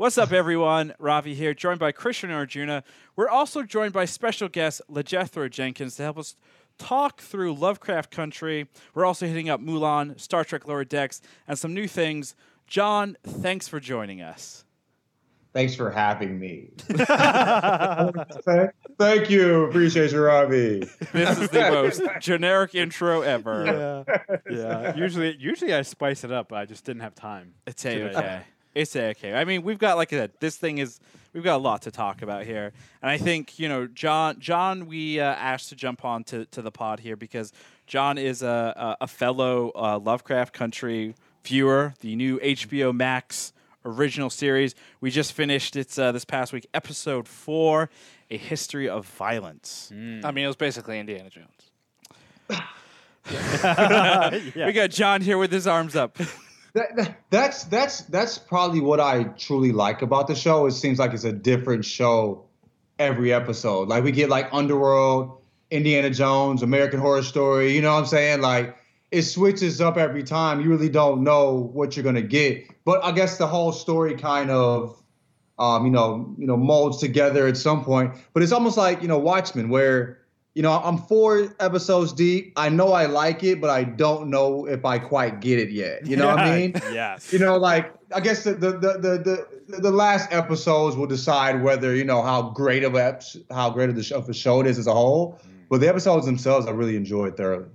What's 0.00 0.16
up, 0.16 0.32
everyone? 0.32 0.94
Ravi 0.98 1.34
here, 1.34 1.52
joined 1.52 1.78
by 1.78 1.92
Christian 1.92 2.30
Arjuna. 2.30 2.84
We're 3.16 3.28
also 3.28 3.62
joined 3.62 3.92
by 3.92 4.06
special 4.06 4.48
guest 4.48 4.80
LeJethro 4.90 5.50
Jenkins 5.50 5.96
to 5.96 6.02
help 6.04 6.16
us 6.16 6.36
talk 6.78 7.20
through 7.20 7.52
Lovecraft 7.52 8.10
Country. 8.10 8.66
We're 8.94 9.04
also 9.04 9.26
hitting 9.26 9.50
up 9.50 9.60
Mulan, 9.60 10.18
Star 10.18 10.42
Trek 10.42 10.66
Lower 10.66 10.84
Decks, 10.84 11.20
and 11.46 11.58
some 11.58 11.74
new 11.74 11.86
things. 11.86 12.34
John, 12.66 13.18
thanks 13.24 13.68
for 13.68 13.78
joining 13.78 14.22
us. 14.22 14.64
Thanks 15.52 15.74
for 15.74 15.90
having 15.90 16.38
me. 16.38 16.70
Thank 18.98 19.28
you. 19.28 19.64
Appreciate 19.64 20.12
you, 20.12 20.22
Ravi. 20.22 20.88
This 21.12 21.38
is 21.38 21.50
the 21.50 21.70
most 21.72 22.00
generic 22.22 22.74
intro 22.74 23.20
ever. 23.20 24.06
Yeah, 24.08 24.38
yeah. 24.50 24.96
Usually, 24.96 25.36
usually 25.36 25.74
I 25.74 25.82
spice 25.82 26.24
it 26.24 26.32
up, 26.32 26.48
but 26.48 26.56
I 26.56 26.64
just 26.64 26.86
didn't 26.86 27.02
have 27.02 27.14
time. 27.14 27.52
It's 27.66 27.84
a 27.84 28.16
okay. 28.16 28.42
It's 28.74 28.94
okay. 28.94 29.34
I 29.34 29.44
mean, 29.44 29.62
we've 29.62 29.78
got 29.78 29.96
like 29.96 30.12
I 30.12 30.16
said, 30.16 30.32
this 30.40 30.56
thing 30.56 30.78
is 30.78 31.00
we've 31.32 31.44
got 31.44 31.56
a 31.56 31.62
lot 31.62 31.82
to 31.82 31.90
talk 31.90 32.22
about 32.22 32.44
here, 32.44 32.72
and 33.02 33.10
I 33.10 33.18
think 33.18 33.58
you 33.58 33.68
know 33.68 33.86
John. 33.86 34.38
John, 34.38 34.86
we 34.86 35.20
uh, 35.20 35.24
asked 35.24 35.70
to 35.70 35.76
jump 35.76 36.04
on 36.04 36.24
to, 36.24 36.44
to 36.46 36.62
the 36.62 36.70
pod 36.70 37.00
here 37.00 37.16
because 37.16 37.52
John 37.86 38.18
is 38.18 38.42
a 38.42 38.96
a, 39.00 39.04
a 39.04 39.06
fellow 39.06 39.72
uh, 39.74 39.98
Lovecraft 39.98 40.52
Country 40.52 41.14
viewer. 41.44 41.94
The 42.00 42.14
new 42.14 42.38
HBO 42.38 42.94
Max 42.94 43.52
original 43.84 44.30
series 44.30 44.74
we 45.00 45.10
just 45.10 45.32
finished. 45.32 45.74
It's 45.74 45.98
uh, 45.98 46.12
this 46.12 46.24
past 46.24 46.52
week, 46.52 46.66
episode 46.74 47.26
four, 47.26 47.90
a 48.30 48.36
history 48.36 48.88
of 48.88 49.06
violence. 49.06 49.90
I 50.24 50.30
mean, 50.30 50.44
it 50.44 50.48
was 50.48 50.56
basically 50.56 50.98
Indiana 51.00 51.30
Jones. 51.30 51.70
yeah. 53.30 54.66
We 54.66 54.72
got 54.72 54.90
John 54.90 55.20
here 55.20 55.38
with 55.38 55.52
his 55.52 55.66
arms 55.66 55.96
up. 55.96 56.16
That, 56.74 56.96
that- 56.96 57.16
that's 57.30 57.64
that's 57.64 58.00
that's 58.02 58.38
probably 58.38 58.80
what 58.80 58.98
I 59.00 59.24
truly 59.24 59.70
like 59.72 60.02
about 60.02 60.26
the 60.26 60.34
show. 60.34 60.66
It 60.66 60.72
seems 60.72 60.98
like 60.98 61.12
it's 61.14 61.24
a 61.24 61.32
different 61.32 61.84
show 61.84 62.44
every 62.98 63.32
episode. 63.32 63.88
Like 63.88 64.02
we 64.04 64.10
get 64.12 64.28
like 64.28 64.48
Underworld, 64.52 65.40
Indiana 65.70 66.10
Jones, 66.10 66.62
American 66.62 66.98
Horror 67.00 67.22
Story. 67.22 67.72
You 67.74 67.82
know 67.82 67.92
what 67.94 68.00
I'm 68.00 68.06
saying? 68.06 68.40
Like 68.40 68.76
it 69.12 69.22
switches 69.22 69.80
up 69.80 69.96
every 69.96 70.22
time. 70.24 70.60
You 70.60 70.70
really 70.70 70.88
don't 70.88 71.22
know 71.22 71.70
what 71.72 71.96
you're 71.96 72.04
gonna 72.04 72.22
get. 72.22 72.64
But 72.84 73.04
I 73.04 73.12
guess 73.12 73.38
the 73.38 73.46
whole 73.46 73.72
story 73.72 74.14
kind 74.16 74.50
of, 74.50 75.00
um, 75.58 75.84
you 75.86 75.92
know, 75.92 76.34
you 76.38 76.46
know, 76.46 76.56
molds 76.56 76.98
together 76.98 77.46
at 77.46 77.56
some 77.56 77.84
point. 77.84 78.12
But 78.32 78.42
it's 78.42 78.52
almost 78.52 78.76
like 78.76 79.02
you 79.02 79.08
know 79.08 79.18
Watchmen, 79.18 79.68
where 79.68 80.18
you 80.54 80.62
know 80.62 80.72
I'm 80.72 80.98
four 80.98 81.54
episodes 81.60 82.12
deep. 82.12 82.52
I 82.56 82.68
know 82.68 82.92
I 82.92 83.06
like 83.06 83.44
it, 83.44 83.60
but 83.60 83.70
I 83.70 83.84
don't 83.84 84.28
know 84.28 84.66
if 84.66 84.84
I 84.84 84.98
quite 84.98 85.40
get 85.40 85.58
it 85.58 85.70
yet. 85.70 86.06
You 86.06 86.16
know 86.16 86.26
what 86.26 86.40
I 86.40 86.56
mean? 86.56 86.72
yes. 86.92 87.32
you 87.32 87.38
know, 87.38 87.56
like 87.56 87.92
I 88.14 88.20
guess 88.20 88.44
the 88.44 88.54
the 88.54 88.72
the 88.72 88.98
the, 88.98 89.46
the, 89.68 89.80
the 89.80 89.90
last 89.90 90.32
episodes 90.32 90.96
will 90.96 91.06
decide 91.06 91.62
whether 91.62 91.94
you 91.94 92.04
know 92.04 92.22
how 92.22 92.50
great 92.50 92.84
of 92.84 92.94
a 92.94 93.20
how 93.50 93.70
great 93.70 93.88
of 93.88 93.96
the 93.96 94.02
show, 94.02 94.16
of 94.16 94.28
a 94.28 94.34
show 94.34 94.60
it 94.60 94.66
is 94.66 94.78
as 94.78 94.86
a 94.86 94.94
whole. 94.94 95.40
But 95.68 95.80
the 95.80 95.88
episodes 95.88 96.26
themselves, 96.26 96.66
I 96.66 96.72
really 96.72 96.96
enjoyed 96.96 97.36
thoroughly. 97.36 97.66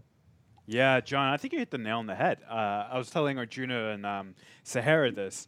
Yeah, 0.67 1.00
John, 1.00 1.32
I 1.32 1.38
think 1.38 1.54
you 1.54 1.60
hit 1.60 1.72
the 1.72 1.78
nail 1.78 2.00
on 2.00 2.08
the 2.08 2.16
head. 2.16 2.39
Uh, 2.50 2.88
I 2.92 2.98
was 2.98 3.10
telling 3.10 3.38
Arjuna 3.38 3.89
and 3.92 4.06
um, 4.06 4.36
Sahara 4.64 5.12
this. 5.12 5.48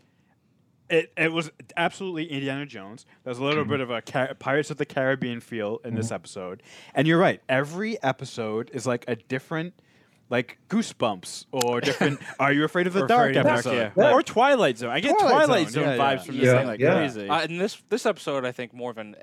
It, 0.90 1.12
it 1.18 1.34
was 1.34 1.52
absolutely 1.76 2.28
Indiana 2.32 2.66
Jones. 2.66 3.06
There's 3.24 3.40
a 3.40 3.44
little 3.44 3.66
bit 3.66 3.82
of 3.82 3.90
a 3.90 4.02
Car- 4.02 4.34
Pirates 4.36 4.72
of 4.72 4.78
the 4.78 4.86
Caribbean 4.86 5.42
feel 5.42 5.80
in 5.84 5.96
this 5.96 6.12
episode. 6.12 6.64
And 6.96 7.08
you're 7.08 7.20
right. 7.20 7.42
Every 7.50 8.02
episode 8.02 8.72
is 8.74 8.88
like 8.88 9.04
a 9.08 9.18
different, 9.18 9.74
like 10.30 10.58
Goosebumps 10.70 11.48
or 11.52 11.82
different 11.82 12.22
Are 12.40 12.54
You 12.54 12.64
Afraid 12.64 12.88
of 12.88 12.94
the 12.94 13.06
Dark 13.06 13.32
Afraid 13.32 13.38
of 13.38 13.44
Dark, 13.46 13.58
episode. 13.66 13.92
yeah. 13.98 14.14
Or 14.14 14.24
Twilight 14.24 14.78
Zone. 14.78 14.90
I 14.92 15.02
get 15.02 15.18
Twilight, 15.20 15.46
Twilight 15.46 15.70
Zone, 15.70 15.84
Zone, 15.84 15.98
yeah, 15.98 15.98
vibes 15.98 16.18
yeah. 16.18 16.24
from 16.24 16.36
this 16.38 16.46
Yeah, 16.46 16.58
thing 16.58 16.68
like 16.68 16.80
yeah. 16.80 16.94
crazy. 16.96 17.30
Uh, 17.30 17.42
in 17.44 17.58
this 17.58 17.84
this 17.90 18.06
episode, 18.06 18.46
I 18.46 18.54
think 18.54 18.74
more 18.74 18.94
than 18.94 19.16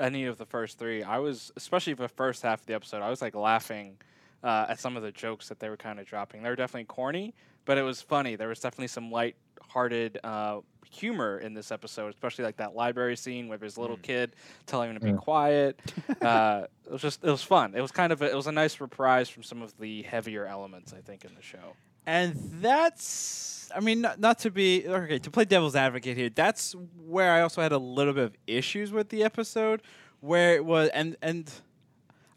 any 0.00 0.24
of 0.24 0.38
the 0.38 0.46
first 0.46 0.78
three, 0.78 1.04
I 1.04 1.18
was 1.18 1.52
especially 1.56 1.94
the 1.94 2.08
first 2.08 2.42
half 2.42 2.60
of 2.62 2.66
the 2.66 2.74
episode, 2.74 3.00
I 3.02 3.10
was 3.10 3.22
like 3.22 3.36
laughing 3.36 3.98
uh, 4.42 4.66
at 4.70 4.80
some 4.80 4.96
of 4.96 5.04
the 5.04 5.12
jokes 5.12 5.48
that 5.50 5.60
they 5.60 5.68
were 5.68 5.76
kind 5.76 6.00
of 6.00 6.06
dropping. 6.06 6.42
They 6.42 6.48
were 6.48 6.56
definitely 6.56 6.86
corny, 6.86 7.32
but 7.64 7.78
it 7.78 7.82
was 7.82 8.02
funny. 8.02 8.34
There 8.34 8.48
was 8.48 8.58
definitely 8.58 8.88
some 8.88 9.12
light-hearted 9.62 10.18
uh, 10.24 10.60
humor 10.90 11.38
in 11.38 11.54
this 11.54 11.72
episode, 11.72 12.08
especially 12.12 12.44
like 12.44 12.56
that 12.58 12.74
library 12.74 13.16
scene 13.16 13.48
where 13.48 13.58
there's 13.58 13.76
a 13.76 13.80
little 13.80 13.96
kid 13.98 14.34
telling 14.66 14.90
him 14.90 14.94
to 14.96 15.00
be 15.00 15.10
Yeah. 15.10 15.16
quiet. 15.16 15.80
uh, 16.22 16.64
it 16.84 16.92
was 16.92 17.02
just 17.02 17.24
it 17.24 17.30
was 17.30 17.42
fun. 17.42 17.74
It 17.74 17.80
was 17.80 17.90
kind 17.92 18.12
of 18.12 18.20
a, 18.22 18.30
it 18.30 18.34
was 18.36 18.46
a 18.46 18.52
nice 18.52 18.80
reprise 18.80 19.28
from 19.28 19.42
some 19.42 19.62
of 19.62 19.76
the 19.78 20.02
heavier 20.02 20.46
elements 20.46 20.92
I 20.92 21.00
think 21.00 21.24
in 21.24 21.34
the 21.34 21.42
show. 21.42 21.74
And 22.04 22.34
that's, 22.60 23.70
I 23.74 23.78
mean, 23.78 24.00
not, 24.00 24.18
not 24.18 24.40
to 24.40 24.50
be, 24.50 24.86
okay, 24.88 25.20
to 25.20 25.30
play 25.30 25.44
devil's 25.44 25.76
advocate 25.76 26.16
here, 26.16 26.30
that's 26.30 26.74
where 27.06 27.32
I 27.32 27.42
also 27.42 27.62
had 27.62 27.70
a 27.70 27.78
little 27.78 28.12
bit 28.12 28.24
of 28.24 28.34
issues 28.48 28.90
with 28.90 29.08
the 29.10 29.22
episode, 29.22 29.82
where 30.18 30.56
it 30.56 30.64
was, 30.64 30.88
and, 30.88 31.16
and, 31.22 31.48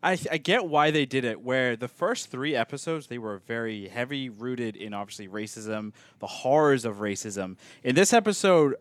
I, 0.05 0.17
I 0.31 0.37
get 0.37 0.65
why 0.67 0.91
they 0.91 1.05
did 1.05 1.25
it. 1.25 1.41
Where 1.41 1.75
the 1.75 1.87
first 1.87 2.29
three 2.29 2.55
episodes 2.55 3.07
they 3.07 3.17
were 3.17 3.39
very 3.47 3.87
heavy 3.87 4.29
rooted 4.29 4.75
in 4.75 4.93
obviously 4.93 5.27
racism, 5.27 5.91
the 6.19 6.27
horrors 6.27 6.85
of 6.85 6.97
racism. 6.97 7.57
In 7.83 7.95
this 7.95 8.13
episode, 8.13 8.75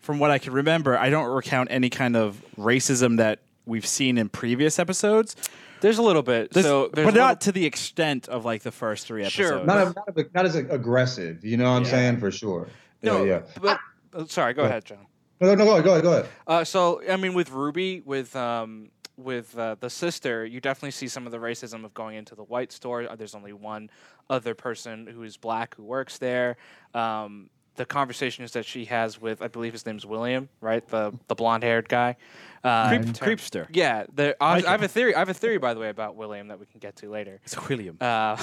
from 0.00 0.18
what 0.18 0.30
I 0.30 0.38
can 0.38 0.52
remember, 0.52 0.98
I 0.98 1.08
don't 1.10 1.32
recount 1.32 1.70
any 1.70 1.88
kind 1.90 2.16
of 2.16 2.44
racism 2.58 3.16
that 3.18 3.38
we've 3.66 3.86
seen 3.86 4.18
in 4.18 4.28
previous 4.28 4.78
episodes. 4.78 5.36
There's 5.80 5.98
a 5.98 6.02
little 6.02 6.22
bit, 6.22 6.50
This- 6.52 6.64
so 6.66 6.88
there's 6.88 6.90
but 6.92 7.00
a 7.02 7.04
little- 7.06 7.20
not 7.20 7.40
to 7.42 7.52
the 7.52 7.64
extent 7.66 8.28
of 8.28 8.44
like 8.44 8.62
the 8.62 8.72
first 8.72 9.06
three 9.06 9.24
Sure, 9.28 9.46
episodes. 9.58 9.66
Not 9.66 9.78
a, 9.78 9.84
not, 9.84 10.16
a, 10.18 10.26
not 10.34 10.46
as 10.46 10.56
aggressive, 10.56 11.44
you 11.44 11.56
know 11.56 11.70
what 11.70 11.76
I'm 11.78 11.84
Yeah. 11.84 11.90
saying 11.90 12.18
for 12.20 12.30
sure. 12.30 12.68
no, 13.02 13.22
yeah, 13.24 13.40
yeah. 13.56 13.60
but 13.60 13.78
uh, 14.14 14.24
sorry, 14.26 14.54
go 14.54 14.62
Go. 14.62 14.68
ahead, 14.68 14.84
John. 14.84 15.06
No, 15.40 15.54
no, 15.54 15.64
go 15.64 15.72
ahead, 15.72 15.84
go 15.84 15.90
ahead, 15.92 16.02
go 16.02 16.12
ahead. 16.12 16.28
Uh, 16.46 16.64
so 16.64 17.02
I 17.08 17.16
mean, 17.16 17.34
with 17.34 17.50
Ruby, 17.50 18.00
with 18.04 18.34
um, 18.36 18.88
with 19.16 19.56
uh, 19.56 19.76
the 19.78 19.90
sister, 19.90 20.44
you 20.44 20.60
definitely 20.60 20.90
see 20.90 21.08
some 21.08 21.26
of 21.26 21.32
the 21.32 21.38
racism 21.38 21.84
of 21.84 21.94
going 21.94 22.16
into 22.16 22.34
the 22.34 22.44
white 22.44 22.72
store. 22.72 23.08
Uh, 23.08 23.16
There's 23.16 23.34
only 23.34 23.52
one 23.52 23.90
other 24.28 24.54
person 24.54 25.06
who 25.06 25.22
is 25.22 25.36
black 25.36 25.74
who 25.76 25.84
works 25.84 26.18
there. 26.18 26.56
Um, 26.94 27.50
the 27.76 27.84
conversations 27.84 28.52
that 28.52 28.64
she 28.64 28.84
has 28.84 29.20
with, 29.20 29.42
I 29.42 29.48
believe 29.48 29.72
his 29.72 29.84
name's 29.84 30.06
William, 30.06 30.48
right? 30.60 30.86
The 30.86 31.12
the 31.26 31.34
blonde 31.34 31.64
haired 31.64 31.88
guy. 31.88 32.16
Uh, 32.62 32.88
Creep, 32.88 33.02
in 33.02 33.12
term- 33.12 33.28
creepster. 33.28 33.66
Yeah, 33.72 34.04
the, 34.14 34.36
I, 34.40 34.62
I 34.64 34.70
have 34.70 34.82
a 34.82 34.88
theory. 34.88 35.14
I 35.14 35.18
have 35.18 35.28
a 35.28 35.34
theory, 35.34 35.58
by 35.58 35.74
the 35.74 35.80
way, 35.80 35.88
about 35.88 36.16
William 36.16 36.48
that 36.48 36.58
we 36.58 36.66
can 36.66 36.78
get 36.78 36.96
to 36.96 37.10
later. 37.10 37.40
It's 37.44 37.68
William. 37.68 37.98
Uh, 38.00 38.36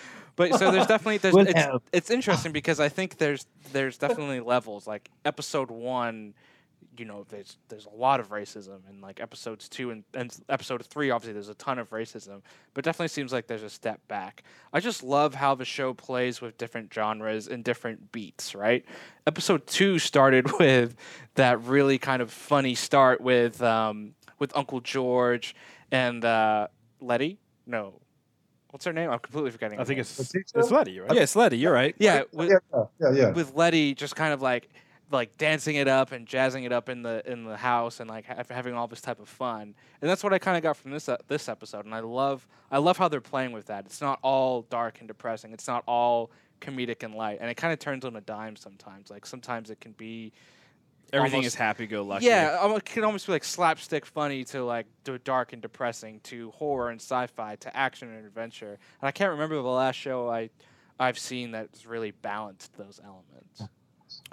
but 0.36 0.54
so 0.58 0.70
there's 0.70 0.86
definitely 0.86 1.18
there's, 1.18 1.34
it's, 1.36 1.84
it's 1.92 2.10
interesting 2.10 2.52
because 2.52 2.78
I 2.78 2.88
think 2.88 3.16
there's 3.16 3.46
there's 3.72 3.98
definitely 3.98 4.40
levels. 4.40 4.86
Like 4.86 5.10
episode 5.24 5.70
one, 5.70 6.34
you 6.98 7.04
know, 7.04 7.24
there's 7.28 7.58
there's 7.68 7.86
a 7.86 7.94
lot 7.94 8.20
of 8.20 8.30
racism, 8.30 8.78
in 8.88 9.00
like 9.00 9.20
episodes 9.20 9.68
two 9.68 9.90
and, 9.90 10.04
and 10.14 10.34
episode 10.48 10.84
three, 10.84 11.10
obviously 11.10 11.32
there's 11.32 11.48
a 11.48 11.54
ton 11.54 11.78
of 11.78 11.90
racism. 11.90 12.42
But 12.74 12.84
definitely 12.84 13.08
seems 13.08 13.32
like 13.32 13.46
there's 13.46 13.62
a 13.62 13.70
step 13.70 14.00
back. 14.08 14.42
I 14.72 14.80
just 14.80 15.02
love 15.02 15.34
how 15.34 15.54
the 15.54 15.64
show 15.64 15.94
plays 15.94 16.40
with 16.40 16.58
different 16.58 16.92
genres 16.92 17.48
and 17.48 17.64
different 17.64 18.12
beats. 18.12 18.54
Right. 18.54 18.84
Episode 19.26 19.66
two 19.66 19.98
started 19.98 20.50
with 20.58 20.96
that 21.34 21.62
really 21.62 21.98
kind 21.98 22.22
of 22.22 22.30
funny 22.30 22.74
start 22.74 23.20
with 23.20 23.62
um, 23.62 24.14
with 24.38 24.56
Uncle 24.56 24.80
George 24.80 25.54
and 25.90 26.24
uh, 26.24 26.68
Letty. 27.00 27.38
No. 27.66 28.00
What's 28.70 28.84
her 28.84 28.92
name? 28.92 29.10
I'm 29.10 29.18
completely 29.18 29.50
forgetting. 29.50 29.80
I 29.80 29.84
think 29.84 29.96
name. 29.96 30.00
it's, 30.02 30.34
it's 30.34 30.70
Letty, 30.70 31.00
right? 31.00 31.14
yes, 31.14 31.34
Letty, 31.34 31.56
you're 31.56 31.72
right. 31.72 31.94
yeah, 31.98 32.24
with, 32.32 32.50
Yeah, 32.50 32.84
yeah, 33.00 33.12
yeah. 33.12 33.30
with 33.30 33.54
Letty 33.54 33.94
just 33.94 34.14
kind 34.14 34.34
of 34.34 34.42
like 34.42 34.68
like 35.10 35.36
dancing 35.38 35.76
it 35.76 35.88
up 35.88 36.12
and 36.12 36.26
jazzing 36.26 36.64
it 36.64 36.72
up 36.72 36.88
in 36.88 37.02
the 37.02 37.22
in 37.30 37.44
the 37.44 37.56
house 37.56 38.00
and 38.00 38.10
like 38.10 38.26
ha- 38.26 38.42
having 38.50 38.74
all 38.74 38.86
this 38.86 39.00
type 39.00 39.20
of 39.20 39.28
fun. 39.28 39.74
And 40.02 40.10
that's 40.10 40.22
what 40.22 40.32
I 40.34 40.38
kind 40.38 40.56
of 40.56 40.62
got 40.62 40.76
from 40.76 40.90
this 40.90 41.08
uh, 41.08 41.16
this 41.28 41.48
episode. 41.48 41.84
And 41.86 41.94
I 41.94 42.00
love 42.00 42.46
I 42.70 42.78
love 42.78 42.98
how 42.98 43.08
they're 43.08 43.20
playing 43.20 43.52
with 43.52 43.66
that. 43.66 43.86
It's 43.86 44.00
not 44.00 44.18
all 44.22 44.62
dark 44.62 44.98
and 44.98 45.08
depressing. 45.08 45.52
It's 45.52 45.66
not 45.66 45.82
all 45.86 46.30
comedic 46.60 47.02
and 47.04 47.14
light. 47.14 47.38
And 47.40 47.48
it 47.50 47.54
kind 47.54 47.72
of 47.72 47.78
turns 47.78 48.04
on 48.04 48.16
a 48.16 48.20
dime 48.20 48.56
sometimes. 48.56 49.10
Like 49.10 49.24
sometimes 49.24 49.70
it 49.70 49.80
can 49.80 49.92
be 49.92 50.32
Everything 51.10 51.36
almost- 51.36 51.46
is 51.46 51.54
happy 51.54 51.86
go 51.86 52.02
lucky. 52.02 52.26
yeah, 52.26 52.66
it 52.76 52.84
can 52.84 53.02
almost 53.02 53.24
be 53.24 53.32
like 53.32 53.44
slapstick 53.44 54.04
funny 54.04 54.44
to 54.44 54.62
like 54.62 54.86
to 55.04 55.18
dark 55.20 55.54
and 55.54 55.62
depressing 55.62 56.20
to 56.24 56.50
horror 56.50 56.90
and 56.90 57.00
sci-fi 57.00 57.56
to 57.56 57.74
action 57.74 58.12
and 58.12 58.26
adventure. 58.26 58.78
And 59.00 59.08
I 59.08 59.10
can't 59.10 59.30
remember 59.30 59.54
the 59.56 59.62
last 59.62 59.96
show 59.96 60.28
I 60.28 60.50
I've 61.00 61.18
seen 61.18 61.52
that's 61.52 61.86
really 61.86 62.10
balanced 62.10 62.76
those 62.76 63.00
elements. 63.02 63.62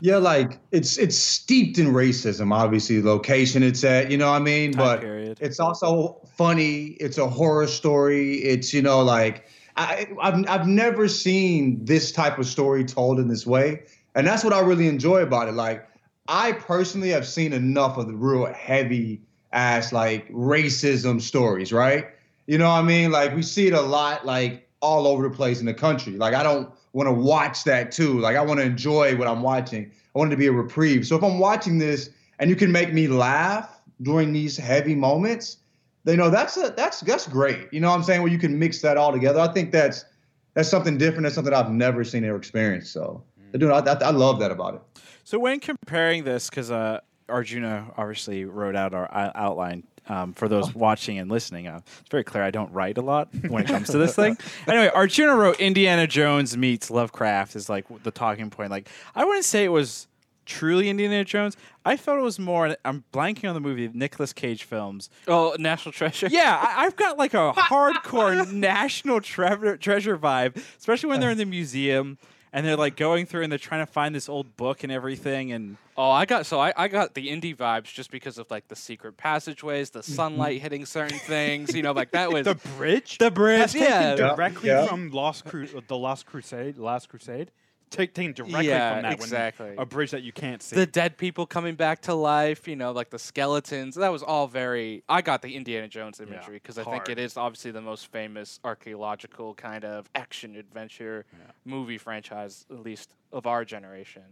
Yeah, 0.02 0.18
like 0.18 0.60
it's 0.72 0.98
it's 0.98 1.18
steeped 1.18 1.78
in 1.78 1.88
racism. 1.88 2.54
Obviously, 2.54 3.00
the 3.00 3.10
location 3.10 3.64
it's 3.64 3.84
at, 3.84 4.12
you 4.12 4.18
know 4.18 4.30
what 4.30 4.42
I 4.42 4.44
mean. 4.44 4.74
Time 4.74 4.84
but 4.84 5.02
period. 5.02 5.38
it's 5.40 5.60
also 5.60 6.22
funny. 6.36 6.98
It's 7.00 7.18
a 7.18 7.28
horror 7.28 7.68
story. 7.68 8.36
It's 8.40 8.74
you 8.74 8.82
know 8.82 9.02
like 9.02 9.46
I 9.78 10.08
I've 10.22 10.48
I've 10.50 10.68
never 10.68 11.08
seen 11.08 11.84
this 11.86 12.12
type 12.12 12.38
of 12.40 12.46
story 12.46 12.84
told 12.84 13.20
in 13.20 13.30
this 13.30 13.48
way, 13.48 13.84
and 14.16 14.28
that's 14.28 14.44
what 14.44 14.54
I 14.54 14.60
really 14.60 14.88
enjoy 14.88 15.22
about 15.22 15.48
it. 15.48 15.54
Like 15.54 15.88
I 16.28 16.54
personally 16.54 17.10
have 17.10 17.28
seen 17.28 17.54
enough 17.54 17.98
of 17.98 18.08
the 18.08 18.16
real 18.16 18.48
heavy 18.48 19.22
ass 19.54 19.94
like 19.94 20.30
racism 20.30 21.22
stories, 21.22 21.72
right? 21.72 22.08
You 22.48 22.58
know 22.58 22.70
what 22.70 22.80
I 22.80 22.82
mean? 22.84 23.12
Like 23.12 23.34
we 23.34 23.42
see 23.42 23.68
it 23.68 23.74
a 23.74 23.82
lot, 23.82 24.26
like 24.26 24.68
all 24.82 25.08
over 25.08 25.28
the 25.28 25.36
place 25.36 25.60
in 25.62 25.66
the 25.66 25.74
country. 25.74 26.14
Like 26.14 26.34
I 26.34 26.44
don't 26.44 26.70
want 26.96 27.08
to 27.08 27.14
watch 27.14 27.66
that 27.66 27.92
too. 27.92 28.20
Like 28.20 28.38
I 28.38 28.42
want 28.42 28.62
to 28.62 28.66
enjoy 28.66 29.18
what 29.18 29.28
I'm 29.28 29.42
watching. 29.42 29.92
I 30.16 30.20
want 30.20 30.32
it 30.32 30.36
to 30.36 30.40
be 30.40 30.48
a 30.48 30.52
reprieve. 30.52 31.06
So 31.06 31.18
if 31.18 31.24
I'm 31.24 31.40
watching 31.40 31.78
this 31.78 32.10
and 32.40 32.50
you 32.50 32.56
can 32.56 32.72
make 32.72 32.94
me 32.94 33.08
laugh 33.08 33.82
during 34.02 34.32
these 34.32 34.56
heavy 34.56 34.96
moments, 34.96 35.58
then 36.06 36.14
you 36.14 36.18
know 36.18 36.30
that's 36.30 36.56
a 36.56 36.74
that's 36.76 37.02
that's 37.02 37.28
great. 37.28 37.68
You 37.74 37.82
know 37.82 37.90
what 37.90 37.98
I'm 37.98 38.04
saying? 38.04 38.22
Where 38.22 38.32
you 38.32 38.38
can 38.38 38.58
mix 38.58 38.82
that 38.82 38.96
all 38.96 39.12
together. 39.12 39.42
I 39.42 39.52
think 39.52 39.74
that's 39.74 40.06
that's 40.54 40.70
something 40.70 40.98
different. 40.98 41.24
That's 41.24 41.36
something 41.36 41.54
I've 41.54 41.72
never 41.72 42.06
seen 42.06 42.24
or 42.24 42.38
experienced. 42.38 42.94
So, 42.94 43.22
dude, 43.52 43.72
I, 43.72 43.80
I, 43.80 43.96
I 43.96 44.12
love 44.12 44.40
that 44.40 44.52
about 44.52 44.76
it. 44.76 44.82
So 45.26 45.38
when 45.38 45.60
comparing 45.60 46.24
this, 46.24 46.50
because 46.50 46.72
uh, 46.72 47.02
Arjuna 47.28 47.92
obviously 47.98 48.46
wrote 48.46 48.76
out 48.78 48.94
our 48.94 49.14
uh, 49.14 49.32
outline 49.36 49.84
um, 50.08 50.34
for 50.34 50.48
those 50.48 50.74
watching 50.76 51.20
and 51.20 51.30
listening. 51.30 51.68
Uh, 51.68 51.82
it's 52.00 52.10
very 52.10 52.24
clear 52.24 52.44
I 52.44 52.52
don't 52.52 52.72
write 52.72 52.98
a 52.98 53.02
lot 53.02 53.30
when 53.48 53.64
it 53.64 53.68
comes 53.68 53.90
to 53.90 53.98
this 53.98 54.16
thing. 54.16 54.38
Anyway, 54.68 54.90
Arjuna 54.94 55.36
wrote 55.36 55.60
Indiana 55.60 56.08
Jones 56.08 56.56
meets 56.58 56.90
Lovecraft 56.92 57.56
is 57.56 57.70
like 57.70 57.86
the 58.04 58.12
talking 58.12 58.50
point. 58.50 58.72
Like 58.72 58.90
I 59.16 59.26
wouldn't 59.26 59.46
say 59.46 59.64
it 59.64 59.70
was 59.70 60.08
truly 60.46 60.90
Indiana 60.90 61.24
Jones. 61.26 61.58
I 61.84 61.98
felt 61.98 62.20
it 62.20 62.22
was 62.22 62.40
more. 62.40 62.76
I'm 62.86 63.04
blanking 63.12 63.48
on 63.48 63.54
the 63.56 63.60
movie 63.60 63.90
Nicolas 63.94 64.34
Cage 64.34 64.64
films. 64.64 65.10
Oh, 65.28 65.56
National 65.60 65.92
Treasure. 65.92 66.28
Yeah, 66.30 66.58
I, 66.62 66.86
I've 66.86 66.96
got 66.96 67.18
like 67.18 67.34
a 67.34 67.54
hardcore 67.58 68.52
National 68.52 69.22
Treasure 69.22 69.78
treasure 69.78 70.18
vibe, 70.18 70.62
especially 70.78 71.10
when 71.10 71.20
they're 71.20 71.32
in 71.32 71.38
the 71.38 71.46
museum 71.46 72.18
and 72.56 72.66
they're 72.66 72.76
like 72.78 72.96
going 72.96 73.28
through 73.28 73.44
and 73.44 73.52
they're 73.52 73.60
trying 73.60 73.86
to 73.86 73.92
find 73.92 74.16
this 74.16 74.28
old 74.30 74.56
book 74.58 74.84
and 74.84 74.92
everything 74.92 75.52
and 75.52 75.78
Oh, 75.98 76.10
I 76.12 76.26
got 76.26 76.46
so 76.46 76.60
I, 76.60 76.74
I 76.76 76.88
got 76.90 77.14
the 77.14 77.28
indie 77.30 77.56
vibes 77.56 77.86
just 77.94 78.10
because 78.12 78.38
of 78.38 78.50
like 78.52 78.68
the 78.68 78.76
secret 78.76 79.16
passageways, 79.18 79.92
the 79.92 80.00
Mm-hmm. 80.00 80.12
sunlight 80.14 80.62
hitting 80.62 80.86
certain 80.86 81.20
things. 81.20 81.74
You 81.76 81.84
know, 81.84 81.92
like 81.94 82.12
that 82.12 82.32
was 82.32 82.46
The 82.54 82.56
bridge. 82.78 83.18
the 83.18 83.30
bridge. 83.32 83.60
That's 83.60 83.76
Yeah, 83.76 84.16
Yeah, 84.16 84.36
directly 84.36 84.70
yeah. 84.70 84.88
from 84.88 85.12
Lost 85.12 85.46
Cru- 85.46 85.68
the 85.88 85.98
Lost 85.98 86.26
Crusade. 86.26 86.78
Last 86.78 87.08
Crusade. 87.10 87.52
Take, 87.90 88.14
taken 88.14 88.34
directly 88.34 88.68
Yeah, 88.68 88.94
from 88.94 89.04
that. 89.04 89.14
exactly. 89.14 89.70
When, 89.70 89.80
a 89.80 89.86
bridge 89.86 90.12
that 90.12 90.24
you 90.24 90.32
can't 90.32 90.62
see. 90.62 90.76
the 90.76 90.86
dead 90.86 91.18
people 91.18 91.46
coming 91.46 91.76
back 91.76 92.02
to 92.04 92.14
life. 92.14 92.68
You 92.68 92.76
know, 92.76 92.92
like 92.92 93.10
the 93.10 93.20
skeletons. 93.20 93.96
That 93.96 94.12
was 94.12 94.24
all 94.24 94.48
very. 94.48 95.04
I 95.08 95.22
got 95.22 95.42
the 95.42 95.56
Indiana 95.56 95.88
Jones 95.88 96.20
imagery 96.20 96.56
because 96.56 96.78
I 96.78 96.84
think 96.84 97.10
it 97.10 97.20
is 97.20 97.38
obviously 97.38 97.72
the 97.72 97.82
most 97.82 98.12
famous 98.12 98.60
archaeological 98.64 99.54
kind 99.54 99.86
of 99.86 100.10
action 100.16 100.56
adventure 100.56 101.26
movie 101.64 101.98
franchise, 101.98 102.66
at 102.70 102.80
least 102.80 103.14
of 103.32 103.48
our 103.48 103.64
generation. 103.64 104.24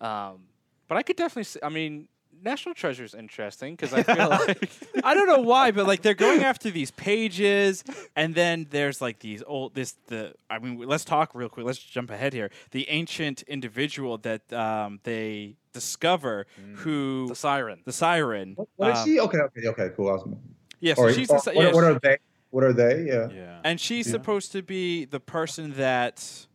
Um, 0.00 0.40
but 0.88 0.96
I 0.96 1.02
could 1.02 1.16
definitely. 1.16 1.44
See, 1.44 1.60
I 1.62 1.68
mean, 1.68 2.08
National 2.42 2.74
Treasure 2.74 3.04
is 3.04 3.14
interesting 3.14 3.74
because 3.76 3.92
I 3.92 4.02
feel 4.02 4.28
like. 4.30 4.70
I 5.04 5.14
don't 5.14 5.26
know 5.26 5.40
why, 5.40 5.70
but 5.70 5.86
like 5.86 6.02
they're 6.02 6.14
going 6.14 6.42
after 6.52 6.70
these 6.70 6.90
pages, 6.90 7.82
and 8.14 8.34
then 8.34 8.66
there's 8.70 9.00
like 9.00 9.18
these 9.20 9.42
old 9.46 9.74
this 9.74 9.94
the. 10.06 10.34
I 10.50 10.58
mean, 10.58 10.78
let's 10.78 11.04
talk 11.04 11.34
real 11.34 11.48
quick. 11.48 11.66
Let's 11.66 11.78
jump 11.78 12.10
ahead 12.10 12.32
here. 12.32 12.50
The 12.70 12.88
ancient 12.88 13.42
individual 13.42 14.18
that 14.18 14.52
um, 14.52 15.00
they 15.02 15.56
discover, 15.72 16.46
who 16.76 17.26
The 17.28 17.34
siren. 17.34 17.80
the 17.84 17.92
siren. 17.92 18.52
What, 18.56 18.68
what 18.76 18.90
is 18.92 18.98
um, 18.98 19.04
she? 19.06 19.20
Okay, 19.20 19.38
okay, 19.38 19.68
okay, 19.68 19.88
cool. 19.96 20.08
Awesome. 20.08 20.30
was, 20.32 20.40
Yeah, 20.80 20.94
so 20.94 21.02
or, 21.02 21.12
she's 21.12 21.30
or- 21.30 21.36
the, 21.36 21.42
si- 21.42 21.54
what, 21.56 21.64
yeah, 21.66 21.72
what 21.72 21.84
are 21.84 21.98
they? 21.98 22.18
What 22.50 22.64
are 22.64 22.72
they? 22.72 23.02
Yeah. 23.04 23.28
yeah. 23.30 23.58
and 23.64 23.78
she's 23.80 24.06
Yeah. 24.06 24.12
supposed 24.12 24.52
to 24.52 24.62
be 24.62 25.04
the 25.04 25.20
person 25.20 25.72
that 25.74 26.46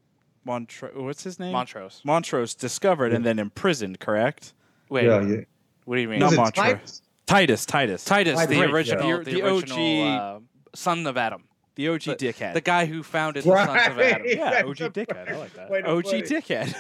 Montrose. 0.46 0.94
What's 0.96 1.24
his 1.24 1.38
name? 1.38 1.52
Montrose. 1.52 2.02
Montrose 2.04 2.56
discovered 2.56 3.14
and 3.14 3.24
then 3.26 3.38
imprisoned. 3.38 4.00
Correct? 4.00 4.54
Wait, 4.90 5.06
yeah, 5.06 5.22
yeah. 5.22 5.42
What 5.86 5.96
do 5.96 6.02
you 6.02 6.10
mean? 6.10 6.20
Not 6.20 6.28
Was 6.32 6.34
it 6.34 6.38
Montrose. 6.38 6.66
Titus? 6.66 7.02
Titus. 7.28 7.66
Titus. 7.66 8.04
Titus, 8.06 8.36
Titus, 8.38 8.50
the 8.56 8.60
right, 8.62 8.70
original, 8.72 9.08
yeah. 9.10 9.18
the, 9.18 9.24
The- 9.24 9.32
the 9.42 9.48
original 9.48 10.04
OG 10.08 10.38
uh, 10.38 10.40
son 10.76 11.08
of 11.08 11.18
Adam, 11.18 11.44
the 11.76 11.88
OG 11.90 12.02
the, 12.04 12.16
dickhead. 12.16 12.54
the 12.54 12.62
guy 12.62 12.86
who 12.86 13.04
founded 13.04 13.44
the 13.44 13.66
sons 13.66 13.88
of 13.92 14.00
Adam. 14.00 14.28
Yeah, 14.28 14.64
OG 14.66 14.78
dickhead, 14.94 15.30
I 15.32 15.38
like 15.38 15.54
that. 15.54 15.70
way 15.70 15.82
OG 15.84 16.04
put 16.04 16.14
it. 16.14 16.26
dickhead. 16.26 16.76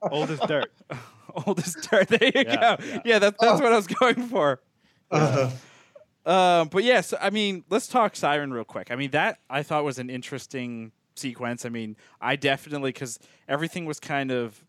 Old 0.10 0.30
as 0.30 0.40
dirt. 0.40 0.70
Oldest 1.46 1.88
dirt. 1.90 2.08
There 2.08 2.18
you 2.24 2.32
Yeah, 2.34 2.76
go. 2.76 2.84
yeah. 2.84 3.00
Yeah, 3.04 3.18
that, 3.20 3.36
that's 3.38 3.60
Oh. 3.60 3.64
what 3.64 3.72
I 3.72 3.76
was 3.76 3.86
going 3.86 4.26
for. 4.28 4.60
Uh, 5.10 5.50
Um, 6.26 6.68
but 6.68 6.84
yes, 6.84 7.14
I 7.18 7.30
mean, 7.30 7.64
let's 7.70 7.86
talk 7.86 8.14
Siren 8.14 8.52
real 8.52 8.64
quick. 8.64 8.90
I 8.90 8.96
mean, 8.96 9.12
that 9.12 9.38
I 9.48 9.62
thought 9.62 9.82
was 9.84 9.98
an 9.98 10.10
interesting 10.10 10.92
sequence. 11.16 11.64
I 11.64 11.70
mean, 11.70 11.96
I 12.20 12.36
definitely 12.36 12.90
because 12.92 13.18
everything 13.48 13.86
was 13.86 13.98
kind 13.98 14.30
of, 14.30 14.62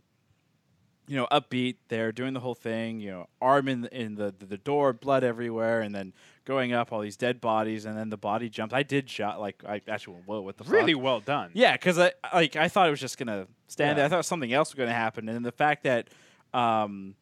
you 1.09 1.15
know, 1.15 1.27
upbeat. 1.31 1.77
They're 1.87 2.11
doing 2.11 2.35
the 2.35 2.39
whole 2.39 2.53
thing. 2.53 2.99
You 2.99 3.09
know, 3.11 3.27
arm 3.41 3.67
in 3.67 3.81
the, 3.81 3.99
in 3.99 4.13
the 4.13 4.31
the 4.37 4.57
door, 4.57 4.93
blood 4.93 5.23
everywhere, 5.23 5.81
and 5.81 5.93
then 5.93 6.13
going 6.45 6.71
up 6.71 6.93
all 6.93 7.01
these 7.01 7.17
dead 7.17 7.41
bodies, 7.41 7.85
and 7.85 7.97
then 7.97 8.09
the 8.11 8.17
body 8.17 8.47
jumps. 8.47 8.73
I 8.75 8.83
did 8.83 9.09
shot 9.09 9.41
like 9.41 9.63
I 9.67 9.81
actually 9.87 10.13
went, 10.13 10.27
whoa, 10.27 10.41
what 10.41 10.57
the 10.57 10.63
fuck? 10.63 10.73
Really 10.73 10.93
well 10.93 11.19
done. 11.19 11.49
Yeah, 11.55 11.71
because 11.73 11.97
I 11.97 12.11
like 12.31 12.55
I 12.55 12.67
thought 12.67 12.87
it 12.87 12.91
was 12.91 12.99
just 12.99 13.17
gonna 13.17 13.47
stand 13.67 13.97
there. 13.97 14.05
I 14.05 14.07
thought 14.07 14.23
something 14.23 14.53
else 14.53 14.69
was 14.69 14.77
gonna 14.77 14.93
happen, 14.93 15.27
and 15.27 15.35
then 15.35 15.43
the 15.43 15.51
fact 15.51 15.83
that 15.83 16.09
um, 16.53 17.15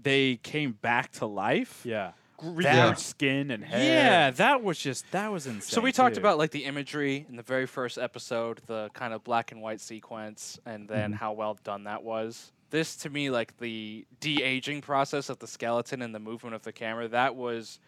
they 0.00 0.36
came 0.36 0.72
back 0.72 1.12
to 1.12 1.26
life. 1.26 1.82
Yeah. 1.84 2.12
Renewed 2.40 2.62
Yeah. 2.64 2.94
skin 2.94 3.50
and 3.50 3.64
hair. 3.64 3.84
Yeah, 3.84 4.30
that 4.30 4.62
was 4.62 4.78
just 4.78 5.10
that 5.10 5.32
was 5.32 5.46
insane. 5.48 5.60
So 5.62 5.80
we 5.80 5.90
talked 5.90 6.14
too. 6.14 6.20
about 6.20 6.38
like 6.38 6.52
the 6.52 6.64
imagery 6.66 7.26
in 7.28 7.34
the 7.34 7.42
very 7.42 7.66
first 7.66 7.98
episode, 7.98 8.60
the 8.66 8.90
kind 8.94 9.12
of 9.12 9.24
black 9.24 9.50
and 9.50 9.60
white 9.60 9.80
sequence, 9.80 10.56
and 10.64 10.88
then 10.88 11.12
how 11.12 11.32
well 11.32 11.58
done 11.64 11.84
that 11.84 12.04
was. 12.04 12.52
This 12.70 12.96
to 12.96 13.10
me, 13.10 13.30
like 13.30 13.56
the 13.58 14.04
de 14.20 14.42
aging 14.42 14.82
process 14.82 15.28
of 15.30 15.38
the 15.38 15.46
skeleton 15.46 16.02
and 16.02 16.14
the 16.14 16.18
movement 16.18 16.54
of 16.54 16.62
the 16.62 16.72
camera, 16.72 17.08
that 17.08 17.34
was 17.34 17.78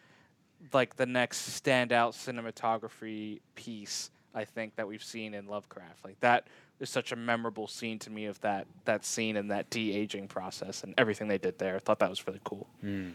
like 0.72 0.96
the 0.96 1.06
next 1.06 1.62
standout 1.62 2.12
cinematography 2.12 3.40
piece 3.54 4.10
I 4.34 4.44
think 4.44 4.76
that 4.76 4.86
we've 4.86 5.02
seen 5.02 5.34
in 5.34 5.46
Lovecraft. 5.46 6.04
Like 6.04 6.20
that 6.20 6.46
is 6.78 6.88
such 6.88 7.12
a 7.12 7.16
memorable 7.16 7.66
scene 7.66 7.98
to 8.00 8.10
me 8.10 8.26
of 8.26 8.40
that 8.40 8.66
that 8.84 9.04
scene 9.04 9.36
and 9.36 9.50
that 9.50 9.68
de 9.70 9.92
aging 9.92 10.28
process 10.28 10.84
and 10.84 10.94
everything 10.96 11.28
they 11.28 11.38
did 11.38 11.58
there. 11.58 11.76
I 11.76 11.78
thought 11.78 11.98
that 11.98 12.10
was 12.10 12.26
really 12.26 12.40
cool. 12.44 12.66
Hmm. 12.80 13.10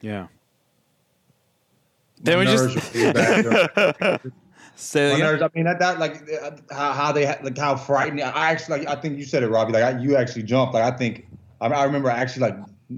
Yeah. 0.00 0.28
Then 2.20 2.38
we 2.38 2.44
just- 2.44 2.92
nerves 4.62 4.72
were. 4.74 4.76
Say 4.76 5.08
My 5.10 5.14
again? 5.16 5.26
nerves. 5.26 5.42
I 5.42 5.48
mean, 5.54 5.64
that, 5.64 5.78
that 5.78 5.98
like 5.98 6.22
uh, 6.42 6.50
how, 6.74 6.92
how 6.92 7.12
they 7.12 7.26
like 7.26 7.58
how 7.58 7.76
frightening. 7.76 8.24
I 8.24 8.50
actually, 8.50 8.80
like, 8.80 8.88
I 8.88 9.00
think 9.00 9.18
you 9.18 9.24
said 9.24 9.42
it, 9.42 9.48
Robbie. 9.48 9.72
Like 9.72 9.84
I, 9.84 9.98
you 9.98 10.16
actually 10.16 10.42
jumped. 10.44 10.74
Like 10.74 10.84
I 10.84 10.96
think 10.96 11.26
I, 11.60 11.66
I 11.68 11.84
remember 11.84 12.10
actually 12.10 12.50
like 12.50 12.56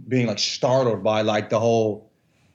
being 0.08 0.26
like 0.26 0.38
startled 0.38 1.02
by 1.02 1.22
like 1.22 1.50
the 1.50 1.60
whole 1.60 2.10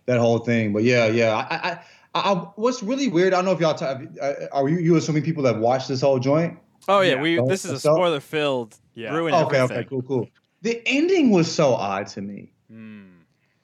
that 0.06 0.20
whole 0.20 0.40
thing. 0.40 0.74
But 0.74 0.84
yeah, 0.84 1.08
yeah. 1.08 1.36
I, 1.36 1.56
I, 1.56 1.80
I, 2.16 2.32
I 2.32 2.34
what's 2.56 2.82
really 2.84 3.08
weird. 3.08 3.34
I 3.34 3.38
don't 3.38 3.46
know 3.46 3.52
if 3.52 3.60
y'all 3.60 3.74
ta- 3.76 4.00
uh, 4.22 4.34
are 4.52 4.68
you 4.70 4.80
you 4.80 4.96
assuming 4.96 5.24
people 5.24 5.44
that 5.44 5.60
watched 5.60 5.88
this 5.88 6.02
whole 6.02 6.20
joint. 6.20 6.58
Oh 6.88 7.02
yeah, 7.02 7.16
Yeah. 7.16 7.22
we. 7.22 7.42
This 7.48 7.66
is 7.66 7.72
a 7.72 7.80
spoiler 7.80 8.20
filled. 8.20 8.76
Yeah. 8.96 9.14
Ruin 9.16 9.34
okay, 9.34 9.58
everything. 9.58 9.78
okay, 9.78 9.88
cool, 9.90 10.02
cool. 10.02 10.30
The 10.62 10.82
ending 10.86 11.32
was 11.32 11.50
so 11.50 11.74
odd 11.74 12.08
to 12.08 12.22
me. 12.22 12.52
Mm. 12.72 13.06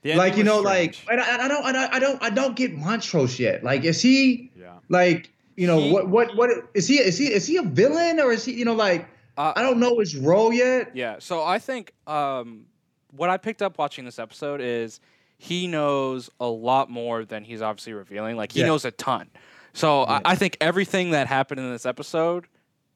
Like 0.04 0.34
you 0.38 0.44
was 0.44 0.46
know, 0.46 0.60
like 0.62 0.94
strange. 0.94 1.20
and 1.20 1.22
I, 1.22 1.46
I 1.46 1.48
don't, 1.48 1.66
I 1.66 1.72
don't, 1.72 1.94
I 1.94 2.00
don't, 2.00 2.24
I 2.24 2.30
don't 2.30 2.56
get 2.56 2.76
Montrose 2.76 3.40
yet. 3.40 3.64
Like, 3.64 3.84
is 3.84 4.02
he 4.02 4.52
Yeah. 4.56 4.76
like, 4.88 5.32
you 5.56 5.68
know, 5.68 5.80
He- 5.80 5.92
what, 5.92 6.10
what, 6.10 6.36
what 6.36 6.50
is 6.74 6.88
he? 6.88 7.00
Is 7.00 7.18
he, 7.18 7.32
is 7.32 7.46
he 7.48 7.58
a 7.58 7.64
villain 7.64 8.20
or 8.20 8.32
is 8.32 8.44
he, 8.46 8.54
you 8.54 8.66
know, 8.66 8.74
like, 8.76 9.08
Uh, 9.38 9.52
I 9.56 9.62
don't 9.62 9.80
know 9.80 10.00
his 10.00 10.16
role 10.16 10.54
yet. 10.54 10.96
Yeah. 10.96 11.18
So 11.20 11.44
I 11.44 11.60
think 11.60 11.92
um, 12.08 12.66
what 13.12 13.30
I 13.30 13.38
picked 13.38 13.62
up 13.62 13.78
watching 13.78 14.06
this 14.06 14.18
episode 14.20 14.62
is 14.62 15.00
he 15.38 15.68
knows 15.68 16.30
a 16.40 16.46
lot 16.48 16.90
more 16.90 17.26
than 17.26 17.44
he's 17.44 17.62
obviously 17.62 17.92
revealing. 17.94 18.38
Like 18.38 18.54
he 18.54 18.62
Yeah. 18.62 18.68
knows 18.68 18.86
a 18.86 18.92
ton. 18.92 19.28
So 19.74 20.04
Yeah. 20.04 20.22
I, 20.24 20.32
I 20.32 20.36
think 20.36 20.56
everything 20.62 21.12
that 21.12 21.28
happened 21.28 21.60
in 21.60 21.70
this 21.70 21.86
episode, 21.86 22.48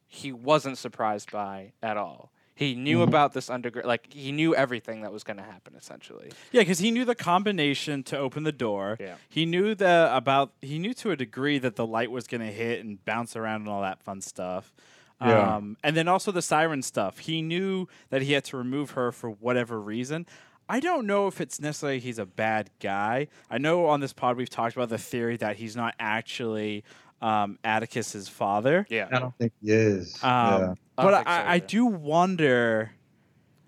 he 0.07 0.31
wasn't 0.31 0.77
surprised 0.77 1.29
by 1.31 1.73
at 1.83 1.97
all. 1.97 2.31
He 2.59 2.75
knew 2.75 2.99
Mhm. 2.99 3.07
about 3.07 3.31
this 3.31 3.49
underground. 3.49 3.87
Like 3.87 4.11
he 4.11 4.33
knew 4.33 4.53
everything 4.53 5.01
that 5.03 5.13
was 5.13 5.23
going 5.23 5.37
to 5.37 5.43
happen. 5.43 5.75
Essentially. 5.77 6.29
yeah, 6.51 6.59
because 6.61 6.79
he 6.79 6.91
knew 6.91 7.05
the 7.05 7.15
combination 7.15 8.03
to 8.03 8.17
open 8.17 8.43
the 8.43 8.51
door. 8.51 8.97
Yeah. 8.99 9.15
He 9.29 9.45
knew 9.45 9.73
the 9.75 10.09
about. 10.13 10.51
He 10.61 10.77
knew 10.77 10.93
to 10.95 11.11
a 11.11 11.15
degree 11.15 11.57
that 11.59 11.77
the 11.77 11.85
light 11.87 12.11
was 12.11 12.27
going 12.27 12.41
to 12.41 12.51
hit 12.51 12.83
and 12.83 13.03
bounce 13.05 13.37
around 13.37 13.61
and 13.61 13.69
all 13.69 13.81
that 13.81 14.01
fun 14.01 14.19
stuff. 14.19 14.73
Yeah. 15.21 15.55
Um, 15.55 15.77
and 15.85 15.95
then 15.95 16.07
also 16.09 16.31
the 16.33 16.41
siren 16.41 16.81
stuff. 16.81 17.19
He 17.19 17.41
knew 17.41 17.87
that 18.09 18.21
he 18.23 18.33
had 18.33 18.43
to 18.45 18.57
remove 18.57 18.91
her 18.91 19.11
for 19.13 19.29
whatever 19.29 19.79
reason. 19.79 20.25
I 20.67 20.79
don't 20.79 21.07
know 21.07 21.27
if 21.27 21.41
it's 21.41 21.59
necessarily 21.59 21.99
he's 21.99 22.19
a 22.19 22.25
bad 22.25 22.69
guy. 22.79 23.27
I 23.49 23.57
know 23.57 23.87
on 23.87 24.01
this 24.01 24.13
pod 24.13 24.37
we've 24.37 24.49
talked 24.49 24.75
about 24.75 24.89
the 24.89 24.97
theory 24.99 25.35
that 25.37 25.55
he's 25.55 25.75
not 25.75 25.95
actually 25.99 26.83
um, 27.21 27.59
Atticus's 27.63 28.27
father. 28.27 28.85
Yeah. 28.89 29.07
I 29.11 29.19
don't 29.19 29.35
think 29.37 29.53
he 29.61 29.71
is. 29.71 30.15
Um, 30.23 30.29
yeah. 30.31 30.73
But 30.95 31.03
don't 31.03 31.13
think 31.13 31.27
so 31.27 31.33
I, 31.33 31.53
I 31.53 31.59
do 31.59 31.85
wonder. 31.85 32.91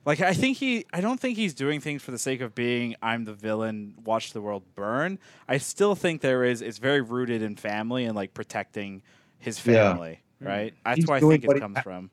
Like 0.04 0.20
I 0.20 0.34
think 0.34 0.58
he, 0.58 0.86
I 0.92 1.00
don't 1.00 1.20
think 1.20 1.38
he's 1.38 1.54
doing 1.54 1.80
things 1.80 2.02
for 2.02 2.12
the 2.12 2.18
sake 2.18 2.42
of 2.42 2.56
being 2.56 2.96
I'm 3.02 3.24
the 3.24 3.34
villain, 3.34 3.94
watch 4.04 4.34
the 4.34 4.42
world 4.42 4.64
burn. 4.74 5.20
I 5.48 5.58
still 5.58 5.94
think 5.94 6.22
there 6.22 6.44
is. 6.44 6.62
It's 6.62 6.80
very 6.80 7.02
rooted 7.02 7.44
in 7.44 7.56
family 7.56 8.06
and 8.06 8.16
like 8.16 8.34
protecting 8.34 9.04
his 9.38 9.60
family, 9.60 9.78
Yeah. 9.78 9.90
family, 9.92 10.20
right? 10.40 10.74
That's 10.84 10.98
He's 10.98 11.08
where 11.08 11.18
I 11.18 11.20
think 11.20 11.44
it 11.46 11.60
comes 11.60 11.78
ha- 11.78 11.84
from. 11.84 12.10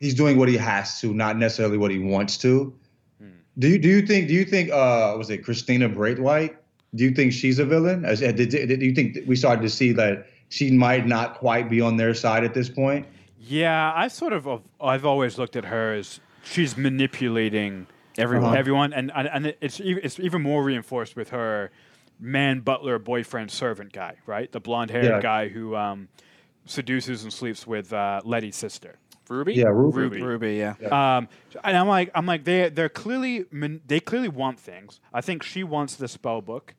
He's 0.00 0.14
doing 0.14 0.38
what 0.38 0.48
he 0.48 0.56
has 0.56 0.98
to, 1.00 1.12
not 1.12 1.36
necessarily 1.36 1.76
what 1.78 1.90
he 1.90 1.98
wants 1.98 2.38
to. 2.38 2.74
Hmm. 3.20 3.28
Do 3.58 3.68
you, 3.68 3.78
do 3.78 3.88
you 3.88 4.06
think, 4.06 4.28
do 4.28 4.34
you 4.34 4.44
think, 4.44 4.70
uh, 4.70 5.14
was 5.16 5.28
it 5.30 5.44
Christina 5.44 5.88
Braithwhite? 5.88 6.56
Do 6.94 7.04
you 7.04 7.10
think 7.10 7.32
she's 7.34 7.58
a 7.58 7.64
villain? 7.66 8.04
As, 8.06 8.20
did, 8.20 8.36
did, 8.36 8.50
do 8.80 8.84
you 8.86 8.94
think 8.94 9.18
we 9.26 9.36
started 9.36 9.60
to 9.62 9.68
see 9.70 9.92
that 9.92 10.26
she 10.48 10.70
might 10.70 11.06
not 11.06 11.38
quite 11.38 11.68
be 11.68 11.80
on 11.80 11.96
their 11.96 12.14
side 12.14 12.44
at 12.44 12.54
this 12.54 12.68
point? 12.68 13.06
Yeah, 13.40 13.92
I 13.94 14.08
sort 14.08 14.32
of 14.32 14.46
of- 14.48 14.62
I've 14.80 15.04
always 15.04 15.38
looked 15.38 15.56
at 15.56 15.64
her 15.66 15.94
as 15.94 16.20
she's 16.44 16.76
manipulating 16.76 17.86
Everyone. 18.18 18.56
everyone, 18.56 18.92
and 18.92 19.12
and, 19.14 19.28
and 19.28 19.54
it's 19.60 19.78
it's 19.80 20.18
even 20.18 20.42
more 20.42 20.62
reinforced 20.64 21.16
with 21.16 21.30
her 21.30 21.70
man, 22.18 22.60
butler, 22.60 22.98
boyfriend, 22.98 23.50
servant 23.50 23.92
guy, 23.92 24.16
right? 24.26 24.50
The 24.50 24.60
blonde 24.60 24.90
haired 24.90 25.04
Yeah. 25.04 25.20
guy 25.20 25.48
who 25.48 25.76
um, 25.76 26.08
seduces 26.64 27.24
and 27.24 27.32
sleeps 27.32 27.66
with 27.66 27.92
uh, 27.92 28.22
Letty's 28.24 28.56
sister. 28.56 28.96
Ruby. 29.28 29.54
Yeah, 29.54 29.66
Ruby. 29.66 29.98
Ruby. 29.98 30.22
Ruby, 30.22 30.54
yeah. 30.56 30.74
Um, 31.16 31.28
and 31.64 31.76
I'm 31.76 31.88
like, 31.88 32.10
I'm 32.14 32.26
like, 32.26 32.44
they 32.44 32.68
they're 32.70 32.88
clearly 32.88 33.44
man- 33.50 33.80
they 33.86 34.00
clearly 34.00 34.28
want 34.28 34.58
things. 34.58 34.98
I 35.12 35.20
think 35.20 35.42
she 35.42 35.62
wants 35.62 35.96
the 35.96 36.08
spell 36.08 36.40
book, 36.40 36.74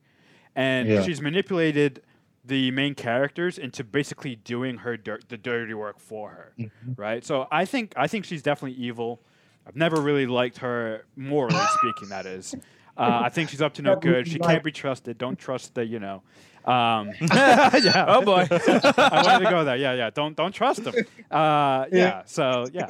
and 0.56 0.88
Yeah. 0.88 1.02
she's 1.02 1.20
manipulated 1.20 2.02
the 2.48 2.70
main 2.70 2.94
characters 2.94 3.58
into 3.58 3.84
basically 3.84 4.36
doing 4.36 4.78
her 4.78 4.96
dirt, 4.96 5.28
the 5.28 5.36
dirty 5.36 5.74
work 5.74 6.00
for 6.00 6.30
her, 6.30 6.52
right? 6.96 7.24
So 7.24 7.46
I 7.52 7.64
think 7.66 7.92
I 7.96 8.08
think 8.08 8.24
she's 8.24 8.42
definitely 8.42 8.78
evil. 8.82 9.20
I've 9.66 9.76
never 9.76 10.00
really 10.00 10.26
liked 10.26 10.58
her 10.58 11.04
morally 11.14 11.60
speaking. 11.74 12.08
That 12.08 12.24
is, 12.24 12.54
uh, 12.96 13.20
I 13.22 13.28
think 13.28 13.50
she's 13.50 13.60
up 13.60 13.74
to 13.74 13.82
no 13.82 13.96
good. 13.96 14.26
She 14.26 14.38
can't 14.38 14.64
be 14.64 14.72
trusted. 14.72 15.18
Don't 15.18 15.38
trust 15.38 15.74
the 15.74 15.84
you 15.84 16.00
know. 16.00 16.22
Um, 16.64 17.12
yeah. 17.20 18.06
Oh 18.08 18.22
boy. 18.22 18.46
I 18.50 19.22
wanted 19.24 19.44
to 19.44 19.50
go 19.50 19.64
there. 19.64 19.76
Yeah, 19.76 19.92
yeah. 19.92 20.10
Don't 20.10 20.34
don't 20.34 20.52
trust 20.52 20.84
them. 20.84 20.94
Uh, 21.30 21.84
yeah. 21.92 21.98
Yeah. 21.98 22.22
So 22.24 22.66
yeah, 22.72 22.86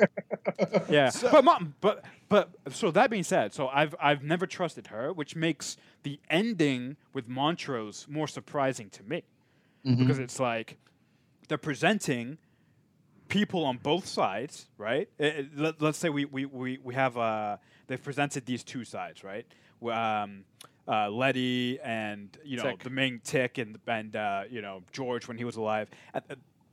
yeah. 0.89 1.11
but 1.21 1.45
mom, 1.45 1.75
but 1.81 2.05
but 2.29 2.51
so 2.71 2.93
that 2.93 3.11
being 3.11 3.25
said, 3.25 3.53
so 3.53 3.67
I've 3.67 3.97
I've 4.01 4.23
never 4.23 4.47
trusted 4.47 4.87
her, 4.87 5.13
which 5.13 5.35
makes 5.35 5.77
the 6.05 6.21
ending 6.31 6.97
with 7.13 7.27
Montrose 7.29 8.07
more 8.09 8.29
surprising 8.29 8.89
to 8.91 9.03
me 9.03 9.25
because 9.97 10.19
it's 10.19 10.39
like 10.39 10.77
they're 11.49 11.59
presenting 11.59 12.39
people 13.29 13.65
on 13.65 13.79
both 13.79 14.07
sides, 14.07 14.67
right? 14.79 15.09
It- 15.19 15.37
it- 15.37 15.59
let, 15.59 15.83
us 15.83 15.97
say 15.99 16.09
we 16.09 16.25
we 16.25 16.45
we 16.47 16.79
we 16.83 16.95
have 16.95 17.17
uh 17.17 17.57
they've 17.87 18.03
presented 18.03 18.47
these 18.47 18.63
two 18.65 18.85
sides, 18.85 19.25
right? 19.25 19.47
Um, 19.83 20.45
uh, 20.87 21.09
Letty 21.11 21.79
and 21.81 22.37
you 22.45 22.57
know 22.57 22.65
Tick. 22.71 22.83
the 22.83 22.91
main 22.91 23.21
Tick 23.23 23.59
and 23.59 23.79
and 23.87 24.17
uh, 24.17 24.45
you 24.51 24.63
know 24.63 24.83
George 24.93 25.29
when 25.29 25.37
he 25.39 25.45
was 25.45 25.57
alive. 25.57 25.89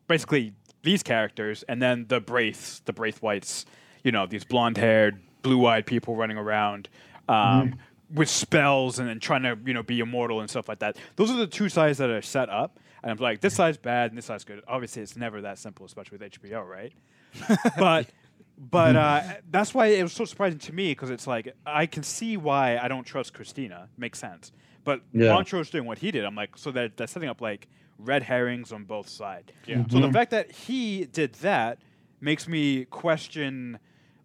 Basically 0.08 0.54
these 0.84 1.02
characters, 1.04 1.64
and 1.68 1.82
then 1.82 2.06
the 2.08 2.20
Braiths, 2.22 2.80
the 2.86 2.94
Braithwhites. 2.94 3.66
You 4.04 4.12
know 4.12 4.28
these 4.28 4.44
blonde-haired, 4.44 5.20
blue-eyed 5.42 5.86
people 5.88 6.16
running 6.16 6.38
around. 6.38 6.90
Um, 7.28 7.76
With 8.14 8.30
spells 8.30 9.00
and 9.00 9.10
then 9.10 9.20
trying 9.20 9.42
to 9.44 9.58
you 9.66 9.74
know 9.74 9.82
be 9.82 10.00
immortal 10.00 10.40
and 10.40 10.48
stuff 10.50 10.70
like 10.70 10.78
that. 10.80 10.96
Those 11.16 11.32
are 11.32 11.38
the 11.38 11.48
two 11.48 11.70
sides 11.70 11.98
that 11.98 12.10
are 12.12 12.22
set 12.22 12.50
up, 12.50 12.80
and 13.06 13.12
I'm 13.12 13.18
like, 13.24 13.40
this 13.40 13.54
side's 13.54 13.78
bad 13.78 14.12
and 14.12 14.18
this 14.18 14.26
side's 14.26 14.44
good. 14.44 14.62
Obviously, 14.68 15.02
it's 15.02 15.16
never 15.16 15.40
that 15.42 15.58
simple, 15.60 15.86
especially 15.86 16.18
with 16.18 16.32
HBO, 16.34 16.68
right? 16.68 16.92
but 17.78 18.10
but 18.58 18.96
uh, 18.96 19.22
that's 19.52 19.74
why 19.74 19.88
it 19.88 20.02
was 20.04 20.12
so 20.14 20.26
surprising 20.26 20.60
to 20.60 20.74
me 20.74 20.92
because 20.92 21.10
it's 21.10 21.28
like 21.28 21.54
I 21.66 21.86
can 21.86 22.04
see 22.04 22.36
why 22.36 22.78
I 22.78 22.88
don't 22.88 23.04
trust 23.06 23.34
Christina. 23.34 23.88
Makes 23.98 24.20
sense. 24.20 24.52
But 24.84 25.02
Yeah. 25.14 25.30
Montrose 25.34 25.70
doing 25.70 25.86
what 25.86 25.98
he 26.00 26.12
did, 26.12 26.26
I'm 26.26 26.36
like, 26.36 26.58
so 26.58 26.72
that 26.72 26.98
that's 26.98 27.12
setting 27.14 27.30
up 27.30 27.42
like 27.42 27.68
red 28.00 28.24
herrings 28.24 28.72
on 28.74 28.84
both 28.86 29.08
sides. 29.08 29.52
Yeah. 29.68 29.78
So 29.88 29.98
Mm-hmm. 29.98 30.02
the 30.02 30.12
fact 30.12 30.32
that 30.32 30.52
he 30.52 31.06
did 31.06 31.34
that 31.36 31.80
makes 32.22 32.48
me 32.48 32.86
question 32.86 33.78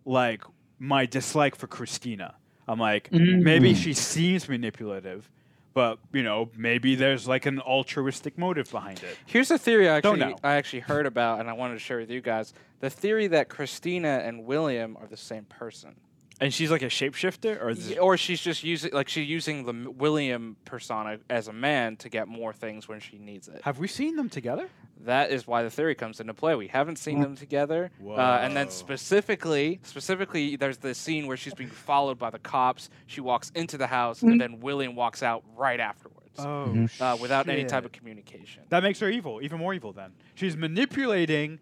like 0.04 0.42
my 0.78 1.06
dislike 1.06 1.54
for 1.54 1.66
Christina. 1.66 2.34
I'm 2.68 2.78
like, 2.78 3.10
Mm-hmm. 3.10 3.42
maybe 3.42 3.74
she 3.74 3.92
seems 3.94 4.48
manipulative, 4.48 5.28
but 5.74 5.98
you 6.12 6.22
know, 6.22 6.50
maybe 6.56 6.94
there's 6.94 7.28
like 7.28 7.46
an 7.46 7.60
altruistic 7.60 8.36
motive 8.38 8.70
behind 8.70 9.02
it. 9.02 9.16
Here's 9.26 9.50
a 9.50 9.58
theory 9.58 9.88
I 9.88 10.00
Don't 10.00 10.20
actually 10.20 10.32
know. 10.32 10.38
I 10.42 10.54
actually 10.54 10.80
heard 10.80 11.06
about, 11.06 11.40
and 11.40 11.48
I 11.48 11.52
wanted 11.52 11.74
to 11.74 11.80
share 11.80 11.98
with 11.98 12.10
you 12.10 12.20
guys. 12.20 12.52
The 12.80 12.90
theory 12.90 13.26
that 13.28 13.48
Christina 13.48 14.22
and 14.24 14.44
William 14.44 14.96
are 14.96 15.06
the 15.06 15.16
same 15.16 15.44
person, 15.44 15.94
and 16.40 16.52
she's 16.54 16.70
like 16.70 16.82
a 16.82 16.86
shapeshifter, 16.86 17.60
or 17.62 17.70
is 17.70 17.90
Y- 17.90 17.98
or 17.98 18.16
she's 18.16 18.40
just 18.40 18.64
using 18.64 18.92
like 18.92 19.08
she's 19.08 19.28
using 19.28 19.64
the 19.64 19.90
William 19.90 20.56
persona 20.64 21.18
as 21.28 21.48
a 21.48 21.52
man 21.52 21.96
to 21.98 22.08
get 22.08 22.28
more 22.28 22.52
things 22.52 22.88
when 22.88 23.00
she 23.00 23.18
needs 23.18 23.48
it. 23.48 23.60
Have 23.62 23.78
we 23.78 23.86
seen 23.88 24.16
them 24.16 24.28
together? 24.28 24.68
That 25.04 25.30
is 25.30 25.46
why 25.46 25.62
the 25.62 25.70
theory 25.70 25.94
comes 25.94 26.20
into 26.20 26.34
play. 26.34 26.54
We 26.54 26.68
haven't 26.68 26.96
seen 26.96 27.20
them 27.22 27.34
together, 27.34 27.90
uh, 28.04 28.40
and 28.42 28.54
then 28.54 28.68
specifically, 28.68 29.80
specifically, 29.82 30.56
there's 30.56 30.76
the 30.76 30.94
scene 30.94 31.26
where 31.26 31.38
she's 31.38 31.54
being 31.54 31.70
followed 31.70 32.18
by 32.18 32.28
the 32.28 32.38
cops. 32.38 32.90
She 33.06 33.22
walks 33.22 33.50
into 33.54 33.78
the 33.78 33.86
house, 33.86 34.20
and 34.22 34.38
then 34.38 34.60
William 34.60 34.94
walks 34.94 35.22
out 35.22 35.42
right 35.56 35.80
afterwards, 35.80 36.18
Oh, 36.38 36.86
uh, 37.00 37.16
without 37.18 37.48
any 37.48 37.64
type 37.64 37.86
of 37.86 37.92
communication. 37.92 38.62
That 38.68 38.82
makes 38.82 39.00
her 39.00 39.08
evil, 39.08 39.40
even 39.42 39.58
more 39.58 39.72
evil. 39.72 39.92
Then 39.94 40.12
she's 40.34 40.54
manipulating 40.54 41.60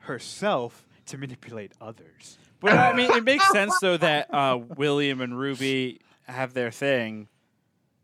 herself 0.00 0.86
to 1.06 1.18
manipulate 1.18 1.72
others. 1.80 2.38
But 2.60 2.72
I 2.72 2.92
mean, 2.92 3.10
it 3.12 3.24
makes 3.24 3.48
sense 3.50 3.78
though 3.80 3.96
that 4.08 4.32
uh, 4.32 4.58
William 4.76 5.20
and 5.20 5.38
Ruby 5.38 6.00
have 6.26 6.54
their 6.54 6.70
thing 6.70 7.28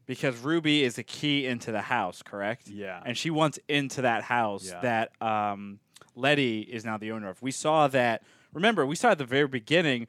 because 0.06 0.38
Ruby 0.38 0.84
is 0.84 0.98
a 0.98 1.02
key 1.02 1.46
into 1.46 1.72
the 1.72 1.80
house, 1.82 2.22
correct? 2.22 2.68
Yeah. 2.68 3.02
And 3.04 3.16
she 3.16 3.30
wants 3.30 3.58
into 3.68 4.02
that 4.02 4.22
house 4.22 4.68
Yeah. 4.70 4.80
that 4.80 5.22
um, 5.22 5.78
Letty 6.14 6.60
is 6.60 6.84
now 6.84 6.98
the 6.98 7.12
owner 7.12 7.28
of. 7.30 7.40
We 7.42 7.50
saw 7.50 7.88
that. 7.88 8.22
Remember, 8.52 8.86
we 8.86 8.96
saw 8.96 9.10
at 9.10 9.18
the 9.18 9.24
very 9.24 9.48
beginning. 9.48 10.06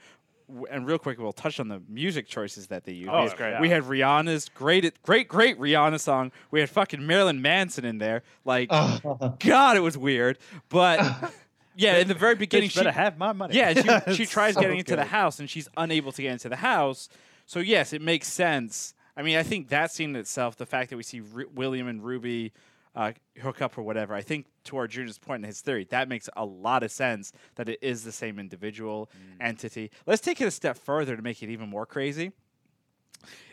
And 0.70 0.86
real 0.86 1.00
quick, 1.00 1.18
we'll 1.18 1.34
touch 1.34 1.60
on 1.60 1.70
the 1.70 1.82
music 1.90 2.28
choices 2.28 2.68
that 2.68 2.84
they 2.84 2.92
used. 2.92 3.10
Oh, 3.10 3.22
we, 3.22 3.26
it's 3.26 3.34
great. 3.34 3.60
we 3.60 3.70
had 3.70 3.82
Rihanna's 3.82 4.48
great, 4.50 5.02
great, 5.02 5.28
great 5.28 5.60
Rihanna 5.60 6.00
song. 6.00 6.32
We 6.52 6.60
had 6.60 6.70
fucking 6.70 7.08
Marilyn 7.08 7.42
Manson 7.42 7.84
in 7.84 7.98
there. 7.98 8.22
Like, 8.44 8.70
God, 9.40 9.76
it 9.76 9.80
was 9.80 9.98
weird. 9.98 10.38
But 10.70 11.00
yeah, 11.76 11.98
in 11.98 12.08
the 12.08 12.14
very 12.14 12.36
beginning, 12.36 12.70
she 12.70 12.80
better 12.80 12.92
have 12.92 13.18
my 13.18 13.32
money. 13.34 13.56
yeah, 13.56 14.02
she, 14.06 14.14
she 14.16 14.26
tries 14.26 14.54
so 14.56 14.62
getting 14.62 14.80
into 14.80 14.96
the 14.96 15.06
house 15.06 15.40
and 15.40 15.50
she's 15.50 15.68
unable 15.78 16.12
to 16.12 16.22
get 16.22 16.32
into 16.32 16.50
the 16.50 16.56
house. 16.58 17.10
So 17.46 17.60
yes, 17.60 17.94
it 17.94 18.02
makes 18.02 18.28
sense. 18.28 18.94
I 19.18 19.22
mean, 19.22 19.38
I 19.38 19.44
think 19.44 19.70
that 19.70 19.92
scene 19.92 20.10
in 20.12 20.16
itself, 20.18 20.58
the 20.58 20.66
fact 20.66 20.90
that 20.90 20.98
we 20.98 21.04
see 21.04 21.22
Ru- 21.22 21.50
William 21.54 21.88
and 21.88 22.04
Ruby 22.04 22.52
uh, 22.96 23.12
hook 23.42 23.62
up 23.62 23.78
or 23.78 23.82
whatever, 23.84 24.14
I 24.14 24.22
think 24.22 24.46
to 24.66 24.78
Arjuna's 24.78 25.18
point 25.18 25.44
in 25.44 25.48
his 25.48 25.62
theory, 25.62 25.86
that 25.90 26.08
makes 26.10 26.30
a 26.36 26.44
lot 26.46 26.82
of 26.84 26.92
sense 26.92 27.32
that 27.56 27.70
it 27.70 27.80
is 27.82 28.04
the 28.04 28.12
same 28.12 28.40
individual 28.40 29.10
Mm. 29.40 29.46
entity. 29.46 29.92
Let's 30.06 30.22
take 30.22 30.40
it 30.42 30.46
a 30.46 30.52
step 30.52 30.78
further 30.78 31.16
to 31.16 31.22
make 31.22 31.42
it 31.44 31.50
even 31.50 31.70
more 31.70 31.86
crazy. 31.86 32.32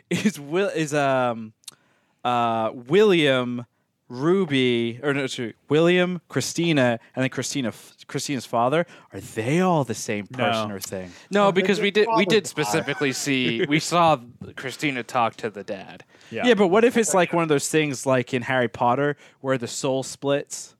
Is 0.09 0.39
Will 0.39 0.69
is 0.69 0.93
um 0.93 1.53
uh 2.23 2.71
William 2.73 3.65
Ruby 4.09 4.99
or 5.01 5.13
no, 5.13 5.25
sorry, 5.27 5.55
William, 5.69 6.21
Christina, 6.29 6.99
and 7.15 7.23
then 7.23 7.29
Christina, 7.29 7.73
Christina's 8.07 8.45
father. 8.45 8.85
Are 9.11 9.19
they 9.19 9.59
all 9.61 9.83
the 9.83 9.95
same 9.95 10.27
person 10.27 10.69
No. 10.69 10.75
or 10.75 10.79
thing? 10.79 11.11
No, 11.31 11.43
Well, 11.43 11.51
because 11.51 11.79
we 11.79 11.89
did 11.89 12.07
we 12.15 12.25
did 12.25 12.43
died. 12.43 12.47
specifically 12.47 13.11
see 13.25 13.65
we 13.67 13.79
saw 13.79 14.19
Christina 14.55 15.03
talk 15.03 15.35
to 15.37 15.49
the 15.49 15.63
dad. 15.63 16.03
Yeah. 16.31 16.45
Yeah. 16.47 16.53
but 16.53 16.67
what 16.67 16.83
if 16.83 16.97
it's 16.97 17.13
like 17.13 17.33
one 17.33 17.43
of 17.43 17.49
those 17.49 17.69
things 17.69 18.05
like 18.05 18.33
in 18.33 18.43
Harry 18.43 18.67
Potter 18.67 19.15
where 19.41 19.57
the 19.57 19.67
soul 19.67 20.03
splits? 20.03 20.75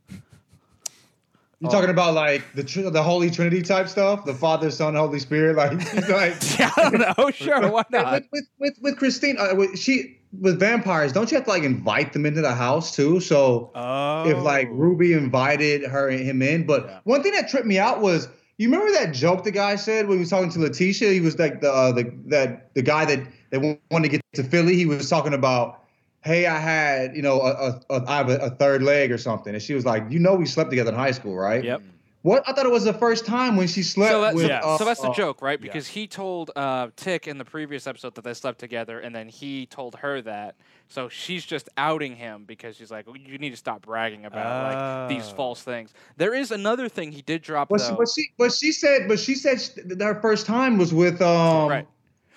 You're 1.60 1.72
talking 1.72 1.90
about 1.92 2.14
like 2.14 2.44
the 2.56 2.64
tr- 2.64 2.90
the 2.90 3.02
Holy 3.02 3.32
Trinity 3.32 3.62
type 3.62 3.88
stuff, 3.88 4.26
the 4.26 4.34
Father, 4.34 4.70
Son, 4.70 4.96
Holy 4.96 5.20
Spirit, 5.20 5.56
like 5.56 5.80
he's 5.80 6.10
like 6.10 6.36
Yeah, 6.60 6.70
I 6.76 6.90
don't 6.90 7.18
know. 7.18 7.32
Sure, 7.32 7.72
why 7.72 7.84
not? 7.90 8.12
with, 8.14 8.24
with 8.34 8.44
with 8.60 8.74
with 8.82 8.98
Christine, 8.98 9.38
uh, 9.40 9.56
with, 9.56 9.80
she 9.80 10.20
with 10.40 10.60
vampires. 10.60 11.12
Don't 11.12 11.32
you 11.32 11.36
have 11.38 11.46
to 11.46 11.50
like 11.52 11.64
invite 11.64 12.14
them 12.14 12.26
into 12.26 12.42
the 12.42 12.54
house 12.54 12.96
too? 12.96 13.20
So 13.20 13.72
Oh. 13.76 14.28
if 14.30 14.38
like 14.44 14.68
Ruby 14.72 15.14
invited 15.14 15.84
her 15.86 16.10
and 16.10 16.20
him 16.20 16.42
in, 16.42 16.66
but 16.66 16.86
Yeah. 16.86 17.00
one 17.04 17.24
thing 17.24 17.34
that 17.34 17.50
tripped 17.50 17.68
me 17.68 17.80
out 17.80 18.02
was 18.02 18.28
you 18.58 18.70
remember 18.70 18.92
that 18.94 19.14
joke 19.14 19.44
the 19.44 19.52
guy 19.52 19.76
said 19.76 20.08
when 20.08 20.18
he 20.18 20.20
was 20.22 20.30
talking 20.30 20.50
to 20.52 20.60
Letitia. 20.60 21.12
He 21.12 21.22
was 21.22 21.38
like 21.40 21.62
the 21.62 21.72
uh, 21.72 21.92
the 21.92 22.12
that 22.28 22.74
the 22.76 22.82
guy 22.82 23.06
that 23.06 23.20
that 23.52 23.60
wanted 23.92 24.04
to 24.04 24.10
get 24.10 24.22
to 24.34 24.44
Philly. 24.44 24.76
He 24.76 24.86
was 24.86 25.10
talking 25.10 25.34
about. 25.34 25.80
Hey, 26.26 26.46
I 26.46 26.58
had, 26.58 27.18
you 27.18 27.22
know, 27.22 27.42
a, 27.42 27.52
a, 27.52 27.82
a, 27.98 28.10
I 28.10 28.16
have 28.16 28.30
a, 28.30 28.38
a 28.38 28.50
third 28.52 28.82
leg 28.82 29.12
or 29.12 29.18
something. 29.18 29.54
And 29.54 29.62
she 29.62 29.74
was 29.74 29.86
like, 29.86 30.06
you 30.10 30.20
know, 30.20 30.36
we 30.36 30.46
slept 30.46 30.70
together 30.70 30.90
in 30.92 30.96
high 30.96 31.12
school, 31.12 31.36
right? 31.36 31.62
Yep. 31.62 31.82
What? 32.24 32.42
I 32.48 32.54
thought 32.54 32.66
it 32.66 32.72
was 32.72 32.86
the 32.86 32.94
first 32.94 33.26
time 33.26 33.58
when 33.58 33.68
she 33.68 33.84
slept 33.84 34.12
So 34.12 34.22
that's, 34.22 34.36
with. 34.36 34.48
yeah. 34.48 34.62
uh, 34.64 34.78
so 34.78 34.86
that's 34.86 35.02
the 35.02 35.10
uh, 35.10 35.14
joke, 35.14 35.42
right? 35.42 35.60
yeah. 35.60 35.64
Because 35.64 35.88
he 35.88 36.08
told 36.08 36.52
uh, 36.56 36.88
Tick 36.96 37.28
in 37.28 37.38
the 37.38 37.44
previous 37.46 37.86
episode 37.86 38.16
that 38.16 38.24
they 38.24 38.34
slept 38.34 38.60
together, 38.60 39.00
and 39.02 39.14
then 39.14 39.28
he 39.28 39.66
told 39.66 39.96
her 39.96 40.22
that. 40.22 40.56
So 40.88 41.10
she's 41.10 41.46
just 41.46 41.68
outing 41.76 42.16
him 42.16 42.46
because 42.46 42.78
she's 42.78 42.90
like, 42.92 43.08
"You 43.14 43.38
need 43.38 43.50
to 43.50 43.58
stop 43.58 43.82
bragging 43.82 44.26
about 44.26 44.74
like 44.74 45.10
these 45.10 45.30
Oh. 45.32 45.36
false 45.36 45.62
things." 45.64 45.94
There 46.16 46.34
is 46.34 46.52
another 46.52 46.88
thing 46.88 47.12
he 47.12 47.22
did 47.22 47.42
drop 47.42 47.68
But 47.68 47.82
she, 47.82 47.92
but 47.94 48.08
she, 48.10 48.32
but 48.38 48.54
she 48.54 48.72
said, 48.72 49.08
but 49.10 49.20
she 49.20 49.36
said 49.36 49.60
sh- 49.62 49.70
that 49.86 50.02
her 50.06 50.22
first 50.22 50.46
time 50.46 50.78
was 50.78 50.94
with 50.94 51.22
um. 51.22 51.70
right? 51.70 51.88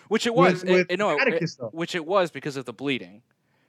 Which 0.08 0.26
it 0.26 0.34
with- 0.34 0.52
was, 0.52 0.62
it- 0.64 0.70
with 0.72 0.86
it- 0.90 0.98
no, 0.98 1.16
Atticus, 1.18 1.54
though. 1.56 1.68
which 1.72 1.94
it 1.94 2.04
was 2.04 2.30
because 2.32 2.56
of 2.56 2.64
the 2.64 2.72
bleeding, 2.72 3.22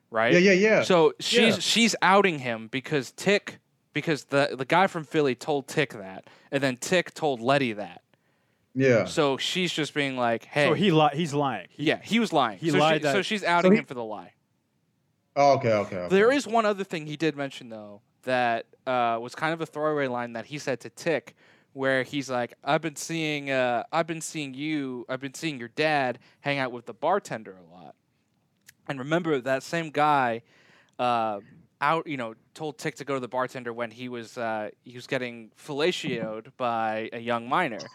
right? 0.09 0.33
Yeah, 0.33 0.39
yeah, 0.39 0.51
yeah. 0.53 0.83
So 0.83 1.13
she's 1.19 1.39
Yeah. 1.55 1.59
she's 1.59 1.95
outing 2.01 2.39
him 2.39 2.69
because 2.69 3.11
Tick 3.11 3.59
because 3.97 4.25
the 4.25 4.55
the 4.57 4.65
guy 4.65 4.87
from 4.87 5.03
Philly 5.03 5.33
told 5.35 5.67
Tick 5.67 5.93
that, 5.93 6.25
and 6.51 6.61
then 6.61 6.77
Tick 6.77 7.13
told 7.13 7.41
Letty 7.41 7.73
that. 7.73 8.01
yeah. 8.75 9.05
So 9.05 9.37
she's 9.37 9.73
just 9.73 9.93
being 9.93 10.15
like, 10.17 10.45
"Hey, 10.45 10.67
So 10.67 10.73
he 10.73 10.91
li- 10.91 11.09
he's 11.13 11.33
lying. 11.33 11.67
He- 11.71 11.85
yeah, 11.85 11.99
he 12.03 12.19
was 12.19 12.31
lying. 12.31 12.59
he 12.59 12.69
so, 12.69 12.77
lied 12.77 13.01
she, 13.01 13.07
so 13.07 13.21
she's 13.21 13.43
outing 13.43 13.71
he- 13.73 13.79
him 13.79 13.85
for 13.85 13.93
the 13.95 14.03
lie." 14.03 14.33
Oh, 15.35 15.53
okay, 15.57 15.71
okay, 15.73 15.97
okay. 15.97 16.15
There 16.15 16.31
is 16.31 16.47
one 16.47 16.65
other 16.65 16.83
thing 16.83 17.05
he 17.07 17.15
did 17.17 17.35
mention 17.35 17.69
though 17.69 18.01
that 18.23 18.65
uh, 18.85 19.17
was 19.21 19.35
kind 19.35 19.53
of 19.53 19.61
a 19.61 19.65
throwaway 19.65 20.07
line 20.07 20.33
that 20.33 20.45
he 20.47 20.57
said 20.57 20.79
to 20.81 20.89
Tick 20.89 21.35
where 21.73 22.03
he's 22.03 22.29
like, 22.29 22.53
"I've 22.63 22.81
been 22.81 22.95
seeing, 22.95 23.51
uh, 23.51 23.83
I've 23.91 24.07
been 24.07 24.21
seeing 24.21 24.53
you, 24.53 25.05
I've 25.09 25.19
been 25.21 25.33
seeing 25.33 25.59
your 25.59 25.69
dad 25.69 26.19
hang 26.41 26.57
out 26.59 26.71
with 26.71 26.85
the 26.85 26.93
bartender 26.93 27.55
a 27.57 27.73
lot." 27.75 27.95
And 28.87 28.99
remember 28.99 29.39
that 29.41 29.63
same 29.63 29.89
guy, 29.91 30.41
uh, 30.97 31.39
out, 31.81 32.07
you 32.07 32.17
know, 32.17 32.33
told 32.53 32.77
Tick 32.77 32.95
to 32.95 33.05
go 33.05 33.13
to 33.15 33.19
the 33.19 33.27
bartender 33.27 33.71
when 33.73 33.91
he 33.91 34.09
was 34.09 34.37
uh, 34.37 34.69
he 34.83 34.95
was 34.95 35.07
getting 35.07 35.51
fellatioed 35.57 36.51
by 36.57 37.09
a 37.13 37.19
young 37.19 37.47
minor. 37.47 37.89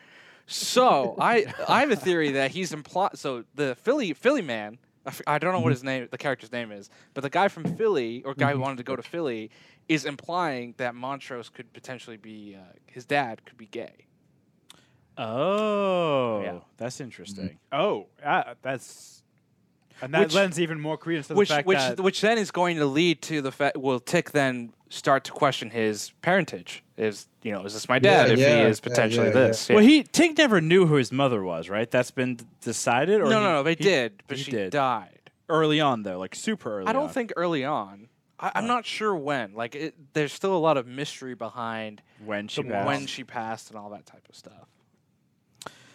So 0.46 1.16
I 1.20 1.46
I 1.68 1.80
have 1.80 1.90
a 1.90 1.96
theory 1.96 2.32
that 2.32 2.50
he's 2.50 2.72
implied. 2.72 3.18
So 3.18 3.44
the 3.54 3.74
Philly 3.74 4.12
Philly 4.12 4.42
man, 4.42 4.78
I 5.26 5.38
don't 5.38 5.52
know 5.52 5.60
what 5.60 5.72
his 5.72 5.82
name, 5.82 6.08
the 6.10 6.18
character's 6.18 6.52
name 6.52 6.70
is, 6.72 6.90
but 7.14 7.22
the 7.22 7.30
guy 7.30 7.48
from 7.48 7.64
Philly 7.64 8.22
or 8.24 8.34
guy 8.34 8.52
who 8.52 8.60
wanted 8.60 8.76
to 8.78 8.84
go 8.84 8.96
to 8.96 9.02
Philly 9.02 9.50
is 9.88 10.04
implying 10.04 10.74
that 10.78 10.94
Montrose 10.94 11.48
could 11.48 11.72
potentially 11.72 12.16
be 12.16 12.56
uh, 12.56 12.72
his 12.86 13.04
dad 13.04 13.44
could 13.44 13.56
be 13.56 13.66
gay. 13.66 14.06
Oh, 15.18 16.40
Yeah. 16.42 16.60
that's 16.76 17.00
interesting. 17.00 17.58
Oh, 17.70 18.06
uh, 18.24 18.54
that's 18.62 19.22
and 20.02 20.12
that 20.12 20.21
Which- 20.21 20.35
lends 20.35 20.61
even 20.61 20.80
more 20.80 20.99
credence 20.99 21.28
to 21.28 21.35
the 21.35 21.38
which 21.38 21.49
fact 21.49 21.66
which 21.66 21.78
that 21.78 22.00
which 22.00 22.21
then 22.21 22.37
is 22.37 22.50
going 22.50 22.76
to 22.76 22.85
lead 22.87 23.23
to 23.23 23.40
the 23.40 23.52
fact 23.52 23.76
will 23.78 24.00
Tick 24.00 24.32
then 24.32 24.73
start 24.90 25.25
to 25.25 25.32
question 25.32 25.71
his 25.71 26.12
parentage. 26.21 26.82
Is 26.99 27.26
you 27.42 27.52
know 27.52 27.64
is 27.64 27.73
this 27.73 27.88
my 27.88 27.99
dad? 27.99 28.26
Yeah, 28.28 28.32
if 28.35 28.38
yeah, 28.40 28.56
he 28.56 28.62
is 28.71 28.80
potentially 28.80 29.28
yeah, 29.28 29.32
this. 29.32 29.68
Well, 29.68 29.78
he 29.78 30.02
Tick 30.02 30.37
never 30.37 30.61
knew 30.61 30.87
who 30.87 30.97
his 30.97 31.11
mother 31.12 31.42
was, 31.42 31.68
right? 31.71 31.90
That's 31.90 32.11
been 32.11 32.38
decided, 32.61 33.21
or 33.21 33.25
no, 33.25 33.28
he- 33.30 33.35
no, 33.35 33.52
no, 33.52 33.62
they 33.62 33.71
he- 33.71 33.76
did, 33.85 34.23
but 34.28 34.38
she 34.38 34.50
did. 34.50 34.71
died. 34.73 35.18
early 35.49 35.80
on, 35.80 36.02
though, 36.02 36.18
like 36.18 36.35
super 36.35 36.78
early. 36.78 36.87
I 36.88 36.92
don't 36.92 37.04
on. 37.04 37.11
think 37.11 37.32
early 37.37 37.64
on. 37.64 38.09
I, 38.40 38.52
I'm 38.56 38.64
Oh. 38.64 38.68
not 38.68 38.87
sure 38.87 39.14
when. 39.14 39.54
Like, 39.54 39.75
it, 39.75 39.94
there's 40.14 40.32
still 40.32 40.56
a 40.56 40.59
lot 40.59 40.76
of 40.76 40.87
mystery 40.87 41.35
behind 41.35 42.02
when 42.25 42.49
she 42.49 42.62
The 42.62 42.71
passed. 42.71 42.87
when 42.87 43.06
she 43.06 43.23
passed 43.25 43.68
and 43.71 43.78
all 43.78 43.90
that 43.90 44.04
type 44.06 44.26
of 44.28 44.35
stuff. 44.35 44.66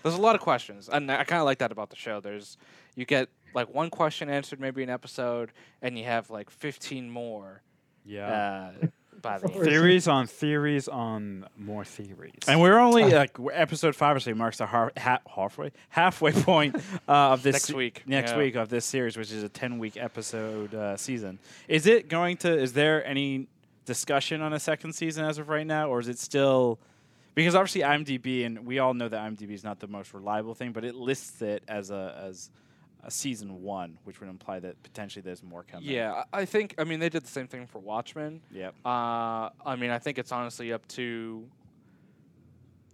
There's 0.04 0.16
a 0.16 0.22
lot 0.22 0.36
of 0.36 0.42
questions, 0.42 0.88
and 0.90 1.12
I 1.12 1.24
kind 1.26 1.40
of 1.40 1.46
like 1.46 1.58
that 1.58 1.72
about 1.72 1.90
the 1.90 1.96
show. 1.98 2.20
There's 2.22 2.58
you 2.96 3.04
get 3.06 3.30
like 3.54 3.74
one 3.74 3.90
question 3.90 4.30
answered 4.30 4.60
maybe 4.60 4.84
an 4.84 4.90
episode, 4.90 5.52
and 5.82 5.98
you 5.98 6.06
have 6.06 6.30
like 6.30 6.50
15 6.50 7.10
more 7.10 7.62
yeah, 8.08 8.72
uh, 8.82 8.88
by 9.22 9.38
the 9.40 9.50
theories 9.50 10.08
on 10.08 10.28
theories 10.28 10.88
on 10.88 11.46
more 11.58 11.84
theories. 11.84 12.40
And 12.48 12.62
we're 12.62 12.80
only 12.80 13.04
like 13.14 13.38
we're 13.38 13.52
episode 13.52 13.96
five 13.96 14.16
or 14.16 14.20
so 14.20 14.34
marks 14.34 14.58
the 14.58 14.66
har- 14.66 14.94
ha- 14.98 15.22
halfway 15.28 15.72
halfway 15.90 16.32
point 16.44 16.76
uh, 17.08 17.32
of 17.32 17.44
this 17.44 17.54
Next 17.54 17.74
week, 17.74 18.04
next 18.06 18.32
yeah. 18.32 18.38
week 18.38 18.56
of 18.56 18.70
this 18.70 18.86
series, 18.86 19.18
which 19.18 19.32
is 19.32 19.44
a 19.44 19.50
ten 19.50 19.78
week 19.80 19.98
episode 19.98 20.74
uh, 20.74 20.98
season. 20.98 21.40
Is 21.68 21.86
it 21.86 22.08
going 22.08 22.38
to? 22.38 22.58
Is 22.58 22.74
there 22.74 23.06
any 23.06 23.48
discussion 23.86 24.42
on 24.42 24.54
a 24.54 24.60
second 24.60 24.94
season 24.94 25.26
as 25.26 25.38
of 25.38 25.50
right 25.50 25.68
now, 25.68 25.90
or 25.90 26.00
is 26.00 26.08
it 26.08 26.20
still? 26.20 26.80
Because 27.36 27.54
obviously 27.54 27.82
IMDb, 27.82 28.48
and 28.48 28.66
we 28.66 28.80
all 28.80 28.96
know 28.96 29.08
that 29.08 29.20
IMDb 29.20 29.52
is 29.52 29.64
not 29.64 29.80
the 29.80 29.88
most 29.88 30.12
reliable 30.12 30.56
thing, 30.56 30.72
but 30.72 30.84
it 30.84 30.96
lists 30.96 31.42
it 31.44 31.64
as 31.68 31.92
a 31.92 32.20
as 32.26 32.50
a 33.04 33.12
season 33.12 33.62
one, 33.62 33.98
which 34.04 34.20
would 34.20 34.30
imply 34.30 34.60
that 34.60 34.82
potentially 34.84 35.22
there's 35.22 35.44
more 35.44 35.64
coming. 35.64 35.90
Yeah, 35.90 36.24
I 36.34 36.46
think. 36.46 36.76
I 36.78 36.84
mean, 36.84 37.00
they 37.00 37.10
did 37.10 37.24
the 37.24 37.30
same 37.30 37.48
thing 37.48 37.66
for 37.68 37.80
Watchmen. 37.80 38.42
Yep. 38.52 38.76
Uh, 38.86 39.50
I 39.66 39.76
mean, 39.78 39.92
I 39.92 40.00
think 40.00 40.18
it's 40.18 40.32
honestly 40.32 40.74
up 40.74 40.88
to 40.90 41.48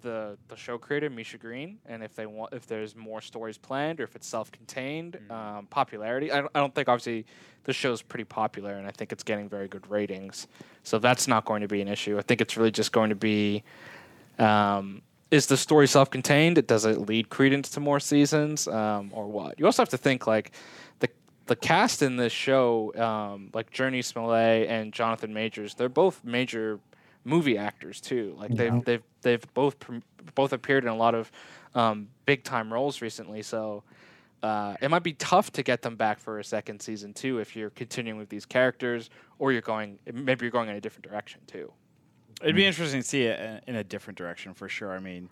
the 0.01 0.37
the 0.49 0.55
show 0.55 0.77
creator 0.77 1.09
Misha 1.09 1.37
Green, 1.37 1.79
and 1.85 2.03
if 2.03 2.13
they 2.15 2.25
want, 2.25 2.53
if 2.53 2.67
there's 2.67 2.95
more 2.95 3.21
stories 3.21 3.57
planned, 3.57 3.99
or 3.99 4.03
if 4.03 4.15
it's 4.15 4.27
self-contained, 4.27 5.19
um, 5.31 5.67
popularity. 5.69 6.31
I 6.31 6.41
don't, 6.41 6.51
I 6.53 6.59
don't 6.59 6.75
think 6.75 6.89
obviously 6.89 7.25
the 7.63 7.73
show's 7.73 8.01
pretty 8.01 8.25
popular, 8.25 8.73
and 8.73 8.85
I 8.85 8.91
think 8.91 9.11
it's 9.11 9.23
getting 9.23 9.49
very 9.49 9.67
good 9.67 9.89
ratings, 9.89 10.47
so 10.83 10.99
that's 10.99 11.27
not 11.27 11.45
going 11.45 11.61
to 11.61 11.67
be 11.67 11.81
an 11.81 11.87
issue. 11.87 12.17
I 12.17 12.21
think 12.21 12.41
it's 12.41 12.57
really 12.57 12.71
just 12.71 12.91
going 12.91 13.09
to 13.09 13.15
be. 13.15 13.63
Um, 14.37 15.01
is 15.33 15.47
the 15.47 15.57
story 15.57 15.87
self-contained? 15.87 16.67
Does 16.67 16.85
it 16.85 16.99
lead 17.09 17.29
credence 17.29 17.69
to 17.71 17.79
more 17.79 17.99
seasons, 17.99 18.67
um, 18.67 19.09
or 19.11 19.25
what? 19.25 19.59
You 19.59 19.65
also 19.65 19.81
have 19.81 19.89
to 19.89 19.97
think 19.97 20.27
like 20.27 20.51
the 20.99 21.09
the 21.47 21.55
cast 21.55 22.03
in 22.03 22.17
this 22.17 22.31
show, 22.31 22.93
um, 22.95 23.49
like 23.51 23.71
Jurnee 23.71 24.05
Smollett 24.05 24.69
and 24.69 24.93
Jonathan 24.93 25.33
Majors, 25.33 25.73
they're 25.73 25.89
both 25.89 26.23
major 26.23 26.79
movie 27.25 27.57
actors 27.57 27.99
too. 27.99 28.35
Like 28.37 28.51
they've 28.55 28.85
they've 28.85 29.03
they've 29.23 29.53
both 29.55 29.75
both 30.35 30.53
appeared 30.53 30.83
in 30.83 30.89
a 30.89 30.95
lot 30.95 31.15
of 31.15 31.31
um, 31.73 32.09
big 32.27 32.43
time 32.43 32.71
roles 32.71 33.01
recently. 33.01 33.41
So 33.41 33.83
uh, 34.43 34.75
it 34.81 34.91
might 34.91 35.03
be 35.03 35.13
tough 35.13 35.51
to 35.53 35.63
get 35.63 35.81
them 35.81 35.95
back 35.95 36.19
for 36.19 36.37
a 36.37 36.43
second 36.43 36.79
season 36.79 37.11
too 37.11 37.39
if 37.39 37.55
you're 37.55 37.71
continuing 37.71 38.19
with 38.19 38.29
these 38.29 38.45
characters, 38.45 39.09
or 39.39 39.51
you're 39.51 39.61
going 39.61 39.97
maybe 40.13 40.45
you're 40.45 40.51
going 40.51 40.69
in 40.69 40.75
a 40.75 40.81
different 40.81 41.09
direction 41.09 41.41
too. 41.47 41.73
It'd 42.43 42.55
be 42.55 42.65
interesting 42.65 43.01
to 43.01 43.07
see 43.07 43.23
it 43.23 43.63
in- 43.67 43.75
a 43.75 43.83
different 43.83 44.17
direction 44.17 44.53
for 44.53 44.67
sure. 44.69 44.91
I 44.93 44.99
mean, 44.99 45.29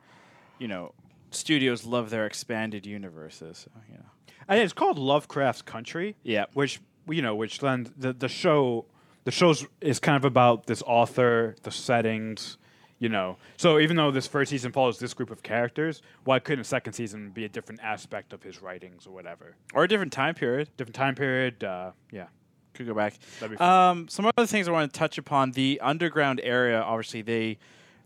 you 0.59 0.67
know, 0.67 0.93
studios 1.31 1.85
love 1.85 2.09
their 2.09 2.25
expanded 2.25 2.85
universes. 2.85 3.59
so, 3.59 3.71
You 3.89 3.97
know. 3.97 4.05
And 4.47 4.59
it's 4.59 4.73
called 4.73 4.97
Lovecraft's 4.97 5.61
Country. 5.61 6.15
Yeah. 6.23 6.45
Which 6.53 6.79
you 7.09 7.21
know, 7.21 7.35
which 7.35 7.59
then 7.59 7.93
the 7.97 8.13
the 8.13 8.27
show 8.29 8.85
the 9.23 9.31
show's 9.31 9.65
is 9.81 9.99
kind 9.99 10.17
of 10.17 10.25
about 10.25 10.65
this 10.65 10.81
author, 10.85 11.55
the 11.63 11.71
settings, 11.71 12.57
you 12.99 13.09
know. 13.09 13.37
So 13.57 13.79
even 13.79 13.95
though 13.97 14.11
this 14.11 14.27
first 14.27 14.49
season 14.49 14.71
follows 14.71 14.99
this 14.99 15.13
group 15.13 15.29
of 15.31 15.43
characters, 15.43 16.01
why 16.23 16.39
couldn't 16.39 16.61
a 16.61 16.63
second 16.65 16.93
season 16.93 17.29
be 17.31 17.45
a 17.45 17.49
different 17.49 17.81
aspect 17.83 18.33
of 18.33 18.43
his 18.43 18.61
writings 18.61 19.05
or 19.05 19.11
whatever? 19.11 19.55
Or 19.73 19.83
a 19.83 19.87
different 19.87 20.11
time 20.11 20.35
period. 20.35 20.69
Different 20.77 20.95
time 20.95 21.15
period, 21.15 21.63
uh, 21.63 21.91
yeah. 22.11 22.27
Could 22.73 22.87
go 22.87 22.93
back. 22.93 23.15
That'd 23.39 23.51
be 23.51 23.57
fun. 23.57 23.89
Um, 23.97 24.07
some 24.07 24.25
other 24.25 24.45
things 24.45 24.67
I 24.67 24.71
want 24.71 24.91
to 24.93 24.97
touch 24.97 25.17
upon. 25.17 25.51
The 25.51 25.79
underground 25.81 26.39
area, 26.43 26.81
obviously, 26.81 27.21
they 27.21 27.57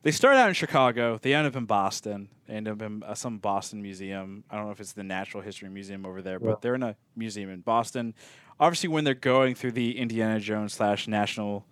they 0.04 0.12
start 0.12 0.36
out 0.36 0.48
in 0.48 0.54
Chicago. 0.54 1.20
They 1.22 1.34
end 1.34 1.48
up 1.48 1.56
in 1.56 1.66
Boston. 1.66 2.30
They 2.48 2.56
end 2.56 2.68
up 2.68 2.82
in 2.82 3.04
uh, 3.04 3.16
some 3.16 3.38
Boston 3.40 3.82
museum. 3.82 4.44
I 4.50 4.56
don't 4.56 4.66
know 4.66 4.72
if 4.72 4.80
it's 4.80 4.94
the 4.94 5.04
Natural 5.04 5.42
History 5.42 5.70
Museum 5.70 6.06
over 6.06 6.22
there, 6.22 6.40
but 6.40 6.62
they're 6.62 6.76
in 6.76 6.84
a 6.84 6.96
museum 7.16 7.50
in 7.50 7.62
Boston. 7.62 8.14
Obviously, 8.60 8.90
when 8.90 9.04
they're 9.04 9.14
going 9.14 9.56
through 9.56 9.72
the 9.72 9.98
Indiana 9.98 10.40
Jones 10.40 10.74
slash 10.74 11.08
National 11.08 11.66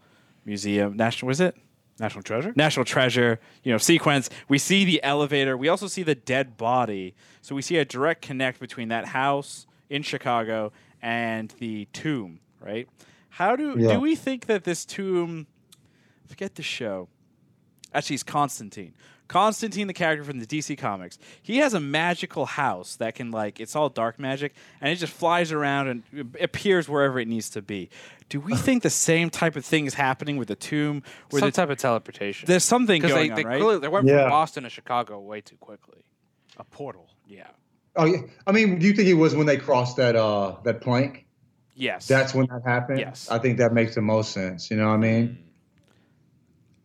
Museum, 0.45 0.97
National 0.97 1.27
was 1.27 1.39
it? 1.41 1.55
National 1.99 2.23
Treasure? 2.23 2.53
National 2.55 2.85
Treasure, 2.85 3.39
you 3.63 3.71
know, 3.71 3.77
sequence. 3.77 4.29
We 4.47 4.57
see 4.57 4.83
the 4.83 5.01
elevator. 5.03 5.55
We 5.55 5.67
also 5.67 5.87
see 5.87 6.03
the 6.03 6.15
dead 6.15 6.57
body. 6.57 7.15
So 7.41 7.55
we 7.55 7.61
see 7.61 7.77
a 7.77 7.85
direct 7.85 8.21
connect 8.21 8.59
between 8.59 8.87
that 8.89 9.05
house 9.05 9.67
in 9.89 10.01
Chicago 10.01 10.71
and 11.01 11.53
the 11.59 11.85
tomb, 11.93 12.39
right? 12.63 12.87
How 13.29 13.55
do 13.55 13.75
Yeah. 13.77 13.93
do 13.93 13.99
we 13.99 14.15
think 14.15 14.45
that 14.47 14.63
this 14.63 14.85
tomb? 14.85 15.47
Forget 16.27 16.55
the 16.55 16.63
show. 16.63 17.09
Actually, 17.93 18.15
it's 18.15 18.23
Constantine. 18.23 18.93
Constantine, 19.27 19.87
the 19.87 19.93
character 19.93 20.23
from 20.23 20.39
the 20.39 20.45
DC 20.45 20.75
comics, 20.77 21.17
he 21.41 21.57
has 21.57 21.73
a 21.73 21.79
magical 21.79 22.45
house 22.45 22.95
that 22.97 23.15
can 23.15 23.31
like 23.31 23.59
it's 23.59 23.75
all 23.75 23.89
dark 23.89 24.19
magic, 24.19 24.53
and 24.81 24.91
it 24.91 24.95
just 24.97 25.13
flies 25.13 25.51
around 25.51 25.87
and 25.87 26.35
appears 26.39 26.87
wherever 26.89 27.19
it 27.19 27.27
needs 27.27 27.49
to 27.51 27.61
be. 27.61 27.89
Do 28.29 28.39
we 28.39 28.55
think 28.55 28.83
the 28.83 28.89
same 28.89 29.29
type 29.29 29.55
of 29.55 29.65
thing 29.65 29.85
is 29.85 29.93
happening 29.95 30.37
with 30.37 30.49
the 30.49 30.55
tomb? 30.55 31.03
Where 31.29 31.39
Some 31.39 31.49
the, 31.49 31.51
type 31.53 31.69
of 31.69 31.77
teleportation. 31.77 32.47
there's 32.47 32.63
something 32.63 33.01
Because 33.01 33.15
going 33.15 33.27
they 33.27 33.31
on, 33.31 33.35
they, 33.37 33.43
right? 33.45 33.61
clearly, 33.61 33.79
they 33.79 33.87
went 33.87 34.07
Yeah. 34.07 34.21
from 34.23 34.29
Boston 34.29 34.63
to 34.63 34.69
Chicago 34.69 35.19
way 35.19 35.41
too 35.41 35.57
quickly. 35.57 36.03
A 36.57 36.63
portal. 36.63 37.09
Yeah. 37.27 37.47
Oh 37.95 38.05
yeah. 38.05 38.21
I 38.45 38.51
mean, 38.51 38.77
do 38.79 38.85
you 38.87 38.93
think 38.93 39.07
it 39.07 39.13
was 39.13 39.35
when 39.35 39.45
they 39.47 39.57
crossed 39.57 39.97
that 39.97 40.15
uh 40.15 40.57
that 40.63 40.81
plank? 40.81 41.25
Yes. 41.75 42.07
That's 42.07 42.33
when 42.33 42.45
that 42.47 42.61
happened. 42.65 42.99
Yes. 42.99 43.29
I 43.31 43.39
think 43.39 43.57
that 43.57 43.73
makes 43.73 43.95
the 43.95 44.01
most 44.01 44.31
sense. 44.31 44.69
You 44.69 44.77
know 44.77 44.87
what 44.89 44.93
I 44.95 44.97
mean? 44.97 45.37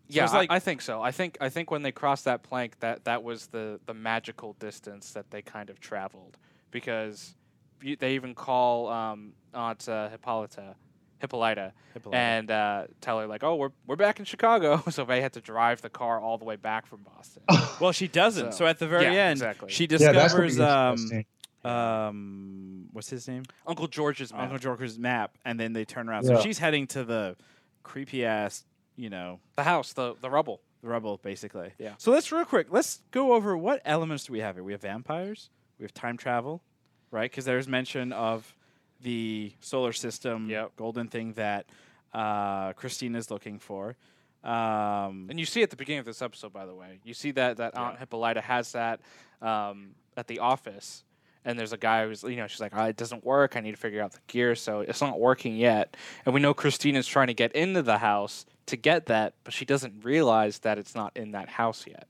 Yeah, 0.08 0.24
it's 0.24 0.32
I- 0.32 0.38
like- 0.38 0.50
I, 0.50 0.58
think 0.58 0.80
so. 0.80 1.02
I 1.02 1.10
think 1.10 1.36
I 1.40 1.48
think 1.50 1.70
when 1.70 1.82
they 1.82 1.92
crossed 1.92 2.24
that 2.24 2.42
plank, 2.42 2.80
that 2.80 3.04
that 3.04 3.22
was 3.22 3.48
the 3.48 3.78
the 3.86 3.92
magical 3.94 4.54
distance 4.54 5.12
that 5.12 5.30
they 5.30 5.42
kind 5.42 5.68
of 5.68 5.80
traveled 5.80 6.38
because 6.70 7.34
you, 7.82 7.96
they 7.96 8.14
even 8.14 8.34
call 8.34 8.88
um, 8.88 9.34
Aunt 9.52 9.86
uh, 9.86 10.08
Hippolyta, 10.08 10.74
Hippolyta, 11.18 11.72
Hippolyta. 11.92 12.16
and 12.16 12.50
uh, 12.50 12.86
tell 13.02 13.20
her 13.20 13.26
like, 13.26 13.44
"Oh, 13.44 13.56
we're 13.56 13.70
we're 13.86 13.96
back 13.96 14.18
in 14.18 14.24
Chicago," 14.24 14.82
so 14.90 15.04
they 15.04 15.20
had 15.20 15.34
to 15.34 15.42
drive 15.42 15.82
the 15.82 15.90
car 15.90 16.18
all 16.18 16.38
the 16.38 16.46
way 16.46 16.56
back 16.56 16.86
from 16.86 17.02
Boston. 17.02 17.42
well, 17.80 17.92
she 17.92 18.08
doesn't. 18.08 18.52
So, 18.52 18.58
So- 18.60 18.66
at 18.66 18.78
the 18.78 18.88
very 18.88 19.04
yeah, 19.04 19.24
end, 19.24 19.32
exactly. 19.32 19.70
she 19.70 19.84
Yeah, 19.90 20.12
that's 20.12 20.32
gonna 20.32 20.46
discovers 20.46 20.56
be 20.56 20.62
um, 20.62 20.92
interesting. 20.94 21.26
Um, 21.68 22.86
what's 22.92 23.10
his 23.10 23.26
name? 23.28 23.44
Uncle 23.66 23.86
George's 23.86 24.32
map. 24.32 24.42
Uncle 24.42 24.58
Joker's 24.58 24.98
map, 24.98 25.36
and 25.44 25.58
then 25.58 25.72
they 25.72 25.84
turn 25.84 26.08
around. 26.08 26.24
So 26.24 26.40
she's 26.40 26.58
heading 26.58 26.86
to 26.88 27.04
the 27.04 27.36
creepy 27.82 28.24
ass, 28.24 28.64
you 28.96 29.10
know, 29.10 29.40
the 29.56 29.62
house, 29.64 29.92
the 29.92 30.14
the 30.20 30.30
rubble. 30.30 30.60
the 30.82 30.88
rubble, 30.88 31.18
basically. 31.18 31.72
Yeah. 31.78 31.94
So 31.98 32.10
let's 32.10 32.30
real 32.32 32.44
quick. 32.44 32.68
Let's 32.70 33.00
go 33.10 33.32
over 33.34 33.56
what 33.56 33.80
elements 33.84 34.24
do 34.24 34.32
we 34.32 34.40
have 34.40 34.56
here. 34.56 34.64
We 34.64 34.72
have 34.72 34.82
vampires. 34.82 35.50
We 35.78 35.84
have 35.84 35.94
time 35.94 36.16
travel, 36.16 36.62
right? 37.10 37.30
Because 37.30 37.44
there's 37.44 37.68
mention 37.68 38.12
of 38.12 38.54
the 39.00 39.52
solar 39.60 39.92
system 39.92 40.48
Yep. 40.50 40.72
golden 40.76 41.08
thing 41.08 41.34
that 41.34 41.66
uh, 42.12 42.72
is 42.82 43.30
looking 43.30 43.58
for. 43.58 43.96
Um, 44.42 45.26
And 45.30 45.38
you 45.38 45.46
see 45.46 45.62
at 45.62 45.70
the 45.70 45.76
beginning 45.76 46.00
of 46.00 46.06
this 46.06 46.22
episode, 46.22 46.52
by 46.52 46.66
the 46.66 46.74
way, 46.74 47.00
you 47.04 47.14
see 47.14 47.32
that 47.32 47.56
that 47.58 47.76
Aunt 47.76 47.98
Hippolyta 47.98 48.40
has 48.40 48.72
that 48.72 49.00
um, 49.42 49.94
at 50.16 50.26
the 50.26 50.38
office, 50.38 51.04
and 51.44 51.58
there's 51.58 51.72
a 51.72 51.76
guy 51.78 52.06
who's 52.06 52.22
you 52.22 52.36
know 52.36 52.46
she's 52.46 52.60
like, 52.60 52.72
oh, 52.74 52.84
it 52.84 52.96
doesn't 52.96 53.24
work. 53.24 53.56
I 53.56 53.60
need 53.60 53.72
to 53.72 53.76
figure 53.76 54.02
out 54.02 54.12
the 54.12 54.20
gear, 54.26 54.54
so 54.54 54.80
it's 54.80 55.00
not 55.00 55.18
working 55.20 55.56
yet. 55.56 55.96
And 56.24 56.34
we 56.34 56.40
know 56.40 56.54
Christina's 56.54 57.06
trying 57.06 57.28
to 57.28 57.34
get 57.34 57.52
into 57.52 57.82
the 57.82 57.98
house 57.98 58.46
to 58.66 58.76
get 58.76 59.06
that, 59.06 59.34
but 59.44 59.52
she 59.54 59.64
doesn't 59.64 60.04
realize 60.04 60.58
that 60.60 60.78
it's 60.78 60.94
not 60.94 61.16
in 61.16 61.32
that 61.32 61.48
house 61.48 61.84
yet. 61.86 62.06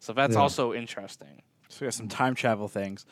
So 0.00 0.12
that's 0.12 0.34
Yeah. 0.34 0.40
also 0.40 0.72
interesting. 0.72 1.42
So 1.68 1.78
we 1.82 1.86
got 1.86 1.94
some 1.94 2.08
time 2.08 2.34
travel 2.34 2.66
things. 2.68 3.04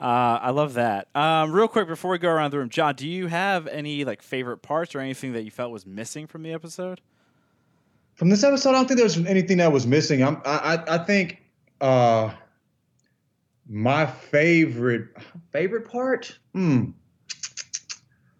Uh, 0.00 0.38
I 0.42 0.50
love 0.50 0.74
that. 0.74 1.06
Um, 1.14 1.52
real 1.52 1.68
quick 1.68 1.86
before 1.86 2.10
we 2.10 2.18
go 2.18 2.28
around 2.28 2.50
the 2.50 2.58
room, 2.58 2.68
John, 2.68 2.94
do 2.96 3.06
you 3.08 3.28
have 3.28 3.66
any 3.68 4.04
like 4.04 4.20
favorite 4.20 4.58
parts 4.58 4.94
or 4.94 5.00
anything 5.00 5.32
that 5.34 5.42
you 5.44 5.50
felt 5.50 5.70
was 5.70 5.86
missing 5.86 6.26
from 6.26 6.42
the 6.42 6.52
episode? 6.52 7.00
From 8.14 8.28
this 8.28 8.42
episode, 8.44 8.70
I 8.70 8.72
don't 8.72 8.86
think 8.88 8.98
there 8.98 9.04
was 9.04 9.16
anything 9.24 9.58
that 9.58 9.72
was 9.72 9.86
missing. 9.86 10.22
I'm, 10.22 10.42
I, 10.44 10.76
I, 10.76 10.94
I 10.96 10.98
think 11.04 11.40
uh, 11.80 12.32
my 13.72 14.04
favorite 14.06 15.08
favorite 15.50 15.90
part. 15.90 16.38
Hmm. 16.54 16.90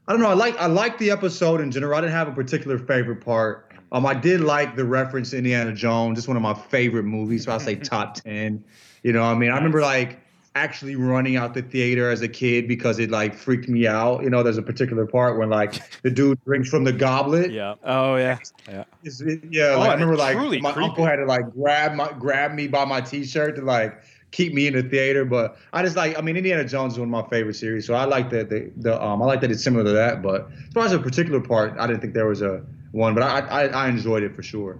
I 0.07 0.13
don't 0.13 0.21
know. 0.21 0.29
I 0.29 0.35
like 0.35 0.57
I 0.59 0.67
like 0.67 0.99
the 0.99 1.11
episode 1.11 1.61
in 1.61 1.71
general. 1.71 1.97
I 1.97 2.03
didn't 2.03 2.13
have 2.13 2.29
a 2.29 2.33
particular 2.33 2.79
favorite 2.79 3.25
part. 3.25 3.73
Um, 3.93 4.05
I 4.07 4.15
did 4.15 4.41
like 4.41 4.77
the 4.77 4.85
reference 4.85 5.31
to 5.31 5.39
Indiana 5.39 5.73
Jones. 5.73 6.19
It's 6.19 6.29
one 6.29 6.37
of 6.37 6.43
my 6.43 6.55
favorite 6.55 7.05
movies. 7.05 7.45
So 7.45 7.53
I 7.53 7.59
say 7.59 7.77
top 7.77 8.15
ten. 8.23 8.63
You 9.03 9.13
know, 9.13 9.21
what 9.23 9.29
I 9.29 9.35
mean, 9.35 9.51
I 9.51 9.57
remember 9.57 9.81
like 9.81 10.19
actually 10.55 10.97
running 10.97 11.37
out 11.37 11.55
the 11.55 11.63
theater 11.63 12.11
as 12.11 12.21
a 12.21 12.29
kid 12.29 12.69
because 12.69 12.99
it 12.99 13.11
like 13.11 13.35
freaked 13.35 13.69
me 13.69 13.87
out. 13.87 14.23
You 14.23 14.29
know, 14.31 14.43
there's 14.43 14.59
a 14.59 14.63
particular 14.63 15.07
part 15.07 15.39
when 15.39 15.49
like 15.49 15.81
the 16.03 16.11
dude 16.11 16.43
drinks 16.45 16.69
from 16.69 16.85
the 16.85 16.93
goblet. 16.93 17.53
Yeah. 17.53 17.77
Oh 17.85 18.17
yeah, 18.17 18.39
yeah. 18.69 18.85
It- 19.05 19.45
yeah, 19.51 19.75
Oh, 19.75 19.79
like, 19.79 19.91
I 19.91 19.93
remember 19.95 20.17
like 20.17 20.37
truly 20.37 20.61
my 20.61 20.73
creepy. 20.73 20.89
uncle 20.91 21.07
had 21.07 21.17
to 21.17 21.25
like 21.27 21.51
grab 21.55 21.95
my 21.95 22.13
grab 22.13 22.53
me 22.53 22.67
by 22.67 22.85
my 22.85 23.01
t-shirt 23.01 23.57
to 23.57 23.63
like 23.63 24.03
keep 24.33 24.53
me 24.53 24.67
in 24.67 24.75
the 24.75 24.83
theater. 24.83 25.25
But 25.25 25.57
I 25.73 25.83
just 25.85 25.95
like 25.97 26.19
I 26.19 26.21
mean 26.23 26.37
Indiana 26.37 26.65
Jones 26.65 26.95
is 26.95 26.99
one 26.99 27.09
of 27.09 27.13
my 27.25 27.29
favorite 27.31 27.55
series, 27.55 27.87
so 27.87 27.95
I 27.95 28.05
like 28.05 28.29
that 28.31 28.51
the, 28.51 28.71
the 28.77 29.01
um 29.03 29.23
I 29.23 29.27
like 29.27 29.41
that 29.43 29.51
it's 29.53 29.63
similar 29.63 29.85
to 29.85 29.93
that. 29.93 30.21
But 30.23 30.49
as 30.51 30.73
far 30.75 30.85
as 30.85 30.93
a 30.93 30.99
particular 30.99 31.41
part, 31.41 31.75
I 31.79 31.87
didn't 31.87 32.01
think 32.01 32.15
there 32.15 32.27
was 32.27 32.43
a 32.43 32.65
one, 32.91 33.15
but 33.15 33.23
I 33.23 33.39
I, 33.41 33.67
I 33.67 33.89
enjoyed 33.89 34.23
it 34.25 34.35
for 34.35 34.43
sure. 34.43 34.79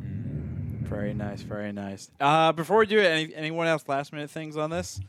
Very 0.83 1.15
nice, 1.15 1.41
very 1.41 1.73
nice. 1.73 2.11
Uh, 2.21 2.53
before 2.53 2.77
we 2.79 2.87
do 2.87 2.99
it, 2.99 3.07
any, 3.07 3.35
anyone 3.35 3.67
else 3.67 3.85
last 3.89 4.13
minute 4.13 4.31
things 4.31 4.57
on 4.59 4.69
this? 4.69 5.01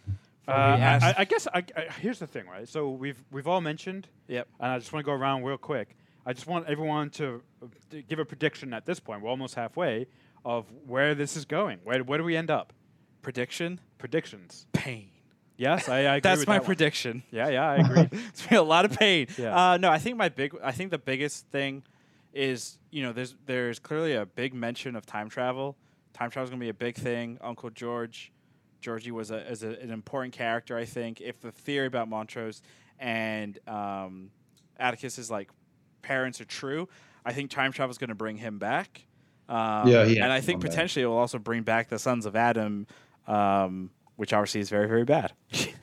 Uh, 0.48 0.52
I, 0.52 1.00
I- 1.02 1.16
I 1.20 1.26
guess 1.26 1.48
I, 1.54 1.64
I, 1.76 1.82
here's 2.00 2.20
the 2.20 2.28
thing, 2.28 2.46
right? 2.48 2.68
So 2.68 2.90
we've 2.90 3.22
we've 3.32 3.48
all 3.48 3.60
mentioned, 3.62 4.08
Yep. 4.28 4.48
and 4.60 4.72
I 4.72 4.80
just 4.80 4.94
want 4.94 5.06
to 5.06 5.10
go 5.10 5.14
around 5.14 5.44
real 5.44 5.58
quick. 5.58 5.96
I 6.26 6.32
just 6.34 6.48
want 6.48 6.68
everyone 6.70 7.10
to, 7.12 7.42
uh, 7.62 7.66
to 7.92 8.02
give 8.02 8.20
a 8.20 8.24
prediction 8.26 8.74
at 8.74 8.86
this 8.86 8.98
point. 9.00 9.22
We're 9.22 9.30
almost 9.30 9.56
halfway 9.56 10.08
of 10.46 10.66
where 10.88 11.16
this 11.16 11.36
is 11.36 11.44
going. 11.46 11.80
Where 11.84 12.02
where 12.04 12.18
do 12.18 12.24
we 12.24 12.36
end 12.38 12.50
up? 12.52 12.72
Prediction: 13.24 13.80
Predictions. 13.98 14.68
pain. 14.74 15.10
Yes, 15.58 15.88
I, 15.88 15.98
I 15.98 16.00
agree 16.00 16.20
That's 16.22 16.40
with 16.42 16.48
my 16.48 16.56
that 16.56 16.62
one. 16.62 16.66
prediction. 16.66 17.24
Yeah, 17.32 17.48
yeah, 17.50 17.70
I 17.70 17.76
agree. 17.78 18.10
it's 18.30 18.46
been 18.46 18.58
a 18.58 18.64
lot 18.64 18.86
of 18.86 18.98
pain. 18.98 19.28
Yeah. 19.38 19.72
Uh, 19.72 19.78
no, 19.78 19.90
I 19.90 20.00
think 20.00 20.18
my 20.18 20.30
big. 20.30 20.56
I 20.64 20.72
think 20.72 20.92
the 20.92 20.98
biggest 20.98 21.48
thing 21.48 21.84
is 22.34 22.78
you 22.92 23.04
know 23.04 23.14
there's 23.14 23.36
there's 23.46 23.80
clearly 23.80 24.14
a 24.14 24.26
big 24.26 24.54
mention 24.54 24.96
of 24.96 25.06
time 25.06 25.30
travel. 25.30 25.76
Time 26.14 26.30
travel 26.30 26.46
is 26.46 26.50
gonna 26.50 26.60
be 26.60 26.70
a 26.70 26.74
big 26.74 26.96
thing. 26.96 27.38
Uncle 27.42 27.70
George, 27.70 28.32
Georgie 28.82 29.12
was 29.12 29.32
a 29.32 29.48
is 29.50 29.64
a, 29.64 29.70
an 29.80 29.92
important 29.92 30.34
character. 30.34 30.76
I 30.78 30.86
think 30.86 31.22
if 31.22 31.40
the 31.40 31.52
theory 31.52 31.88
about 31.88 32.10
Montrose 32.10 32.62
and 33.00 33.58
um, 33.68 34.32
Atticus's 34.80 35.30
like 35.32 35.50
parents 36.02 36.42
are 36.42 36.46
true, 36.46 36.90
I 37.26 37.32
think 37.34 37.52
time 37.52 37.72
travel 37.72 37.92
is 37.92 37.98
gonna 38.00 38.16
bring 38.16 38.38
him 38.38 38.58
back. 38.58 39.06
Um, 39.48 39.88
Yeah, 39.88 40.06
he 40.06 40.20
and 40.20 40.32
I 40.32 40.42
think 40.42 40.62
come 40.62 40.62
back. 40.62 40.72
potentially 40.72 41.04
it 41.04 41.08
will 41.08 41.18
also 41.18 41.38
bring 41.38 41.62
back 41.64 41.90
the 41.90 42.00
Sons 42.00 42.26
of 42.26 42.36
Adam, 42.36 42.88
um, 43.28 43.90
which 44.16 44.34
obviously 44.34 44.62
is 44.62 44.70
very 44.70 44.88
very 44.88 45.04
bad. 45.06 45.34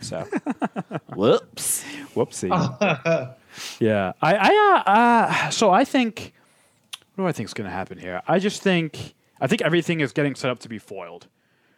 So, 0.01 0.27
whoops. 1.15 1.85
Whoopsie. 2.15 3.37
Yeah, 3.81 4.13
I, 4.23 4.35
I, 4.37 4.83
uh, 4.87 4.91
uh, 4.91 5.51
so 5.51 5.71
I 5.73 5.85
think, 5.85 6.33
what 7.15 7.25
do 7.25 7.29
I 7.29 7.33
think 7.33 7.49
is 7.49 7.55
going 7.55 7.69
to 7.69 7.75
happen 7.75 7.99
here? 7.99 8.23
I 8.27 8.39
just 8.39 8.63
think, 8.63 9.15
I 9.41 9.49
think 9.49 9.61
everything 9.63 10.01
is 10.01 10.13
getting 10.13 10.35
set 10.35 10.51
up 10.51 10.61
to 10.61 10.69
be 10.69 10.79
foiled. 10.79 11.27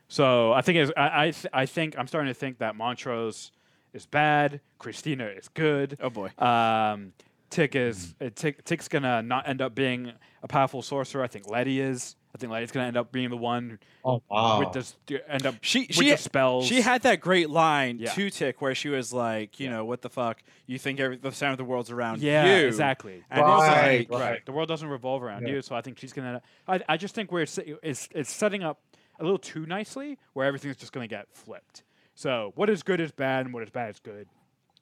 So 0.08 0.52
I 0.52 0.60
think, 0.60 0.76
it's, 0.78 0.92
I, 0.96 1.22
I, 1.26 1.30
th- 1.30 1.46
I 1.52 1.66
think 1.66 1.98
I'm 1.98 2.06
starting 2.06 2.28
to 2.28 2.38
think 2.38 2.58
that 2.58 2.76
Montrose 2.76 3.52
is 3.94 4.04
bad, 4.04 4.60
Christina 4.78 5.26
is 5.26 5.48
good. 5.48 5.96
Oh 6.00 6.10
boy. 6.10 6.30
Um, 6.38 7.14
Tick 7.48 7.74
is 7.74 8.14
uh, 8.20 8.30
Tick, 8.34 8.64
Tick's 8.64 8.88
gonna 8.88 9.22
not 9.22 9.48
end 9.48 9.60
up 9.60 9.74
being 9.74 10.12
a 10.42 10.48
powerful 10.48 10.80
sorcerer. 10.82 11.22
I 11.22 11.26
think 11.26 11.48
Letty 11.48 11.80
is. 11.80 12.16
I 12.34 12.38
think 12.38 12.50
Letty's 12.50 12.72
gonna 12.72 12.86
end 12.86 12.96
up 12.96 13.12
being 13.12 13.28
the 13.30 13.36
one 13.36 13.78
Oh 14.04 14.22
wow. 14.30 14.58
with 14.60 14.72
this 14.72 14.96
end 15.28 15.44
up 15.44 15.56
She 15.60 15.80
with 15.80 15.92
she 15.96 16.10
the 16.10 16.16
spells. 16.16 16.66
She 16.66 16.80
had 16.80 17.02
that 17.02 17.20
great 17.20 17.50
line 17.50 17.98
Yeah. 17.98 18.10
to 18.12 18.30
Tick 18.30 18.62
where 18.62 18.74
she 18.74 18.88
was 18.88 19.12
like, 19.12 19.60
you 19.60 19.68
know, 19.68 19.84
what 19.84 20.00
the 20.02 20.08
fuck? 20.08 20.42
You 20.66 20.78
think 20.78 20.98
every, 20.98 21.18
the 21.18 21.30
sound 21.32 21.52
of 21.52 21.58
the 21.58 21.64
world's 21.64 21.90
around 21.90 22.20
yeah, 22.22 22.46
you? 22.60 22.66
exactly. 22.66 23.22
And 23.30 23.42
Right, 23.42 24.10
like, 24.10 24.20
right. 24.20 24.46
The 24.46 24.52
world 24.52 24.68
doesn't 24.68 24.88
revolve 24.88 25.22
around 25.22 25.42
Yeah. 25.46 25.54
you, 25.54 25.62
so 25.62 25.74
I 25.76 25.82
think 25.82 25.98
she's 25.98 26.12
gonna. 26.14 26.40
I, 26.66 26.80
I 26.88 26.96
just 26.96 27.14
think 27.14 27.30
we're 27.30 27.42
it's 27.82 28.08
it's 28.12 28.32
setting 28.32 28.62
up 28.62 28.80
a 29.20 29.22
little 29.22 29.38
too 29.38 29.66
nicely, 29.66 30.18
where 30.32 30.46
everything's 30.46 30.76
just 30.76 30.92
gonna 30.92 31.06
get 31.06 31.26
flipped. 31.32 31.82
So 32.14 32.52
what 32.56 32.70
is 32.70 32.82
good 32.82 33.00
is 33.00 33.12
bad, 33.12 33.44
and 33.44 33.54
what 33.54 33.62
is 33.62 33.70
bad 33.70 33.90
is 33.90 34.00
good. 34.00 34.26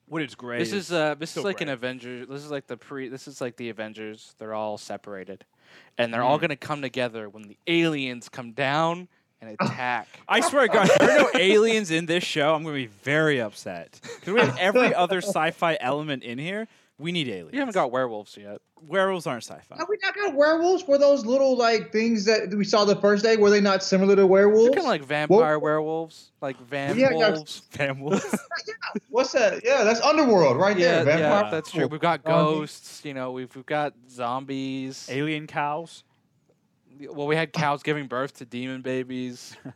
What 0.06 0.22
is 0.22 0.34
great? 0.34 0.58
This 0.58 0.72
is 0.72 0.90
uh, 0.92 1.14
this 1.14 1.36
is 1.36 1.44
like 1.44 1.60
an 1.60 1.66
gray. 1.66 1.74
Avengers. 1.74 2.26
This 2.28 2.44
is 2.44 2.50
like 2.50 2.66
the 2.66 2.76
pre. 2.76 3.08
This 3.08 3.28
is 3.28 3.40
like 3.40 3.56
the 3.56 3.68
Avengers. 3.70 4.34
They're 4.38 4.54
all 4.54 4.76
separated, 4.76 5.44
and 5.98 6.12
they're 6.12 6.22
all 6.22 6.37
Hmm. 6.38 6.42
gonna 6.42 6.56
come 6.56 6.83
together 6.83 7.28
when 7.28 7.42
the 7.48 7.56
aliens 7.66 8.28
come 8.28 8.52
down 8.52 9.09
and 9.40 9.56
attack. 9.61 10.09
I 10.28 10.40
swear 10.40 10.66
to 10.66 10.72
God, 10.72 10.88
if 10.90 10.98
there 10.98 11.11
are 11.18 11.22
no 11.22 11.30
aliens 11.35 11.90
in 11.90 12.06
this 12.06 12.22
show, 12.24 12.54
I'm 12.54 12.62
going 12.62 12.74
to 12.74 12.80
be 12.88 12.92
very 13.02 13.40
upset. 13.40 13.98
Because 14.02 14.35
we 14.35 14.40
have 14.40 14.56
every 14.59 14.94
other 14.94 15.18
sci-fi 15.22 15.78
element 15.80 16.22
in 16.22 16.37
here. 16.38 16.68
We 17.00 17.12
need 17.12 17.28
aliens. 17.28 17.50
you 17.52 17.58
haven't 17.60 17.74
got 17.74 17.90
werewolves 17.90 18.36
yet. 18.36 18.58
werewolves 18.82 19.26
aren't 19.26 19.42
sci-fi. 19.44 19.76
Have 19.76 19.88
we 19.88 19.96
not 20.02 20.14
got 20.14 20.34
werewolves? 20.34 20.86
Were 20.86 20.98
those 20.98 21.24
little 21.24 21.56
like 21.56 21.90
things 21.92 22.26
that 22.26 22.50
we 22.54 22.64
saw 22.64 22.84
the 22.84 22.96
first 22.96 23.22
day? 23.24 23.36
Were 23.36 23.48
they 23.50 23.60
not 23.60 23.82
similar 23.82 24.14
to 24.16 24.26
werewolves? 24.26 24.64
They're 24.66 24.82
kind 24.82 24.86
of 24.86 24.90
like 24.90 25.04
vampire 25.04 25.58
werewolves, 25.58 26.30
like 26.42 26.58
van 26.60 26.98
Yeah, 26.98 27.10
yeah. 27.16 27.30
wolves. 27.30 27.62
Werewolves. 27.78 28.36
What's 29.08 29.32
that? 29.32 29.62
Yeah, 29.64 29.82
that's 29.84 30.00
underworld 30.02 30.56
right 30.58 30.76
Yeah, 30.78 31.02
there. 31.02 31.18
yeah, 31.18 31.28
Vampire. 31.30 31.50
that's 31.50 31.70
true. 31.72 31.86
We've 31.86 32.00
got 32.00 32.22
ghosts. 32.22 33.04
You 33.04 33.14
know, 33.14 33.32
we've 33.32 33.54
we've 33.56 33.66
got 33.66 33.94
zombies. 34.10 35.08
alien 35.10 35.46
cows. 35.46 36.04
Well, 37.08 37.26
we 37.26 37.34
had 37.34 37.52
cows 37.54 37.82
giving 37.82 38.08
birth 38.08 38.34
to 38.38 38.44
demon 38.44 38.82
babies. 38.82 39.56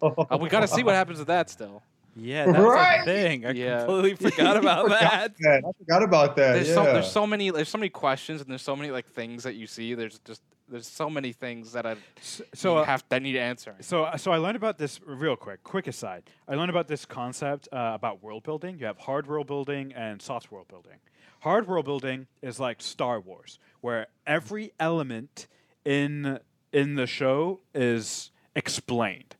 Uh, 0.00 0.36
we 0.40 0.48
got 0.48 0.60
to 0.60 0.68
see 0.68 0.82
what 0.84 0.94
happens 0.94 1.18
with 1.18 1.26
that 1.28 1.50
still. 1.50 1.82
Yeah, 2.18 2.46
that's 2.46 2.58
Right. 2.58 3.00
a 3.00 3.04
thing. 3.04 3.46
I 3.46 3.50
Yeah. 3.50 3.78
completely 3.84 4.14
forgot 4.30 4.56
about 4.56 4.88
that. 4.88 5.34
Yeah, 5.40 5.60
I 5.66 5.72
forgot 5.78 6.02
about 6.02 6.36
that. 6.36 6.52
There's 6.54 6.68
yeah. 6.68 6.74
so 6.74 6.84
there's 6.84 7.10
so 7.10 7.26
many 7.26 7.50
there's 7.50 7.68
so 7.68 7.78
many 7.78 7.88
questions 7.90 8.40
and 8.40 8.50
there's 8.50 8.62
so 8.62 8.76
many 8.76 8.90
like 8.90 9.06
things 9.06 9.42
that 9.44 9.54
you 9.54 9.66
see. 9.66 9.94
There's 9.94 10.18
just 10.20 10.42
there's 10.68 10.86
so 10.86 11.08
many 11.08 11.32
things 11.32 11.72
that 11.72 11.86
I 11.86 11.94
So, 11.94 11.98
so 12.20 12.44
so 12.54 12.76
uh, 12.78 12.84
have 12.84 13.02
that 13.08 13.22
need 13.22 13.36
answering. 13.36 13.78
So, 13.80 14.10
so 14.18 14.32
I 14.32 14.36
learned 14.36 14.56
about 14.56 14.76
this 14.78 15.00
real 15.06 15.34
quick. 15.36 15.62
Quick 15.64 15.86
aside, 15.86 16.24
I 16.46 16.54
learned 16.56 16.70
about 16.70 16.88
this 16.88 17.06
concept 17.06 17.68
uh, 17.72 17.92
about 17.94 18.22
world 18.22 18.42
building. 18.42 18.78
You 18.78 18.86
have 18.86 18.98
hard 18.98 19.26
world 19.26 19.46
building 19.46 19.92
and 19.94 20.20
soft 20.20 20.52
world 20.52 20.68
building. 20.68 20.98
Hard 21.40 21.66
world 21.68 21.84
building 21.86 22.26
is 22.42 22.58
like 22.60 22.82
Star 22.82 23.18
Wars, 23.20 23.58
where 23.80 24.08
every 24.26 24.72
element 24.78 25.46
in 25.84 26.38
in 26.72 26.96
the 26.96 27.06
show 27.06 27.60
is 27.74 28.30
explained, 28.54 29.36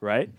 right? 0.00 0.30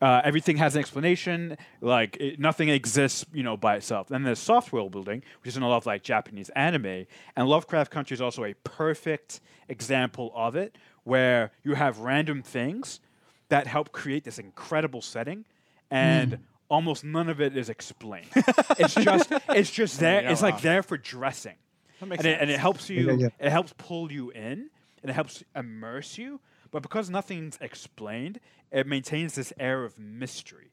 Uh, 0.00 0.20
everything 0.24 0.56
has 0.58 0.76
an 0.76 0.80
explanation. 0.80 1.56
Like 1.80 2.16
it, 2.20 2.38
nothing 2.38 2.68
exists, 2.68 3.24
you 3.32 3.42
know, 3.42 3.56
by 3.56 3.76
itself. 3.76 4.08
Then 4.08 4.22
there's 4.22 4.38
soft 4.38 4.72
world 4.72 4.92
building, 4.92 5.22
which 5.42 5.48
is 5.48 5.56
in 5.56 5.62
a 5.62 5.68
lot 5.68 5.78
of 5.78 5.86
like 5.86 6.02
Japanese 6.02 6.50
anime, 6.50 7.06
and 7.36 7.48
Lovecraft 7.48 7.90
Country 7.90 8.14
is 8.14 8.20
also 8.20 8.44
a 8.44 8.54
perfect 8.64 9.40
example 9.68 10.32
of 10.34 10.54
it, 10.56 10.76
where 11.04 11.50
you 11.64 11.74
have 11.74 11.98
random 11.98 12.42
things 12.42 13.00
that 13.48 13.66
help 13.66 13.92
create 13.92 14.24
this 14.24 14.38
incredible 14.38 15.02
setting, 15.02 15.44
and 15.90 16.38
almost 16.68 17.02
none 17.02 17.28
of 17.28 17.40
it 17.40 17.56
is 17.56 17.68
explained. 17.68 18.28
it's 18.78 18.94
just 18.94 19.32
it's 19.48 19.70
just 19.70 19.98
there. 19.98 20.30
It's 20.30 20.42
like 20.42 20.60
there 20.62 20.82
for 20.82 20.96
dressing, 20.96 21.56
and 22.00 22.12
it, 22.12 22.38
and 22.40 22.50
it 22.50 22.60
helps 22.60 22.88
you. 22.88 23.06
Yeah, 23.06 23.12
yeah. 23.14 23.28
It 23.40 23.50
helps 23.50 23.74
pull 23.76 24.12
you 24.12 24.30
in, 24.30 24.70
and 25.02 25.10
it 25.10 25.14
helps 25.14 25.42
immerse 25.56 26.18
you. 26.18 26.40
But 26.70 26.82
because 26.82 27.08
nothing's 27.08 27.58
explained, 27.60 28.40
it 28.70 28.86
maintains 28.86 29.34
this 29.34 29.52
air 29.58 29.84
of 29.84 29.98
mystery, 29.98 30.70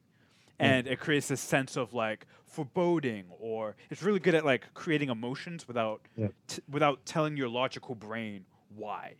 and 0.58 0.86
it 0.86 1.00
creates 1.00 1.28
this 1.28 1.40
sense 1.40 1.76
of 1.76 1.94
like 1.94 2.26
foreboding, 2.44 3.24
or 3.40 3.76
it's 3.90 4.02
really 4.02 4.20
good 4.20 4.34
at 4.34 4.44
like 4.44 4.72
creating 4.74 5.08
emotions 5.08 5.66
without 5.66 6.02
Yeah. 6.16 6.28
t- 6.48 6.62
without 6.68 7.04
telling 7.06 7.36
your 7.36 7.48
logical 7.48 7.94
brain 7.94 8.44
why. 8.74 9.14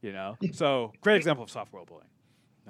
You 0.00 0.12
know, 0.12 0.36
so 0.52 0.92
great 1.00 1.16
example 1.16 1.44
of 1.44 1.50
soft 1.50 1.72
world 1.72 1.88
building. 1.88 2.08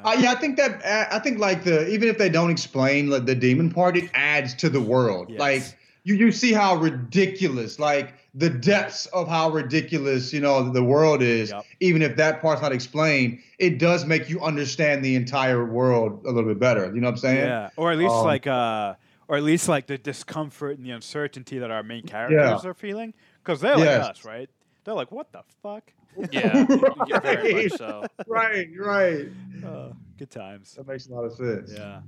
Uh, 0.03 0.17
yeah, 0.19 0.33
I 0.33 0.35
think 0.35 0.57
that 0.57 0.83
uh, 0.85 1.15
I 1.15 1.19
think 1.19 1.39
like 1.39 1.65
the 1.65 1.89
even 1.89 2.09
if 2.09 2.19
they 2.19 2.29
don't 2.29 2.51
explain 2.51 3.11
like, 3.11 3.27
the 3.27 3.35
demon 3.35 3.71
part, 3.71 3.97
it 3.97 4.11
adds 4.15 4.55
to 4.55 4.69
the 4.71 4.81
world. 4.81 5.29
Yes. 5.31 5.41
Like 5.41 5.79
you, 6.05 6.15
you 6.15 6.33
see 6.33 6.53
how 6.53 6.77
ridiculous, 6.77 7.79
like 7.79 8.15
the 8.35 8.49
depths 8.49 9.07
of 9.07 9.29
how 9.29 9.51
ridiculous 9.51 10.33
you 10.33 10.41
know 10.41 10.71
the 10.71 10.83
world 10.83 11.23
is. 11.23 11.51
Yep. 11.51 11.65
Even 11.81 12.01
if 12.03 12.17
that 12.17 12.41
part's 12.41 12.63
not 12.63 12.73
explained, 12.73 13.41
it 13.59 13.79
does 13.79 14.07
make 14.07 14.29
you 14.31 14.41
understand 14.41 15.05
the 15.05 15.15
entire 15.17 15.65
world 15.65 16.25
a 16.25 16.31
little 16.31 16.49
bit 16.49 16.59
better. 16.59 16.87
You 16.95 17.01
know 17.01 17.09
what 17.09 17.13
I'm 17.15 17.19
saying? 17.19 17.39
Yeah, 17.47 17.71
or 17.77 17.93
at 17.93 17.99
least 17.99 18.15
Um, 18.15 18.25
like 18.25 18.47
uh, 18.47 18.95
or 19.29 19.37
at 19.37 19.43
least 19.43 19.69
like 19.69 19.87
the 19.87 19.99
discomfort 19.99 20.79
and 20.79 20.87
the 20.87 20.93
uncertainty 20.93 21.59
that 21.59 21.71
our 21.71 21.83
main 21.83 22.05
characters 22.07 22.65
are 22.65 22.75
feeling, 22.75 23.13
because 23.45 23.61
they're 23.61 23.77
like 23.77 23.89
us, 23.89 24.25
right? 24.25 24.49
they're 24.85 24.95
like, 24.95 25.13
"What 25.13 25.31
the 25.33 25.43
fuck?" 25.63 25.93
Yeah, 26.31 26.67
yeah, 27.07 27.19
very 27.21 27.55
Right. 27.55 27.71
much 27.71 27.79
so. 27.79 28.05
right, 28.27 28.69
right. 28.79 29.27
Uh, 29.65 29.93
good 30.19 30.31
times. 30.31 30.75
That 30.75 30.87
makes 30.89 31.07
a 31.07 31.13
lot 31.13 31.25
of 31.25 31.33
sense. 31.35 31.73
Yeah. 31.75 32.01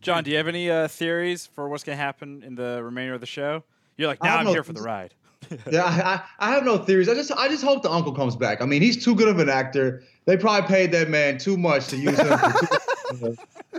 John, 0.00 0.24
do 0.24 0.30
you 0.32 0.36
have 0.36 0.48
any 0.48 0.68
uh, 0.70 0.88
theories 0.88 1.46
for 1.46 1.68
what's 1.68 1.84
going 1.84 1.96
to 1.96 2.02
happen 2.02 2.42
in 2.42 2.54
the 2.56 2.80
remainder 2.82 3.14
of 3.14 3.20
the 3.20 3.26
show? 3.26 3.62
You're 3.96 4.08
like, 4.08 4.18
I 4.20 4.26
now 4.28 4.38
I'm 4.38 4.44
no 4.46 4.52
here 4.52 4.64
for 4.64 4.72
the 4.72 4.82
ride. 4.82 5.14
Yeah, 5.70 5.84
I, 5.84 6.14
I, 6.14 6.22
I 6.38 6.50
have 6.52 6.64
no 6.64 6.78
theories. 6.78 7.08
I 7.08 7.14
just 7.14 7.32
I 7.32 7.48
just 7.48 7.64
hope 7.64 7.82
the 7.82 7.90
uncle 7.90 8.12
comes 8.12 8.36
back. 8.36 8.60
I 8.60 8.66
mean, 8.66 8.82
he's 8.82 9.02
too 9.02 9.14
good 9.14 9.28
of 9.28 9.38
an 9.38 9.48
actor. 9.48 10.02
They 10.24 10.36
probably 10.36 10.68
paid 10.68 10.92
that 10.92 11.08
man 11.10 11.38
too 11.38 11.56
much 11.56 11.88
to 11.88 11.96
use 11.96 12.18
him. 12.18 13.36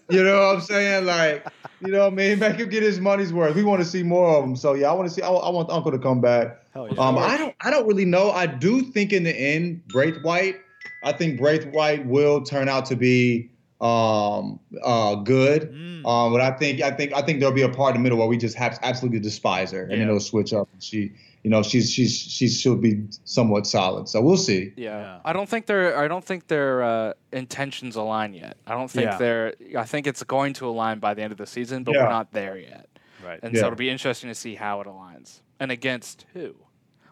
You 0.10 0.24
know 0.24 0.40
what 0.40 0.56
I'm 0.56 0.62
saying? 0.62 1.06
Like, 1.06 1.46
you 1.82 1.92
know 1.92 2.00
what 2.00 2.14
I 2.14 2.16
mean? 2.16 2.40
Make 2.40 2.56
him 2.56 2.70
get 2.70 2.84
his 2.84 3.00
money's 3.00 3.32
worth. 3.32 3.56
We 3.56 3.64
want 3.64 3.82
to 3.82 3.88
see 3.88 4.04
more 4.04 4.38
of 4.38 4.44
him. 4.44 4.56
So 4.56 4.74
yeah, 4.74 4.90
I 4.90 4.94
want 4.94 5.08
to 5.08 5.14
see. 5.14 5.22
I, 5.22 5.30
I 5.30 5.50
want 5.50 5.68
the 5.70 5.74
uncle 5.74 5.92
to 5.92 6.00
come 6.00 6.22
back. 6.22 6.60
Yeah. 6.76 6.82
Um, 6.98 7.18
I 7.18 7.38
don't 7.38 7.56
I 7.62 7.70
don't 7.70 7.88
really 7.88 8.06
know. 8.06 8.32
I 8.32 8.46
do 8.48 8.82
think 8.82 9.14
in 9.14 9.24
the 9.24 9.36
end, 9.36 9.84
Braithwhite, 9.88 10.58
I 11.04 11.14
think 11.14 11.40
Braithwhite 11.40 12.06
will 12.06 12.42
turn 12.44 12.68
out 12.68 12.86
to 12.88 12.96
be 12.96 13.50
um 13.82 14.60
uh 14.82 15.16
good. 15.16 15.74
Mm. 15.74 16.06
Um, 16.06 16.32
but 16.32 16.42
I 16.42 16.52
think 16.52 16.82
I 16.82 16.92
think 16.92 17.14
I 17.14 17.22
think 17.22 17.40
there'll 17.40 17.56
be 17.56 17.62
a 17.62 17.70
part 17.70 17.96
in 17.96 18.02
the 18.02 18.04
middle 18.04 18.18
where 18.18 18.28
we 18.28 18.38
just 18.38 18.58
have 18.58 18.80
absolutely 18.82 19.20
despise 19.20 19.72
her, 19.72 19.84
and 19.84 19.92
then 19.92 20.02
it'll 20.02 20.20
switch 20.20 20.54
up. 20.54 20.68
And 20.74 20.84
she, 20.84 21.12
you 21.44 21.50
know, 21.50 21.62
she's 21.62 21.92
she's 21.92 22.18
she's 22.18 22.60
she'll 22.60 22.76
be 22.78 23.04
somewhat 23.26 23.68
solid. 23.68 24.08
So 24.08 24.22
we'll 24.22 24.38
see. 24.38 24.74
Yeah. 24.78 25.00
Yeah. 25.00 25.20
I 25.26 25.34
don't 25.34 25.48
think 25.50 25.66
their 25.66 25.98
I 25.98 26.08
don't 26.08 26.24
think 26.24 26.48
their 26.48 26.82
uh, 26.84 27.14
intentions 27.34 27.96
align 27.98 28.34
yet. 28.34 28.58
I 28.66 28.74
don't 28.74 28.90
think 28.90 29.06
Yeah. 29.12 29.18
they're. 29.18 29.54
I 29.78 29.84
think 29.84 30.08
it's 30.08 30.24
going 30.24 30.54
to 30.54 30.68
align 30.68 31.00
by 31.00 31.14
the 31.14 31.22
end 31.22 31.32
of 31.32 31.38
the 31.38 31.46
season, 31.46 31.84
but 31.84 31.96
Yeah. 31.96 32.04
we're 32.04 32.10
not 32.10 32.32
there 32.32 32.58
yet. 32.58 32.88
right. 33.26 33.40
And 33.44 33.54
Yeah. 33.54 33.62
so 33.62 33.68
it'll 33.68 33.78
be 33.78 33.90
interesting 33.90 34.30
to 34.30 34.36
see 34.36 34.56
how 34.56 34.80
it 34.82 34.88
aligns 34.88 35.42
and 35.60 35.72
against 35.72 36.26
who, 36.34 36.56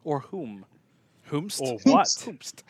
or 0.04 0.22
whom. 0.22 0.66
Whomst? 1.30 1.62
or 1.62 1.78
what? 1.90 2.08
Whomst. 2.26 2.64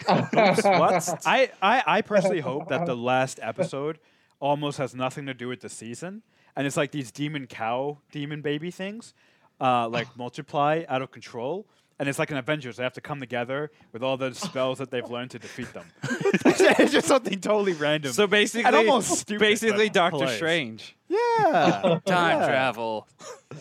what? 0.80 1.22
I, 1.26 1.50
I, 1.62 1.84
I 1.98 2.02
personally 2.02 2.42
hope 2.42 2.68
that 2.70 2.86
the 2.86 2.96
last 2.96 3.40
episode 3.42 3.98
almost 4.40 4.78
has 4.78 4.94
nothing 4.94 5.26
to 5.26 5.34
do 5.34 5.48
with 5.48 5.62
the 5.62 5.70
season, 5.70 6.22
and 6.56 6.68
it's 6.68 6.78
like 6.78 6.92
these 6.92 7.12
demon 7.12 7.48
cow, 7.48 7.98
demon 8.12 8.42
baby 8.42 8.70
things, 8.70 9.14
uh, 9.62 9.88
like 9.88 10.08
multiply 10.18 10.84
out 10.90 11.02
of 11.02 11.12
control, 11.12 11.66
and 12.00 12.10
it's 12.10 12.18
like 12.20 12.32
an 12.32 12.38
Avengers. 12.38 12.78
They 12.78 12.84
have 12.84 12.94
to 12.94 13.02
come 13.02 13.20
together 13.20 13.70
with 13.94 14.02
all 14.04 14.18
the 14.18 14.34
spells 14.48 14.80
that 14.80 14.90
they've 14.92 15.08
learned 15.10 15.32
to 15.32 15.40
defeat 15.40 15.72
them. 15.74 15.86
it's 16.04 16.92
just 16.92 17.08
something 17.08 17.40
totally 17.40 17.74
random. 17.74 18.12
So 18.12 18.26
basically, 18.28 18.66
And 18.66 18.76
almost 18.76 19.20
stupid, 19.20 19.40
basically 19.40 19.88
but 19.88 19.94
Doctor 19.94 20.18
hilarious. 20.18 20.38
Strange. 20.38 20.96
yeah, 21.08 22.00
Time 22.06 22.40
Yeah. 22.40 22.48
travel 22.48 23.08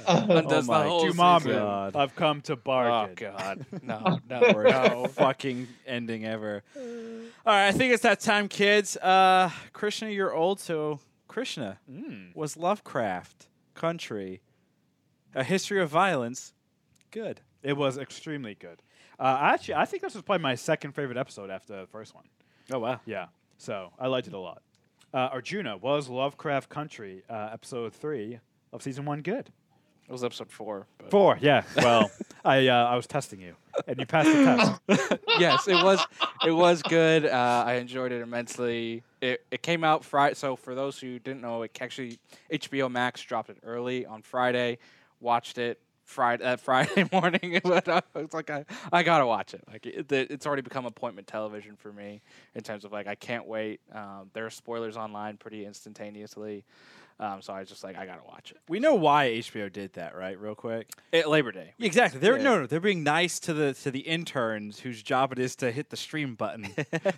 Oh 0.07 0.27
undoes 0.39 0.67
my 0.67 0.83
the 0.85 0.89
whole 0.89 1.05
Dormammu, 1.05 1.39
season. 1.43 1.53
God. 1.59 1.97
I've 1.97 2.15
come 2.17 2.41
to 2.43 2.57
bargain. 2.57 3.17
Oh. 3.29 3.37
God, 3.39 3.67
no, 3.83 4.19
no, 4.31 4.41
no. 4.63 5.07
fucking 5.09 5.67
ending 5.87 6.25
ever. 6.25 6.63
All 6.77 6.83
right, 7.55 7.69
I 7.69 7.73
think 7.73 7.93
it's 7.93 8.05
that 8.05 8.21
time, 8.21 8.49
kids. 8.49 8.97
Uh, 8.97 9.51
Krishna, 9.73 10.09
you're 10.11 10.33
old, 10.35 10.61
so 10.61 11.01
Krishna 11.29 11.79
Mm. 11.91 12.35
was 12.35 12.57
Lovecraft 12.57 13.49
Country, 13.75 14.41
a 15.35 15.45
history 15.45 15.81
of 15.81 15.89
violence. 15.91 16.53
Good. 17.11 17.41
It 17.63 17.77
was 17.77 17.99
extremely 17.99 18.55
good. 18.55 18.83
Uh, 19.19 19.37
actually, 19.41 19.75
I 19.75 19.85
think 19.85 20.03
this 20.03 20.15
was 20.15 20.23
probably 20.23 20.43
my 20.43 20.55
second 20.55 20.93
favorite 20.93 21.19
episode 21.19 21.51
after 21.51 21.81
the 21.81 21.87
first 21.87 22.15
one. 22.15 22.25
Oh 22.73 22.79
wow. 22.79 23.01
Yeah, 23.05 23.27
so 23.59 23.93
I 23.99 24.07
liked 24.07 24.27
it 24.29 24.33
a 24.33 24.39
lot. 24.39 24.63
Uh, 25.13 25.29
Arjuna 25.33 25.77
was 25.77 26.09
Lovecraft 26.09 26.69
Country, 26.69 27.23
uh, 27.29 27.51
episode 27.53 27.93
three 27.93 28.39
of 28.73 28.83
season 28.83 29.05
one. 29.05 29.21
Good. 29.21 29.51
It 30.09 30.13
was 30.13 30.25
episode 30.25 30.51
four. 30.51 30.87
But 30.99 31.11
Four. 31.11 31.39
Yeah. 31.41 31.63
Well, 31.77 32.11
I 32.45 32.67
uh, 32.67 32.87
I 32.87 32.97
was 32.97 33.07
testing 33.07 33.41
you, 33.41 33.55
and 33.87 33.99
you 34.01 34.07
passed 34.07 34.29
the 34.33 34.79
test. 34.89 35.21
yes, 35.39 35.69
it 35.69 35.75
was. 35.85 36.05
It 36.45 36.51
was 36.51 36.83
good. 36.83 37.27
Uh, 37.27 37.65
I 37.67 37.75
enjoyed 37.75 38.11
it 38.11 38.21
immensely. 38.21 39.05
It, 39.21 39.45
it 39.51 39.63
came 39.63 39.85
out 39.85 40.05
Friday. 40.05 40.35
So 40.35 40.57
for 40.57 40.75
those 40.75 40.99
who 40.99 41.19
didn't 41.19 41.43
know, 41.43 41.63
it 41.63 41.77
actually 41.81 42.19
HBO 42.53 42.91
Max 42.91 43.21
dropped 43.23 43.51
it 43.51 43.59
early 43.63 44.07
on 44.07 44.23
Friday. 44.23 44.79
Watched 45.21 45.59
it 45.59 45.81
Friday 46.05 46.43
uh, 46.45 46.57
Friday 46.69 47.09
morning. 47.13 47.61
but 47.63 47.89
I 47.89 48.03
was 48.15 48.33
like, 48.33 48.51
I, 48.51 48.65
I 48.93 49.03
gotta 49.03 49.27
watch 49.27 49.55
it. 49.55 49.63
Like 49.71 49.87
it, 49.87 50.11
it- 50.13 50.31
it's 50.31 50.47
already 50.47 50.63
become 50.63 50.87
appointment 50.87 51.27
television 51.29 51.77
for 51.77 51.93
me 51.93 52.21
in 52.55 52.63
terms 52.63 52.85
of 52.85 52.93
like 52.93 53.07
I 53.07 53.15
can't 53.15 53.47
wait. 53.47 53.81
Um, 53.93 54.31
there 54.33 54.47
are 54.47 54.51
spoilers 54.51 54.97
online 54.97 55.37
pretty 55.37 55.65
instantaneously. 55.67 56.65
Um, 57.21 57.43
so 57.43 57.53
I 57.53 57.61
was 57.61 57.69
just 57.69 57.85
like, 57.85 57.99
I 57.99 58.07
gotta 58.07 58.23
watch 58.27 58.51
it. 58.51 58.57
We 58.71 58.81
know 58.81 58.95
why 58.95 59.27
HBO 59.29 59.71
did 59.71 59.93
that, 59.93 60.17
right? 60.17 60.41
Real 60.41 60.55
quick. 60.55 60.89
It 61.13 61.29
Labor 61.29 61.53
Day. 61.53 61.75
Exactly. 61.79 62.19
They're 62.19 62.39
Yeah. 62.39 62.43
no, 62.45 62.61
no. 62.61 62.67
They're 62.67 62.81
being 62.81 63.03
nice 63.05 63.39
to 63.41 63.53
the 63.53 63.75
to 63.75 63.91
the 63.91 64.01
interns 64.01 64.81
whose 64.81 65.03
job 65.03 65.31
it 65.33 65.39
is 65.39 65.55
to 65.57 65.71
hit 65.71 65.91
the 65.91 65.99
stream 65.99 66.35
button. 66.35 66.67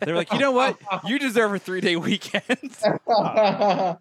they're 0.00 0.16
like, 0.16 0.32
you 0.32 0.40
know 0.40 0.50
what? 0.50 0.76
You 1.06 1.20
deserve 1.20 1.54
a 1.54 1.58
three 1.60 1.80
day 1.80 1.94
weekend. 1.96 2.42
Wow. 3.06 3.98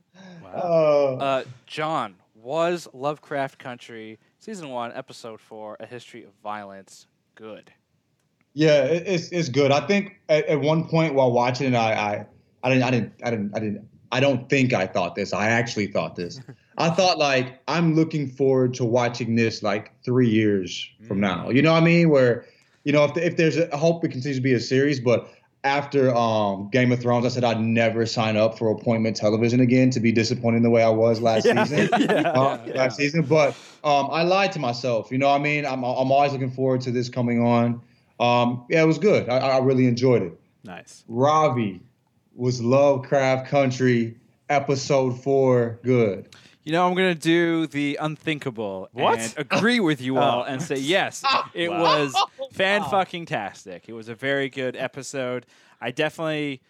Uh, 0.54 1.16
Uh, 1.24 1.44
John 1.66 2.16
was 2.42 2.88
Lovecraft 2.94 3.60
Country 3.60 4.20
season 4.40 4.70
one, 4.70 4.92
episode 4.94 5.40
four, 5.40 5.78
a 5.80 5.86
history 5.86 6.24
of 6.24 6.32
violence. 6.44 7.08
Good. 7.36 7.72
Yeah, 8.54 8.84
it's 8.84 9.30
it's 9.30 9.50
good. 9.50 9.72
I 9.72 9.86
think 9.88 10.20
at, 10.28 10.46
at 10.48 10.60
one 10.60 10.88
point 10.88 11.14
while 11.14 11.32
watching 11.32 11.74
it, 11.74 11.78
I, 11.78 11.94
I 11.94 12.26
I 12.64 12.70
didn't 12.70 12.84
I 12.84 12.92
didn't 12.92 13.14
I 13.24 13.30
didn't 13.30 13.56
I 13.56 13.60
didn't 13.60 13.88
I 14.12 14.20
don't 14.20 14.50
think 14.50 14.74
I 14.74 14.88
thought 14.88 15.16
this. 15.16 15.32
I 15.32 15.48
actually 15.48 15.88
thought 15.88 16.16
this. 16.16 16.42
I 16.78 16.90
thought 16.90 17.18
like 17.18 17.62
I'm 17.68 17.96
looking 17.96 18.28
forward 18.28 18.74
to 18.76 18.86
watching 18.86 19.36
this 19.36 19.64
like 19.64 19.94
three 20.04 20.30
years 20.30 20.90
from 21.08 21.18
mm. 21.18 21.22
now. 21.22 21.50
You 21.50 21.62
know 21.62 21.72
what 21.72 21.82
I 21.82 21.86
mean? 21.86 22.10
Where 22.10 22.46
you 22.84 22.92
know 22.92 23.06
if 23.06 23.16
if 23.16 23.38
there's 23.38 23.58
a 23.58 23.74
I 23.74 23.78
hope 23.78 24.04
it 24.04 24.10
continues 24.10 24.38
to 24.38 24.44
be 24.44 24.54
a 24.54 24.60
series, 24.60 25.00
but 25.00 25.32
after 25.64 26.14
um, 26.16 26.70
Game 26.72 26.92
of 26.92 27.00
Thrones, 27.00 27.26
I 27.26 27.30
said 27.30 27.44
I'd 27.44 27.62
never 27.62 28.06
sign 28.06 28.36
up 28.36 28.58
for 28.58 28.72
appointment 28.72 29.16
television 29.16 29.60
again 29.60 29.90
to 29.92 30.00
be 30.00 30.12
disappointed 30.12 30.64
the 30.64 30.70
way 30.70 30.82
I 30.84 30.90
was 30.90 31.22
last 31.22 31.46
Yeah. 31.46 31.64
season. 31.66 31.90
Yeah. 32.02 32.22
uh, 32.32 32.64
Yeah. 32.66 32.74
last 32.76 32.98
season. 32.98 33.22
But 33.24 33.50
um, 33.84 34.08
I 34.12 34.24
lied 34.24 34.52
to 34.54 34.60
myself. 34.60 35.12
You 35.12 35.18
know 35.20 35.30
what 35.30 35.40
I 35.40 35.44
mean? 35.44 35.66
I'm, 35.66 35.84
I'm 35.84 36.12
always 36.12 36.32
looking 36.32 36.52
forward 36.52 36.82
to 36.82 36.92
this 36.92 37.10
coming 37.10 37.42
on. 37.44 37.82
Um, 38.20 38.66
yeah, 38.70 38.82
it 38.82 38.86
was 38.88 38.98
good. 38.98 39.30
I, 39.30 39.38
I 39.38 39.58
really 39.60 39.88
enjoyed 39.88 40.22
it. 40.24 40.40
Nice. 40.64 41.04
Ravi 41.08 41.82
was 42.36 42.62
Lovecraft 42.62 43.48
Country, 43.48 44.16
episode 44.50 45.22
four, 45.22 45.80
good. 45.84 46.30
You 46.64 46.72
know, 46.74 46.88
I'm 46.88 46.94
gonna 46.96 47.16
do 47.16 47.68
the 47.68 47.98
unthinkable 48.00 48.90
What? 48.92 49.20
and 49.20 49.34
agree 49.38 49.80
with 49.80 50.00
you 50.02 50.18
oh. 50.20 50.22
all 50.22 50.40
Oh. 50.42 50.44
and 50.44 50.62
say 50.62 50.76
yes, 50.78 51.24
it 51.54 51.70
Wow. 51.70 51.82
was 51.82 52.16
fan 52.54 52.84
fucking 52.84 53.26
tastic. 53.26 53.86
It 53.88 53.94
was 53.94 54.10
a 54.10 54.16
very 54.16 54.50
good 54.50 54.76
episode. 54.76 55.46
I 55.80 55.92
definitely, 55.92 56.62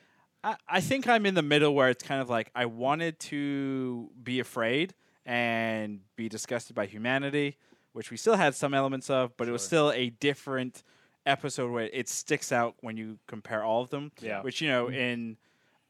I, 0.43 0.55
I 0.67 0.81
think 0.81 1.07
I'm 1.07 1.25
in 1.25 1.33
the 1.35 1.41
middle 1.41 1.75
where 1.75 1.89
it's 1.89 2.03
kind 2.03 2.21
of 2.21 2.29
like 2.29 2.49
I 2.55 2.65
wanted 2.65 3.19
to 3.19 4.09
be 4.23 4.39
afraid 4.39 4.93
and 5.25 5.99
be 6.15 6.29
disgusted 6.29 6.75
by 6.75 6.85
humanity, 6.85 7.57
which 7.93 8.09
we 8.11 8.17
still 8.17 8.35
had 8.35 8.55
some 8.55 8.73
elements 8.73 9.09
of, 9.09 9.35
but 9.37 9.47
it 9.47 9.51
was 9.51 9.63
still 9.63 9.91
a 9.91 10.09
different 10.09 10.83
episode 11.25 11.71
where 11.71 11.89
it 11.93 12.09
sticks 12.09 12.51
out 12.51 12.75
when 12.81 12.97
you 12.97 13.19
compare 13.27 13.63
all 13.63 13.81
of 13.81 13.89
them. 13.89 14.11
Yeah. 14.21 14.41
Which 14.41 14.61
you 14.61 14.69
know 14.69 14.87
mm. 14.87 14.95
in 14.95 15.37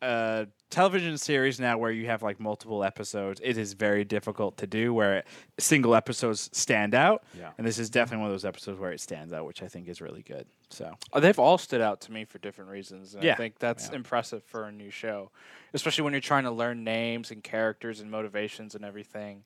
a 0.01 0.47
television 0.71 1.17
series 1.17 1.59
now 1.59 1.77
where 1.77 1.91
you 1.91 2.07
have 2.07 2.23
like 2.23 2.39
multiple 2.39 2.83
episodes, 2.83 3.39
it 3.43 3.57
is 3.57 3.73
very 3.73 4.03
difficult 4.03 4.57
to 4.57 4.65
do 4.67 4.93
where 4.93 5.23
single 5.59 5.93
episodes 5.93 6.49
stand 6.53 6.95
out. 6.95 7.23
Yeah. 7.37 7.51
And 7.57 7.67
this 7.67 7.77
is 7.77 7.89
definitely 7.89 8.21
one 8.23 8.27
of 8.27 8.33
those 8.33 8.45
episodes 8.45 8.79
where 8.79 8.91
it 8.91 8.99
stands 9.01 9.33
out, 9.33 9.45
which 9.45 9.61
I 9.61 9.67
think 9.67 9.87
is 9.87 10.01
really 10.01 10.23
good. 10.23 10.47
So 10.69 10.95
Uh, 11.13 11.19
They've 11.19 11.37
all 11.37 11.57
stood 11.57 11.81
out 11.81 12.01
to 12.01 12.11
me 12.11 12.25
for 12.25 12.39
different 12.39 12.71
reasons. 12.71 13.13
And 13.13 13.23
Yeah. 13.23 13.33
I 13.33 13.35
think 13.35 13.59
that's 13.59 13.89
Yeah. 13.89 13.95
impressive 13.97 14.43
for 14.43 14.65
a 14.65 14.71
new 14.71 14.89
show, 14.89 15.29
especially 15.73 16.03
when 16.05 16.13
you're 16.13 16.21
trying 16.21 16.45
to 16.45 16.51
learn 16.51 16.83
names 16.83 17.29
and 17.31 17.43
characters 17.43 17.99
and 17.99 18.09
motivations 18.09 18.73
and 18.73 18.83
everything. 18.83 19.43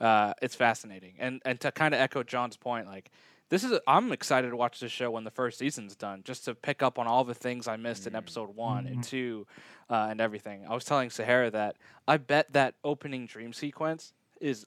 Uh, 0.00 0.32
it's 0.40 0.54
fascinating. 0.54 1.14
And 1.18 1.42
and 1.44 1.60
to 1.60 1.72
kind 1.72 1.92
of 1.92 2.00
echo 2.00 2.22
John's 2.22 2.56
point, 2.56 2.86
like 2.86 3.10
this 3.48 3.64
is 3.64 3.78
I'm 3.86 4.12
excited 4.12 4.50
to 4.50 4.56
watch 4.56 4.80
this 4.80 4.92
show 4.92 5.10
when 5.10 5.24
the 5.24 5.30
first 5.30 5.58
season's 5.58 5.96
done, 5.96 6.22
just 6.24 6.44
to 6.44 6.54
pick 6.54 6.82
up 6.82 6.98
on 6.98 7.06
all 7.06 7.24
the 7.24 7.34
things 7.34 7.66
I 7.66 7.76
missed 7.76 8.06
in 8.06 8.10
mm-hmm. 8.10 8.18
episode 8.18 8.54
one 8.54 8.86
and 8.86 8.96
mm-hmm. 8.96 9.02
two, 9.02 9.46
uh, 9.88 10.08
and 10.10 10.20
everything. 10.20 10.66
I 10.68 10.74
was 10.74 10.84
telling 10.84 11.10
Sahara 11.10 11.50
that 11.50 11.76
I 12.06 12.18
bet 12.18 12.52
that 12.52 12.74
opening 12.84 13.26
dream 13.26 13.52
sequence 13.52 14.12
is 14.40 14.66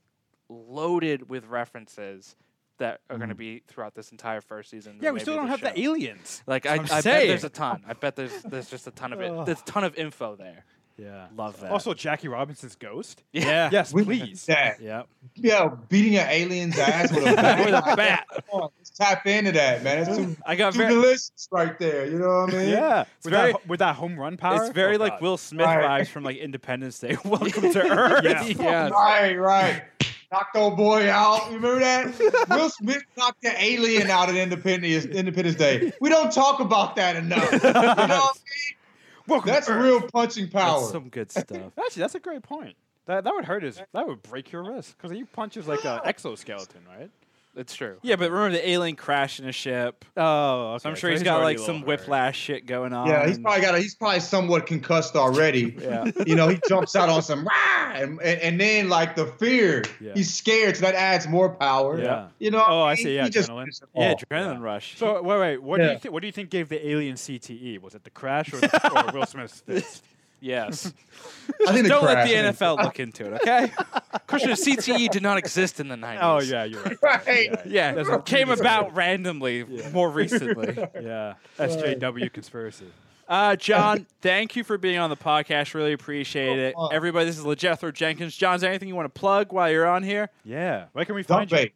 loaded 0.49 1.29
with 1.29 1.47
references 1.47 2.35
that 2.79 3.01
are 3.09 3.17
going 3.17 3.29
to 3.29 3.35
mm-hmm. 3.35 3.39
be 3.39 3.63
throughout 3.67 3.93
this 3.93 4.11
entire 4.11 4.41
first 4.41 4.71
season. 4.71 4.97
Yeah, 4.99 5.11
we 5.11 5.19
still 5.19 5.35
don't 5.35 5.45
the 5.45 5.51
have 5.51 5.59
show. 5.59 5.69
the 5.69 5.79
aliens. 5.81 6.41
Like 6.47 6.65
I, 6.65 6.75
I 6.75 7.01
bet 7.01 7.03
there's 7.03 7.43
a 7.43 7.49
ton. 7.49 7.83
I 7.87 7.93
bet 7.93 8.15
there's 8.15 8.41
there's 8.41 8.69
just 8.69 8.87
a 8.87 8.91
ton 8.91 9.13
of 9.13 9.21
it. 9.21 9.31
There's 9.45 9.61
a 9.61 9.65
ton 9.65 9.83
of 9.83 9.95
info 9.95 10.35
there. 10.35 10.65
Yeah. 11.01 11.27
love 11.35 11.59
that. 11.61 11.71
Also, 11.71 11.93
Jackie 11.93 12.27
Robinson's 12.27 12.75
ghost. 12.75 13.23
yeah. 13.33 13.69
Yes, 13.71 13.91
We- 13.93 14.03
please. 14.03 14.45
Yeah, 14.47 14.75
Yep. 14.79 15.07
yeah, 15.35 15.69
beating 15.89 16.17
an 16.17 16.27
alien's 16.29 16.77
ass 16.77 17.11
with 17.11 17.23
a 17.25 17.35
bat. 17.35 17.65
With 17.65 17.73
a 17.75 17.95
bat. 17.95 18.25
Come 18.31 18.61
on, 18.61 18.69
let's 18.77 18.89
tap 18.91 19.25
into 19.25 19.51
that, 19.53 19.83
man. 19.83 19.99
It's 19.99 20.15
too, 20.15 20.37
I 20.45 20.55
got 20.55 20.73
too 20.73 20.79
very 20.79 20.93
delicious 20.93 21.47
right 21.51 21.77
there. 21.79 22.05
You 22.05 22.19
know 22.19 22.41
what 22.45 22.53
I 22.53 22.57
mean? 22.57 22.69
Yeah, 22.69 23.05
with, 23.23 23.33
very- 23.33 23.51
that, 23.53 23.67
with 23.67 23.79
that 23.79 23.95
home 23.95 24.19
run 24.19 24.37
power. 24.37 24.63
it's 24.63 24.73
very 24.75 24.97
Oh, 24.97 24.99
like 24.99 25.13
God. 25.13 25.21
Will 25.21 25.37
Smith 25.37 25.65
Right. 25.65 26.01
vibes 26.03 26.07
from 26.09 26.23
like 26.23 26.37
Independence 26.37 26.99
Day. 26.99 27.17
Welcome 27.25 27.71
to 27.71 27.79
Earth. 27.81 28.23
Yeah. 28.23 28.43
Yes. 28.43 28.91
Right, 28.91 29.35
right. 29.35 29.83
knocked 30.31 30.55
old 30.55 30.77
boy 30.77 31.09
out. 31.09 31.47
You 31.49 31.55
remember 31.57 31.79
that? 31.79 32.47
Will 32.49 32.69
Smith 32.69 33.01
knocked 33.17 33.41
the 33.41 33.53
alien 33.61 34.09
out 34.11 34.29
at 34.29 34.35
Independence 34.35 35.05
Independence 35.05 35.57
Day. 35.57 35.91
We 35.99 36.09
don't 36.09 36.31
talk 36.31 36.59
about 36.59 36.95
that 36.97 37.15
enough. 37.15 37.51
You 37.51 37.59
know 37.59 37.71
what 37.73 37.99
I 37.99 38.07
mean? 38.07 38.77
Welcome 39.27 39.51
That's 39.51 39.69
real 39.69 40.01
punching 40.01 40.49
power. 40.49 40.79
That's 40.79 40.91
some 40.91 41.09
good 41.09 41.31
stuff. 41.31 41.71
Actually, 41.77 42.01
that's 42.01 42.15
a 42.15 42.19
great 42.19 42.43
point. 42.43 42.75
That 43.05 43.23
that 43.23 43.33
would 43.33 43.45
hurt 43.45 43.63
his. 43.63 43.81
That 43.93 44.07
would 44.07 44.21
break 44.21 44.51
your 44.51 44.63
wrist 44.63 44.95
because 44.97 45.11
he 45.15 45.23
punches 45.23 45.67
like 45.67 45.83
an 45.85 46.01
exoskeleton, 46.05 46.81
right? 46.87 47.09
It's 47.53 47.75
true. 47.75 47.97
Yeah, 48.01 48.15
but 48.15 48.31
remember 48.31 48.57
the 48.57 48.69
alien 48.69 48.95
crashing 48.95 49.45
a 49.45 49.51
ship. 49.51 50.05
Oh, 50.15 50.77
So 50.77 50.89
I'm 50.89 50.95
sure 50.95 51.11
he's 51.11 51.21
got 51.21 51.41
like 51.43 51.59
some 51.59 51.81
whiplash 51.81 52.37
shit 52.39 52.65
going 52.65 52.93
on. 52.93 53.07
yeah, 53.07 53.27
he's 53.27 53.39
probably 53.39 53.59
got. 53.61 53.75
A, 53.75 53.79
he's 53.79 53.93
probably 53.93 54.21
somewhat 54.21 54.65
concussed 54.67 55.17
already. 55.17 55.75
yeah. 55.81 56.09
you 56.25 56.35
know, 56.35 56.47
he 56.47 56.59
jumps 56.69 56.95
out 56.95 57.09
on 57.09 57.21
some 57.21 57.43
rah, 57.43 57.91
and, 57.93 58.21
and, 58.21 58.39
and 58.41 58.61
then 58.61 58.87
like 58.87 59.15
the 59.17 59.25
fear, 59.25 59.83
Yeah. 59.99 60.13
he's 60.15 60.33
scared, 60.33 60.77
so 60.77 60.85
that 60.85 60.95
adds 60.95 61.27
more 61.27 61.49
power. 61.49 61.99
Yeah. 61.99 62.27
You 62.39 62.51
know. 62.51 62.63
Oh, 62.65 62.83
I 62.83 62.95
he- 62.95 63.03
see, 63.03 63.15
yeah, 63.15 63.25
he 63.25 63.29
adrenaline. 63.31 63.59
finished 63.63 63.83
Yeah, 63.95 64.11
off. 64.13 64.23
adrenaline 64.29 64.61
rush. 64.61 64.97
So 64.97 65.21
wait, 65.21 65.39
wait. 65.39 65.57
What 65.61 65.77
do 65.81 65.83
you 65.91 65.97
think? 65.99 66.13
What 66.13 66.21
do 66.21 66.27
you 66.27 66.33
think 66.33 66.51
gave 66.51 66.69
the 66.69 66.87
alien 66.87 67.15
CTE? 67.15 67.81
Was 67.81 67.95
it 67.95 68.05
the 68.05 68.09
crash 68.11 68.53
or, 68.53 68.61
the, 68.61 69.07
or 69.09 69.13
Will 69.19 69.25
Smith's 69.25 69.59
fist? 69.65 70.05
Yes. 70.41 70.91
I 71.67 71.73
think 71.73 71.87
Don't 71.87 72.03
let 72.03 72.27
the 72.27 72.33
NFL 72.33 72.83
look 72.83 72.99
into 72.99 73.25
it, 73.27 73.33
okay? 73.41 73.71
Christian, 74.27 74.51
CTE 74.51 75.09
did 75.11 75.21
not 75.21 75.37
exist 75.37 75.79
in 75.79 75.87
the 75.87 75.95
90s. 75.95 76.19
Oh 76.21 76.39
yeah, 76.41 76.63
you're 76.63 76.81
right. 76.81 76.97
Right. 77.27 77.65
yeah, 77.67 77.93
There's 77.93 78.09
a- 78.09 78.19
came 78.19 78.49
about 78.49 78.95
randomly 78.95 79.63
more 79.93 80.09
recently. 80.09 80.75
Yeah, 81.01 81.35
SJW 81.59 82.33
conspiracy. 82.33 82.87
Uh, 83.27 83.55
John, 83.55 84.05
thank 84.21 84.55
you 84.55 84.63
for 84.63 84.77
being 84.77 84.97
on 84.97 85.09
the 85.09 85.15
podcast. 85.15 85.73
Really 85.73 85.93
appreciate 85.93 86.59
it. 86.59 86.73
Oh, 86.77 86.85
uh, 86.87 86.89
Everybody, 86.89 87.25
this 87.27 87.37
is 87.37 87.45
LeJethro 87.45 87.93
Jenkins. 87.93 88.35
John, 88.35 88.55
is 88.55 88.61
there 88.61 88.69
anything 88.69 88.89
you 88.89 88.95
want 88.95 89.13
to 89.13 89.19
plug 89.19 89.53
while 89.53 89.69
you're 89.71 89.87
on 89.87 90.03
here? 90.03 90.29
Yeah, 90.43 90.87
where 90.93 91.05
can 91.05 91.15
we 91.15 91.23
Dump 91.23 91.39
find 91.39 91.51
you? 91.51 91.57
bait. 91.57 91.73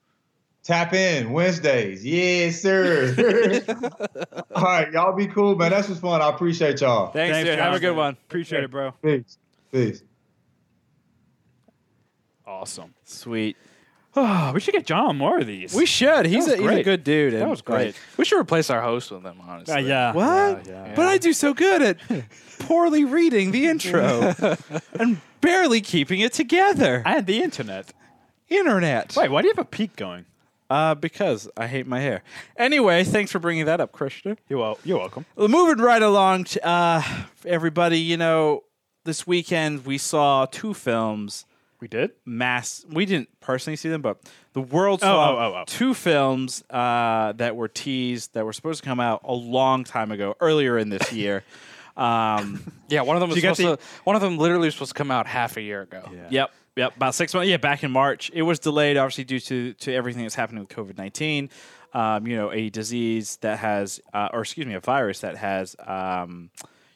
Tap 0.65 0.93
in 0.93 1.31
Wednesdays. 1.31 2.03
Yes, 2.03 2.59
sir. 2.59 3.13
All 4.55 4.63
right, 4.63 4.91
y'all 4.91 5.15
be 5.15 5.27
cool, 5.27 5.55
man. 5.55 5.69
That's 5.69 5.87
was 5.87 5.99
fun. 5.99 6.23
I 6.23 6.29
appreciate 6.29 6.81
y'all. 6.81 7.11
Thanks, 7.11 7.47
dude. 7.47 7.59
Have 7.59 7.75
a 7.75 7.79
good 7.79 7.95
one. 7.95 8.17
Appreciate 8.27 8.63
it, 8.63 8.71
bro. 8.71 8.91
Peace. 9.03 9.37
Peace. 9.71 10.01
Awesome. 12.47 12.95
Sweet. 13.03 13.57
Oh, 14.15 14.51
we 14.55 14.59
should 14.59 14.73
get 14.73 14.87
John 14.87 15.05
on 15.05 15.17
more 15.19 15.37
of 15.37 15.45
these. 15.45 15.71
We 15.75 15.85
should. 15.85 16.25
He's, 16.25 16.47
a, 16.47 16.55
he's 16.55 16.59
a 16.59 16.63
great. 16.63 16.83
good 16.83 17.03
dude. 17.03 17.33
that 17.33 17.41
and, 17.41 17.51
was 17.51 17.61
great. 17.61 17.87
like, 17.87 17.95
We 18.17 18.25
should 18.25 18.39
replace 18.39 18.71
our 18.71 18.81
host 18.81 19.11
with 19.11 19.23
him, 19.23 19.39
honestly. 19.47 19.75
Uh, 19.75 19.77
yeah. 19.77 20.13
What? 20.13 20.65
Yeah, 20.65 20.87
yeah. 20.87 20.93
But 20.95 21.07
I 21.07 21.19
do 21.19 21.33
so 21.33 21.53
good 21.53 21.83
at 21.83 21.97
poorly 22.59 23.05
reading 23.05 23.51
the 23.51 23.67
intro 23.67 24.33
and 24.99 25.21
barely 25.41 25.81
keeping 25.81 26.21
it 26.21 26.33
together. 26.33 27.03
And 27.05 27.27
the 27.27 27.43
internet. 27.43 27.93
Internet. 28.49 29.15
Wait, 29.15 29.29
why 29.29 29.43
do 29.43 29.47
you 29.47 29.53
have 29.55 29.63
a 29.63 29.69
peak 29.69 29.95
going? 29.95 30.25
Uh, 30.69 30.95
because 30.95 31.47
I 31.55 31.67
hate 31.67 31.85
my 31.85 31.99
hair. 31.99 32.23
Anyway, 32.57 33.03
thanks 33.03 33.31
for 33.31 33.39
bringing 33.39 33.65
that 33.65 33.79
up, 33.79 33.91
Krishna. 33.91 34.35
You're, 34.49 34.59
wel- 34.59 34.79
you're 34.83 34.97
welcome. 34.97 35.25
Well, 35.35 35.47
moving 35.47 35.83
right 35.83 36.01
along, 36.01 36.45
to, 36.45 36.67
uh, 36.67 37.03
everybody, 37.45 37.99
you 37.99 38.17
know, 38.17 38.63
this 39.03 39.27
weekend 39.27 39.85
we 39.85 39.97
saw 39.99 40.45
two 40.47 40.73
films. 40.73 41.45
We 41.79 41.87
did. 41.87 42.11
Mass. 42.25 42.83
We 42.89 43.05
didn't 43.05 43.29
personally 43.41 43.75
see 43.75 43.89
them, 43.89 44.01
but 44.01 44.17
the 44.53 44.61
world 44.61 45.01
Oh, 45.03 45.05
saw 45.05 45.31
oh, 45.31 45.37
oh, 45.37 45.55
oh. 45.57 45.63
two 45.67 45.93
films 45.93 46.63
uh, 46.71 47.33
that 47.33 47.55
were 47.55 47.67
teased 47.67 48.33
that 48.33 48.43
were 48.45 48.53
supposed 48.53 48.81
to 48.81 48.89
come 48.89 48.99
out 48.99 49.21
a 49.23 49.33
long 49.33 49.83
time 49.83 50.09
ago, 50.11 50.35
earlier 50.39 50.77
in 50.79 50.89
this 50.89 51.11
year. 51.13 51.43
Um, 51.97 52.73
Yeah, 52.89 53.03
one 53.03 53.15
of 53.15 53.21
them 53.21 53.29
was 53.29 53.37
you 53.37 53.41
get 53.41 53.55
supposed 53.55 53.79
to. 53.79 53.85
One 54.03 54.17
of 54.17 54.21
them 54.21 54.37
literally 54.37 54.67
was 54.67 54.73
supposed 54.73 54.91
to 54.91 54.97
come 54.97 55.11
out 55.11 55.27
half 55.27 55.55
a 55.55 55.61
year 55.61 55.81
ago. 55.81 56.03
Yeah. 56.13 56.27
Yep. 56.29 56.51
Yep. 56.75 56.97
About 56.97 57.15
six 57.15 57.33
months. 57.33 57.49
Yeah, 57.49 57.57
back 57.57 57.83
in 57.83 57.91
March. 57.91 58.29
It 58.33 58.41
was 58.41 58.59
delayed, 58.59 58.97
obviously, 58.97 59.23
due 59.23 59.39
to 59.39 59.73
to 59.73 59.93
everything 59.93 60.23
that's 60.23 60.35
happening 60.35 60.61
with 60.61 60.69
COVID 60.69 60.97
nineteen. 60.97 61.49
Um, 61.93 62.27
you 62.27 62.35
know, 62.35 62.51
a 62.51 62.69
disease 62.69 63.37
that 63.37 63.59
has, 63.59 64.01
uh, 64.13 64.27
or 64.33 64.41
excuse 64.41 64.67
me, 64.67 64.73
a 64.73 64.81
virus 64.81 65.21
that 65.21 65.37
has, 65.37 65.77
um, 65.79 66.49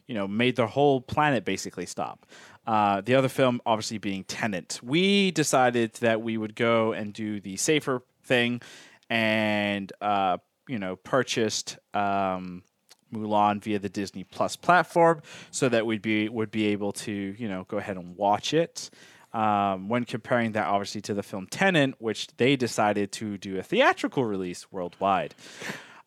you 0.08 0.14
know, 0.14 0.28
made 0.28 0.58
the 0.58 0.68
whole 0.68 1.00
planet 1.00 1.46
basically 1.46 1.86
stop. 1.86 2.26
Uh, 2.68 3.00
the 3.00 3.16
other 3.16 3.30
film, 3.30 3.62
obviously, 3.66 3.98
being 3.98 4.26
Tenet. 4.26 4.82
We 4.84 5.32
decided 5.32 5.94
that 6.02 6.22
we 6.22 6.36
would 6.36 6.54
go 6.54 6.92
and 6.92 7.14
do 7.14 7.40
the 7.40 7.56
safer 7.56 8.02
thing, 8.26 8.62
and 9.10 9.92
uh, 10.02 10.38
you 10.68 10.80
know, 10.80 10.98
purchased. 10.98 11.78
Um, 11.94 12.64
Mulan 13.12 13.60
via 13.60 13.80
the 13.80 13.90
Disney 13.90 14.24
Plus 14.24 14.56
platform, 14.56 15.24
so 15.50 15.68
that 15.68 15.84
we'd 15.88 16.04
be 16.04 16.30
would 16.30 16.52
be 16.52 16.68
able 16.68 16.92
to 16.92 17.12
you 17.12 17.48
know 17.48 17.66
go 17.68 17.78
ahead 17.78 17.98
and 17.98 18.16
watch 18.16 18.54
it. 18.54 18.92
Um, 19.32 19.90
when 19.90 20.06
comparing 20.06 20.54
that 20.54 20.66
obviously 20.66 21.02
to 21.02 21.14
the 21.14 21.22
film 21.22 21.46
Tenet, 21.46 21.94
which 22.00 22.28
they 22.38 22.56
decided 22.56 23.12
to 23.12 23.38
do 23.38 23.60
a 23.60 23.64
theatrical 23.64 24.26
release 24.26 24.72
worldwide. 24.72 25.36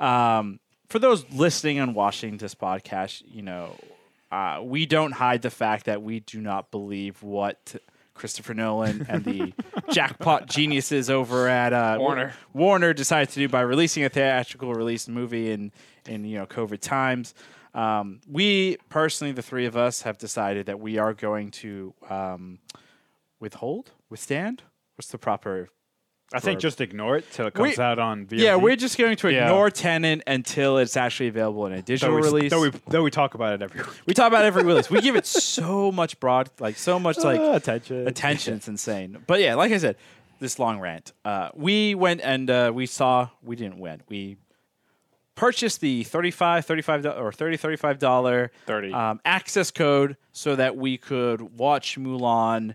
Um, 0.00 0.58
for 0.88 0.98
those 0.98 1.24
listening 1.30 1.78
and 1.78 1.94
watching 1.94 2.38
this 2.38 2.56
podcast, 2.56 3.22
you 3.24 3.42
know, 3.42 3.76
uh, 4.32 4.60
we 4.62 4.86
don't 4.86 5.12
hide 5.12 5.42
the 5.42 5.50
fact 5.50 5.86
that 5.86 6.02
we 6.02 6.20
do 6.20 6.40
not 6.40 6.70
believe 6.70 7.22
what 7.22 7.76
Christopher 8.14 8.54
Nolan 8.54 9.06
and 9.08 9.24
the 9.24 9.52
jackpot 9.90 10.48
geniuses 10.48 11.10
over 11.10 11.48
at 11.48 11.72
uh, 11.72 11.96
Warner. 11.98 12.34
Warner 12.52 12.92
decided 12.92 13.30
to 13.30 13.40
do 13.40 13.48
by 13.48 13.60
releasing 13.60 14.04
a 14.04 14.08
theatrical 14.08 14.74
release 14.74 15.08
movie 15.08 15.50
in 15.50 15.72
in 16.06 16.24
you 16.24 16.38
know 16.38 16.46
COVID 16.46 16.80
times. 16.80 17.34
Um, 17.74 18.20
we 18.30 18.76
personally, 18.90 19.32
the 19.32 19.42
three 19.42 19.66
of 19.66 19.76
us, 19.76 20.02
have 20.02 20.18
decided 20.18 20.66
that 20.66 20.78
we 20.78 20.98
are 20.98 21.14
going 21.14 21.50
to 21.52 21.94
um, 22.10 22.58
withhold, 23.42 23.90
withstand. 24.08 24.62
What's 24.96 25.08
the 25.08 25.18
proper? 25.18 25.68
I 26.34 26.38
think 26.40 26.60
just 26.60 26.80
ignore 26.80 27.16
it 27.18 27.30
till 27.30 27.46
it 27.48 27.52
comes 27.52 27.76
We- 27.76 27.82
out 27.84 27.98
on 27.98 28.24
VOD. 28.24 28.38
Yeah, 28.38 28.56
we're 28.56 28.76
just 28.76 28.96
going 28.96 29.16
to 29.16 29.30
Yeah. 29.30 29.42
ignore 29.44 29.68
Tenet 29.68 30.22
until 30.26 30.78
it's 30.78 30.96
actually 30.96 31.28
available 31.28 31.66
in 31.66 31.72
a 31.74 31.76
though 31.76 31.82
digital 31.82 32.14
we, 32.14 32.22
release. 32.22 32.50
Though 32.50 32.62
we, 32.62 32.70
though 32.88 33.02
we 33.02 33.10
talk 33.10 33.34
about 33.34 33.52
it 33.52 33.60
every 33.62 33.80
week. 33.82 33.90
We 34.06 34.14
talk 34.14 34.28
about 34.28 34.46
every 34.46 34.62
release. 34.62 34.88
We 34.88 35.02
give 35.02 35.14
it 35.16 35.26
so 35.26 35.92
much 35.92 36.18
broad, 36.20 36.48
like 36.58 36.76
so 36.76 36.98
much 36.98 37.18
like 37.18 37.38
Ah, 37.38 37.52
attention. 37.54 38.06
attention. 38.12 38.54
It's 38.54 38.68
insane. 38.68 39.18
But 39.26 39.40
yeah, 39.40 39.56
like 39.56 39.72
I 39.72 39.76
said, 39.78 39.96
this 40.40 40.58
long 40.58 40.80
rant. 40.80 41.12
Uh, 41.22 41.50
we 41.54 41.94
went 41.94 42.22
and 42.22 42.48
uh, 42.48 42.72
we 42.74 42.86
saw. 42.86 43.28
We 43.42 43.54
didn't 43.56 43.78
win. 43.78 44.00
We 44.08 44.38
purchased 45.34 45.80
the 45.80 46.04
35 46.04 46.66
35 46.66 47.06
or 47.06 47.32
30 47.32 47.56
35 47.56 47.98
dollar 47.98 48.52
30. 48.66 48.92
um, 48.92 49.20
access 49.24 49.70
code 49.70 50.16
so 50.32 50.56
that 50.56 50.76
we 50.76 50.98
could 50.98 51.58
watch 51.58 51.98
Mulan 51.98 52.74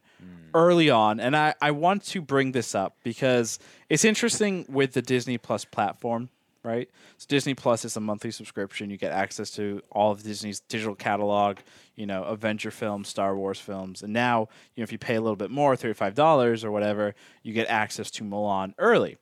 early 0.53 0.89
on. 0.89 1.19
And 1.19 1.35
I, 1.35 1.53
I 1.61 1.71
want 1.71 2.03
to 2.05 2.21
bring 2.21 2.51
this 2.51 2.73
up 2.73 2.97
because 3.03 3.59
it's 3.89 4.05
interesting 4.05 4.65
with 4.69 4.93
the 4.93 5.01
Disney 5.01 5.37
Plus 5.37 5.65
platform 5.65 6.29
right? 6.63 6.89
So 7.17 7.25
Disney 7.29 7.53
Plus 7.53 7.85
is 7.85 7.95
a 7.95 8.01
monthly 8.01 8.29
subscription. 8.29 8.89
You 8.89 8.97
get 8.97 9.13
access 9.13 9.51
to 9.51 9.81
all 9.89 10.11
of 10.11 10.21
Disney's 10.21 10.59
digital 10.59 10.95
catalog 10.95 11.59
you 11.95 12.05
know 12.05 12.23
Avenger 12.23 12.71
films 12.71 13.07
Star 13.07 13.37
Wars 13.37 13.59
films. 13.59 14.03
And 14.03 14.11
now 14.11 14.49
you 14.75 14.81
know 14.81 14.83
if 14.83 14.91
you 14.91 14.97
pay 14.97 15.15
a 15.15 15.21
little 15.21 15.37
bit 15.37 15.49
more 15.49 15.75
$35 15.75 16.63
or 16.65 16.71
whatever 16.71 17.15
you 17.43 17.53
get 17.53 17.67
access 17.69 18.11
to 18.11 18.23
Mulan 18.23 18.73
early. 18.77 19.17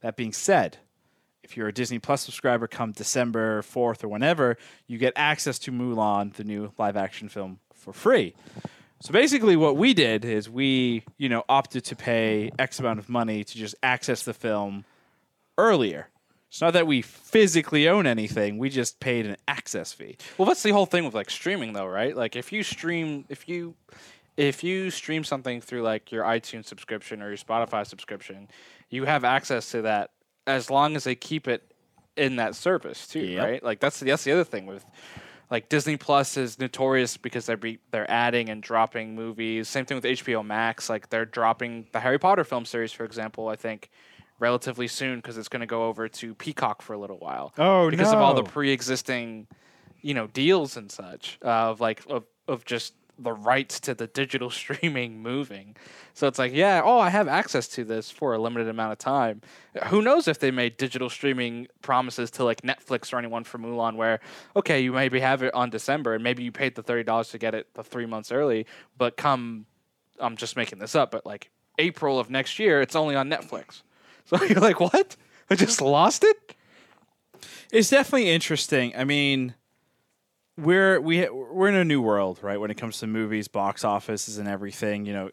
That 0.00 0.16
being 0.16 0.32
said 0.32 0.78
if 1.48 1.56
you're 1.56 1.68
a 1.68 1.72
Disney 1.72 1.98
Plus 1.98 2.20
subscriber 2.20 2.66
come 2.66 2.92
December 2.92 3.62
4th 3.62 4.04
or 4.04 4.08
whenever, 4.08 4.58
you 4.86 4.98
get 4.98 5.14
access 5.16 5.58
to 5.60 5.72
Mulan, 5.72 6.34
the 6.34 6.44
new 6.44 6.72
live 6.76 6.94
action 6.94 7.30
film, 7.30 7.58
for 7.74 7.94
free. 7.94 8.34
So 9.00 9.12
basically, 9.12 9.56
what 9.56 9.78
we 9.78 9.94
did 9.94 10.26
is 10.26 10.50
we, 10.50 11.04
you 11.16 11.30
know, 11.30 11.44
opted 11.48 11.84
to 11.86 11.96
pay 11.96 12.50
X 12.58 12.80
amount 12.80 12.98
of 12.98 13.08
money 13.08 13.44
to 13.44 13.56
just 13.56 13.74
access 13.82 14.24
the 14.24 14.34
film 14.34 14.84
earlier. 15.56 16.08
It's 16.50 16.60
not 16.60 16.74
that 16.74 16.86
we 16.86 17.00
physically 17.00 17.88
own 17.88 18.06
anything; 18.06 18.58
we 18.58 18.68
just 18.68 19.00
paid 19.00 19.24
an 19.24 19.36
access 19.46 19.94
fee. 19.94 20.18
Well, 20.36 20.46
that's 20.46 20.62
the 20.62 20.72
whole 20.72 20.86
thing 20.86 21.06
with 21.06 21.14
like 21.14 21.30
streaming, 21.30 21.72
though, 21.72 21.86
right? 21.86 22.14
Like 22.14 22.36
if 22.36 22.52
you 22.52 22.62
stream, 22.62 23.24
if 23.30 23.48
you 23.48 23.74
if 24.36 24.62
you 24.62 24.90
stream 24.90 25.24
something 25.24 25.62
through 25.62 25.82
like 25.82 26.12
your 26.12 26.24
iTunes 26.24 26.66
subscription 26.66 27.22
or 27.22 27.28
your 27.28 27.38
Spotify 27.38 27.86
subscription, 27.86 28.48
you 28.90 29.04
have 29.04 29.24
access 29.24 29.70
to 29.70 29.82
that 29.82 30.10
as 30.48 30.70
long 30.70 30.96
as 30.96 31.04
they 31.04 31.14
keep 31.14 31.46
it 31.46 31.62
in 32.16 32.36
that 32.36 32.54
service 32.56 33.06
too, 33.06 33.20
Yep. 33.20 33.44
right? 33.44 33.62
Like 33.62 33.80
that's 33.80 34.00
that's 34.00 34.24
the 34.24 34.32
other 34.32 34.44
thing 34.44 34.66
with 34.66 34.84
like 35.50 35.68
Disney 35.68 35.96
Plus 35.96 36.36
is 36.36 36.58
notorious 36.58 37.16
because 37.16 37.46
they're 37.46 37.56
be, 37.56 37.78
they're 37.90 38.10
adding 38.10 38.48
and 38.50 38.62
dropping 38.62 39.14
movies. 39.14 39.68
Same 39.68 39.84
thing 39.86 39.94
with 39.96 40.04
HBO 40.04 40.44
Max, 40.44 40.90
like 40.90 41.08
they're 41.10 41.24
dropping 41.24 41.86
the 41.92 42.00
Harry 42.00 42.18
Potter 42.18 42.44
film 42.44 42.64
series, 42.64 42.92
for 42.92 43.04
example. 43.04 43.48
I 43.48 43.56
think 43.56 43.88
relatively 44.40 44.86
soon 44.88 45.16
because 45.18 45.36
it's 45.38 45.48
going 45.48 45.60
to 45.60 45.66
go 45.66 45.84
over 45.86 46.08
to 46.08 46.34
Peacock 46.34 46.80
for 46.82 46.92
a 46.92 46.98
little 46.98 47.18
while 47.18 47.52
Oh, 47.58 47.90
because 47.90 48.12
of 48.12 48.20
all 48.20 48.34
the 48.34 48.44
pre-existing 48.44 49.46
you 50.00 50.14
know 50.14 50.28
deals 50.28 50.76
and 50.76 50.90
such 50.92 51.38
uh, 51.44 51.70
of 51.70 51.80
like 51.80 52.02
of, 52.08 52.24
of 52.46 52.64
just 52.64 52.94
the 53.18 53.32
rights 53.32 53.80
to 53.80 53.94
the 53.94 54.06
digital 54.06 54.50
streaming 54.60 55.20
moving 55.20 55.76
so 56.14 56.26
it's 56.26 56.38
like 56.38 56.52
yeah 56.52 56.80
oh 56.84 56.98
i 56.98 57.10
have 57.10 57.28
access 57.28 57.68
to 57.68 57.84
this 57.84 58.10
for 58.10 58.34
a 58.34 58.38
limited 58.38 58.68
amount 58.68 58.92
of 58.92 58.98
time 58.98 59.40
who 59.86 60.02
knows 60.02 60.28
if 60.28 60.38
they 60.38 60.50
made 60.50 60.76
digital 60.76 61.08
streaming 61.08 61.66
promises 61.82 62.30
to 62.30 62.44
like 62.44 62.62
netflix 62.62 63.12
or 63.12 63.18
anyone 63.18 63.44
for 63.44 63.58
mulan 63.58 63.96
where 63.96 64.20
okay 64.56 64.80
you 64.80 64.92
maybe 64.92 65.20
have 65.20 65.42
it 65.42 65.52
on 65.54 65.70
december 65.70 66.14
and 66.14 66.22
maybe 66.22 66.42
you 66.42 66.52
paid 66.52 66.74
the 66.74 66.82
$30 66.82 67.30
to 67.30 67.38
get 67.38 67.54
it 67.54 67.66
the 67.74 67.82
three 67.82 68.06
months 68.06 68.30
early 68.30 68.66
but 68.96 69.16
come 69.16 69.66
i'm 70.20 70.36
just 70.36 70.56
making 70.56 70.78
this 70.78 70.94
up 70.94 71.10
but 71.10 71.26
like 71.26 71.50
April 71.78 72.18
of 72.18 72.28
next 72.28 72.58
year, 72.58 72.82
it's 72.82 72.96
only 72.96 73.14
on 73.16 73.30
Netflix. 73.30 73.82
So 74.28 74.44
you're 74.44 74.60
like, 74.60 74.78
what? 74.78 75.16
I 75.48 75.54
just 75.54 75.80
lost 75.80 76.22
it. 76.22 76.54
It's 77.72 77.88
definitely 77.88 78.28
interesting. 78.28 78.92
I 78.94 79.04
mean, 79.04 79.54
we're 80.58 81.00
we 81.00 81.28
we're 81.28 81.68
in 81.68 81.74
a 81.76 81.84
new 81.84 82.02
world, 82.02 82.38
right? 82.42 82.58
When 82.60 82.70
it 82.70 82.76
comes 82.76 82.98
to 83.00 83.06
movies, 83.06 83.48
box 83.48 83.84
offices, 83.84 84.38
and 84.38 84.48
everything. 84.48 85.06
You 85.06 85.12
know, 85.12 85.30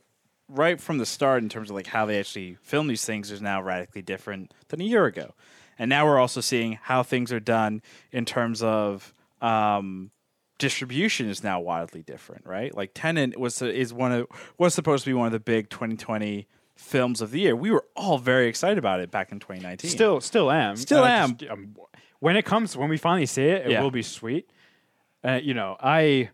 right 0.47 0.79
from 0.79 0.97
the 0.99 1.05
start, 1.05 1.43
in 1.43 1.49
terms 1.49 1.69
of 1.69 1.75
like 1.75 1.87
how 1.87 2.05
they 2.05 2.19
actually 2.19 2.57
film 2.61 2.87
these 2.87 3.03
things, 3.05 3.31
is 3.31 3.41
now 3.41 3.61
radically 3.61 4.01
different 4.01 4.53
than 4.69 4.81
a 4.81 4.85
year 4.85 5.05
ago. 5.05 5.33
And 5.77 5.89
now 5.89 6.05
we're 6.05 6.19
also 6.19 6.39
seeing 6.41 6.79
how 6.83 7.03
things 7.03 7.33
are 7.33 7.39
done 7.39 7.81
in 8.11 8.23
terms 8.23 8.63
of 8.63 9.13
um, 9.41 10.11
distribution 10.57 11.27
is 11.27 11.43
now 11.43 11.59
wildly 11.59 12.01
different, 12.01 12.45
right? 12.45 12.73
Like 12.73 12.91
Tenet 12.93 13.37
was 13.39 13.61
is 13.61 13.93
one 13.93 14.11
of 14.11 14.27
was 14.57 14.73
supposed 14.73 15.03
to 15.03 15.09
be 15.09 15.13
one 15.13 15.25
of 15.25 15.33
the 15.33 15.39
big 15.39 15.69
2020 15.69 16.47
films 16.77 17.21
of 17.21 17.31
the 17.31 17.39
year. 17.41 17.55
We 17.55 17.71
were 17.71 17.85
all 17.95 18.17
very 18.17 18.47
excited 18.47 18.77
about 18.77 18.99
it 18.99 19.09
back 19.11 19.31
in 19.31 19.39
2019. 19.39 19.89
Still, 19.89 20.21
still 20.21 20.51
am. 20.51 20.75
Still 20.75 21.03
Uh, 21.03 21.07
am. 21.09 21.37
just, 21.37 21.51
um, 21.51 21.75
when 22.19 22.35
it 22.37 22.43
comes, 22.45 22.75
when 22.77 22.89
we 22.89 22.97
finally 22.97 23.25
see 23.25 23.43
it, 23.43 23.65
it 23.65 23.71
Yeah. 23.71 23.81
will 23.81 23.91
be 23.91 24.01
sweet. 24.01 24.49
Uh, 25.25 25.39
you 25.41 25.53
know, 25.53 25.75
I, 25.79 26.29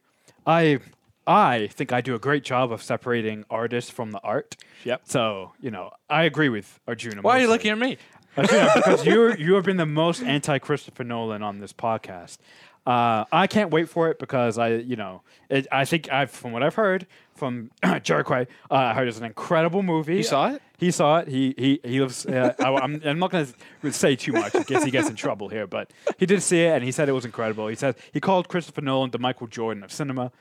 I, 0.45 0.79
I 1.25 1.67
think 1.67 1.93
I 1.93 2.01
do 2.01 2.13
a 2.15 2.19
great 2.19 2.43
job 2.43 2.71
of 2.71 2.83
separating 2.83 3.45
artists 3.49 3.89
from 3.89 4.11
the 4.11 4.19
art. 4.19 4.57
Yep. 4.83 5.01
So 5.05 5.53
you 5.61 5.71
know, 5.71 5.91
I 6.09 6.23
agree 6.23 6.49
with 6.49 6.79
Arjuna. 6.87 7.21
Why 7.21 7.37
are 7.37 7.41
you 7.41 7.47
looking 7.47 7.71
at 7.71 7.77
me? 7.77 7.97
Arjuna, 8.35 8.71
because 8.75 9.05
you 9.05 9.35
you 9.35 9.53
have 9.55 9.65
been 9.65 9.77
the 9.77 9.85
most 9.85 10.23
anti 10.23 10.57
Christopher 10.59 11.03
Nolan 11.03 11.43
on 11.43 11.59
this 11.59 11.73
podcast. 11.73 12.37
Uh, 12.85 13.25
I 13.31 13.45
can't 13.45 13.69
wait 13.69 13.89
for 13.89 14.09
it 14.09 14.17
because 14.17 14.57
I, 14.57 14.69
you 14.69 14.95
know, 14.95 15.21
it, 15.49 15.67
I 15.71 15.85
think 15.85 16.11
I've 16.11 16.31
from 16.31 16.51
what 16.51 16.63
I've 16.63 16.73
heard 16.73 17.05
from 17.35 17.69
Jericho, 18.01 18.41
uh, 18.71 18.73
I 18.75 18.93
heard 18.95 19.07
it's 19.07 19.19
an 19.19 19.25
incredible 19.25 19.83
movie. 19.83 20.17
You 20.17 20.23
saw 20.23 20.49
it? 20.49 20.61
He 20.79 20.89
saw 20.89 21.19
it. 21.19 21.27
He 21.27 21.53
he 21.57 21.79
he 21.83 22.01
lives. 22.01 22.25
Uh, 22.25 22.53
I, 22.59 22.73
I'm, 22.73 22.99
I'm 23.05 23.19
not 23.19 23.29
going 23.29 23.47
to 23.83 23.93
say 23.93 24.15
too 24.15 24.31
much 24.31 24.55
in 24.55 24.63
case 24.63 24.83
he 24.83 24.89
gets 24.89 25.09
in 25.09 25.15
trouble 25.15 25.47
here, 25.47 25.67
but 25.67 25.91
he 26.17 26.25
did 26.25 26.41
see 26.41 26.61
it 26.61 26.71
and 26.73 26.83
he 26.83 26.91
said 26.91 27.07
it 27.07 27.11
was 27.11 27.25
incredible. 27.25 27.67
He 27.67 27.75
said 27.75 27.95
he 28.11 28.19
called 28.19 28.47
Christopher 28.47 28.81
Nolan 28.81 29.11
the 29.11 29.19
Michael 29.19 29.45
Jordan 29.47 29.83
of 29.83 29.91
cinema. 29.91 30.31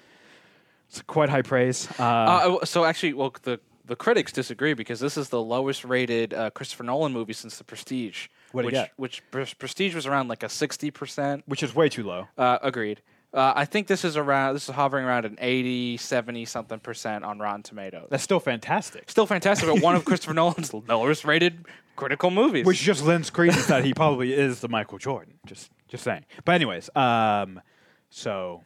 It's 0.89 1.03
quite 1.03 1.29
high 1.29 1.43
praise. 1.43 1.89
Uh, 1.99 2.03
Uh, 2.03 2.65
so 2.65 2.85
actually, 2.85 3.13
well, 3.13 3.35
the 3.43 3.61
the 3.85 3.97
critics 3.97 4.33
disagree 4.33 4.73
because 4.73 4.99
this 5.01 5.17
is 5.19 5.29
the 5.29 5.43
lowest 5.43 5.85
rated 5.85 6.33
uh, 6.33 6.49
Christopher 6.51 6.85
Nolan 6.85 7.13
movie 7.13 7.33
since 7.35 7.59
The 7.59 7.65
Prestige. 7.65 8.29
What'd 8.53 8.73
which? 8.73 8.91
Which 8.97 9.31
Pres- 9.31 9.55
Prestige 9.55 9.95
was 9.95 10.07
around 10.07 10.29
like 10.29 10.43
a 10.43 10.49
sixty 10.49 10.91
percent. 10.91 11.45
which 11.47 11.63
is 11.63 11.75
way 11.75 11.89
too 11.89 12.05
low. 12.05 12.29
Uh, 12.37 12.59
agreed. 12.63 13.01
Uh, 13.33 13.53
I 13.55 13.65
think 13.65 13.87
this 13.87 14.05
is 14.05 14.17
around. 14.17 14.55
This 14.55 14.69
is 14.69 14.75
hovering 14.75 15.05
around 15.05 15.25
an 15.25 15.37
80, 15.41 15.99
70 15.99 16.45
something 16.47 16.81
percent 16.81 17.23
on 17.25 17.39
Rotten 17.39 17.63
Tomatoes. 17.63 18.09
That's 18.11 18.25
still 18.25 18.41
fantastic. 18.41 19.09
Still 19.09 19.27
fantastic, 19.27 19.69
but 19.69 19.81
one 19.81 19.95
of 19.95 20.05
Christopher 20.05 20.35
Nolan's 20.35 20.75
lowest 20.75 21.25
rated 21.25 21.65
critical 21.95 22.33
movies. 22.33 22.67
Which 22.67 22.81
just 22.81 23.05
lends 23.05 23.31
credence 23.31 23.67
that 23.67 23.85
he 23.85 23.95
probably 23.95 24.33
is 24.33 24.59
the 24.61 24.69
Michael 24.69 24.99
Jordan. 24.99 25.35
Just 25.47 25.71
just 25.87 26.03
saying. 26.03 26.25
But 26.45 26.57
anyways, 26.57 26.91
um, 26.97 27.61
so 28.09 28.65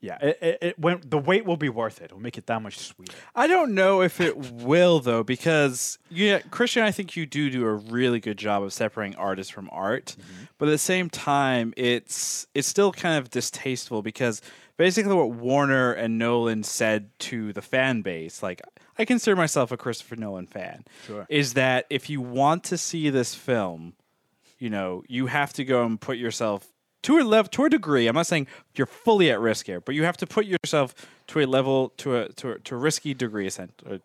yeah, 0.00 0.18
it, 0.22 0.38
it, 0.40 0.58
it 0.62 0.78
when 0.78 1.00
the 1.04 1.18
wait 1.18 1.44
will 1.44 1.56
be 1.58 1.68
worth 1.68 2.00
it. 2.00 2.06
It'll 2.06 2.20
make 2.20 2.38
it 2.38 2.46
that 2.46 2.62
much 2.62 2.78
sweeter. 2.78 3.16
I 3.34 3.46
don't 3.46 3.74
know 3.74 4.00
if 4.00 4.20
it 4.20 4.36
will 4.36 5.00
though, 5.00 5.22
because 5.22 5.98
yeah, 6.08 6.38
Christian, 6.50 6.82
I 6.82 6.90
think 6.90 7.16
you 7.16 7.26
do 7.26 7.50
do 7.50 7.66
a 7.66 7.74
really 7.74 8.20
good 8.20 8.38
job 8.38 8.62
of 8.62 8.72
separating 8.72 9.16
artist 9.16 9.52
from 9.52 9.68
art, 9.70 10.16
mm-hmm. 10.18 10.44
but 10.58 10.68
at 10.68 10.72
the 10.72 10.78
same 10.78 11.10
time, 11.10 11.74
it's 11.76 12.46
it's 12.54 12.66
still 12.66 12.92
kind 12.92 13.18
of 13.18 13.30
distasteful 13.30 14.00
because 14.00 14.40
basically 14.78 15.14
what 15.14 15.32
Warner 15.32 15.92
and 15.92 16.18
Nolan 16.18 16.62
said 16.62 17.10
to 17.20 17.52
the 17.52 17.60
fan 17.60 18.00
base, 18.00 18.42
like 18.42 18.62
I 18.98 19.04
consider 19.04 19.36
myself 19.36 19.70
a 19.70 19.76
Christopher 19.76 20.16
Nolan 20.16 20.46
fan, 20.46 20.84
Sure. 21.06 21.26
is 21.28 21.52
that 21.54 21.86
if 21.90 22.08
you 22.08 22.22
want 22.22 22.64
to 22.64 22.78
see 22.78 23.10
this 23.10 23.34
film, 23.34 23.92
you 24.58 24.70
know, 24.70 25.02
you 25.08 25.26
have 25.26 25.52
to 25.54 25.64
go 25.64 25.84
and 25.84 26.00
put 26.00 26.16
yourself 26.16 26.66
to 27.02 27.18
a 27.18 27.22
level 27.22 27.48
to 27.50 27.64
a 27.64 27.70
degree. 27.70 28.06
I'm 28.06 28.14
not 28.14 28.26
saying 28.26 28.46
you're 28.74 28.86
fully 28.86 29.30
at 29.30 29.40
risk 29.40 29.66
here, 29.66 29.80
but 29.80 29.94
you 29.94 30.04
have 30.04 30.16
to 30.18 30.26
put 30.26 30.46
yourself 30.46 30.94
to 31.28 31.40
a 31.40 31.46
level 31.46 31.92
to 31.98 32.16
a 32.16 32.28
to 32.30 32.52
a, 32.52 32.58
to 32.60 32.74
a 32.74 32.78
risky 32.78 33.14
degree, 33.14 33.48
a 33.48 33.62
uh, 33.94 33.98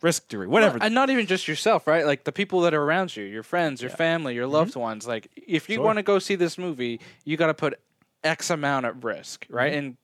risk 0.00 0.28
degree, 0.28 0.46
whatever. 0.46 0.78
and 0.80 0.94
not 0.94 1.10
even 1.10 1.26
just 1.26 1.48
yourself, 1.48 1.86
right? 1.86 2.04
Like 2.04 2.24
the 2.24 2.32
people 2.32 2.60
that 2.62 2.74
are 2.74 2.82
around 2.82 3.16
you, 3.16 3.24
your 3.24 3.42
friends, 3.42 3.80
your 3.80 3.90
family, 3.90 4.34
your 4.34 4.44
mm-hmm. 4.44 4.54
loved 4.54 4.76
ones. 4.76 5.06
Like 5.06 5.28
if 5.36 5.68
you 5.68 5.76
Sure. 5.76 5.84
want 5.84 5.98
to 5.98 6.02
go 6.02 6.18
see 6.18 6.34
this 6.34 6.58
movie, 6.58 7.00
you 7.24 7.36
got 7.36 7.46
to 7.46 7.54
put 7.54 7.78
X 8.24 8.50
amount 8.50 8.86
at 8.86 9.02
risk, 9.02 9.46
right? 9.48 9.72
Mm-hmm. 9.72 9.78
And 9.78 9.96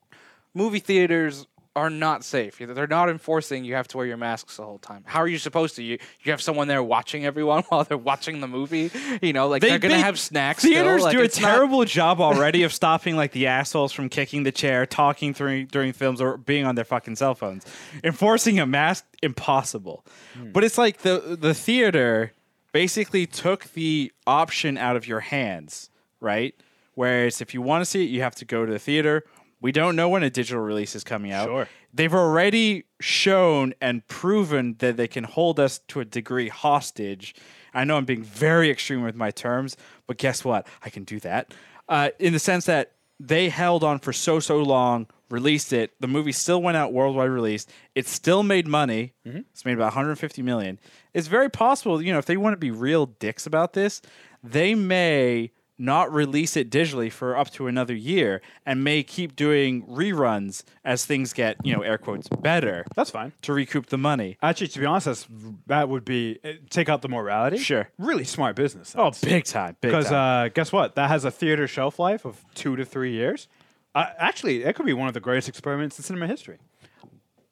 movie 0.55 0.81
theaters 0.81 1.47
are 1.77 1.91
not 1.91 2.25
safe. 2.25 2.59
They're 2.59 2.87
not 2.89 3.09
enforcing 3.09 3.65
you 3.65 3.75
have 3.75 3.87
to 3.89 3.99
wear 3.99 4.07
your 4.07 4.17
masks 4.17 4.57
the 4.57 4.65
whole 4.65 4.79
time. 4.79 5.05
How 5.07 5.21
are 5.21 5.29
you 5.29 5.39
supposed 5.39 5.77
to? 5.77 5.83
You 5.83 5.99
you 6.23 6.33
have 6.33 6.43
someone 6.43 6.67
there 6.67 6.83
watching 6.83 7.25
everyone 7.25 7.63
while 7.69 7.85
they're 7.85 7.97
watching 7.97 8.41
the 8.41 8.49
movie. 8.49 8.91
You 9.23 9.33
know, 9.33 9.47
like 9.49 9.63
they, 9.63 9.71
are 9.73 9.79
gonna 9.79 9.95
they- 9.95 10.01
have 10.01 10.19
snacks. 10.19 10.63
Theaters 10.65 11.03
Like, 11.03 11.13
do 11.17 11.21
a 11.21 11.25
it's 11.25 11.39
not- 11.41 11.49
terrible 11.55 11.85
job 11.85 12.21
already 12.21 12.65
of 12.65 12.73
stopping 12.73 13.17
like 13.17 13.31
the 13.33 13.47
assholes 13.47 13.93
from 13.93 14.09
kicking 14.09 14.43
the 14.43 14.51
chair, 14.53 14.87
talking 14.87 15.33
during 15.33 15.67
during 15.67 15.93
films, 15.93 16.21
or 16.21 16.37
being 16.37 16.65
on 16.67 16.75
their 16.75 16.85
fucking 16.85 17.15
cell 17.17 17.35
phones. 17.37 17.65
Enforcing 18.03 18.59
a 18.59 18.67
mask 18.67 19.05
impossible. 19.23 20.05
Hmm. 20.35 20.51
But 20.53 20.65
it's 20.65 20.79
like 20.79 20.99
the 20.99 21.37
the 21.41 21.55
theater 21.55 22.33
basically 22.73 23.27
took 23.27 23.65
the 23.75 24.13
option 24.27 24.77
out 24.77 24.97
of 24.97 25.07
your 25.07 25.21
hands, 25.21 25.91
right? 26.21 26.55
Whereas 26.95 27.41
if 27.41 27.55
you 27.55 27.63
want 27.63 27.83
to 27.83 27.85
see 27.87 28.03
it, 28.05 28.09
you 28.11 28.23
have 28.23 28.35
to 28.37 28.45
go 28.45 28.67
to 28.67 28.73
the 28.73 28.79
theater. 28.81 29.25
We 29.61 29.73
don't 29.73 29.97
know 29.97 30.09
when 30.09 30.23
a 30.23 30.31
digital 30.31 30.63
release 30.63 30.95
is 30.95 31.05
coming 31.05 31.33
out. 31.33 31.47
Sure. 31.47 31.69
They've 31.93 32.15
already 32.15 32.85
shown 33.01 33.75
and 33.81 34.07
proven 34.07 34.77
that 34.79 34.97
they 34.97 35.09
can 35.09 35.25
hold 35.25 35.59
us 35.59 35.81
to 35.89 36.01
a 36.01 36.05
degree 36.05 36.49
hostage. 36.49 37.35
I 37.75 37.85
know 37.85 37.97
I'm 37.97 38.05
being 38.05 38.23
very 38.23 38.71
extreme 38.71 39.03
with 39.03 39.17
my 39.17 39.31
terms, 39.31 39.77
but 40.07 40.19
guess 40.19 40.45
what? 40.45 40.67
I 40.85 40.91
can 40.91 41.05
do 41.05 41.19
that. 41.21 41.55
Uh, 41.89 42.11
in 42.19 42.33
the 42.33 42.39
sense 42.39 42.67
that 42.67 42.93
they 43.19 43.49
held 43.49 43.83
on 43.83 43.99
for 43.99 44.13
so, 44.13 44.39
so 44.39 44.59
long, 44.63 45.07
released 45.31 45.73
it. 45.73 45.93
The 46.01 46.07
movie 46.07 46.33
still 46.33 46.63
went 46.63 46.77
out 46.77 46.93
worldwide 46.93 47.31
release. 47.31 47.67
It 47.95 48.07
still 48.07 48.43
made 48.43 48.67
money. 48.67 49.15
It's 49.53 49.65
made 49.65 49.75
about 49.75 49.87
150 49.87 50.43
million. 50.43 50.79
It's 51.15 51.27
very 51.27 51.51
possible, 51.51 52.01
you 52.01 52.13
know, 52.13 52.19
if 52.19 52.27
they 52.27 52.37
want 52.37 52.55
to 52.55 52.59
be 52.59 52.71
real 52.71 53.07
dicks 53.07 53.47
about 53.47 53.73
this, 53.73 54.01
they 54.43 54.75
may 54.75 55.51
not 55.79 56.13
release 56.13 56.57
it 56.57 56.71
digitally 56.71 57.11
for 57.11 57.37
up 57.37 57.51
to 57.51 57.67
another 57.69 57.95
year 57.95 58.43
and 58.67 58.83
may 58.83 59.03
keep 59.03 59.37
doing 59.37 59.87
reruns 59.87 60.65
as 60.85 61.05
things 61.05 61.33
get, 61.33 61.57
you 61.63 61.73
know, 61.75 61.83
air 61.83 61.99
quotes, 61.99 62.29
better 62.29 62.85
That's 62.97 63.11
fine. 63.11 63.33
to 63.43 63.53
recoup 63.53 63.87
the 63.87 63.99
money. 63.99 64.37
Actually, 64.43 64.69
to 64.69 64.79
be 64.81 64.87
honest, 64.87 65.07
that's, 65.07 65.29
that 65.69 65.89
would 65.89 66.05
be 66.05 66.39
eh, 66.43 66.55
take 66.69 66.89
out 66.89 67.03
the 67.03 67.09
morality. 67.09 67.59
Sure. 67.59 67.89
Really 67.99 68.25
smart 68.25 68.57
business. 68.57 68.95
Oh, 68.99 69.13
big 69.23 69.45
time. 69.45 69.77
Big 69.81 69.91
Because 69.93 70.09
time. 70.09 70.47
uh, 70.47 70.49
guess 70.49 70.73
what? 70.73 70.97
That 70.97 71.09
has 71.09 71.25
a 71.25 71.31
theater 71.31 71.69
shelf 71.69 71.99
life 71.99 72.25
of 72.25 72.45
two 72.55 72.75
to 72.77 72.85
three 72.85 73.13
years. 73.13 73.47
Uh, 73.95 74.07
actually, 74.19 74.65
it 74.65 74.75
could 74.75 74.87
be 74.87 74.93
one 74.93 75.09
of 75.09 75.15
the 75.15 75.21
greatest 75.21 75.49
experiments 75.49 75.99
in 75.99 76.05
cinema 76.05 76.27
history. 76.27 76.59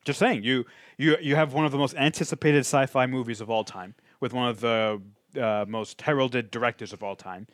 Just 0.05 0.19
saying, 0.19 0.45
you 0.45 0.65
you 0.99 1.17
you 1.21 1.35
have 1.35 1.53
one 1.53 1.65
of 1.65 1.73
the 1.73 1.79
most 1.79 1.97
anticipated 1.97 2.61
sci-fi 2.61 3.07
movies 3.07 3.41
of 3.41 3.51
all 3.51 3.65
time 3.65 3.95
with 4.21 4.33
one 4.33 4.49
of 4.49 4.61
the 4.61 5.01
uh, 5.41 5.65
most 5.67 6.01
heralded 6.03 6.51
directors 6.53 6.93
of 6.93 7.03
all 7.03 7.17
time, 7.17 7.47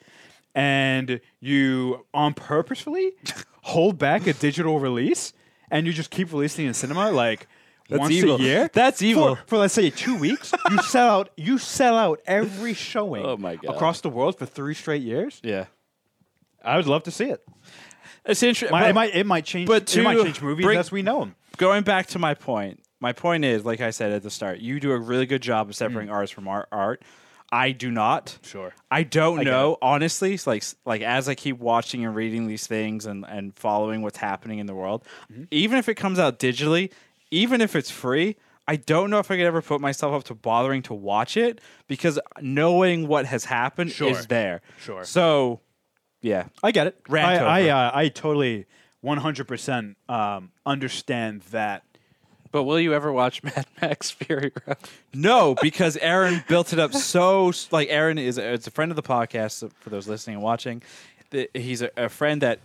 and 0.55 1.21
you 1.41 2.07
on 2.13 2.35
purposefully 2.35 3.13
hold 3.63 3.99
back 3.99 4.27
a 4.27 4.33
digital 4.33 4.79
release, 4.79 5.33
and 5.71 5.87
you 5.87 5.93
just 5.93 6.11
keep 6.11 6.33
releasing 6.33 6.67
in 6.67 6.75
cinema 6.75 7.11
like. 7.11 7.47
That's 7.89 7.99
once 7.99 8.13
evil. 8.15 8.37
a 8.37 8.39
year. 8.39 8.71
That's 8.73 9.03
evil. 9.03 9.35
For, 9.35 9.43
for 9.47 9.59
let's 9.59 9.75
say 9.75 9.91
two 9.91 10.17
weeks, 10.17 10.55
you 10.71 10.79
sell 10.83 11.11
out. 11.11 11.31
You 11.37 11.59
sell 11.59 11.99
out 11.99 12.23
every 12.27 12.73
showing. 12.73 13.27
Oh 13.27 13.37
my 13.37 13.57
God. 13.57 13.75
Across 13.75 14.01
the 14.01 14.09
world 14.09 14.39
for 14.39 14.47
three 14.47 14.73
straight 14.73 15.03
years. 15.03 15.41
yeah. 15.43 15.67
I 16.65 16.77
would 16.77 16.87
love 16.87 17.03
to 17.03 17.11
see 17.11 17.25
it. 17.25 17.45
It's 18.25 18.43
interesting. 18.43 18.69
It 18.79 18.95
might 18.95 19.15
it 19.15 19.27
might 19.27 19.45
change. 19.45 19.67
but 19.67 19.95
it 19.95 20.03
might 20.03 20.23
change 20.23 20.41
movies 20.41 20.65
bring- 20.65 20.79
as 20.79 20.93
we 20.93 21.03
know 21.03 21.21
them. 21.21 21.35
going 21.57 21.83
back 21.83 22.07
to 22.09 22.19
my 22.19 22.35
point, 22.35 22.81
my 23.01 23.13
point 23.13 23.45
is, 23.45 23.65
like 23.65 23.81
I 23.81 23.91
said 23.91 24.13
at 24.13 24.23
the 24.23 24.31
start, 24.31 24.61
you 24.61 24.79
do 24.79 24.93
a 24.93 24.99
really 24.99 25.27
good 25.27 25.43
job 25.43 25.69
of 25.69 25.75
separating 25.75 26.11
mm. 26.11 26.15
artists 26.15 26.33
from 26.33 26.47
art. 26.47 26.69
art. 26.71 27.03
I 27.55 27.73
do 27.73 27.91
not. 27.91 28.39
Sure. 28.43 28.73
I 28.91 29.03
don't 29.03 29.41
I 29.41 29.43
know, 29.43 29.77
honestly. 29.83 30.39
Like 30.47 30.65
like 30.87 31.03
as 31.03 31.29
I 31.29 31.35
keep 31.35 31.59
watching 31.59 32.05
and 32.05 32.17
reading 32.17 32.47
these 32.47 32.67
things 32.67 33.05
and 33.07 33.27
and 33.29 33.55
following 33.55 34.01
what's 34.03 34.17
happening 34.19 34.59
in 34.59 34.67
the 34.67 34.75
world, 34.75 35.05
Mm-hmm. 35.31 35.45
even 35.51 35.79
if 35.79 35.89
it 35.89 35.95
comes 35.97 36.19
out 36.19 36.39
digitally, 36.39 36.91
even 37.31 37.61
if 37.61 37.77
it's 37.77 37.91
free, 37.91 38.37
I 38.67 38.77
don't 38.77 39.11
know 39.11 39.19
if 39.19 39.31
I 39.31 39.37
could 39.37 39.45
ever 39.45 39.61
put 39.61 39.81
myself 39.83 40.15
up 40.15 40.25
to 40.25 40.35
bothering 40.35 40.83
to 40.85 40.95
watch 40.95 41.37
it 41.37 41.61
because 41.89 42.19
knowing 42.41 43.07
what 43.07 43.27
has 43.27 43.45
happened 43.45 43.91
Sure. 43.93 44.09
is 44.11 44.27
there. 44.29 44.63
Sure. 44.81 45.05
So, 45.05 45.61
yeah. 46.23 46.47
I 46.63 46.71
get 46.73 46.87
it. 46.87 46.97
Rant 47.09 47.43
I 47.43 47.67
I, 47.67 47.69
uh, 47.69 47.91
I 47.93 48.09
totally 48.09 48.67
one 49.03 49.19
hundred 49.19 49.47
percent 49.47 49.99
um, 50.09 50.53
understand 50.65 51.43
that. 51.51 51.85
But 52.53 52.63
will 52.65 52.79
you 52.79 52.95
ever 52.95 53.11
watch 53.13 53.43
Mad 53.43 53.67
Max 53.81 54.11
Fury 54.11 54.53
Road? 54.67 54.77
No, 55.13 55.57
because 55.61 55.97
Aaron 55.97 56.45
built 56.49 56.73
it 56.73 56.79
up 56.79 56.93
so 56.95 57.51
like 57.71 57.89
Aaron 57.91 58.19
is 58.19 58.39
it's 58.39 58.67
a 58.67 58.71
friend 58.71 58.93
of 58.93 58.97
the 58.97 59.03
podcast 59.03 59.53
so 59.53 59.71
for 59.81 59.91
those 59.91 60.07
listening 60.07 60.37
and 60.37 60.43
watching. 60.45 60.83
The- 61.31 61.51
He's 61.55 61.83
a, 61.83 61.91
a 61.97 62.09
friend 62.09 62.43
that 62.43 62.61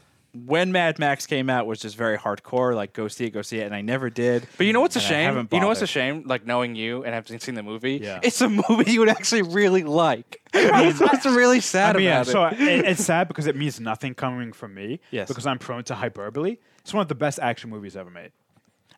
when 0.46 0.72
Mad 0.72 1.00
Max 1.00 1.26
came 1.26 1.50
out 1.50 1.66
was 1.66 1.80
just 1.80 1.96
very 1.96 2.16
hardcore, 2.18 2.76
like 2.76 2.94
go 2.94 3.08
see 3.08 3.26
it, 3.26 3.32
go 3.32 3.42
see 3.42 3.60
it, 3.60 3.64
and 3.64 3.74
I 3.74 3.82
never 3.82 4.10
did. 4.12 4.46
But 4.58 4.68
you 4.68 4.74
know 4.74 4.82
what's 4.82 4.96
a 4.98 5.00
shame? 5.00 5.48
You 5.52 5.60
know 5.60 5.68
what's 5.68 5.82
a 5.82 5.88
shame? 5.88 6.24
Like 6.28 6.46
knowing 6.46 6.76
you 6.76 7.04
and 7.06 7.14
having 7.16 7.40
seen 7.40 7.56
the 7.56 7.64
movie, 7.64 8.00
Yeah. 8.04 8.20
it's 8.22 8.40
a 8.42 8.50
movie 8.50 8.92
you 8.92 9.00
would 9.00 9.10
actually 9.10 9.42
really 9.44 9.84
like. 9.84 10.42
That's 10.52 11.00
what's 11.00 11.26
really 11.26 11.60
sad 11.62 11.96
I 11.96 12.00
mean, 12.00 12.06
yeah, 12.08 12.22
about 12.22 12.28
so 12.28 12.46
it. 12.48 12.60
it, 12.62 12.86
it's 12.86 13.04
sad 13.04 13.30
because 13.30 13.48
it 13.48 13.56
means 13.56 13.80
nothing 13.80 14.14
coming 14.14 14.52
from 14.54 14.76
me. 14.76 15.00
Yes. 15.12 15.28
Because 15.30 15.48
I'm 15.48 15.58
prone 15.60 15.86
to 15.86 15.96
hyperbole. 15.96 16.58
It's 16.82 16.94
one 16.94 17.02
of 17.02 17.08
the 17.08 17.16
best 17.16 17.40
action 17.40 17.70
movies 17.72 17.96
ever 17.96 18.12
made. 18.12 18.32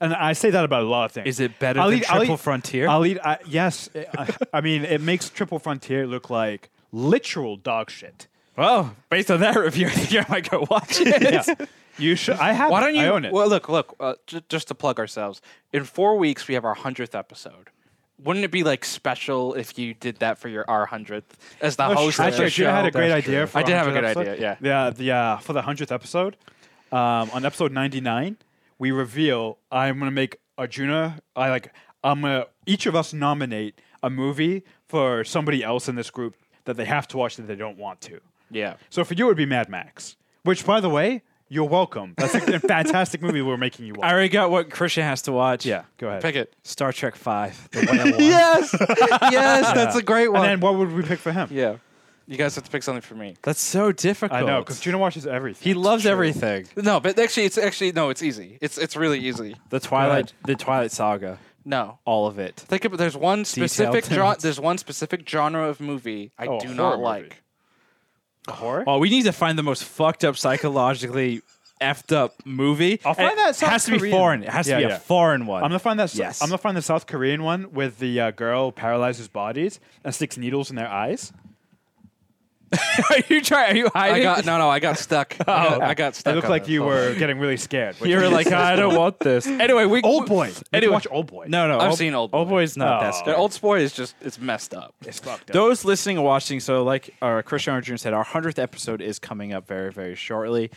And 0.02 0.14
I 0.14 0.34
say 0.34 0.50
that 0.50 0.64
about 0.64 0.84
a 0.84 0.88
lot 0.88 1.06
of 1.06 1.12
things. 1.12 1.28
Is 1.28 1.39
it 1.39 1.60
better 1.60 1.80
I'll 1.82 1.89
than 1.89 2.00
eat- 2.00 2.10
I'll 2.12 2.18
Triple 2.20 2.36
eat- 2.36 2.39
Frontier? 2.41 2.88
I'll 2.88 3.06
eat. 3.06 3.20
I, 3.24 3.38
yes. 3.45 3.89
I, 4.18 4.34
I 4.54 4.62
mean, 4.62 4.84
it 4.86 5.02
makes 5.02 5.30
Triple 5.30 5.60
Frontier 5.60 6.08
look 6.08 6.30
like 6.30 6.70
literal 6.91 7.58
dog 7.58 7.89
shit. 7.89 8.28
well, 8.58 8.95
based 9.10 9.30
on 9.32 9.39
that 9.41 9.56
review, 9.58 9.88
I 9.88 9.91
think 9.91 10.26
I 10.30 10.32
might 10.32 10.50
go 10.50 10.66
watch 10.70 11.02
it. 11.02 11.22
Yeah. 11.22 11.66
you 11.97 12.16
should. 12.16 12.38
I 12.38 12.54
have. 12.54 12.72
Why 12.72 12.80
don't 12.82 12.95
you? 12.95 13.02
I 13.02 13.08
own 13.10 13.26
it. 13.26 13.34
Well, 13.34 13.47
look, 13.50 13.68
look. 13.70 13.95
Uh, 14.00 14.14
j- 14.28 14.41
just 14.47 14.68
to 14.70 14.76
plug 14.76 15.00
ourselves, 15.00 15.41
in 15.74 15.84
four 15.84 16.18
weeks 16.18 16.47
we 16.47 16.54
have 16.54 16.64
our 16.66 16.76
hundredth 16.76 17.14
episode. 17.16 17.70
Wouldn't 18.22 18.43
it 18.43 18.52
be 18.52 18.64
like 18.64 18.84
special 18.84 19.54
if 19.54 19.78
you 19.78 19.93
did 19.93 20.18
that 20.20 20.38
for 20.38 20.50
your 20.50 20.66
our 20.70 20.86
hundredth 20.86 21.38
as 21.62 21.76
the 21.78 21.88
That's 21.88 22.00
host 22.00 22.16
true. 22.18 22.26
of 22.26 22.32
the 22.32 22.36
Actually, 22.36 22.50
show? 22.50 22.64
Gina 22.64 22.72
had 22.72 22.86
a 22.86 22.91
great 22.91 23.08
That's 23.10 23.28
idea. 23.28 23.47
For 23.47 23.58
I 23.60 23.64
did 23.64 23.76
have 23.76 23.88
a 23.88 23.91
100th 23.91 23.93
good 23.93 24.04
episode. 24.06 24.28
idea, 24.34 24.58
Yeah. 24.62 24.89
The 24.89 25.12
uh, 25.12 25.38
for 25.38 25.54
the 25.54 25.62
hundredth 25.62 25.91
episode, 25.91 26.36
um, 26.91 27.30
on 27.34 27.45
episode 27.45 27.72
ninety 27.72 28.02
nine, 28.02 28.36
we 28.80 28.92
reveal 28.92 29.60
I'm 29.72 30.00
gonna 30.00 30.12
make 30.12 30.38
Arjuna. 30.58 31.20
I 31.36 31.50
like. 31.50 31.72
I'm 32.04 32.22
gonna 32.22 32.46
each 32.66 32.86
of 32.86 32.96
us 32.96 33.14
nominate 33.14 33.80
a 34.02 34.10
movie 34.10 34.64
for 34.88 35.24
somebody 35.24 35.64
else 35.64 35.88
in 35.90 35.96
this 35.96 36.10
group 36.10 36.36
that 36.66 36.78
they 36.78 36.86
have 36.86 37.08
to 37.10 37.18
watch 37.18 37.36
that 37.36 37.44
they 37.48 37.56
don't 37.56 37.78
want 37.78 38.02
to. 38.02 38.20
yeah. 38.50 38.76
So 38.90 39.04
for 39.04 39.14
you, 39.14 39.26
it 39.26 39.28
would 39.28 39.38
be 39.38 39.46
Mad 39.46 39.70
Max. 39.70 40.16
Which, 40.44 40.66
by 40.66 40.80
the 40.80 40.90
way, 40.90 41.22
you're 41.50 41.68
welcome. 41.68 42.14
That's 42.18 42.34
a, 42.36 42.56
a 42.56 42.60
fantastic 42.76 43.22
movie 43.22 43.42
we're 43.42 43.58
making 43.58 43.86
you 43.86 43.94
watch. 43.96 44.06
I 44.08 44.14
already 44.14 44.30
got 44.30 44.50
what 44.52 44.70
Christian 44.70 45.04
has 45.04 45.22
to 45.24 45.32
watch. 45.34 45.66
Yeah, 45.66 45.84
go 45.98 46.08
ahead. 46.08 46.22
Pick 46.22 46.36
it. 46.36 46.56
Star 46.64 46.94
Trek 46.94 47.16
Five, 47.16 47.70
the 47.72 47.80
whale 47.92 48.12
one. 48.12 48.24
Yes, 48.24 48.74
yes, 49.32 49.74
that's 49.74 49.96
a 49.98 50.02
great 50.04 50.30
one. 50.30 50.42
And 50.44 50.50
then 50.52 50.60
what 50.62 50.78
would 50.78 50.94
we 50.94 51.04
pick 51.04 51.20
for 51.20 51.32
him? 51.34 51.50
yeah, 51.52 51.78
you 52.30 52.38
guys 52.38 52.56
have 52.56 52.64
to 52.64 52.70
pick 52.72 52.84
something 52.84 53.02
for 53.02 53.16
me. 53.16 53.36
That's 53.42 53.60
so 53.62 53.92
difficult. 53.92 54.40
I 54.42 54.46
know 54.46 54.60
because 54.60 54.80
Juno 54.80 55.00
watches 55.00 55.26
everything. 55.28 55.64
he 55.68 55.74
loves 55.74 56.06
everything. 56.06 56.68
No, 56.76 57.00
but 57.00 57.18
actually, 57.20 57.46
it's 57.46 57.58
actually 57.58 57.92
no, 57.92 58.10
it's 58.10 58.22
easy. 58.24 58.58
It's 58.62 58.78
it's 58.78 58.96
really 58.96 59.20
easy. 59.20 59.56
The 59.70 59.80
Twilight, 59.80 60.34
the 60.46 60.56
Twilight 60.56 60.92
Saga, 60.92 61.40
No, 61.66 62.00
all 62.06 62.28
of 62.28 62.38
it. 62.40 62.56
think 62.56 62.86
about. 62.86 62.98
There's 62.98 63.18
one 63.18 63.44
specific 63.46 64.04
Detailed. 64.06 64.16
genre. 64.20 64.38
There's 64.40 64.60
one 64.60 64.78
specific 64.78 65.28
genre 65.28 65.68
of 65.68 65.80
movie 65.80 66.32
I 66.38 66.46
Oh, 66.48 66.60
do 66.60 66.68
horror 66.68 66.76
not 66.76 66.92
movie. 67.00 67.04
like. 67.04 67.44
A 68.48 68.52
horror. 68.54 68.84
Well, 68.88 69.00
we 69.00 69.10
need 69.10 69.24
to 69.24 69.34
find 69.34 69.58
the 69.58 69.64
most 69.64 69.84
fucked 69.84 70.24
up, 70.24 70.38
psychologically 70.38 71.42
effed 71.82 72.14
up 72.16 72.34
movie. 72.46 73.00
I'll 73.06 73.14
find 73.14 73.30
And 73.30 73.38
that 73.40 73.50
It 73.52 73.56
South 73.56 73.70
has 73.70 73.86
to 73.86 73.92
be 73.92 74.00
Korean. 74.00 74.12
foreign. 74.18 74.44
It 74.44 74.50
has 74.50 74.68
Yeah, 74.68 74.80
to 74.80 74.86
be 74.86 74.90
yeah. 74.90 74.96
a 74.96 75.00
foreign 75.00 75.46
one. 75.46 75.64
I'm 75.64 75.70
gonna 75.70 75.80
find 75.80 76.00
that. 76.00 76.14
Yes. 76.16 76.42
I'm 76.42 76.50
gonna 76.50 76.58
find 76.58 76.76
the 76.76 76.82
South 76.82 77.06
Korean 77.08 77.44
one 77.44 77.72
with 77.74 78.00
the 78.00 78.20
uh, 78.20 78.32
girl 78.32 78.72
paralyzes 78.72 79.28
bodies 79.28 79.80
and 80.04 80.14
sticks 80.14 80.38
needles 80.38 80.70
in 80.70 80.76
their 80.76 80.88
eyes. 80.90 81.32
are 83.10 83.18
you 83.30 83.42
trying? 83.42 83.72
Are 83.74 83.78
you 83.78 83.90
I 83.96 84.10
hiding? 84.10 84.24
got 84.24 84.46
no, 84.46 84.58
no. 84.58 84.70
I 84.70 84.80
got 84.80 84.98
stuck. 84.98 85.36
I 85.42 85.44
got, 85.44 85.82
oh. 85.82 85.86
I 85.86 85.94
got 85.94 86.16
stuck. 86.16 86.34
It 86.34 86.36
looked 86.36 86.50
like 86.50 86.64
this. 86.64 86.72
you 86.72 86.82
Hold 86.82 86.94
were 86.94 87.16
getting 87.16 87.40
really 87.40 87.58
scared. 87.58 87.96
You 88.02 88.16
were 88.18 88.30
like, 88.30 88.48
I 88.52 88.76
don't 88.76 88.96
want 88.96 89.20
this. 89.20 89.48
Anyway, 89.60 89.86
we 89.86 90.02
Old 90.02 90.28
Boy. 90.28 90.46
Anyway, 90.46 90.62
Anyway, 90.74 90.94
watch 90.94 91.08
Old 91.10 91.28
Boy. 91.28 91.46
No, 91.48 91.68
no. 91.68 91.80
I've 91.80 91.90
Old- 91.90 91.98
seen 91.98 92.14
Old 92.14 92.32
Boy. 92.32 92.38
Old 92.38 92.50
Boy's 92.50 92.78
not 92.78 93.02
oh. 93.02 93.04
that 93.06 93.14
Oh. 93.14 93.18
scary. 93.20 93.36
Old 93.38 93.54
sport 93.54 93.82
is 93.82 93.94
just 93.94 94.16
it's 94.22 94.40
messed 94.40 94.74
up. 94.74 94.94
It's 95.06 95.20
fucked 95.20 95.50
up. 95.50 95.54
Those 95.54 95.84
listening 95.86 96.18
and 96.18 96.26
watching, 96.26 96.60
so 96.60 96.84
like 96.84 97.16
our 97.22 97.42
Christian 97.44 97.74
Arjun 97.74 97.98
said, 97.98 98.14
our 98.14 98.24
hundredth 98.24 98.60
episode 98.60 99.02
is 99.02 99.20
coming 99.20 99.52
up 99.54 99.68
very, 99.68 99.92
very 99.92 100.16
shortly. 100.16 100.72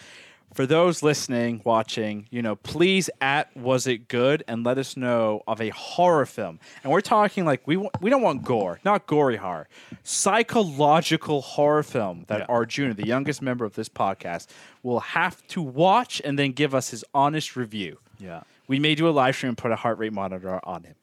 For 0.54 0.66
those 0.66 1.02
listening, 1.02 1.62
watching, 1.64 2.26
you 2.30 2.42
know, 2.42 2.56
please 2.56 3.08
at 3.22 3.56
was 3.56 3.86
it 3.86 4.06
good 4.08 4.44
and 4.46 4.64
let 4.64 4.76
us 4.76 4.96
know 4.98 5.42
of 5.46 5.60
a 5.62 5.70
horror 5.70 6.26
film. 6.26 6.60
And 6.82 6.92
we're 6.92 7.00
talking 7.00 7.46
like 7.46 7.66
we 7.66 7.78
wa- 7.78 7.88
we 8.02 8.10
don't 8.10 8.20
want 8.20 8.44
gore, 8.44 8.78
not 8.84 9.06
gory 9.06 9.36
horror, 9.36 9.66
psychological 10.02 11.40
horror 11.40 11.82
film 11.82 12.24
that 12.28 12.40
Yeah. 12.40 12.46
Arjuna, 12.48 12.94
the 12.94 13.06
youngest 13.06 13.40
member 13.40 13.64
of 13.64 13.74
this 13.74 13.88
podcast, 13.88 14.46
will 14.82 15.00
have 15.00 15.46
to 15.48 15.62
watch 15.62 16.20
and 16.24 16.38
then 16.38 16.52
give 16.52 16.74
us 16.74 16.90
his 16.90 17.04
honest 17.14 17.56
review. 17.56 17.98
yeah. 18.18 18.42
We 18.68 18.78
may 18.78 18.94
do 18.94 19.06
a 19.08 19.10
live 19.10 19.34
stream 19.36 19.48
and 19.50 19.58
put 19.58 19.70
a 19.72 19.76
heart 19.76 19.98
rate 19.98 20.12
monitor 20.12 20.58
on 20.64 20.84
him. 20.84 20.94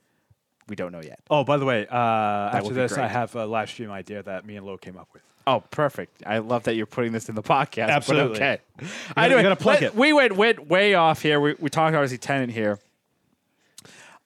We 0.70 0.76
don't 0.76 0.92
know 0.92 1.02
yet. 1.02 1.20
Oh, 1.30 1.44
by 1.44 1.58
the 1.58 1.66
way, 1.66 1.88
uh, 1.88 1.96
after 1.96 2.74
this, 2.74 2.94
I 2.98 3.08
have 3.08 3.36
a 3.36 3.46
live 3.46 3.70
stream 3.70 3.92
idea 3.92 4.24
that 4.24 4.46
me 4.46 4.56
and 4.56 4.66
Lo 4.66 4.78
came 4.78 4.98
up 4.98 5.10
with. 5.14 5.24
Oh, 5.48 5.64
perfect! 5.72 6.22
I 6.28 6.38
love 6.40 6.64
that 6.66 6.76
you're 6.76 6.86
putting 6.86 7.12
this 7.12 7.28
in 7.28 7.34
the 7.36 7.42
podcast. 7.42 7.88
but 7.88 7.90
Absolutely. 7.90 8.36
okay. 8.38 8.60
gotta- 8.78 9.20
Anyway, 9.20 9.42
gotta 9.42 9.56
plug 9.56 9.82
it. 9.82 9.96
We 9.96 10.14
went 10.14 10.36
went 10.38 10.68
way 10.68 10.94
off 10.94 11.22
here. 11.24 11.40
We 11.40 11.56
we 11.60 11.70
talked 11.70 11.96
obviously 11.96 12.20
Tenet 12.20 12.52
here. 12.52 12.78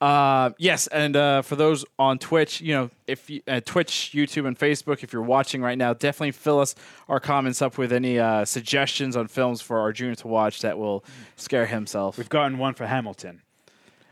Uh, 0.02 0.50
yes, 0.58 0.88
and 0.88 1.16
uh, 1.16 1.42
for 1.44 1.56
those 1.56 1.86
on 1.98 2.20
Twitch, 2.20 2.60
you 2.60 2.74
know, 2.74 2.90
if 3.08 3.30
you, 3.30 3.42
uh, 3.48 3.62
Twitch, 3.64 4.12
YouTube, 4.14 4.46
and 4.46 4.60
Facebook, 4.60 5.02
if 5.02 5.14
you're 5.14 5.22
watching 5.22 5.62
right 5.62 5.78
now, 5.78 5.94
definitely 5.94 6.32
fill 6.34 6.60
us 6.60 6.76
our 7.08 7.22
comments 7.22 7.62
up 7.62 7.78
with 7.78 7.94
any 7.94 8.20
uh, 8.20 8.44
suggestions 8.44 9.16
on 9.16 9.28
films 9.30 9.62
for 9.62 9.80
Arjuna 9.80 10.18
to 10.18 10.28
watch 10.28 10.60
that 10.62 10.78
will 10.78 11.06
scare 11.38 11.68
himself. 11.68 12.18
We've 12.18 12.28
gotten 12.28 12.58
one 12.58 12.74
for 12.74 12.86
Hamilton. 12.86 13.44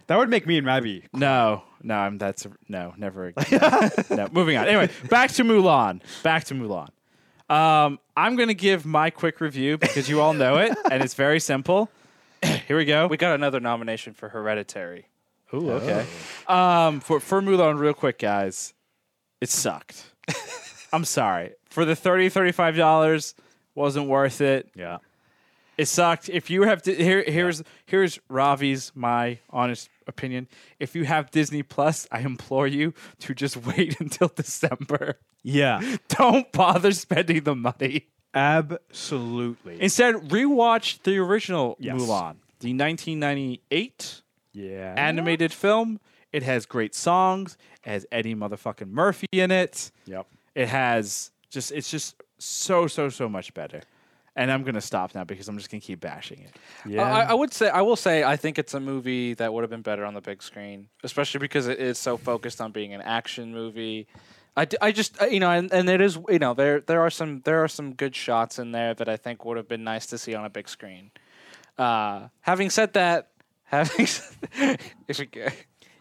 That 0.08 0.18
would 0.18 0.30
make 0.30 0.48
me 0.48 0.58
and 0.58 0.66
Ravi. 0.66 1.04
No, 1.12 1.64
no, 1.84 1.96
I'm, 1.96 2.18
that's 2.18 2.48
no, 2.68 2.94
never. 2.98 3.28
Again. 3.38 3.92
no, 4.10 4.28
moving 4.32 4.58
on. 4.58 4.68
Anyway, 4.68 4.90
back 5.10 5.32
to 5.32 5.44
Mulan. 5.44 6.02
Back 6.24 6.46
to 6.46 6.54
Mulan. 6.54 6.90
Um, 7.50 8.00
I'm 8.16 8.36
gonna 8.36 8.54
give 8.54 8.86
my 8.86 9.10
quick 9.10 9.42
review 9.42 9.78
because 9.78 10.10
you 10.10 10.22
all 10.22 10.34
know 10.34 10.58
it, 10.58 10.78
and 10.90 11.04
it's 11.04 11.14
very 11.14 11.40
simple. 11.40 11.90
Here 12.68 12.78
we 12.78 12.86
go. 12.86 13.08
We 13.08 13.18
got 13.18 13.36
another 13.36 13.60
nomination 13.60 14.14
for 14.14 14.30
Hereditary. 14.30 15.08
Ooh, 15.54 15.72
okay. 15.72 16.06
Um, 16.48 17.02
for 17.02 17.20
for 17.20 17.42
Mulan, 17.42 17.78
real 17.78 17.94
quick, 17.94 18.20
guys, 18.20 18.74
it 19.42 19.50
sucked. 19.50 20.06
I'm 20.94 21.06
sorry 21.06 21.52
for 21.70 21.86
the 21.86 21.96
30 21.96 22.30
35 22.30 22.76
dollars 22.76 23.36
wasn't 23.76 24.08
worth 24.08 24.42
it. 24.42 24.70
Yeah. 24.76 24.98
It 25.78 25.88
sucked. 25.88 26.30
If 26.30 26.50
you 26.50 26.64
have 26.64 26.82
to, 26.84 26.94
here, 26.94 27.24
here's 27.26 27.64
here's 27.86 28.20
Ravi's 28.30 28.92
my 28.94 29.40
honest 29.50 29.90
opinion. 30.08 30.48
If 30.80 30.96
you 30.96 31.06
have 31.06 31.32
Disney 31.32 31.64
Plus, 31.64 32.08
I 32.12 32.20
implore 32.20 32.68
you 32.68 32.94
to 33.20 33.34
just 33.34 33.58
wait 33.66 34.00
until 34.00 34.28
December. 34.28 35.18
Yeah. 35.44 35.82
Don't 36.08 36.52
bother 36.52 36.92
spending 36.92 37.44
the 37.44 37.56
money. 37.56 38.08
Absolutely. 38.34 39.82
Instead, 39.82 40.16
rewatch 40.16 41.02
the 41.04 41.18
original 41.18 41.76
Yes. 41.80 41.96
Mulan, 41.96 42.36
the 42.60 42.74
1998 42.74 44.22
yeah. 44.54 44.94
animated 44.98 45.52
film. 45.52 46.00
It 46.32 46.44
has 46.44 46.66
great 46.66 46.96
songs. 46.96 47.58
It 47.86 47.90
has 47.90 48.06
Eddie 48.12 48.36
motherfucking 48.36 48.90
Murphy 48.90 49.28
in 49.32 49.52
it. 49.52 49.92
Yep. 50.06 50.28
It 50.56 50.68
has 50.70 51.32
just 51.50 51.72
it's 51.72 51.90
just 51.92 52.16
so 52.38 52.88
so 52.88 53.10
so 53.10 53.28
much 53.28 53.54
better. 53.54 53.82
And 54.42 54.52
I'm 54.52 54.64
gonna 54.64 54.82
stop 54.82 55.14
now 55.14 55.24
because 55.24 55.48
I'm 55.48 55.58
just 55.58 55.70
gonna 55.70 55.82
keep 55.82 56.00
bashing 56.00 56.40
it. 56.40 56.56
Yeah. 56.86 57.04
I, 57.04 57.22
I 57.32 57.34
would 57.34 57.54
say 57.54 57.70
I 57.70 57.82
will 57.82 57.96
say 57.96 58.24
I 58.24 58.36
think 58.36 58.58
it's 58.58 58.74
a 58.74 58.80
movie 58.80 59.34
that 59.36 59.54
would 59.54 59.62
have 59.62 59.70
been 59.70 59.82
better 59.82 60.04
on 60.06 60.14
the 60.14 60.22
big 60.22 60.42
screen, 60.42 60.88
especially 61.04 61.40
because 61.40 61.68
it 61.68 61.80
is 61.80 61.98
so 61.98 62.18
focused 62.18 62.60
on 62.60 62.72
being 62.72 62.94
an 62.94 63.02
action 63.02 63.52
movie. 63.54 64.08
I, 64.58 64.66
d- 64.66 64.78
I 64.82 64.92
just 64.92 65.22
uh, 65.22 65.26
you 65.26 65.40
know 65.40 65.52
and, 65.52 65.72
and 65.72 65.90
it 65.90 66.02
is 66.02 66.18
you 66.28 66.40
know 66.40 66.54
there 66.54 66.82
there 66.82 67.02
are 67.02 67.10
some 67.10 67.42
there 67.46 67.64
are 67.64 67.68
some 67.68 67.94
good 67.94 68.16
shots 68.16 68.60
in 68.60 68.72
there 68.72 68.94
that 68.96 69.08
I 69.08 69.16
think 69.16 69.46
would 69.46 69.58
have 69.58 69.68
been 69.68 69.84
nice 69.84 70.08
to 70.08 70.18
see 70.18 70.36
on 70.36 70.44
a 70.44 70.50
big 70.50 70.68
screen. 70.68 71.12
Uh, 71.78 72.28
having 72.42 72.70
said 72.70 72.94
that, 72.94 73.30
having 73.64 74.06
said 74.06 74.80
if 75.08 75.20
we, 75.20 75.30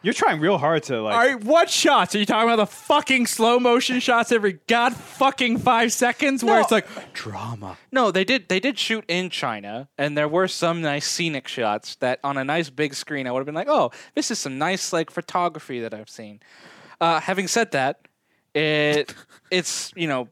You're 0.02 0.14
trying 0.14 0.40
real 0.40 0.56
hard 0.56 0.82
to 0.84 1.02
like. 1.02 1.14
All 1.14 1.20
right, 1.20 1.44
what 1.44 1.68
shots? 1.68 2.14
Are 2.14 2.18
you 2.18 2.24
talking 2.24 2.48
about 2.48 2.56
the 2.56 2.66
fucking 2.74 3.26
slow 3.26 3.58
motion 3.60 4.00
shots 4.00 4.32
every 4.32 4.54
god 4.66 4.94
fucking 4.96 5.58
five 5.58 5.92
seconds 5.92 6.42
where 6.42 6.54
No. 6.56 6.60
it's 6.62 6.70
like 6.70 6.86
drama? 7.12 7.76
No, 7.92 8.10
they 8.10 8.24
did. 8.24 8.48
They 8.48 8.60
did 8.60 8.78
shoot 8.78 9.04
in 9.08 9.28
China, 9.28 9.88
and 9.98 10.16
there 10.16 10.28
were 10.28 10.48
some 10.48 10.80
nice 10.80 11.06
scenic 11.06 11.46
shots 11.48 11.96
that 11.96 12.18
on 12.24 12.38
a 12.38 12.44
nice 12.44 12.70
big 12.70 12.94
screen 12.94 13.26
I 13.26 13.30
would 13.32 13.40
have 13.40 13.46
been 13.46 13.54
like, 13.54 13.68
"Oh, 13.68 13.90
this 14.14 14.30
is 14.30 14.38
some 14.38 14.56
nice 14.56 14.92
like 14.92 15.10
photography 15.10 15.80
that 15.80 15.92
I've 15.92 16.08
seen." 16.10 16.40
Uh, 16.98 17.20
having 17.20 17.46
said 17.46 17.72
that, 17.72 18.00
it 18.54 19.14
it's 19.50 19.92
you 19.94 20.06
know 20.08 20.28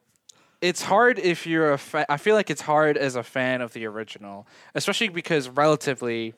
it's 0.62 0.82
hard 0.82 1.18
if 1.18 1.46
you're 1.46 1.72
a 1.74 1.78
fa- 1.78 2.06
I 2.10 2.16
feel 2.16 2.34
like 2.34 2.48
it's 2.48 2.62
hard 2.62 2.96
as 2.96 3.16
a 3.16 3.22
fan 3.22 3.60
of 3.60 3.74
the 3.74 3.84
original, 3.86 4.46
especially 4.74 5.08
because 5.08 5.48
relatively, 5.50 6.32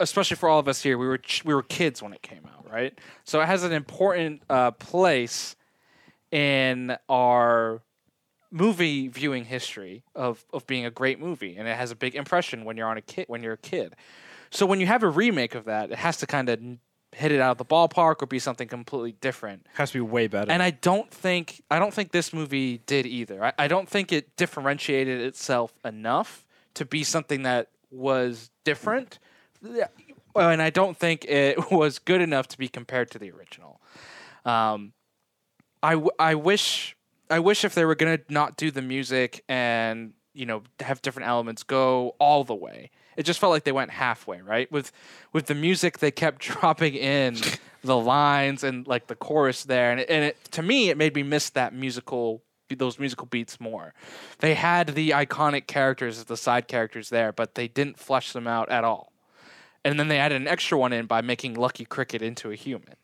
especially 0.00 0.36
for 0.36 0.48
all 0.48 0.58
of 0.58 0.68
us 0.68 0.82
here, 0.82 0.98
we 0.98 1.06
were 1.06 1.18
ch- 1.18 1.44
we 1.44 1.54
were 1.54 1.62
kids 1.62 2.02
when 2.02 2.12
it 2.12 2.22
came 2.22 2.46
out, 2.56 2.70
right? 2.70 2.98
So 3.24 3.40
it 3.40 3.46
has 3.46 3.62
an 3.64 3.72
important 3.72 4.42
uh, 4.50 4.72
place 4.72 5.56
in 6.30 6.96
our 7.08 7.80
movie 8.50 9.08
viewing 9.08 9.44
history 9.44 10.04
of, 10.14 10.44
of 10.52 10.66
being 10.66 10.84
a 10.86 10.90
great 10.90 11.18
movie 11.18 11.56
and 11.56 11.66
it 11.66 11.76
has 11.76 11.90
a 11.90 11.96
big 11.96 12.14
impression 12.14 12.64
when 12.64 12.76
you're 12.76 12.86
on 12.86 12.96
a 12.96 13.02
kid 13.02 13.24
when 13.28 13.42
you're 13.42 13.54
a 13.54 13.58
kid 13.58 13.96
so 14.50 14.64
when 14.64 14.78
you 14.78 14.86
have 14.86 15.02
a 15.02 15.08
remake 15.08 15.56
of 15.56 15.64
that 15.64 15.90
it 15.90 15.98
has 15.98 16.16
to 16.18 16.26
kind 16.26 16.48
of 16.48 16.60
hit 17.10 17.32
it 17.32 17.40
out 17.40 17.50
of 17.52 17.58
the 17.58 17.64
ballpark 17.64 18.22
or 18.22 18.26
be 18.26 18.38
something 18.38 18.68
completely 18.68 19.10
different 19.20 19.66
Has 19.74 19.90
to 19.90 19.98
be 19.98 20.00
way 20.02 20.28
better. 20.28 20.52
and 20.52 20.62
i 20.62 20.70
don't 20.70 21.10
think 21.10 21.62
i 21.68 21.80
don't 21.80 21.92
think 21.92 22.12
this 22.12 22.32
movie 22.32 22.78
did 22.86 23.06
either 23.06 23.44
i, 23.44 23.52
I 23.58 23.66
don't 23.66 23.88
think 23.88 24.12
it 24.12 24.36
differentiated 24.36 25.20
itself 25.20 25.74
enough 25.84 26.46
to 26.74 26.84
be 26.84 27.02
something 27.02 27.42
that 27.42 27.70
was 27.90 28.50
different. 28.64 29.18
Yeah, 29.64 29.88
well, 30.34 30.50
and 30.50 30.60
I 30.60 30.70
don't 30.70 30.96
think 30.96 31.24
it 31.24 31.70
was 31.70 31.98
good 31.98 32.20
enough 32.20 32.48
to 32.48 32.58
be 32.58 32.68
compared 32.68 33.10
to 33.12 33.18
the 33.18 33.30
original. 33.30 33.80
Um, 34.44 34.92
I, 35.82 35.92
w- 35.92 36.10
I 36.18 36.34
wish 36.34 36.96
I 37.30 37.38
wish 37.38 37.64
if 37.64 37.74
they 37.74 37.84
were 37.84 37.94
gonna 37.94 38.20
not 38.28 38.56
do 38.56 38.70
the 38.70 38.82
music 38.82 39.44
and 39.48 40.12
you 40.34 40.46
know 40.46 40.62
have 40.80 41.00
different 41.02 41.28
elements 41.28 41.62
go 41.62 42.14
all 42.18 42.44
the 42.44 42.54
way. 42.54 42.90
It 43.16 43.24
just 43.24 43.38
felt 43.38 43.52
like 43.52 43.64
they 43.64 43.72
went 43.72 43.90
halfway, 43.90 44.40
right? 44.40 44.70
With 44.70 44.92
with 45.32 45.46
the 45.46 45.54
music, 45.54 45.98
they 45.98 46.10
kept 46.10 46.38
dropping 46.42 46.94
in 46.94 47.36
the 47.82 47.96
lines 47.96 48.64
and 48.64 48.86
like 48.86 49.06
the 49.06 49.14
chorus 49.14 49.64
there, 49.64 49.90
and 49.90 50.00
it, 50.00 50.10
and 50.10 50.24
it 50.24 50.36
to 50.52 50.62
me 50.62 50.90
it 50.90 50.96
made 50.96 51.14
me 51.14 51.22
miss 51.22 51.50
that 51.50 51.74
musical 51.74 52.42
those 52.76 52.98
musical 52.98 53.26
beats 53.26 53.60
more. 53.60 53.94
They 54.40 54.54
had 54.54 54.88
the 54.88 55.10
iconic 55.10 55.68
characters 55.68 56.18
as 56.18 56.24
the 56.24 56.36
side 56.36 56.66
characters 56.66 57.08
there, 57.08 57.30
but 57.30 57.54
they 57.54 57.68
didn't 57.68 57.98
flesh 58.00 58.32
them 58.32 58.48
out 58.48 58.68
at 58.68 58.82
all. 58.82 59.13
And 59.84 60.00
then 60.00 60.08
they 60.08 60.18
added 60.18 60.40
an 60.40 60.48
extra 60.48 60.78
one 60.78 60.92
in 60.92 61.06
by 61.06 61.20
making 61.20 61.54
Lucky 61.54 61.84
Cricket 61.84 62.22
into 62.22 62.50
a 62.50 62.54
human. 62.54 62.94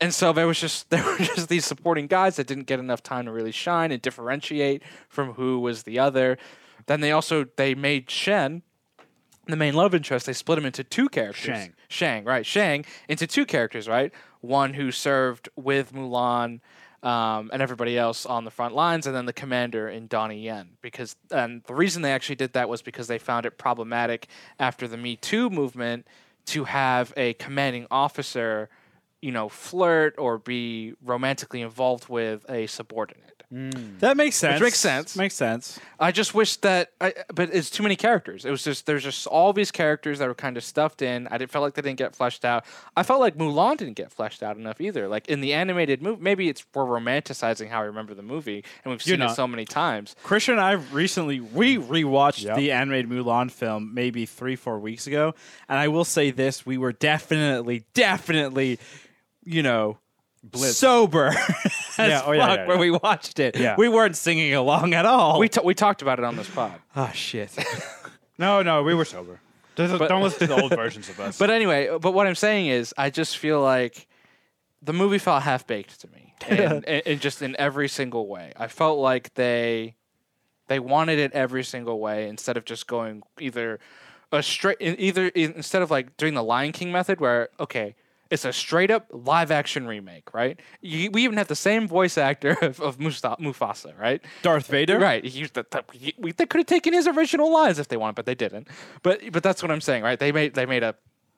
And 0.00 0.12
so 0.12 0.32
there 0.32 0.48
was 0.48 0.60
just 0.60 0.90
there 0.90 1.04
were 1.04 1.18
just 1.18 1.48
these 1.48 1.64
supporting 1.64 2.08
guys 2.08 2.36
that 2.36 2.46
didn't 2.46 2.66
get 2.66 2.80
enough 2.80 3.02
time 3.02 3.26
to 3.26 3.32
really 3.32 3.52
shine 3.52 3.92
and 3.92 4.02
differentiate 4.02 4.82
from 5.08 5.34
who 5.34 5.60
was 5.60 5.84
the 5.84 5.98
other. 5.98 6.38
Then 6.86 7.00
they 7.00 7.12
also 7.12 7.46
they 7.56 7.74
made 7.74 8.10
Shen 8.10 8.62
the 9.46 9.56
main 9.56 9.74
love 9.74 9.94
interest. 9.94 10.26
They 10.26 10.32
split 10.32 10.58
him 10.58 10.66
into 10.66 10.84
two 10.84 11.08
characters. 11.08 11.44
Shang. 11.44 11.74
Shang, 11.88 12.24
right? 12.24 12.44
Shang 12.44 12.84
into 13.08 13.26
two 13.26 13.46
characters, 13.46 13.88
right? 13.88 14.12
One 14.40 14.74
who 14.74 14.90
served 14.90 15.48
with 15.56 15.92
Mulan 15.92 16.60
um, 17.02 17.50
and 17.52 17.60
everybody 17.60 17.98
else 17.98 18.24
on 18.26 18.44
the 18.44 18.50
front 18.50 18.74
lines, 18.74 19.06
and 19.06 19.14
then 19.14 19.26
the 19.26 19.32
commander 19.32 19.88
in 19.88 20.06
Donnie 20.06 20.40
Yen. 20.40 20.70
Because 20.80 21.16
and 21.30 21.62
the 21.64 21.74
reason 21.74 22.02
they 22.02 22.12
actually 22.12 22.36
did 22.36 22.52
that 22.52 22.68
was 22.68 22.82
because 22.82 23.08
they 23.08 23.18
found 23.18 23.46
it 23.46 23.58
problematic 23.58 24.28
after 24.58 24.86
the 24.86 24.96
Me 24.96 25.16
Too 25.16 25.50
movement 25.50 26.06
to 26.46 26.64
have 26.64 27.12
a 27.16 27.34
commanding 27.34 27.86
officer, 27.90 28.68
you 29.20 29.32
know, 29.32 29.48
flirt 29.48 30.14
or 30.18 30.38
be 30.38 30.94
romantically 31.02 31.60
involved 31.60 32.08
with 32.08 32.44
a 32.48 32.66
subordinate. 32.66 33.31
Mm. 33.52 33.98
That 34.00 34.16
makes 34.16 34.36
sense. 34.36 34.60
makes 34.62 34.78
sense. 34.78 35.14
Makes 35.14 35.34
sense. 35.34 35.78
I 36.00 36.10
just 36.10 36.34
wish 36.34 36.56
that, 36.58 36.90
I, 37.00 37.12
but 37.34 37.50
it's 37.52 37.68
too 37.68 37.82
many 37.82 37.96
characters. 37.96 38.44
It 38.46 38.50
was 38.50 38.64
just 38.64 38.86
there's 38.86 39.04
just 39.04 39.26
all 39.26 39.52
these 39.52 39.70
characters 39.70 40.18
that 40.20 40.26
were 40.28 40.34
kind 40.34 40.56
of 40.56 40.64
stuffed 40.64 41.02
in. 41.02 41.28
I 41.28 41.36
didn't 41.36 41.50
felt 41.50 41.62
like 41.62 41.74
they 41.74 41.82
didn't 41.82 41.98
get 41.98 42.16
fleshed 42.16 42.44
out. 42.46 42.64
I 42.96 43.02
felt 43.02 43.20
like 43.20 43.36
Mulan 43.36 43.76
didn't 43.76 43.94
get 43.96 44.10
fleshed 44.10 44.42
out 44.42 44.56
enough 44.56 44.80
either. 44.80 45.06
Like 45.06 45.28
in 45.28 45.42
the 45.42 45.52
animated 45.52 46.00
movie, 46.02 46.22
maybe 46.22 46.48
it's 46.48 46.64
we're 46.74 46.84
romanticizing 46.86 47.68
how 47.68 47.80
I 47.80 47.84
remember 47.84 48.14
the 48.14 48.22
movie, 48.22 48.64
and 48.84 48.90
we've 48.90 49.06
You're 49.06 49.16
seen 49.16 49.22
it 49.22 49.26
not. 49.26 49.36
so 49.36 49.46
many 49.46 49.66
times. 49.66 50.16
Christian 50.22 50.54
and 50.54 50.62
I 50.62 50.72
recently 50.72 51.40
we 51.40 51.76
rewatched 51.76 52.44
Yep. 52.44 52.56
the 52.56 52.72
animated 52.72 53.10
Mulan 53.10 53.50
film 53.50 53.92
maybe 53.92 54.24
three 54.24 54.56
four 54.56 54.78
weeks 54.78 55.06
ago, 55.06 55.34
and 55.68 55.78
I 55.78 55.88
will 55.88 56.04
say 56.06 56.30
this: 56.30 56.64
we 56.64 56.78
were 56.78 56.92
definitely, 56.92 57.84
definitely, 57.92 58.78
you 59.44 59.62
know, 59.62 59.98
sober 60.54 61.28
as 61.28 61.72
Yeah, 61.98 62.22
oh, 62.24 62.32
yeah, 62.32 62.46
fuck 62.46 62.56
yeah, 62.58 62.66
when 62.66 62.76
yeah. 62.76 62.80
we 62.80 62.90
watched 62.90 63.38
it. 63.38 63.56
Yeah. 63.56 63.74
We 63.76 63.88
weren't 63.88 64.16
singing 64.16 64.54
along 64.54 64.94
at 64.94 65.04
all. 65.06 65.38
We 65.38 65.48
ta- 65.48 65.62
we 65.62 65.74
talked 65.74 66.02
about 66.02 66.18
it 66.18 66.24
on 66.24 66.36
this 66.36 66.48
pod. 66.48 66.72
oh 66.96 67.10
shit. 67.14 67.50
No, 68.38 68.62
no, 68.62 68.82
we 68.82 68.94
were 68.94 69.04
sober. 69.04 69.40
Don't, 69.76 69.98
But- 69.98 70.08
don't 70.08 70.22
listen 70.22 70.40
to 70.48 70.54
the 70.54 70.60
old 70.60 70.74
versions 70.76 71.08
of 71.08 71.20
us. 71.20 71.38
But 71.38 71.50
anyway, 71.50 71.96
but 72.00 72.12
what 72.12 72.26
I'm 72.26 72.34
saying 72.34 72.66
is, 72.66 72.92
I 72.98 73.10
just 73.10 73.38
feel 73.38 73.60
like 73.60 74.08
the 74.80 74.92
movie 74.92 75.18
felt 75.18 75.42
half 75.42 75.66
baked 75.66 76.00
to 76.00 76.08
me, 76.08 76.34
and, 76.48 76.84
and, 76.86 77.02
and 77.06 77.20
just 77.20 77.40
in 77.42 77.54
every 77.58 77.88
single 77.88 78.26
way. 78.26 78.52
I 78.56 78.66
felt 78.66 78.98
like 78.98 79.34
they 79.34 79.94
they 80.66 80.80
wanted 80.80 81.18
it 81.18 81.32
every 81.32 81.62
single 81.62 82.00
way 82.00 82.26
instead 82.28 82.56
of 82.56 82.64
just 82.64 82.86
going 82.86 83.22
either 83.38 83.78
a 84.32 84.42
straight 84.42 84.78
either 84.80 85.28
instead 85.28 85.82
of 85.82 85.90
like 85.90 86.16
doing 86.16 86.34
the 86.34 86.42
Lion 86.42 86.72
King 86.72 86.90
method, 86.90 87.20
where 87.20 87.48
okay. 87.60 87.94
It's 88.32 88.44
a 88.44 88.52
straight 88.52 88.90
up 88.90 89.06
live 89.10 89.50
action 89.50 89.86
remake, 89.86 90.32
right? 90.34 90.58
You, 90.80 91.10
we 91.10 91.22
even 91.24 91.36
have 91.36 91.48
the 91.48 91.54
same 91.56 91.86
voice 91.86 92.16
actor 92.16 92.56
of, 92.62 92.80
of 92.80 92.98
Mufasa, 92.98 93.98
right? 93.98 94.20
Darth 94.42 94.66
Vader. 94.68 94.98
Right. 94.98 95.24
He 95.24 95.44
the, 95.44 95.66
the, 95.70 95.84
he- 95.92 96.14
we, 96.18 96.32
they 96.32 96.46
could 96.46 96.58
have 96.60 96.66
taken 96.66 96.92
his 96.92 97.06
original 97.06 97.52
lines 97.52 97.78
if 97.78 97.88
they 97.88 97.96
wanted, 97.96 98.16
but 98.16 98.26
they 98.26 98.34
didn't. 98.34 98.68
But 99.02 99.20
but 99.32 99.42
that's 99.42 99.62
what 99.62 99.70
I'm 99.70 99.80
saying, 99.80 100.02
right? 100.02 100.18
They 100.18 100.32
made 100.32 100.54
they 100.54 100.66
made 100.66 100.82
a 100.82 100.94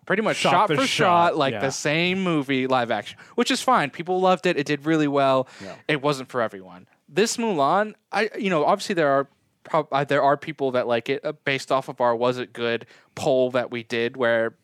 pretty 0.06 0.22
much 0.22 0.36
Shot 0.36 0.50
shot, 0.52 0.68
for 0.68 0.76
shot, 0.76 0.86
shot, 1.32 1.36
like 1.36 1.52
yeah. 1.54 1.60
the 1.60 1.70
same 1.72 2.22
movie 2.22 2.66
live 2.66 2.90
action, 2.90 3.18
which 3.34 3.50
is 3.50 3.60
fine. 3.62 3.90
People 3.90 4.20
loved 4.20 4.46
it. 4.46 4.56
It 4.56 4.66
did 4.66 4.84
really 4.86 5.08
well. 5.08 5.48
Yeah. 5.62 5.74
It 5.88 6.00
wasn't 6.02 6.28
for 6.28 6.42
everyone. 6.42 6.86
This 7.08 7.36
Mulan, 7.38 7.94
I 8.12 8.30
you 8.38 8.50
know 8.50 8.64
obviously 8.64 8.94
there 8.94 9.08
are. 9.10 9.28
uh, 9.90 10.04
There 10.04 10.22
are 10.22 10.36
people 10.36 10.72
that 10.72 10.86
like 10.86 11.08
it 11.08 11.24
uh, 11.24 11.32
based 11.44 11.72
off 11.72 11.88
of 11.88 12.00
our 12.00 12.14
"Was 12.14 12.38
It 12.38 12.52
Good" 12.52 12.86
poll 13.14 13.50
that 13.52 13.70
we 13.70 13.82
did, 13.82 14.16
where 14.16 14.54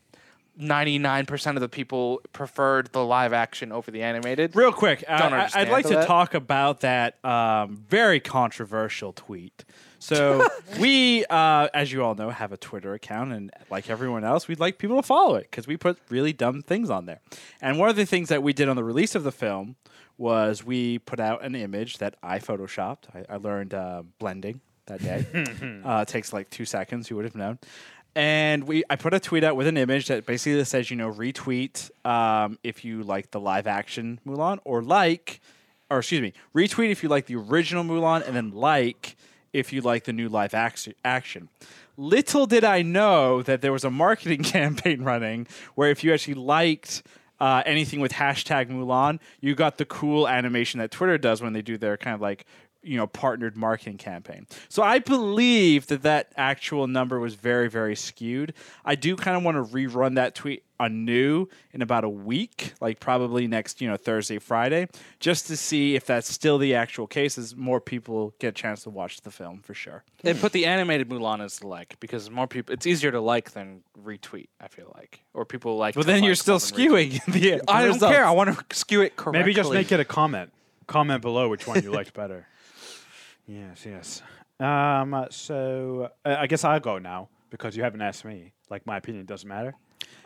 99% 0.61 1.55
of 1.57 1.61
the 1.61 1.69
people 1.69 2.21
preferred 2.33 2.93
the 2.93 3.05
live 3.05 3.33
action 3.33 3.73
over 3.73 3.91
the 3.91 4.03
animated. 4.03 4.55
Real 4.55 4.73
quick, 4.73 5.05
I, 5.09 5.19
Don't 5.19 5.33
I- 5.33 5.51
I'd 5.55 5.69
like 5.69 5.87
to 5.87 5.95
that. 5.95 6.07
talk 6.07 6.35
about 6.35 6.81
that 6.81 7.23
um, 7.25 7.85
very 7.89 8.21
controversial 8.21 9.13
tweet. 9.13 9.65
So 9.99 10.47
we, 10.81 11.25
uh, 11.27 11.69
as 11.75 11.93
you 11.93 12.03
all 12.05 12.15
know, 12.15 12.31
have 12.31 12.53
a 12.53 12.57
Twitter 12.57 12.95
account, 12.95 13.33
and 13.33 13.51
like 13.71 13.91
everyone 13.91 14.25
else, 14.25 14.49
we'd 14.49 14.61
like 14.61 14.79
people 14.79 14.97
to 14.97 15.03
follow 15.03 15.35
it 15.37 15.49
because 15.51 15.67
we 15.67 15.77
put 15.77 15.99
really 16.09 16.33
dumb 16.33 16.63
things 16.63 16.89
on 16.91 17.07
there. 17.07 17.21
And 17.61 17.79
one 17.79 17.89
of 17.91 17.97
the 17.97 18.07
things 18.07 18.29
that 18.31 18.43
we 18.43 18.53
did 18.53 18.69
on 18.69 18.77
the 18.77 18.85
release 18.85 19.15
of 19.15 19.25
the 19.25 19.33
film 19.33 19.77
was 20.17 20.65
we 20.65 20.99
put 20.99 21.19
out 21.21 21.45
an 21.45 21.55
image 21.55 21.99
that 21.99 22.15
I 22.23 22.39
photoshopped. 22.39 23.05
I, 23.15 23.35
I 23.35 23.37
learned 23.37 23.73
uh, 23.75 24.03
blending 24.19 24.61
that 24.87 25.03
day. 25.03 25.27
uh, 25.85 26.01
it 26.03 26.09
takes 26.09 26.33
like 26.33 26.51
two 26.51 26.65
seconds. 26.65 27.09
You 27.11 27.17
would 27.17 27.25
have 27.25 27.35
known. 27.37 27.59
And 28.15 28.65
we, 28.65 28.83
I 28.91 28.97
put 28.97 29.15
a 29.15 29.21
tweet 29.21 29.45
out 29.45 29.57
with 29.57 29.67
an 29.67 29.77
image 29.77 30.09
that 30.09 30.27
basically 30.27 30.65
says, 30.65 30.91
you 30.91 30.97
know, 30.97 31.13
retweet 31.13 31.91
um, 32.05 32.59
if 32.65 32.85
you 32.85 33.03
like 33.03 33.31
the 33.31 33.41
live 33.41 33.67
action 33.67 34.21
Mulan, 34.27 34.59
or 34.65 34.83
like, 34.83 35.41
or 35.91 35.99
excuse 35.99 36.21
me, 36.21 36.33
retweet 36.55 36.91
if 36.91 37.03
you 37.03 37.09
like 37.09 37.27
the 37.27 37.37
original 37.37 37.85
Mulan, 37.85 38.27
and 38.27 38.35
then 38.35 38.51
like 38.51 39.17
if 39.53 39.73
you 39.73 39.81
like 39.81 40.05
the 40.05 40.13
new 40.13 40.29
live 40.29 40.55
ac- 40.55 40.95
action. 41.05 41.49
Little 41.97 42.47
did 42.47 42.65
I 42.65 42.83
know 42.83 43.43
that 43.43 43.63
there 43.63 43.73
was 43.73 43.85
a 43.85 43.91
marketing 43.91 44.43
campaign 44.45 45.03
running 45.03 45.47
where 45.75 45.91
if 45.91 46.03
you 46.03 46.13
actually 46.13 46.35
liked 46.35 47.03
uh, 47.41 47.63
anything 47.65 48.01
with 48.01 48.13
hashtag 48.13 48.69
Mulan, 48.69 49.19
you 49.41 49.55
got 49.55 49.79
the 49.79 49.85
cool 49.85 50.29
animation 50.29 50.79
that 50.81 50.91
Twitter 50.91 51.17
does 51.17 51.41
when 51.41 51.53
they 51.53 51.63
do 51.63 51.79
their 51.79 51.97
kind 51.97 52.15
of 52.15 52.21
like 52.21 52.45
you 52.83 52.97
know 52.97 53.07
partnered 53.07 53.57
marketing 53.57 53.99
campaign. 53.99 54.47
So 54.69 54.83
I 54.83 54.99
believe 54.99 55.87
that 55.89 56.03
that 56.03 56.33
actual 56.37 56.87
number 56.87 57.19
was 57.19 57.35
very 57.35 57.69
very 57.69 57.97
skewed. 57.97 58.55
I 58.85 58.95
do 58.95 59.17
kind 59.17 59.37
of 59.37 59.43
want 59.43 59.57
to 59.57 59.75
rerun 59.75 60.15
that 60.17 60.35
tweet 60.35 60.65
anew 60.81 61.47
in 61.73 61.83
about 61.83 62.05
a 62.05 62.09
week, 62.09 62.73
like 62.81 62.99
probably 62.99 63.47
next 63.47 63.81
you 63.81 63.89
know 63.89 63.97
Thursday 63.97 64.39
Friday, 64.39 64.89
just 65.21 65.47
to 65.49 65.57
see 65.57 65.95
if 65.95 66.07
that's 66.07 66.33
still 66.33 66.59
the 66.59 66.75
actual 66.75 67.07
case. 67.07 67.39
As 67.39 67.55
more 67.55 67.81
people 67.81 68.35
get 68.39 68.49
a 68.49 68.53
chance 68.53 68.83
to 68.85 68.91
watch 68.91 69.21
the 69.21 69.31
film 69.31 69.61
for 69.61 69.75
sure. 69.75 70.05
and 70.25 70.41
put 70.41 70.53
the 70.53 70.67
animated 70.67 71.09
Mulan 71.09 71.45
as 71.45 71.59
the 71.59 71.69
like 71.69 72.01
because 72.01 72.31
more 72.31 72.47
people. 72.47 72.73
It's 72.73 72.87
easier 72.87 73.13
to 73.13 73.21
like 73.21 73.53
than 73.53 73.83
retweet. 74.03 74.49
I 74.61 74.69
feel 74.69 74.93
like, 74.97 75.23
or 75.35 75.45
people 75.45 75.77
like. 75.77 75.95
But 75.95 76.03
to 76.03 76.07
then 76.07 76.25
you're 76.25 76.35
still 76.35 76.55
more 76.55 76.61
than 76.61 76.89
retweet. 76.89 77.13
skewing 77.13 77.33
the. 77.33 77.41
the 77.51 77.71
I 77.71 77.83
don't 77.83 77.95
results. 77.95 78.15
care. 78.15 78.25
I 78.25 78.31
want 78.31 78.57
to 78.71 78.77
skew 78.77 79.03
it 79.03 79.17
correctly. 79.17 79.41
Maybe 79.41 79.55
just 79.55 79.71
make 79.73 79.93
it 79.93 80.01
a 80.01 80.05
comment. 80.05 80.53
Comment 80.87 81.23
below 81.23 81.49
which 81.49 81.67
one 81.69 81.83
you 81.83 81.93
liked 81.93 82.15
better. 82.15 82.47
Yes, 83.51 83.85
yes. 83.85 84.23
Um, 84.61 85.27
so 85.31 86.11
uh, 86.25 86.37
I 86.39 86.47
guess 86.47 86.65
I'll 86.65 86.79
go 86.81 86.99
now 86.99 87.29
because 87.51 87.77
you 87.77 87.83
haven't 87.83 88.01
asked 88.01 88.25
me. 88.25 88.53
Like 88.69 88.87
my 88.87 88.97
opinion 88.97 89.27
doesn't 89.27 89.49
matter. 89.49 89.75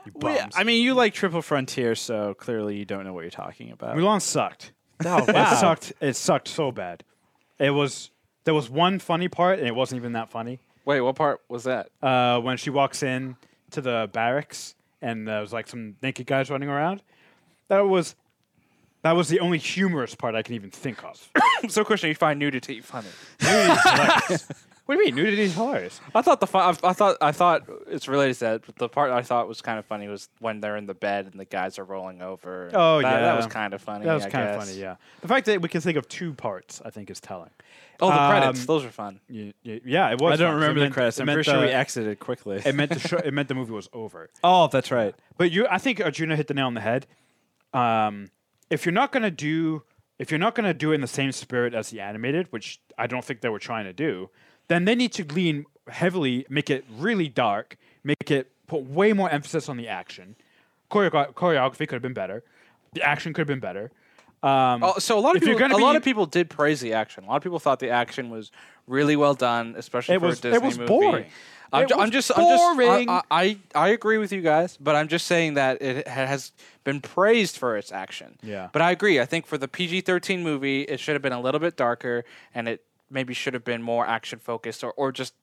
You 0.04 0.12
Well, 0.14 0.34
yeah, 0.34 0.42
bums. 0.42 0.54
I 0.56 0.64
mean, 0.64 0.82
you 0.82 0.92
like 0.94 1.14
Triple 1.14 1.40
Frontier, 1.40 1.94
so 1.94 2.34
clearly 2.34 2.76
you 2.76 2.84
don't 2.84 3.04
know 3.04 3.14
what 3.14 3.22
you're 3.22 3.30
talking 3.30 3.70
about. 3.70 3.96
Mulan 3.96 4.20
sucked. 4.20 4.72
Oh, 5.04 5.24
It 5.28 5.58
sucked. 5.58 5.92
It 6.00 6.14
sucked 6.16 6.48
so 6.48 6.70
bad. 6.70 7.02
It 7.58 7.70
was. 7.70 8.10
There 8.44 8.52
was 8.54 8.68
one 8.68 8.98
funny 8.98 9.28
part, 9.28 9.58
and 9.58 9.66
it 9.66 9.74
wasn't 9.74 10.00
even 10.00 10.12
that 10.12 10.30
funny. 10.30 10.60
Wait, 10.84 11.00
what 11.00 11.16
part 11.16 11.40
was 11.48 11.64
that? 11.64 11.88
Uh, 12.02 12.38
when 12.40 12.58
she 12.58 12.68
walks 12.68 13.02
in 13.02 13.36
to 13.70 13.80
the 13.80 14.10
barracks, 14.12 14.74
and 15.00 15.26
there 15.26 15.40
was 15.40 15.50
like 15.52 15.66
some 15.66 15.96
naked 16.02 16.26
guys 16.26 16.50
running 16.50 16.68
around. 16.68 17.02
That 17.68 17.80
was. 17.80 18.14
That 19.04 19.12
was 19.14 19.28
the 19.28 19.38
only 19.40 19.58
humorous 19.58 20.14
part 20.14 20.34
I 20.34 20.42
can 20.42 20.54
even 20.54 20.70
think 20.70 21.04
of. 21.04 21.30
so, 21.68 21.84
Christian, 21.84 22.08
you 22.08 22.14
find 22.14 22.38
nudity 22.40 22.80
funny? 22.80 23.06
Nudity 23.40 23.80
hilarious. 23.84 24.48
What 24.86 24.96
do 24.96 25.00
you 25.00 25.06
mean? 25.06 25.14
Nudity 25.14 25.42
is 25.42 25.54
hilarious. 25.54 25.98
I 26.14 26.20
thought 26.20 26.40
the 26.40 26.46
fun, 26.46 26.74
I, 26.82 26.88
I 26.88 26.92
thought 26.92 27.16
I 27.22 27.32
thought 27.32 27.62
it's 27.86 28.06
related 28.08 28.34
to 28.34 28.40
that. 28.40 28.66
But 28.66 28.76
the 28.76 28.88
part 28.88 29.10
I 29.12 29.22
thought 29.22 29.46
was 29.48 29.60
kind 29.62 29.78
of 29.78 29.86
funny 29.86 30.08
was 30.08 30.28
when 30.40 30.60
they're 30.60 30.76
in 30.76 30.84
the 30.86 30.92
bed 30.94 31.26
and 31.30 31.38
the 31.40 31.44
guys 31.46 31.78
are 31.78 31.84
rolling 31.84 32.20
over. 32.20 32.70
Oh, 32.74 33.00
that, 33.00 33.10
yeah. 33.10 33.20
that 33.20 33.36
was 33.36 33.46
kind 33.46 33.72
of 33.72 33.80
funny. 33.80 34.04
That 34.04 34.12
was 34.14 34.24
I 34.26 34.30
kind 34.30 34.48
of 34.48 34.56
guess. 34.58 34.66
funny, 34.68 34.80
yeah. 34.80 34.96
The 35.22 35.28
fact 35.28 35.46
that 35.46 35.62
we 35.62 35.68
can 35.70 35.80
think 35.80 35.96
of 35.96 36.06
two 36.08 36.34
parts, 36.34 36.82
I 36.84 36.90
think, 36.90 37.08
is 37.10 37.20
telling. 37.20 37.50
Oh, 38.00 38.08
the 38.10 38.16
credits; 38.28 38.60
Um, 38.60 38.66
those 38.66 38.84
are 38.84 38.90
fun. 38.90 39.20
Y- 39.30 39.54
y- 39.64 39.80
Yeah, 39.86 40.10
it 40.12 40.18
was. 40.20 40.32
I 40.32 40.36
don't 40.36 40.52
fun, 40.52 40.54
'cause 40.54 40.54
remember 40.54 40.70
it 40.70 40.74
the 40.74 40.80
meant- 40.80 40.94
credits. 40.94 41.18
it 41.18 41.20
I'm 41.22 41.26
meant 41.26 41.36
pretty 41.36 41.50
sure 41.50 41.60
we 41.60 41.66
the- 41.66 41.74
exited 41.74 42.18
quickly. 42.20 42.62
It 42.64 42.74
meant 42.74 42.90
the 42.92 42.98
show, 43.00 43.16
it 43.24 43.32
meant 43.34 43.48
the 43.48 43.54
movie 43.54 43.72
was 43.72 43.88
over. 43.92 44.30
oh, 44.42 44.68
that's 44.68 44.90
right. 44.90 45.14
But 45.36 45.50
you, 45.50 45.66
I 45.70 45.76
think 45.78 46.00
Arjuna 46.02 46.36
hit 46.36 46.46
the 46.48 46.54
nail 46.54 46.66
on 46.66 46.74
the 46.74 46.80
head. 46.80 47.06
Um, 47.72 48.30
if 48.70 48.84
you're 48.86 48.92
not 48.92 49.12
gonna 49.12 49.30
do, 49.30 49.82
if 50.18 50.30
you're 50.30 50.38
not 50.38 50.54
gonna 50.54 50.74
do 50.74 50.92
it 50.92 50.96
in 50.96 51.00
the 51.00 51.06
same 51.06 51.32
spirit 51.32 51.74
as 51.74 51.90
the 51.90 52.00
animated, 52.00 52.46
which 52.50 52.80
I 52.98 53.06
don't 53.06 53.24
think 53.24 53.40
they 53.40 53.48
were 53.48 53.58
trying 53.58 53.84
to 53.84 53.92
do, 53.92 54.30
then 54.68 54.84
they 54.84 54.94
need 54.94 55.12
to 55.14 55.24
lean 55.24 55.66
heavily, 55.88 56.46
make 56.48 56.70
it 56.70 56.84
really 56.98 57.28
dark, 57.28 57.76
make 58.02 58.30
it 58.30 58.50
put 58.66 58.82
way 58.84 59.12
more 59.12 59.28
emphasis 59.30 59.68
on 59.68 59.76
the 59.76 59.88
action. 59.88 60.36
Choreo- 60.90 61.32
choreography 61.34 61.80
could 61.80 61.92
have 61.92 62.02
been 62.02 62.14
better. 62.14 62.42
The 62.94 63.02
action 63.02 63.32
could 63.32 63.40
have 63.42 63.48
been 63.48 63.60
better. 63.60 63.90
Um, 64.42 64.82
Oh, 64.84 64.98
so 64.98 65.18
a 65.18 65.20
lot 65.20 65.36
of 65.36 65.42
people, 65.42 65.56
a 65.56 65.58
gonna 65.58 65.76
lot 65.76 65.92
be- 65.92 65.96
of 65.98 66.04
people 66.04 66.26
did 66.26 66.48
praise 66.50 66.80
the 66.80 66.92
action. 66.92 67.24
A 67.24 67.28
lot 67.28 67.36
of 67.36 67.42
people 67.42 67.58
thought 67.58 67.80
the 67.80 67.90
action 67.90 68.30
was 68.30 68.52
really 68.86 69.16
well 69.16 69.34
done, 69.34 69.74
especially 69.76 70.14
It 70.14 70.20
for 70.20 70.26
was- 70.26 70.44
a 70.44 70.48
it 70.48 70.52
Disney 70.52 70.66
was 70.68 70.78
movie. 70.78 71.26
Boring. 71.70 71.84
I'm, 71.84 71.88
ju- 71.88 71.94
I'm 71.94 72.00
was 72.00 72.10
just, 72.10 72.30
I'm 72.36 72.44
just. 72.78 73.08
I, 73.08 73.22
I, 73.30 73.58
I 73.74 73.88
agree 73.88 74.18
with 74.18 74.32
you 74.32 74.40
guys, 74.42 74.76
but 74.76 74.94
I'm 74.96 75.08
just 75.08 75.26
saying 75.26 75.54
that 75.54 75.80
it 75.82 76.06
has 76.08 76.52
been 76.84 77.00
praised 77.00 77.56
for 77.56 77.76
its 77.76 77.92
action. 77.92 78.36
Yeah. 78.42 78.68
But 78.72 78.82
I 78.82 78.90
agree. 78.90 79.20
I 79.20 79.24
think 79.26 79.46
for 79.46 79.58
the 79.58 79.68
PG-13 79.68 80.42
movie, 80.42 80.82
it 80.82 81.00
should 81.00 81.14
have 81.14 81.22
been 81.22 81.32
a 81.32 81.40
little 81.40 81.60
bit 81.60 81.76
darker, 81.76 82.24
and 82.54 82.68
it 82.68 82.82
maybe 83.10 83.34
should 83.34 83.54
have 83.54 83.64
been 83.64 83.82
more 83.82 84.06
action 84.06 84.38
focused, 84.38 84.82
or, 84.84 84.92
or 84.92 85.12
just 85.12 85.34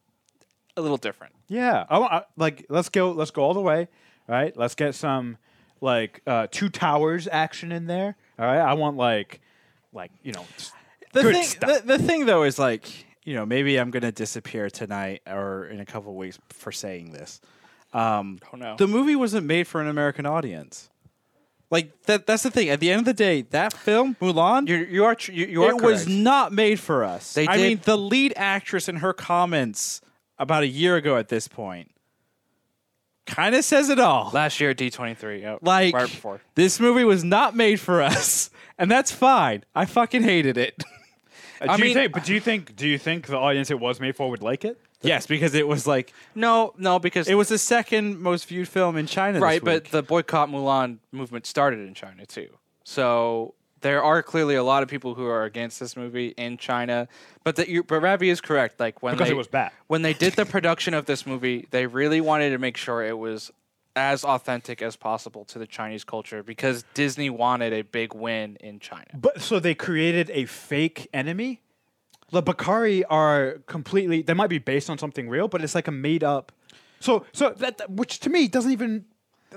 a 0.78 0.82
little 0.82 0.98
different. 0.98 1.34
Yeah, 1.48 1.86
I, 1.90 1.98
want- 2.00 2.14
I, 2.14 2.24
like 2.38 2.66
let's 2.70 2.90
go. 2.90 3.12
Let's 3.12 3.32
go 3.32 3.44
all 3.44 3.54
the 3.54 3.60
way. 3.62 3.88
All 4.30 4.36
right, 4.36 4.56
let's 4.56 4.76
get 4.76 4.96
some 4.96 5.38
like 5.82 6.22
uh, 6.28 6.48
two 6.52 6.70
towers 6.70 7.28
action 7.32 7.72
in 7.72 7.88
there. 7.88 8.16
All 8.40 8.46
right, 8.46 8.60
I 8.60 8.74
want 8.76 8.96
like 8.98 9.42
like 9.94 10.12
you 10.24 10.32
know 10.32 10.46
The 11.14 11.24
good 11.24 11.34
thing, 11.36 11.44
stuff. 11.44 11.82
the, 11.86 11.98
the 11.98 12.04
thing 12.04 12.26
though 12.26 12.44
is 12.44 12.58
like, 12.58 12.86
you 13.24 13.36
know, 13.36 13.46
maybe 13.46 13.78
I'm 13.78 13.92
gonna 13.92 14.12
disappear 14.12 14.70
tonight 14.70 15.22
or 15.28 15.66
in 15.66 15.80
a 15.80 15.86
couple 15.86 16.12
of 16.12 16.18
weeks 16.18 16.40
for 16.50 16.72
saying 16.72 17.12
this. 17.12 17.40
Um, 17.94 18.40
Oh 18.54 18.58
no. 18.58 18.76
the 18.78 18.88
movie 18.88 19.16
wasn't 19.16 19.46
made 19.46 19.68
for 19.68 19.82
an 19.82 19.88
American 19.88 20.26
audience. 20.26 20.90
Like 21.70 22.04
that. 22.04 22.26
That's 22.28 22.44
the 22.44 22.52
thing. 22.52 22.70
At 22.70 22.80
the 22.82 22.90
end 22.92 23.00
of 23.00 23.06
the 23.06 23.14
day, 23.14 23.44
that 23.52 23.72
film 23.74 24.16
Mulan, 24.22 24.68
you 24.68 24.78
you 24.78 25.06
are 25.06 25.16
tr- 25.16 25.32
you, 25.32 25.46
you 25.46 25.64
are 25.64 25.70
it 25.72 25.82
was 25.82 26.04
correct. 26.06 26.10
not 26.20 26.52
made 26.52 26.80
for 26.80 27.04
us. 27.06 27.34
They 27.34 27.48
I 27.48 27.56
did- 27.58 27.64
mean, 27.64 27.80
the 27.86 27.98
lead 27.98 28.34
actress 28.36 28.90
in 28.90 28.98
her 28.98 29.14
comments 29.14 30.02
about 30.38 30.64
a 30.64 30.68
year 30.68 30.96
ago 30.98 31.16
at 31.18 31.30
this 31.30 31.48
point 31.48 31.92
kind 33.26 33.56
of 33.56 33.64
says 33.64 33.90
it 33.90 34.00
all. 34.00 34.32
last 34.34 34.60
year 34.60 34.72
at 34.72 34.78
D23. 34.78 35.42
Yep. 35.42 35.60
Like 35.62 35.94
right 35.94 36.10
before. 36.10 36.42
this 36.56 36.80
movie 36.80 37.04
was 37.06 37.24
not 37.24 37.56
made 37.56 37.80
for 37.80 38.02
us, 38.02 38.50
and 38.78 38.90
that's 38.92 39.12
fine. 39.12 39.64
I 39.76 39.86
fucking 39.86 40.24
hated 40.24 40.58
it. 40.58 40.84
Uh, 41.62 41.66
I 41.72 41.76
do 41.78 41.82
you 41.84 41.86
mean- 41.90 41.94
think? 41.94 42.14
But 42.14 42.24
do 42.26 42.34
you 42.34 42.40
think? 42.40 42.76
Do 42.76 42.88
you 42.88 42.98
think 42.98 43.28
the 43.28 43.38
audience 43.38 43.70
it 43.72 43.80
was 43.80 44.00
made 44.00 44.16
for 44.16 44.30
would 44.30 44.42
like 44.42 44.66
it? 44.66 44.80
yes, 45.04 45.26
because 45.26 45.56
it 45.56 45.68
was 45.68 45.88
like 45.88 46.14
No, 46.36 46.74
no, 46.78 47.00
because 47.00 47.28
it 47.28 47.34
was 47.36 47.50
the 47.50 47.58
second 47.58 48.20
most 48.20 48.48
viewed 48.48 48.68
film 48.68 48.98
in 48.98 49.08
China. 49.08 49.34
this 49.34 49.42
right, 49.42 49.64
but 49.64 49.86
the 49.86 50.04
boycott 50.04 50.50
Mulan 50.50 50.98
movement 51.12 51.46
started 51.48 51.80
in 51.88 51.94
China 51.96 52.26
too. 52.26 52.50
So 52.84 53.56
there 53.82 54.04
are 54.04 54.22
clearly 54.22 54.54
a 54.56 54.64
lot 54.64 54.84
of 54.84 54.90
people 54.90 55.16
who 55.16 55.26
are 55.26 55.44
against 55.44 55.80
this 55.80 55.98
movie 55.98 56.36
in 56.38 56.58
China. 56.58 57.08
But 57.44 57.56
that 57.56 57.68
you, 57.68 57.84
but 57.84 58.00
Ravi 58.00 58.30
is 58.30 58.42
correct. 58.42 58.80
Like 58.80 59.02
when 59.02 59.14
Because 59.16 59.30
they, 59.30 59.34
it 59.34 59.38
was 59.38 59.48
bad. 59.48 59.72
when 59.88 60.04
they 60.04 60.14
did 60.14 60.34
the 60.34 60.46
production 60.46 60.94
of 60.94 61.06
this 61.08 61.26
movie, 61.26 61.68
they 61.72 61.88
really 61.88 62.22
wanted 62.22 62.52
to 62.52 62.60
make 62.60 62.78
sure 62.78 63.02
it 63.04 63.18
was 63.18 63.52
as 63.96 64.24
authentic 64.24 64.82
as 64.82 64.96
possible 64.96 65.44
to 65.46 65.60
the 65.60 65.68
Chinese 65.68 66.04
culture 66.04 66.44
because 66.44 66.84
Disney 66.94 67.30
wanted 67.30 67.74
a 67.74 67.82
big 67.84 68.14
win 68.14 68.56
in 68.62 68.80
China. 68.80 69.08
But 69.14 69.42
so 69.42 69.60
they 69.60 69.76
created 69.76 70.30
a 70.34 70.46
fake 70.46 71.10
enemy. 71.14 71.62
The 72.32 72.42
Bakari 72.42 73.04
are 73.06 73.58
completely. 73.68 74.22
They 74.22 74.34
might 74.34 74.48
be 74.50 74.60
based 74.60 74.90
on 74.90 74.98
something 74.98 75.28
real, 75.28 75.48
but 75.50 75.62
it's 75.62 75.76
like 75.76 75.88
a 75.90 75.92
made 75.92 76.24
up. 76.24 76.52
So 77.02 77.26
so 77.34 77.50
that, 77.58 77.78
that- 77.80 77.90
which 77.92 78.20
to 78.22 78.30
me 78.30 78.48
doesn't 78.48 78.72
even 78.72 79.06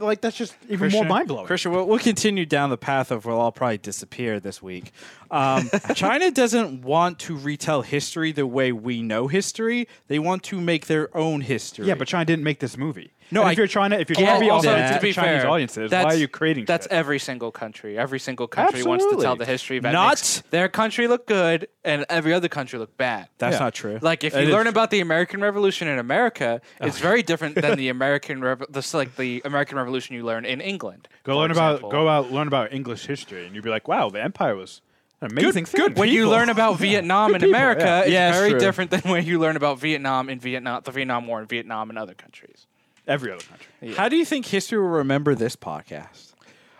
like 0.00 0.20
that's 0.20 0.36
just 0.36 0.56
even 0.68 0.90
more 0.90 1.04
mind 1.04 1.28
blowing. 1.28 1.46
Christian, 1.46 1.70
we'll, 1.70 1.86
we'll 1.86 2.00
continue 2.00 2.44
down 2.44 2.70
the 2.70 2.76
path 2.76 3.12
of 3.12 3.26
we'll 3.26 3.38
all 3.38 3.52
probably 3.52 3.78
disappear 3.78 4.40
this 4.40 4.60
week. 4.60 4.90
Um, 5.30 5.70
China 5.94 6.32
doesn't 6.32 6.82
want 6.82 7.20
to 7.20 7.36
retell 7.36 7.82
history 7.82 8.32
the 8.32 8.44
way 8.46 8.72
we 8.72 9.02
know 9.02 9.28
history. 9.28 9.86
They 10.08 10.18
want 10.18 10.42
to 10.44 10.60
make 10.60 10.86
their 10.88 11.16
own 11.16 11.42
history. 11.42 11.86
Yeah, 11.86 11.94
but 11.94 12.08
China 12.08 12.24
didn't 12.24 12.42
make 12.44 12.58
this 12.58 12.76
movie. 12.76 13.12
No, 13.30 13.40
And 13.40 13.48
I 13.48 13.52
if 13.52 13.58
you're 13.58 13.66
trying 13.66 13.90
to, 13.90 14.00
if 14.00 14.08
you're 14.10 14.16
trying 14.16 14.38
to 14.38 14.44
be 14.44 14.50
all 14.50 14.58
authentic 14.60 14.86
that. 14.86 15.00
to 15.00 15.06
the 15.06 15.12
Chinese 15.12 15.42
fair, 15.42 15.50
audiences, 15.50 15.90
why 15.90 16.04
are 16.04 16.14
you 16.14 16.28
creating? 16.28 16.66
That's 16.66 16.84
shit? 16.84 16.92
every 16.92 17.18
single 17.18 17.50
country. 17.50 17.98
Every 17.98 18.18
single 18.20 18.46
country 18.46 18.82
wants 18.82 19.04
to 19.06 19.16
tell 19.20 19.34
the 19.36 19.44
history 19.46 19.78
that 19.80 19.92
Not- 19.92 20.10
makes 20.10 20.42
their 20.50 20.68
country 20.68 21.08
look 21.08 21.26
good 21.26 21.68
and 21.84 22.04
every 22.08 22.32
other 22.32 22.48
country 22.48 22.78
look 22.78 22.96
bad. 22.96 23.28
that's 23.38 23.54
Yeah. 23.54 23.58
not 23.60 23.74
true. 23.74 23.98
Like 24.02 24.24
if 24.24 24.34
That 24.34 24.42
you 24.42 24.48
is 24.48 24.52
learn 24.52 24.64
true. 24.64 24.70
about 24.70 24.90
the 24.90 25.00
American 25.00 25.40
Revolution 25.40 25.88
in 25.88 25.98
America, 25.98 26.60
it's 26.80 26.98
very 26.98 27.22
different 27.22 27.54
than 27.56 27.76
the 27.76 27.88
American 27.96 28.40
Rev- 28.42 28.66
this 28.68 28.94
like 28.94 29.16
the 29.16 29.42
American 29.44 29.78
Revolution 29.78 30.14
you 30.14 30.24
learn 30.24 30.44
in 30.44 30.60
England. 30.60 31.08
Go 31.24 31.38
learn 31.38 31.50
example. 31.50 31.88
about 31.88 31.90
go 31.90 32.08
out 32.08 32.30
learn 32.32 32.46
about 32.46 32.72
English 32.72 33.06
history, 33.06 33.46
and 33.46 33.54
you'd 33.54 33.64
be 33.64 33.70
like, 33.70 33.88
wow, 33.88 34.10
the 34.10 34.22
empire 34.22 34.54
was 34.54 34.80
an 35.20 35.30
amazing 35.30 35.64
thing. 35.64 35.94
When 35.94 36.10
you 36.10 36.28
learn 36.28 36.50
about 36.50 36.78
Vietnam 36.86 37.34
in 37.34 37.42
America, 37.42 37.84
yeah. 37.84 38.00
it's 38.02 38.10
Yeah, 38.10 38.32
very 38.32 38.50
true. 38.50 38.60
different 38.60 38.90
than 38.90 39.00
when 39.10 39.24
you 39.24 39.38
learn 39.38 39.56
about 39.56 39.78
Vietnam 39.80 40.28
in 40.28 40.38
Vietnam, 40.40 40.82
the 40.84 40.90
Vietnam 40.92 41.26
War 41.26 41.40
in 41.40 41.46
Vietnam 41.46 41.88
and 41.88 41.98
other 41.98 42.14
countries. 42.14 42.66
Every 43.06 43.32
other 43.32 43.42
country, 43.44 43.94
How 43.94 44.08
do 44.08 44.16
you 44.16 44.24
think 44.24 44.46
history 44.46 44.78
will 44.78 44.88
remember 44.88 45.34
this 45.34 45.56
podcast? 45.56 46.32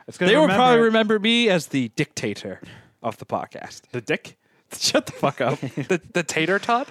it's 0.08 0.18
gonna 0.18 0.30
They 0.32 0.36
will 0.38 0.48
probably 0.48 0.82
remember 0.82 1.18
me 1.18 1.48
as 1.48 1.68
the 1.68 1.88
dictator 1.96 2.60
of 3.02 3.18
the 3.18 3.26
podcast. 3.26 3.82
the 3.92 4.00
dick. 4.00 4.36
Shut 4.72 5.06
the 5.06 5.12
fuck 5.12 5.40
up. 5.40 5.58
The 5.76 6.00
the 6.12 6.22
tater 6.22 6.58
tot? 6.58 6.88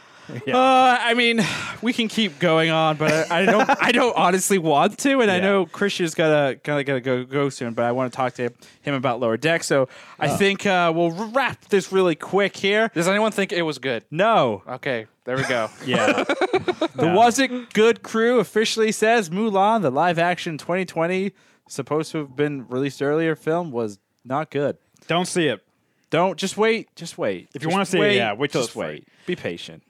Yeah. 0.47 0.55
Uh, 0.55 0.97
I 1.01 1.15
mean, 1.15 1.41
we 1.81 1.91
can 1.91 2.07
keep 2.07 2.39
going 2.39 2.69
on, 2.69 2.95
but 2.95 3.11
I, 3.29 3.41
I 3.41 3.45
don't. 3.45 3.69
I 3.83 3.91
don't 3.91 4.15
honestly 4.15 4.57
want 4.57 4.97
to, 4.99 5.19
and 5.19 5.29
I 5.29 5.35
Yeah. 5.35 5.41
know 5.41 5.65
Christian's 5.65 6.15
gotta 6.15 6.55
gotta 6.63 6.85
gotta 6.85 7.01
go 7.01 7.25
go 7.25 7.49
soon. 7.49 7.73
But 7.73 7.83
I 7.83 7.91
want 7.91 8.13
to 8.13 8.15
talk 8.15 8.33
to 8.35 8.49
him 8.83 8.93
about 8.93 9.19
Lower 9.19 9.35
Deck. 9.35 9.65
So 9.65 9.89
I 10.17 10.29
think 10.29 10.65
uh, 10.65 10.93
we'll 10.95 11.11
wrap 11.11 11.65
this 11.65 11.91
really 11.91 12.15
quick 12.15 12.55
here. 12.55 12.89
Does 12.93 13.09
anyone 13.09 13.33
think 13.33 13.51
it 13.51 13.63
was 13.63 13.79
good? 13.79 14.05
No, 14.11 14.63
Okay, 14.65 15.07
there 15.25 15.37
we 15.37 15.43
go. 15.43 15.69
Yeah, 15.85 16.23
the 16.95 17.11
Was 17.15 17.39
It 17.39 17.73
Good 17.73 18.03
crew 18.03 18.39
officially 18.39 18.91
says 18.91 19.29
Mulan, 19.29 19.81
the 19.81 19.89
live 19.91 20.19
action 20.19 20.57
2020, 20.57 21.33
supposed 21.67 22.11
to 22.11 22.19
have 22.19 22.35
been 22.35 22.67
released 22.67 23.01
earlier 23.01 23.35
film, 23.35 23.71
was 23.71 23.99
not 24.25 24.49
good. 24.51 24.77
don't 25.07 25.27
see 25.27 25.47
it. 25.47 25.61
Don't 26.09 26.37
just 26.37 26.57
wait. 26.57 26.95
Just 26.95 27.17
wait. 27.17 27.49
If 27.55 27.61
you 27.63 27.67
Just 27.67 27.73
wanna 27.73 27.85
see 27.85 27.99
it, 27.99 28.15
yeah, 28.15 28.33
wait 28.33 28.51
till 28.51 28.61
just 28.61 28.69
it's 28.69 28.73
free. 28.75 28.83
wait. 28.85 29.07
Be 29.25 29.35
patient. 29.35 29.81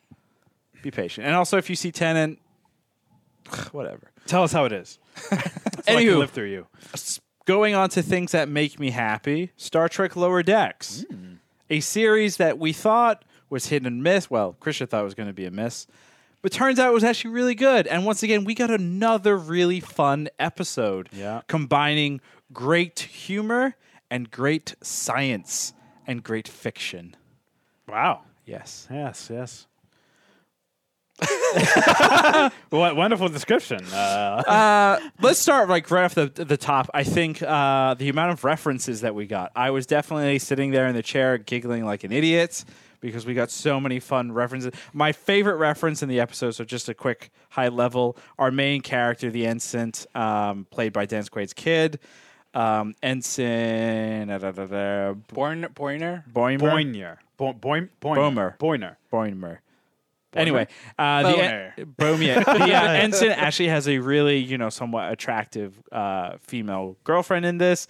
Be 0.81 0.89
patient. 0.91 1.27
And 1.27 1.35
also, 1.35 1.57
if 1.57 1.69
you 1.69 1.75
see 1.75 1.91
Tenet, 1.91 2.37
whatever. 3.71 4.11
Tell 4.25 4.43
us 4.43 4.51
how 4.53 4.65
it 4.65 4.71
is. 4.71 4.99
so 5.15 5.35
I 5.35 5.37
can 5.37 5.95
Anywho. 5.97 6.19
live 6.19 6.31
through 6.31 6.49
you. 6.49 6.67
Going 7.45 7.75
on 7.75 7.89
to 7.89 8.01
things 8.01 8.31
that 8.31 8.47
make 8.47 8.79
me 8.79 8.91
happy. 8.91 9.51
Star 9.57 9.89
Trek 9.89 10.15
Lower 10.15 10.41
Decks, 10.43 11.03
mm. 11.11 11.39
a 11.69 11.81
series 11.81 12.37
that 12.37 12.57
we 12.57 12.71
thought 12.71 13.25
was 13.49 13.67
hit 13.67 13.85
and 13.85 14.03
miss. 14.03 14.29
Well, 14.29 14.53
Christian 14.59 14.87
thought 14.87 15.01
it 15.01 15.05
was 15.05 15.13
going 15.13 15.27
to 15.29 15.33
be 15.33 15.45
a 15.45 15.51
miss, 15.51 15.87
but 16.41 16.51
turns 16.51 16.79
out 16.79 16.89
it 16.89 16.93
was 16.93 17.03
actually 17.03 17.31
really 17.31 17.55
good. 17.55 17.87
And 17.87 18.05
once 18.05 18.23
again, 18.23 18.43
we 18.43 18.53
got 18.55 18.69
another 18.71 19.37
really 19.37 19.79
fun 19.79 20.29
episode. 20.39 21.09
Yeah. 21.11 21.41
combining 21.47 22.21
great 22.51 22.99
humor 22.99 23.75
and 24.11 24.29
great 24.29 24.75
science 24.81 25.73
and 26.05 26.23
great 26.23 26.47
fiction. 26.47 27.15
Wow. 27.87 28.21
Yes. 28.45 28.87
Yes. 28.91 29.29
Yes. 29.31 29.67
what 32.69 32.95
wonderful 32.95 33.29
description. 33.29 33.83
Uh, 33.93 34.43
Uh, 34.47 34.99
let's 35.21 35.39
start 35.39 35.69
like 35.69 35.89
right 35.91 36.05
off 36.05 36.15
the 36.15 36.25
the 36.27 36.57
top. 36.57 36.89
I 36.93 37.03
think 37.03 37.41
uh, 37.41 37.93
the 37.93 38.09
amount 38.09 38.31
of 38.31 38.43
references 38.43 39.01
that 39.01 39.13
we 39.15 39.27
got. 39.27 39.51
I 39.55 39.69
was 39.69 39.85
definitely 39.85 40.39
sitting 40.39 40.71
there 40.71 40.87
in 40.87 40.95
the 40.95 41.03
chair 41.03 41.37
giggling 41.37 41.85
like 41.85 42.03
an 42.03 42.11
idiot 42.11 42.65
because 43.03 43.25
we 43.25 43.33
got 43.33 43.51
so 43.51 43.79
many 43.81 43.99
fun 43.99 44.31
references. 44.31 44.71
My 44.93 45.11
favorite 45.11 45.57
reference 45.57 46.01
in 46.01 46.09
the 46.09 46.21
episode, 46.21 46.51
so 46.51 46.63
just 46.63 46.87
a 46.87 46.93
quick 46.93 47.31
high 47.49 47.67
level, 47.67 48.17
our 48.39 48.49
main 48.49 48.81
character, 48.81 49.29
the 49.29 49.45
ensign, 49.45 49.91
um, 50.15 50.65
played 50.71 50.93
by 50.93 51.05
Dennis 51.05 51.27
Quaid's 51.27 51.53
kid, 51.53 51.99
um, 52.53 52.95
ensign 53.03 54.29
da, 54.29 54.37
da, 54.37 54.51
da, 54.51 54.65
da, 54.65 55.13
Born 55.33 55.67
Boyner? 55.75 56.23
Boimer. 56.33 56.59
Boyner. 56.59 57.19
Bo- 57.35 57.53
Boy- 57.53 57.89
Boyner. 57.99 58.21
Bomer. 58.21 58.57
Boyner. 58.57 58.97
Boimer. 59.11 59.57
Anyway, 60.35 60.67
uh, 60.97 61.23
Boner. 61.23 61.73
the 61.75 61.81
en- 61.81 61.95
Bomier. 61.97 62.35
the 62.45 62.73
uh, 62.73 62.87
ensign 62.93 63.31
actually 63.31 63.67
has 63.67 63.87
a 63.87 63.99
really, 63.99 64.37
you 64.37 64.57
know, 64.57 64.69
somewhat 64.69 65.11
attractive 65.11 65.75
uh, 65.91 66.37
female 66.39 66.95
girlfriend 67.03 67.45
in 67.45 67.57
this, 67.57 67.85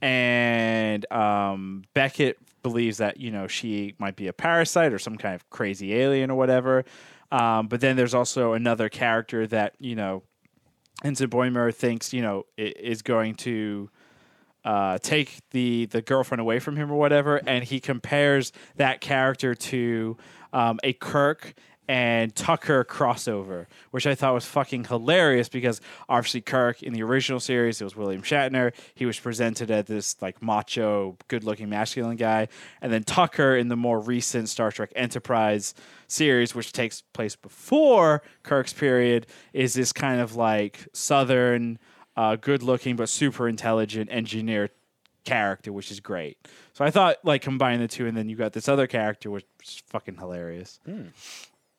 and 0.00 1.10
um, 1.12 1.84
Beckett 1.94 2.38
believes 2.62 2.98
that 2.98 3.18
you 3.18 3.30
know 3.30 3.46
she 3.46 3.94
might 3.98 4.16
be 4.16 4.28
a 4.28 4.32
parasite 4.32 4.92
or 4.92 4.98
some 4.98 5.16
kind 5.16 5.34
of 5.34 5.48
crazy 5.50 5.94
alien 5.94 6.30
or 6.30 6.36
whatever. 6.36 6.84
Um, 7.30 7.68
but 7.68 7.80
then 7.80 7.96
there's 7.96 8.14
also 8.14 8.52
another 8.52 8.88
character 8.88 9.46
that 9.48 9.74
you 9.78 9.96
know, 9.96 10.22
Ensign 11.04 11.28
Boimer 11.28 11.74
thinks 11.74 12.12
you 12.12 12.22
know 12.22 12.46
is 12.56 13.02
going 13.02 13.34
to 13.36 13.90
uh, 14.64 14.98
take 14.98 15.38
the 15.50 15.86
the 15.86 16.02
girlfriend 16.02 16.40
away 16.40 16.58
from 16.58 16.76
him 16.76 16.90
or 16.90 16.96
whatever, 16.96 17.36
and 17.46 17.64
he 17.64 17.80
compares 17.80 18.52
that 18.76 19.00
character 19.00 19.54
to 19.54 20.16
um, 20.52 20.78
a 20.84 20.92
Kirk 20.92 21.54
and 21.92 22.34
Tucker 22.34 22.86
crossover, 22.86 23.66
which 23.90 24.06
I 24.06 24.14
thought 24.14 24.32
was 24.32 24.46
fucking 24.46 24.84
hilarious 24.84 25.50
because 25.50 25.78
obviously 26.08 26.40
Kirk 26.40 26.82
in 26.82 26.94
the 26.94 27.02
original 27.02 27.38
series 27.38 27.82
it 27.82 27.84
was 27.84 27.94
William 27.94 28.22
Shatner. 28.22 28.72
He 28.94 29.04
was 29.04 29.20
presented 29.20 29.70
as 29.70 29.84
this 29.84 30.16
like 30.22 30.40
macho, 30.40 31.18
good-looking, 31.28 31.68
masculine 31.68 32.16
guy, 32.16 32.48
and 32.80 32.90
then 32.90 33.04
Tucker 33.04 33.56
in 33.56 33.68
the 33.68 33.76
more 33.76 34.00
recent 34.00 34.48
Star 34.48 34.72
Trek 34.72 34.90
Enterprise 34.96 35.74
series, 36.08 36.54
which 36.54 36.72
takes 36.72 37.02
place 37.12 37.36
before 37.36 38.22
Kirk's 38.42 38.72
period, 38.72 39.26
is 39.52 39.74
this 39.74 39.92
kind 39.92 40.18
of 40.18 40.34
like 40.34 40.88
southern, 40.94 41.78
uh, 42.16 42.36
good-looking 42.36 42.96
but 42.96 43.10
super 43.10 43.46
intelligent 43.46 44.08
engineer 44.10 44.70
character, 45.24 45.70
which 45.74 45.90
is 45.90 46.00
great. 46.00 46.38
So 46.72 46.86
I 46.86 46.90
thought 46.90 47.18
like 47.22 47.42
combining 47.42 47.80
the 47.80 47.88
two, 47.88 48.06
and 48.06 48.16
then 48.16 48.30
you 48.30 48.36
got 48.36 48.54
this 48.54 48.66
other 48.66 48.86
character, 48.86 49.30
which 49.30 49.44
is 49.62 49.82
fucking 49.88 50.16
hilarious. 50.16 50.80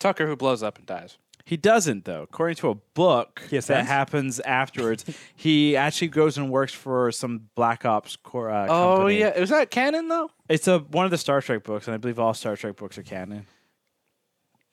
Tucker 0.04 0.28
who 0.28 0.36
blows 0.36 0.62
up 0.62 0.78
and 0.78 0.86
dies. 0.86 1.18
He 1.46 1.58
doesn't 1.58 2.06
though. 2.06 2.22
According 2.24 2.56
to 2.58 2.70
a 2.70 2.76
book 2.76 3.42
Yes, 3.52 3.68
that 3.68 3.74
ascends? 3.82 3.90
happens 3.90 4.40
afterwards, 4.42 5.04
he 5.36 5.76
actually 5.76 6.08
goes 6.10 6.38
and 6.38 6.50
works 6.50 6.72
for 6.74 7.12
some 7.12 7.50
Black 7.56 7.84
Ops 7.86 8.16
core. 8.16 8.50
Uh, 8.50 8.68
Oh 8.68 8.96
company. 8.98 9.20
yeah, 9.20 9.30
is 9.34 9.50
that 9.50 9.70
canon 9.72 10.08
though? 10.08 10.30
it's 10.48 10.68
a 10.68 10.80
one 10.80 11.06
of 11.06 11.12
the 11.12 11.18
Star 11.18 11.42
Trek 11.42 11.64
books, 11.64 11.88
and 11.88 11.94
I 11.96 11.98
believe 11.98 12.20
all 12.20 12.34
Star 12.34 12.56
Trek 12.56 12.76
books 12.78 12.98
are 12.98 13.04
canon. 13.04 13.46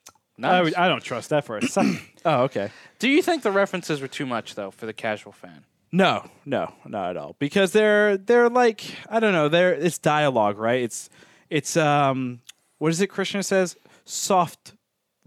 I, 0.09 0.13
Nice. 0.43 0.65
would- 0.65 0.75
I 0.77 0.89
don't 0.89 1.03
trust 1.03 1.31
that 1.31 1.45
for 1.45 1.57
a 1.59 1.63
second. 1.67 2.01
Oh, 2.25 2.43
okay. 2.43 2.71
Do 2.99 3.09
you 3.09 3.23
think 3.23 3.43
the 3.43 3.51
references 3.51 4.03
were 4.03 4.09
too 4.09 4.27
much 4.27 4.55
though 4.55 4.71
for 4.71 4.85
the 4.85 4.93
casual 4.93 5.33
fan? 5.33 5.65
No, 5.91 6.29
no, 6.45 6.75
not 6.87 7.09
at 7.11 7.17
all. 7.17 7.35
Because 7.39 7.73
they're 7.73 8.19
they're 8.19 8.51
like 8.51 8.85
I 9.09 9.21
don't 9.21 9.33
know. 9.33 9.49
They're 9.49 9.73
it's 9.73 9.97
dialogue, 9.99 10.59
right? 10.59 10.83
It's 10.83 11.09
it's 11.49 11.77
um 11.79 12.41
what 12.79 12.91
is 12.93 13.01
it? 13.01 13.07
Krishna 13.09 13.43
says 13.43 13.77
soft. 14.05 14.75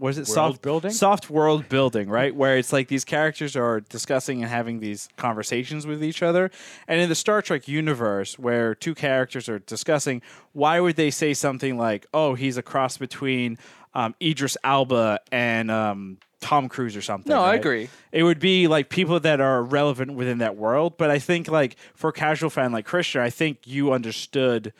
What 0.04 0.10
is 0.10 0.18
it? 0.18 0.28
World 0.28 0.34
soft 0.34 0.62
building? 0.62 0.90
Soft 0.90 1.30
world 1.30 1.68
building, 1.70 2.10
right? 2.10 2.36
Where 2.36 2.58
it's 2.58 2.74
like 2.74 2.88
these 2.88 3.06
characters 3.06 3.56
are 3.56 3.80
discussing 3.80 4.42
and 4.42 4.50
having 4.50 4.80
these 4.80 5.08
conversations 5.16 5.86
with 5.86 6.04
each 6.04 6.22
other. 6.22 6.50
And 6.86 7.00
in 7.00 7.08
the 7.08 7.14
Star 7.14 7.40
Trek 7.40 7.66
universe, 7.68 8.38
where 8.38 8.74
two 8.74 8.94
characters 8.94 9.48
are 9.48 9.60
discussing, 9.60 10.20
why 10.52 10.78
would 10.78 10.96
they 10.96 11.10
say 11.10 11.32
something 11.32 11.78
like, 11.78 12.04
"Oh, 12.12 12.34
he's 12.34 12.58
a 12.58 12.62
cross 12.62 12.98
between 12.98 13.56
um, 13.94 14.14
Idris 14.20 14.58
Elba 14.62 15.20
and 15.32 15.70
um, 15.70 16.18
Tom 16.42 16.68
Cruise 16.68 16.96
or 16.96 17.02
something"? 17.02 17.30
No, 17.30 17.40
I 17.40 17.54
agree. 17.54 17.88
it 18.12 18.24
would 18.24 18.40
be 18.40 18.68
like 18.68 18.90
people 18.90 19.18
that 19.20 19.40
are 19.40 19.62
relevant 19.62 20.12
within 20.12 20.36
that 20.36 20.54
world. 20.54 20.98
But 20.98 21.10
I 21.10 21.18
think 21.18 21.48
like 21.48 21.76
for 21.94 22.10
a 22.10 22.12
casual 22.12 22.50
fan 22.50 22.72
like 22.72 22.84
Christian, 22.84 23.22
I 23.22 23.30
think 23.30 23.60
you 23.66 23.94
understood. 23.94 24.74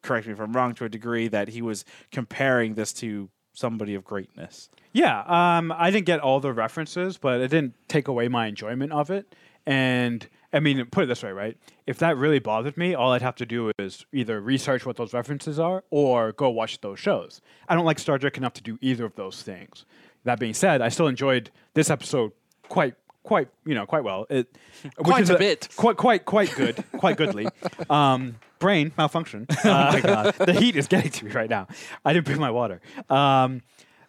Correct 0.00 0.28
me 0.28 0.32
if 0.32 0.38
I'm 0.38 0.52
wrong 0.52 0.74
to 0.76 0.84
a 0.84 0.88
degree 0.88 1.26
that 1.26 1.48
he 1.48 1.60
was 1.60 1.84
comparing 2.12 2.74
this 2.74 2.92
to 2.94 3.30
somebody 3.52 3.94
of 3.94 4.04
greatness. 4.04 4.68
Yeah, 4.92 5.20
um, 5.26 5.72
I 5.76 5.90
didn't 5.90 6.06
get 6.06 6.20
all 6.20 6.40
the 6.40 6.52
references, 6.52 7.16
but 7.16 7.40
it 7.40 7.48
didn't 7.48 7.74
take 7.88 8.08
away 8.08 8.28
my 8.28 8.46
enjoyment 8.46 8.92
of 8.92 9.10
it. 9.10 9.34
And 9.66 10.26
I 10.52 10.60
mean, 10.60 10.84
put 10.86 11.04
it 11.04 11.06
this 11.06 11.22
way, 11.22 11.30
right? 11.32 11.56
If 11.86 11.98
that 11.98 12.16
really 12.16 12.38
bothered 12.40 12.76
me, 12.76 12.94
all 12.94 13.12
I'd 13.12 13.22
have 13.22 13.36
to 13.36 13.46
do 13.46 13.70
is 13.78 14.04
either 14.12 14.40
research 14.40 14.84
what 14.86 14.96
those 14.96 15.12
references 15.12 15.58
are 15.60 15.84
or 15.90 16.32
go 16.32 16.48
watch 16.50 16.80
those 16.80 16.98
shows. 16.98 17.40
I 17.68 17.74
don't 17.74 17.84
like 17.84 17.98
Star 17.98 18.18
Trek 18.18 18.36
enough 18.36 18.54
to 18.54 18.62
do 18.62 18.78
either 18.80 19.04
of 19.04 19.14
those 19.14 19.42
things. 19.42 19.84
That 20.24 20.38
being 20.40 20.54
said, 20.54 20.82
I 20.82 20.88
still 20.88 21.06
enjoyed 21.06 21.50
this 21.74 21.88
episode 21.90 22.32
quite, 22.68 22.94
quite, 23.22 23.48
you 23.64 23.74
know, 23.74 23.86
quite 23.86 24.02
well. 24.04 24.26
It, 24.28 24.48
which 24.82 24.94
Quite 24.96 25.22
is 25.22 25.30
a 25.30 25.38
bit. 25.38 25.68
quite, 25.76 25.96
quite, 25.96 26.24
quite 26.24 26.54
good, 26.56 26.82
quite 26.98 27.16
goodly. 27.16 27.46
Um, 27.90 28.36
brain 28.60 28.92
malfunction. 28.96 29.46
Uh, 29.50 29.54
my 29.92 30.00
God, 30.00 30.34
the 30.34 30.52
heat 30.52 30.76
is 30.76 30.86
getting 30.86 31.10
to 31.10 31.24
me 31.24 31.32
right 31.32 31.50
now. 31.50 31.66
I 32.04 32.12
didn't 32.12 32.26
bring 32.26 32.38
my 32.38 32.52
water. 32.52 32.80
Um, 33.08 33.62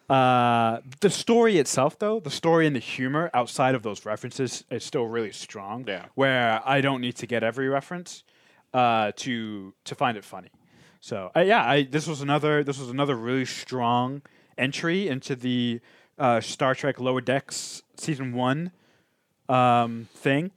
uh, 0.08 0.82
the 0.99 1.10
story 1.10 1.58
itself, 1.58 1.97
though, 1.97 2.20
the 2.20 2.30
story 2.30 2.68
and 2.68 2.76
the 2.76 2.82
humor 2.82 3.32
outside 3.34 3.74
of 3.74 3.82
those 3.82 4.06
references 4.06 4.64
is 4.70 4.84
still 4.84 5.08
really 5.08 5.32
strong. 5.32 5.86
Yeah. 5.88 6.06
Where 6.16 6.62
I 6.66 6.82
don't 6.82 7.02
need 7.02 7.16
to 7.16 7.26
get 7.26 7.43
every 7.43 7.70
reference 7.70 8.24
uh, 8.74 9.14
to 9.16 9.74
to 9.86 9.95
find 9.95 10.18
it 10.18 10.24
funny. 10.24 10.49
So 10.99 11.32
uh, 11.36 11.39
yeah, 11.39 11.68
I, 11.68 11.84
this 11.84 12.08
was 12.08 12.22
another 12.22 12.64
this 12.64 12.78
was 12.78 12.89
another 12.89 13.16
really 13.16 13.45
strong 13.45 14.22
entry 14.58 15.08
into 15.08 15.36
the 15.36 15.80
uh, 16.20 16.41
Star 16.41 16.76
Trek 16.76 16.99
Lower 16.99 17.22
Decks 17.22 17.82
season 17.97 18.34
one 18.34 18.72
um, 19.49 20.08
thing. 20.14 20.52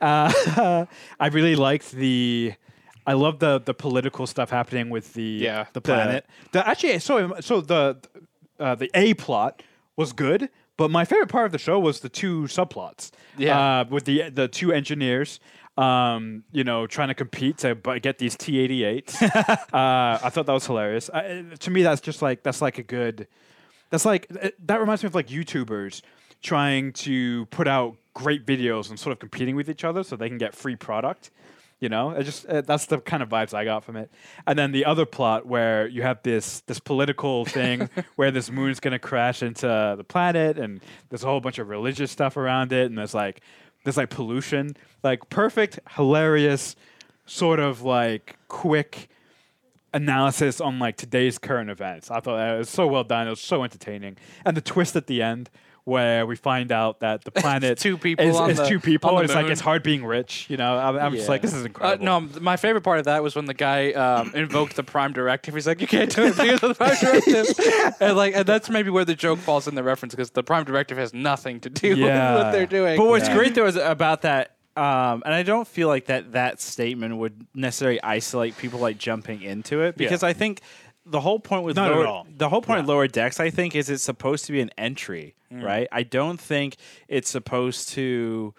Uh, 0.00 0.86
I 1.20 1.26
really 1.28 1.56
liked 1.56 1.92
the. 1.92 2.54
I 3.06 3.12
love 3.14 3.38
the 3.38 3.60
the 3.60 3.74
political 3.74 4.26
stuff 4.26 4.50
happening 4.50 4.90
with 4.90 5.14
the 5.14 5.22
Yeah. 5.22 5.66
the 5.72 5.80
planet. 5.80 6.26
The, 6.52 6.66
actually, 6.66 6.98
so 7.00 7.34
so 7.40 7.60
the 7.60 7.98
uh, 8.58 8.74
the 8.74 8.90
A 8.94 9.14
plot 9.14 9.62
was 9.96 10.12
good, 10.12 10.48
but 10.76 10.90
my 10.90 11.04
favorite 11.04 11.28
part 11.28 11.46
of 11.46 11.52
the 11.52 11.58
show 11.58 11.78
was 11.78 12.00
the 12.00 12.08
two 12.08 12.42
subplots. 12.44 13.10
Yeah. 13.36 13.80
uh, 13.80 13.84
with 13.90 14.04
the 14.04 14.30
the 14.30 14.48
two 14.48 14.72
engineers. 14.72 15.40
Um, 15.76 16.44
you 16.52 16.62
know, 16.62 16.86
trying 16.86 17.08
to 17.08 17.14
compete 17.14 17.58
to 17.58 17.74
get 18.00 18.18
these 18.18 18.36
T-88s. 18.36 19.20
uh, 19.72 20.18
I 20.22 20.30
thought 20.30 20.46
that 20.46 20.52
was 20.52 20.64
hilarious. 20.64 21.10
I, 21.10 21.42
to 21.58 21.70
me, 21.72 21.82
that's 21.82 22.00
just 22.00 22.22
like 22.22 22.44
that's 22.44 22.62
like 22.62 22.78
a 22.78 22.84
good. 22.84 23.26
That's 23.90 24.04
like 24.04 24.28
uh, 24.40 24.50
that 24.66 24.78
reminds 24.78 25.02
me 25.02 25.08
of 25.08 25.16
like 25.16 25.26
YouTubers 25.26 26.00
trying 26.42 26.92
to 26.92 27.46
put 27.46 27.66
out 27.66 27.96
great 28.12 28.46
videos 28.46 28.88
and 28.88 29.00
sort 29.00 29.12
of 29.12 29.18
competing 29.18 29.56
with 29.56 29.68
each 29.68 29.82
other 29.82 30.04
so 30.04 30.14
they 30.14 30.28
can 30.28 30.38
get 30.38 30.54
free 30.54 30.76
product. 30.76 31.32
You 31.80 31.88
know, 31.88 32.10
it 32.10 32.24
just 32.24 32.46
uh, 32.46 32.62
that's 32.62 32.86
the 32.86 32.98
kind 32.98 33.22
of 33.22 33.28
vibes 33.28 33.52
I 33.52 33.64
got 33.64 33.84
from 33.84 33.96
it. 33.96 34.10
And 34.46 34.58
then 34.58 34.72
the 34.72 34.84
other 34.84 35.04
plot 35.04 35.46
where 35.46 35.86
you 35.86 36.02
have 36.02 36.22
this 36.22 36.60
this 36.60 36.78
political 36.78 37.44
thing 37.44 37.90
where 38.16 38.30
this 38.30 38.50
moon's 38.50 38.80
gonna 38.80 38.98
crash 38.98 39.42
into 39.42 39.94
the 39.96 40.04
planet, 40.04 40.58
and 40.58 40.80
there's 41.08 41.24
a 41.24 41.26
whole 41.26 41.40
bunch 41.40 41.58
of 41.58 41.68
religious 41.68 42.10
stuff 42.10 42.36
around 42.36 42.72
it, 42.72 42.86
and 42.86 42.96
there's 42.96 43.14
like 43.14 43.40
there's 43.84 43.96
like 43.96 44.10
pollution, 44.10 44.76
like 45.02 45.28
perfect, 45.28 45.78
hilarious, 45.90 46.74
sort 47.26 47.60
of 47.60 47.82
like 47.82 48.38
quick 48.48 49.08
analysis 49.92 50.60
on 50.60 50.78
like 50.78 50.96
today's 50.96 51.38
current 51.38 51.70
events. 51.70 52.10
I 52.10 52.20
thought 52.20 52.36
that 52.36 52.58
was 52.58 52.70
so 52.70 52.86
well 52.86 53.04
done. 53.04 53.26
It 53.26 53.30
was 53.30 53.40
so 53.40 53.62
entertaining, 53.62 54.16
and 54.44 54.56
the 54.56 54.62
twist 54.62 54.96
at 54.96 55.06
the 55.06 55.22
end 55.22 55.50
where 55.84 56.24
we 56.24 56.34
find 56.34 56.72
out 56.72 57.00
that 57.00 57.22
the 57.24 57.30
planet 57.42 57.78
two 57.78 57.98
people 57.98 58.24
is, 58.26 58.36
on 58.36 58.50
is 58.50 58.56
the- 58.56 58.66
two 58.66 58.80
people. 58.80 59.16
and 59.18 59.24
it's 59.24 59.34
like 59.34 59.46
it's 59.46 59.60
hard 59.60 59.82
being 59.82 60.04
rich. 60.04 60.46
You 60.48 60.56
know, 60.56 60.76
I'm, 60.78 60.96
I'm 60.98 61.12
just 61.14 61.28
like 61.28 61.42
this 61.42 61.52
is 61.52 61.62
Uh, 61.62 61.66
incredible. 61.66 62.04
no, 62.04 62.20
my 62.40 62.56
favorite 62.56 62.80
part 62.82 62.98
of 62.98 63.04
that 63.04 63.22
was 63.22 63.34
when 63.36 63.44
the 63.44 63.54
guy 63.54 63.92
um, 63.92 64.32
invoked 64.34 64.76
the 64.76 64.82
Prime 64.82 65.12
Directive. 65.12 65.54
He's 65.54 65.66
like, 65.66 65.80
"You 65.80 65.86
can't 65.86 66.14
do 66.14 66.22
it 66.24 66.36
because 66.36 66.62
of 66.62 66.68
the 66.70 66.74
Prime 66.74 66.96
Directive," 67.00 67.94
and 68.00 68.16
like, 68.16 68.34
and 68.34 68.46
that's 68.46 68.70
maybe 68.70 68.88
where 68.90 69.04
the 69.04 69.14
joke 69.14 69.38
falls 69.40 69.68
in 69.68 69.74
the 69.74 69.82
reference 69.82 70.14
because 70.14 70.30
the 70.30 70.42
Prime 70.42 70.64
Directive 70.64 70.96
has 70.98 71.12
nothing 71.12 71.60
to 71.60 71.70
do 71.70 71.94
Yeah. 71.96 72.34
with 72.34 72.44
what 72.44 72.52
they're 72.52 72.66
doing. 72.66 72.96
But 72.96 73.06
what's 73.06 73.28
Yeah. 73.28 73.36
great 73.36 73.54
though 73.54 73.66
is 73.66 73.76
about 73.76 74.22
that, 74.22 74.52
um, 74.76 75.22
and 75.26 75.34
I 75.34 75.42
don't 75.42 75.68
feel 75.68 75.88
like 75.88 76.06
that 76.06 76.32
that 76.32 76.60
statement 76.62 77.16
would 77.18 77.46
necessarily 77.54 78.02
isolate 78.02 78.56
people 78.56 78.80
like 78.80 78.96
jumping 78.98 79.42
into 79.42 79.82
it 79.82 79.96
because 79.96 80.22
I 80.22 80.32
think 80.32 80.62
the 81.06 81.20
whole 81.20 81.38
point 81.40 81.64
with 81.64 81.76
Not 81.76 81.92
at 81.92 82.06
all. 82.06 82.26
the 82.36 82.48
whole 82.48 82.62
point 82.62 82.80
of 82.80 82.86
Yeah. 82.86 82.92
lower 82.92 83.06
decks, 83.08 83.38
I 83.40 83.50
think, 83.50 83.74
is 83.76 83.90
it's 83.90 84.02
supposed 84.02 84.46
to 84.46 84.52
be 84.52 84.60
an 84.60 84.70
entry, 84.78 85.34
right? 85.50 85.86
I 85.92 86.02
don't 86.02 86.40
think 86.40 86.76
it's 87.08 87.28
supposed 87.30 87.90
to. 87.90 88.54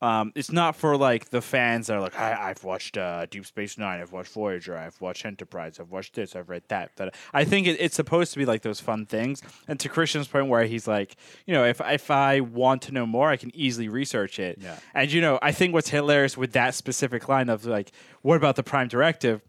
Um, 0.00 0.30
it's 0.36 0.52
not 0.52 0.76
for 0.76 0.96
like 0.96 1.30
the 1.30 1.40
fans 1.42 1.88
that 1.88 1.96
are 1.96 2.00
like, 2.00 2.16
I, 2.16 2.50
I've 2.50 2.62
watched 2.62 2.96
uh, 2.96 3.26
Deep 3.26 3.44
Space 3.44 3.76
Nine, 3.76 4.00
I've 4.00 4.12
watched 4.12 4.30
Voyager, 4.32 4.76
I've 4.76 5.00
watched 5.00 5.26
Enterprise, 5.26 5.80
I've 5.80 5.90
watched 5.90 6.14
this, 6.14 6.36
I've 6.36 6.48
read 6.48 6.62
that. 6.68 6.94
That 6.98 7.16
I 7.34 7.42
think 7.44 7.66
it, 7.66 7.80
it's 7.80 7.96
supposed 7.96 8.32
to 8.34 8.38
be 8.38 8.44
like 8.46 8.62
those 8.62 8.78
fun 8.78 9.06
things. 9.06 9.42
And 9.66 9.80
to 9.80 9.88
Christian's 9.88 10.28
point, 10.28 10.46
where 10.46 10.66
he's 10.66 10.86
like, 10.86 11.16
you 11.46 11.52
know, 11.54 11.64
if 11.64 11.80
if 11.80 12.12
I 12.12 12.38
want 12.38 12.82
to 12.82 12.92
know 12.92 13.06
more, 13.06 13.28
I 13.28 13.36
can 13.36 13.50
easily 13.56 13.88
research 13.88 14.38
it. 14.38 14.58
Yeah. 14.62 14.78
And 14.94 15.10
you 15.12 15.20
know, 15.20 15.40
I 15.42 15.50
think 15.50 15.74
what's 15.74 15.88
hilarious 15.90 16.36
with 16.36 16.52
that 16.52 16.76
specific 16.76 17.28
line 17.28 17.48
of 17.48 17.64
like, 17.64 17.90
what 18.22 18.36
about 18.36 18.54
the 18.54 18.62
Prime 18.62 18.86
Directive? 18.86 19.42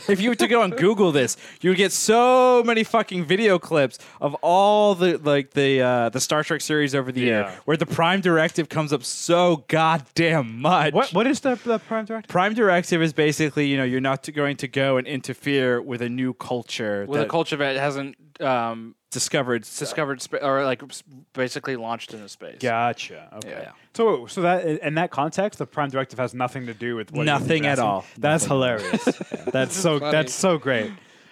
If 0.08 0.20
you 0.20 0.28
were 0.28 0.34
to 0.36 0.48
go 0.48 0.62
and 0.62 0.76
Google 0.76 1.12
this, 1.12 1.36
you 1.60 1.70
would 1.70 1.76
get 1.78 1.92
so 1.92 2.62
many 2.64 2.84
fucking 2.84 3.24
video 3.24 3.58
clips 3.58 3.98
of 4.20 4.34
all 4.42 4.94
the 4.94 5.18
like 5.18 5.52
the 5.52 5.80
uh, 5.80 6.08
the 6.10 6.20
Star 6.20 6.42
Trek 6.44 6.60
series 6.60 6.94
over 6.94 7.10
the 7.10 7.20
year 7.20 7.52
where 7.64 7.76
the 7.76 7.86
Prime 7.86 8.20
Directive 8.20 8.68
comes 8.68 8.92
up 8.92 9.02
so 9.04 9.64
goddamn 9.68 10.60
much. 10.60 10.92
what 10.92 11.12
what 11.12 11.26
is 11.26 11.40
the, 11.40 11.54
the 11.64 11.78
prime 11.78 12.04
directive? 12.04 12.28
Prime 12.28 12.54
Directive 12.54 13.02
is 13.02 13.12
basically, 13.12 13.66
you 13.66 13.76
know, 13.76 13.84
you're 13.84 14.00
not 14.00 14.30
going 14.34 14.56
to 14.58 14.68
go 14.68 14.96
and 14.96 15.06
interfere 15.06 15.80
with 15.80 16.02
a 16.02 16.08
new 16.08 16.34
culture 16.34 17.06
with 17.08 17.20
a 17.20 17.26
culture 17.26 17.56
that 17.56 17.76
hasn't 17.76 18.16
um, 18.40 18.94
discovered. 19.14 19.62
discovered 19.62 20.20
spa- 20.20 20.38
or 20.42 20.64
like 20.64 20.82
basically 21.32 21.76
launched 21.76 22.12
into 22.12 22.28
space. 22.28 22.58
Gotcha. 22.60 23.30
Okay. 23.36 23.48
Yeah. 23.48 23.70
So, 23.94 24.26
so 24.26 24.42
that 24.42 24.66
in 24.66 24.94
that 24.96 25.10
context, 25.10 25.58
the 25.58 25.66
prime 25.66 25.88
directive 25.88 26.18
has 26.18 26.34
nothing 26.34 26.66
to 26.66 26.74
do 26.74 26.96
with 26.96 27.10
what 27.12 27.18
you're 27.26 27.38
Nothing 27.38 27.64
at 27.64 27.74
addressing? 27.78 27.84
all. 27.84 28.04
That's 28.18 28.44
hilarious. 28.44 29.04
That's 29.46 29.74
so 29.74 29.98
funny. 30.00 30.12
that's 30.12 30.34
so 30.34 30.58
great. 30.58 30.90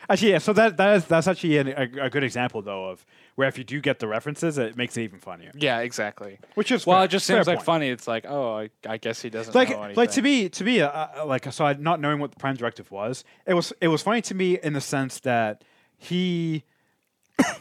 Actually, 0.08 0.30
yeah. 0.32 0.38
So 0.38 0.52
that 0.54 0.76
that 0.78 0.96
is 0.96 1.04
that's 1.06 1.28
actually 1.28 1.58
an, 1.58 1.68
a, 1.68 2.04
a 2.06 2.10
good 2.10 2.24
example 2.24 2.62
though 2.62 2.86
of 2.90 3.04
where 3.34 3.48
if 3.48 3.56
you 3.56 3.64
do 3.64 3.80
get 3.80 3.98
the 3.98 4.06
references, 4.06 4.58
it 4.58 4.76
makes 4.76 4.96
it 4.96 5.02
even 5.02 5.18
funnier. 5.18 5.50
Yeah, 5.54 5.78
exactly. 5.78 6.38
Which 6.54 6.70
is 6.70 6.84
Well, 6.86 6.98
fair- 6.98 7.04
it 7.06 7.08
just 7.08 7.26
fair 7.26 7.36
seems 7.38 7.46
like 7.46 7.58
point. 7.58 7.66
funny. 7.66 7.88
It's 7.88 8.06
like, 8.06 8.26
oh, 8.28 8.58
I, 8.58 8.70
I 8.86 8.96
guess 8.98 9.22
he 9.22 9.30
doesn't 9.30 9.54
like 9.54 9.70
know 9.70 9.82
anything. 9.82 9.96
like 9.96 10.10
to 10.12 10.22
me 10.22 10.48
to 10.50 10.64
me 10.64 10.80
uh, 10.82 10.88
uh, 10.90 11.24
like 11.26 11.50
so 11.52 11.64
I, 11.64 11.72
not 11.74 12.00
knowing 12.00 12.18
what 12.20 12.30
the 12.32 12.36
prime 12.36 12.56
directive 12.56 12.90
was 12.90 13.24
it 13.46 13.54
was 13.54 13.72
it 13.80 13.88
was 13.88 14.02
funny 14.02 14.20
to 14.22 14.34
me 14.34 14.58
in 14.62 14.72
the 14.74 14.80
sense 14.82 15.20
that 15.20 15.62
he 15.96 16.64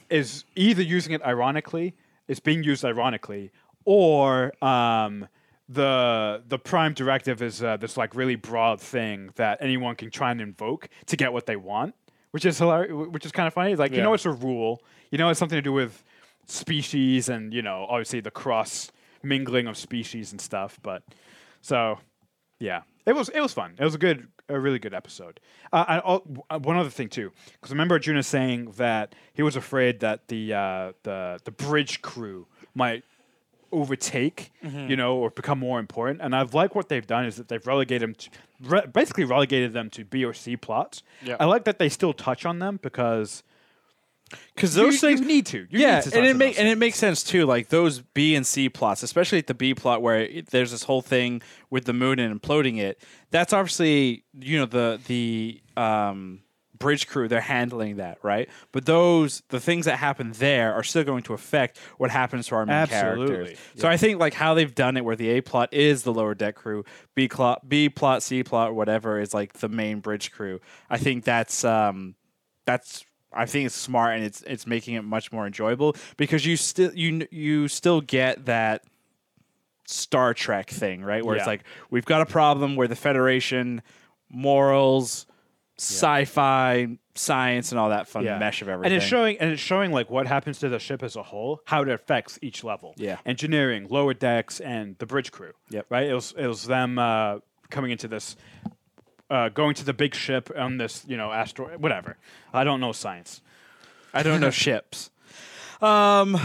is 0.10 0.46
either 0.56 0.82
using 0.82 1.14
it 1.14 1.22
ironically, 1.24 1.96
it's 2.28 2.40
being 2.40 2.64
used 2.64 2.84
ironically, 2.86 3.52
or 3.86 4.54
um, 4.64 5.28
the 5.70 6.44
the 6.48 6.60
prime 6.60 6.94
directive 6.94 7.42
is 7.42 7.64
uh, 7.64 7.78
this 7.78 7.98
like 7.98 8.16
really 8.16 8.36
broad 8.36 8.80
thing 8.82 9.32
that 9.36 9.58
anyone 9.62 9.96
can 9.96 10.10
try 10.12 10.32
and 10.32 10.42
invoke 10.42 10.90
to 11.08 11.16
get 11.18 11.32
what 11.34 11.46
they 11.46 11.56
want, 11.56 11.96
which 12.32 12.46
is 12.46 12.58
hilarious, 12.58 13.08
which 13.10 13.26
is 13.26 13.32
kind 13.32 13.48
of 13.48 13.54
funny. 13.54 13.76
Like 13.76 13.92
you 13.92 13.98
Yeah. 13.98 14.04
know, 14.04 14.14
it's 14.14 14.26
a 14.26 14.32
rule. 14.32 14.82
You 15.12 15.18
know, 15.18 15.30
it's 15.30 15.40
something 15.40 15.58
to 15.58 15.62
do 15.62 15.74
with 15.74 16.04
species 16.46 17.30
and 17.30 17.54
you 17.54 17.62
know, 17.62 17.86
obviously 17.90 18.20
the 18.20 18.32
cross 18.32 18.92
mingling 19.24 19.68
of 19.68 19.78
species 19.78 20.32
and 20.32 20.42
stuff. 20.42 20.80
But 20.82 21.04
so 21.62 22.00
yeah, 22.60 22.82
it 23.06 23.14
was 23.14 23.30
it 23.30 23.40
was 23.42 23.54
fun. 23.54 23.76
It 23.80 23.84
was 23.84 23.96
a 23.96 24.00
good, 24.00 24.28
a 24.56 24.60
really 24.60 24.80
good 24.80 24.94
episode. 24.94 25.40
Uh, 25.74 25.86
I, 25.88 26.00
oh, 26.00 26.20
one 26.60 26.78
other 26.78 26.90
thing 26.90 27.10
too, 27.10 27.32
because 27.54 27.72
I 27.72 27.74
remember 27.74 27.96
Arjuna 27.96 28.24
saying 28.24 28.72
that 28.78 29.16
he 29.34 29.42
was 29.44 29.56
afraid 29.56 30.00
that 30.02 30.28
the 30.28 30.54
uh, 30.54 30.92
the 31.04 31.40
the 31.44 31.52
bridge 31.52 32.02
crew 32.02 32.48
might 32.76 33.04
overtake, 33.72 34.52
Mm-hmm. 34.64 34.90
you 34.90 34.96
know, 34.98 35.16
or 35.16 35.30
become 35.30 35.58
more 35.60 35.80
important. 35.80 36.22
And 36.22 36.36
I've 36.36 36.54
liked 36.54 36.76
what 36.76 36.90
they've 36.90 37.08
done 37.08 37.26
is 37.26 37.38
that 37.38 37.48
they've 37.48 37.66
relegated 37.66 38.10
them, 38.10 38.16
to, 38.16 38.30
re- 38.64 38.86
basically 38.92 39.24
relegated 39.24 39.74
them 39.74 39.90
to 39.92 40.04
B 40.06 40.26
or 40.26 40.34
C 40.34 40.58
plots. 40.58 41.04
Yeah. 41.24 41.38
I 41.40 41.46
like 41.46 41.64
that 41.66 41.80
they 41.80 41.88
still 41.90 42.14
touch 42.14 42.46
on 42.46 42.60
them 42.60 42.80
because 42.82 43.44
Because 44.56 44.76
you- 44.76 44.84
those 44.84 45.00
things 45.00 45.20
you 45.20 45.26
need 45.26 45.46
to. 45.48 45.60
You 45.70 45.80
yeah, 45.80 45.96
need 45.96 46.04
to 46.12 46.18
and 46.18 46.26
it 46.26 46.32
on 46.32 46.38
make 46.38 46.60
and 46.60 46.68
it 46.68 46.78
makes 46.78 46.98
sense 46.98 47.24
too. 47.24 47.46
Like 47.46 47.70
those 47.70 48.00
B 48.00 48.36
and 48.36 48.46
C 48.46 48.70
plots, 48.70 49.04
especially 49.04 49.38
at 49.40 49.48
the 49.48 49.54
B 49.54 49.74
plot 49.74 50.02
where 50.02 50.20
it, 50.22 50.48
there's 50.48 50.72
this 50.72 50.84
whole 50.84 51.02
thing 51.02 51.42
with 51.70 51.86
the 51.86 51.94
moon 51.94 52.20
and 52.20 52.40
imploding 52.40 52.78
it. 52.80 53.02
That's 53.32 53.54
obviously 53.54 54.24
you 54.40 54.60
know 54.60 54.66
the 54.66 55.00
the 55.08 55.62
um, 55.78 56.42
bridge 56.78 57.08
crew. 57.08 57.28
They're 57.28 57.42
handling 57.42 57.98
that 57.98 58.18
right, 58.24 58.50
but 58.72 58.86
those 58.86 59.42
the 59.50 59.60
things 59.60 59.86
that 59.86 59.98
happen 59.98 60.32
there 60.34 60.74
are 60.74 60.84
still 60.84 61.04
going 61.04 61.24
to 61.24 61.34
affect 61.34 61.78
what 61.98 62.12
happens 62.12 62.48
to 62.48 62.56
our 62.56 62.66
main 62.66 62.76
Absolutely, 62.76 63.36
characters. 63.36 63.60
So 63.78 63.88
I 63.88 63.98
think 63.98 64.20
like 64.20 64.34
how 64.34 64.54
they've 64.54 64.74
done 64.74 64.98
it, 64.98 65.06
where 65.06 65.16
the 65.16 65.30
A 65.30 65.42
plot 65.42 65.70
is 65.74 66.04
the 66.04 66.14
lower 66.14 66.34
deck 66.36 66.56
crew, 66.56 66.84
B 67.16 67.28
plot, 67.28 67.68
B 67.70 67.90
plot, 67.90 68.24
C 68.24 68.44
plot, 68.44 68.76
whatever 68.76 69.20
is 69.20 69.34
like 69.34 69.54
the 69.54 69.70
main 69.70 70.00
bridge 70.00 70.32
crew. 70.32 70.60
I 70.90 70.98
think 70.98 71.24
that's 71.24 71.64
um, 71.64 72.16
that's 72.66 73.06
I 73.34 73.46
think 73.46 73.66
it's 73.66 73.76
smart 73.76 74.16
and 74.16 74.24
it's 74.24 74.42
it's 74.44 74.68
making 74.68 74.96
it 74.96 75.04
much 75.04 75.32
more 75.32 75.46
enjoyable 75.46 75.96
because 76.18 76.46
you 76.46 76.58
still 76.58 76.94
you 76.94 77.28
you 77.32 77.68
still 77.68 78.02
get 78.02 78.46
that 78.46 78.84
Star 79.86 80.34
Trek 80.34 80.70
thing, 80.70 81.04
right? 81.04 81.26
Where 81.26 81.36
it's 81.36 81.48
like 81.48 81.64
we've 81.90 82.06
got 82.06 82.22
a 82.22 82.26
problem 82.26 82.76
where 82.76 82.88
the 82.88 82.96
Federation 82.96 83.82
morals, 84.30 85.26
sci-fi, 85.78 86.98
science 87.16 87.72
and 87.72 87.80
all 87.80 87.90
that 87.90 88.08
fun 88.08 88.24
mesh 88.24 88.62
of 88.62 88.70
everything. 88.70 88.94
And 88.94 89.02
it's 89.02 89.10
showing 89.10 89.38
and 89.40 89.52
it's 89.52 89.62
showing 89.62 89.92
like 89.92 90.10
what 90.10 90.28
happens 90.28 90.60
to 90.60 90.70
the 90.70 90.80
ship 90.80 91.04
as 91.04 91.16
a 91.16 91.24
whole, 91.24 91.62
how 91.66 91.82
it 91.82 91.90
affects 91.90 92.40
each 92.42 92.64
level. 92.64 92.94
Yeah. 92.98 93.18
Engineering, 93.26 93.88
lower 93.90 94.14
decks, 94.14 94.60
and 94.60 94.98
the 94.98 95.06
bridge 95.06 95.32
crew. 95.32 95.54
Yep. 95.70 95.88
Right? 95.90 96.08
It 96.08 96.14
was 96.14 96.34
it 96.38 96.48
was 96.48 96.64
them 96.66 97.00
uh, 97.00 97.40
coming 97.70 97.92
into 97.92 98.08
this 98.08 98.36
uh, 99.32 99.50
going 99.50 99.74
to 99.76 99.86
the 99.86 99.94
big 99.94 100.14
ship 100.14 100.52
on 100.56 100.78
this, 100.78 101.04
you 101.08 101.18
know, 101.18 101.32
asteroid 101.32 101.82
whatever. 101.82 102.18
I 102.54 102.64
don't 102.64 102.80
know 102.80 102.92
science. 102.92 103.42
I 104.14 104.22
don't 104.22 104.42
know 104.42 104.52
ships. 104.66 105.10
Um 105.82 106.38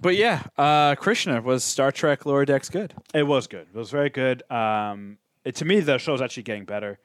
but 0.00 0.16
yeah, 0.16 0.44
uh 0.56 0.94
Krishna 0.94 1.42
was 1.42 1.64
Star 1.64 1.92
Trek 1.92 2.24
Lower 2.24 2.44
Decks 2.44 2.70
good. 2.70 2.94
It 3.12 3.24
was 3.24 3.46
good. 3.46 3.66
It 3.74 3.76
was 3.76 3.90
very 3.90 4.10
good. 4.10 4.42
Um, 4.50 5.18
it, 5.44 5.56
to 5.56 5.64
me, 5.64 5.80
the 5.80 5.98
show's 5.98 6.20
actually 6.22 6.44
getting 6.44 6.64
better. 6.64 6.98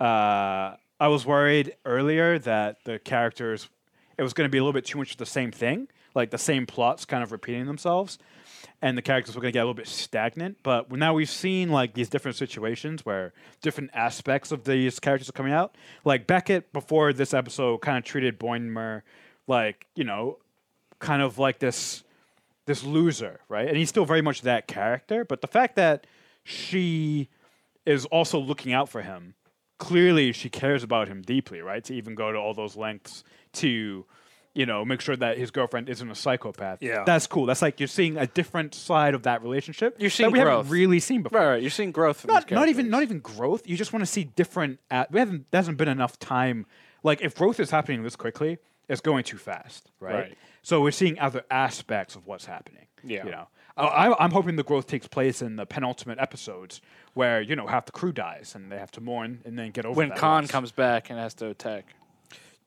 Uh, 0.00 0.76
I 1.00 1.08
was 1.08 1.24
worried 1.26 1.74
earlier 1.84 2.38
that 2.40 2.84
the 2.84 2.98
characters, 2.98 3.68
it 4.16 4.22
was 4.22 4.32
going 4.32 4.46
to 4.46 4.50
be 4.50 4.58
a 4.58 4.62
little 4.62 4.72
bit 4.72 4.84
too 4.84 4.98
much 4.98 5.12
of 5.12 5.16
the 5.16 5.26
same 5.26 5.50
thing, 5.52 5.88
like 6.14 6.30
the 6.30 6.38
same 6.38 6.66
plots 6.66 7.04
kind 7.04 7.22
of 7.22 7.32
repeating 7.32 7.66
themselves, 7.66 8.18
and 8.80 8.96
the 8.96 9.02
characters 9.02 9.34
were 9.34 9.40
going 9.40 9.50
to 9.50 9.56
get 9.56 9.60
a 9.60 9.66
little 9.66 9.74
bit 9.74 9.88
stagnant. 9.88 10.58
But 10.62 10.90
now 10.92 11.14
we've 11.14 11.30
seen 11.30 11.70
like 11.70 11.94
these 11.94 12.08
different 12.08 12.36
situations 12.36 13.04
where 13.04 13.32
different 13.60 13.90
aspects 13.92 14.52
of 14.52 14.64
these 14.64 15.00
characters 15.00 15.28
are 15.28 15.32
coming 15.32 15.52
out. 15.52 15.74
Like 16.04 16.26
Beckett 16.26 16.72
before 16.72 17.12
this 17.12 17.34
episode 17.34 17.78
kind 17.78 17.98
of 17.98 18.04
treated 18.04 18.38
Boimler 18.38 19.02
like 19.46 19.86
you 19.94 20.04
know, 20.04 20.38
kind 20.98 21.22
of 21.22 21.38
like 21.38 21.58
this 21.58 22.04
this 22.66 22.84
loser, 22.84 23.40
right? 23.48 23.66
And 23.66 23.76
he's 23.76 23.88
still 23.88 24.04
very 24.04 24.22
much 24.22 24.42
that 24.42 24.68
character. 24.68 25.24
But 25.24 25.40
the 25.40 25.46
fact 25.46 25.76
that 25.76 26.06
she 26.44 27.28
is 27.86 28.04
also 28.06 28.38
looking 28.38 28.72
out 28.74 28.88
for 28.90 29.00
him, 29.00 29.34
clearly 29.78 30.32
she 30.32 30.50
cares 30.50 30.82
about 30.82 31.08
him 31.08 31.22
deeply, 31.22 31.60
right? 31.62 31.82
To 31.84 31.94
even 31.94 32.14
go 32.14 32.30
to 32.30 32.38
all 32.38 32.52
those 32.52 32.76
lengths 32.76 33.24
to, 33.54 34.04
you 34.58 34.66
know, 34.66 34.84
make 34.84 35.00
sure 35.00 35.14
that 35.14 35.38
his 35.38 35.52
girlfriend 35.52 35.88
isn't 35.88 36.10
a 36.10 36.16
psychopath. 36.16 36.82
Yeah. 36.82 37.04
That's 37.04 37.28
cool. 37.28 37.46
That's 37.46 37.62
like 37.62 37.78
you're 37.78 37.86
seeing 37.86 38.16
a 38.18 38.26
different 38.26 38.74
side 38.74 39.14
of 39.14 39.22
that 39.22 39.40
relationship. 39.40 39.94
You're 40.00 40.10
seeing 40.10 40.30
that 40.30 40.32
we 40.32 40.40
growth. 40.40 40.64
haven't 40.64 40.72
really 40.72 40.98
seen 40.98 41.22
before. 41.22 41.38
Right, 41.38 41.48
right. 41.50 41.62
You're 41.62 41.70
seeing 41.70 41.92
growth. 41.92 42.22
From 42.22 42.34
Not, 42.34 42.50
not 42.50 42.68
even 42.68 42.90
not 42.90 43.04
even 43.04 43.20
growth. 43.20 43.68
You 43.68 43.76
just 43.76 43.92
want 43.92 44.02
to 44.02 44.10
see 44.10 44.24
different. 44.24 44.80
At, 44.90 45.12
we 45.12 45.20
haven't. 45.20 45.48
There 45.52 45.60
hasn't 45.60 45.78
been 45.78 45.86
enough 45.86 46.18
time. 46.18 46.66
Like 47.04 47.20
if 47.22 47.36
growth 47.36 47.60
is 47.60 47.70
happening 47.70 48.02
this 48.02 48.16
quickly, 48.16 48.58
it's 48.88 49.00
going 49.00 49.22
too 49.22 49.38
fast, 49.38 49.92
right? 50.00 50.14
Right. 50.14 50.38
So 50.62 50.82
we're 50.82 50.90
seeing 50.90 51.20
other 51.20 51.44
aspects 51.52 52.16
of 52.16 52.26
what's 52.26 52.46
happening. 52.46 52.86
Yeah. 53.04 53.26
You 53.26 53.30
know, 53.30 53.48
I, 53.76 54.12
I'm 54.18 54.32
hoping 54.32 54.56
the 54.56 54.64
growth 54.64 54.88
takes 54.88 55.06
place 55.06 55.40
in 55.40 55.54
the 55.54 55.66
penultimate 55.66 56.18
episodes 56.18 56.80
where 57.14 57.40
you 57.40 57.54
know 57.54 57.68
half 57.68 57.86
the 57.86 57.92
crew 57.92 58.10
dies 58.10 58.56
and 58.56 58.72
they 58.72 58.78
have 58.78 58.90
to 58.92 59.00
mourn 59.00 59.40
and 59.44 59.56
then 59.56 59.70
get 59.70 59.86
over 59.86 59.96
when 59.96 60.08
that 60.08 60.18
Khan 60.18 60.42
loss. 60.42 60.50
comes 60.50 60.72
back 60.72 61.10
and 61.10 61.18
has 61.20 61.34
to 61.34 61.46
attack. 61.46 61.94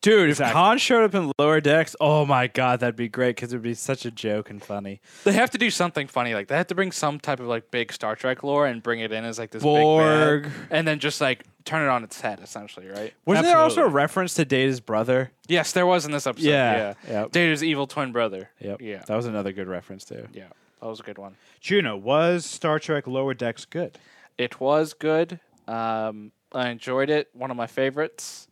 Dude, 0.02 0.32
if 0.32 0.39
Khan 0.39 0.80
showed 0.80 1.04
up 1.04 1.14
in 1.14 1.32
Lower 1.38 1.62
Decks, 1.62 1.95
oh 2.02 2.26
my 2.26 2.47
god, 2.47 2.80
that'd 2.80 2.95
be 2.95 3.08
great 3.08 3.36
because 3.36 3.54
it'd 3.54 3.62
be 3.62 3.76
such 3.76 4.04
a 4.06 4.10
joke 4.12 4.49
and 4.49 4.62
funny. 4.64 4.99
They 5.26 5.34
have 5.34 5.52
to 5.52 5.60
do 5.60 5.70
something 5.70 6.08
funny. 6.08 6.34
Like 6.34 6.47
they 6.47 6.58
have 6.58 6.68
to 6.68 6.76
bring 6.76 6.91
some 6.91 7.20
type 7.20 7.39
of 7.39 7.45
like 7.45 7.70
big 7.70 7.93
Star 7.93 8.16
Trek 8.16 8.41
lore 8.41 8.66
and 8.66 8.82
bring 8.82 8.99
it 9.02 9.12
in 9.12 9.24
as 9.26 9.38
like 9.38 9.52
this 9.52 9.62
Borg. 9.62 10.43
big 10.43 10.52
bad, 10.52 10.68
and 10.72 10.88
then 10.88 10.97
just 10.97 11.22
like 11.22 11.45
turn 11.66 11.84
it 11.84 11.89
on 11.89 12.04
its 12.04 12.20
head, 12.20 12.39
essentially, 12.41 12.88
right? 12.88 13.14
Wasn't 13.26 13.45
there 13.45 13.58
also 13.58 13.82
a 13.82 13.84
Absolutely. 13.86 13.93
reference 13.93 14.34
to 14.34 14.45
Data's 14.45 14.80
brother? 14.80 15.32
Yes, 15.47 15.72
there 15.74 15.86
was 15.86 16.06
in 16.06 16.12
this 16.12 16.26
episode. 16.26 16.47
Yeah, 16.47 16.95
Yeah, 17.08 17.22
yep. 17.22 17.32
Data's 17.32 17.64
evil 17.64 17.86
twin 17.86 18.12
brother. 18.12 18.49
Yep. 18.60 18.82
Yeah, 18.82 19.04
That 19.06 19.16
was 19.16 19.28
another 19.28 19.52
good 19.52 19.68
reference 19.68 20.04
too. 20.04 20.28
yeah, 20.34 20.45
that 20.82 20.88
was 20.88 20.99
a 20.99 21.04
good 21.04 21.20
one. 21.20 21.36
Juno 21.60 21.95
was 21.95 22.43
Star 22.43 22.80
Trek 22.80 23.06
Lower 23.06 23.36
Decks 23.36 23.66
good? 23.66 23.99
It 24.39 24.60
was 24.60 24.93
good. 24.95 25.39
Um, 25.68 26.32
I 26.52 26.70
enjoyed 26.70 27.12
it. 27.12 27.30
One 27.34 27.52
of 27.52 27.58
my 27.58 27.68
favorites. 27.68 28.47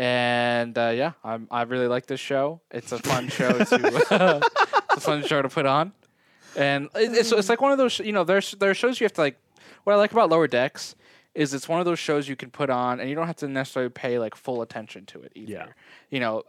And 0.00 0.78
uh, 0.78 0.92
yeah, 0.94 1.12
I'm, 1.22 1.46
I 1.50 1.60
really 1.64 1.86
like 1.86 2.06
this 2.06 2.20
show. 2.20 2.62
It's 2.70 2.90
a 2.90 2.98
fun 3.00 3.28
show 3.28 3.52
to 3.52 3.60
it's 3.62 4.96
a 4.96 5.00
fun 5.00 5.22
show 5.26 5.42
to 5.42 5.48
put 5.50 5.66
on. 5.66 5.92
And 6.56 6.86
it, 6.94 7.12
it's 7.12 7.32
it's 7.32 7.50
like 7.50 7.60
one 7.60 7.70
of 7.70 7.76
those 7.76 7.98
you 7.98 8.12
know 8.12 8.24
there's 8.24 8.52
there 8.52 8.70
are 8.70 8.74
shows 8.74 8.98
you 8.98 9.04
have 9.04 9.12
to 9.12 9.20
like. 9.20 9.36
What 9.84 9.92
I 9.92 9.96
like 9.96 10.12
about 10.12 10.30
Lower 10.30 10.46
Decks 10.46 10.94
is 11.34 11.52
it's 11.52 11.68
one 11.68 11.80
of 11.80 11.84
those 11.84 11.98
shows 11.98 12.28
you 12.28 12.34
can 12.34 12.50
put 12.50 12.70
on 12.70 12.98
and 12.98 13.10
you 13.10 13.14
don't 13.14 13.26
have 13.26 13.36
to 13.36 13.48
necessarily 13.48 13.90
pay 13.90 14.18
like 14.18 14.34
full 14.34 14.62
attention 14.62 15.04
to 15.06 15.20
it 15.20 15.32
either. 15.34 15.52
Yeah. 15.52 15.66
You 16.08 16.20
know, 16.20 16.44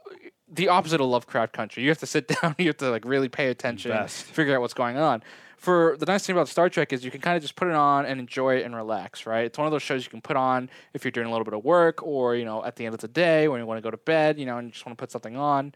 the 0.49 0.69
opposite 0.69 1.01
of 1.01 1.07
Lovecraft 1.07 1.51
Country. 1.51 1.83
You 1.83 1.89
have 1.89 1.97
to 1.99 2.05
sit 2.05 2.27
down. 2.41 2.55
You 2.57 2.67
have 2.67 2.77
to 2.77 2.89
like 2.89 3.03
really 3.03 3.27
pay 3.27 3.49
attention, 3.49 3.91
Best. 3.91 4.23
figure 4.23 4.55
out 4.55 4.61
what's 4.61 4.73
going 4.73 4.95
on. 4.95 5.23
For 5.61 5.95
the 5.99 6.07
nice 6.07 6.25
thing 6.25 6.35
about 6.35 6.47
Star 6.47 6.69
Trek 6.69 6.91
is 6.91 7.05
you 7.05 7.11
can 7.11 7.21
kind 7.21 7.37
of 7.37 7.43
just 7.43 7.55
put 7.55 7.67
it 7.67 7.75
on 7.75 8.07
and 8.07 8.19
enjoy 8.19 8.55
it 8.57 8.65
and 8.65 8.75
relax, 8.75 9.27
right? 9.27 9.45
It's 9.45 9.59
one 9.59 9.67
of 9.67 9.71
those 9.71 9.83
shows 9.83 10.03
you 10.03 10.09
can 10.09 10.19
put 10.19 10.35
on 10.35 10.71
if 10.95 11.05
you're 11.05 11.11
doing 11.11 11.27
a 11.27 11.29
little 11.29 11.45
bit 11.45 11.53
of 11.53 11.63
work 11.63 12.01
or 12.01 12.35
you 12.35 12.45
know 12.45 12.65
at 12.65 12.77
the 12.77 12.85
end 12.87 12.95
of 12.95 12.99
the 12.99 13.07
day 13.07 13.47
when 13.47 13.59
you 13.59 13.67
want 13.67 13.77
to 13.77 13.81
go 13.83 13.91
to 13.91 13.97
bed, 13.97 14.39
you 14.39 14.47
know, 14.47 14.57
and 14.57 14.69
you 14.69 14.71
just 14.71 14.87
want 14.87 14.97
to 14.97 14.99
put 15.01 15.11
something 15.11 15.37
on. 15.37 15.75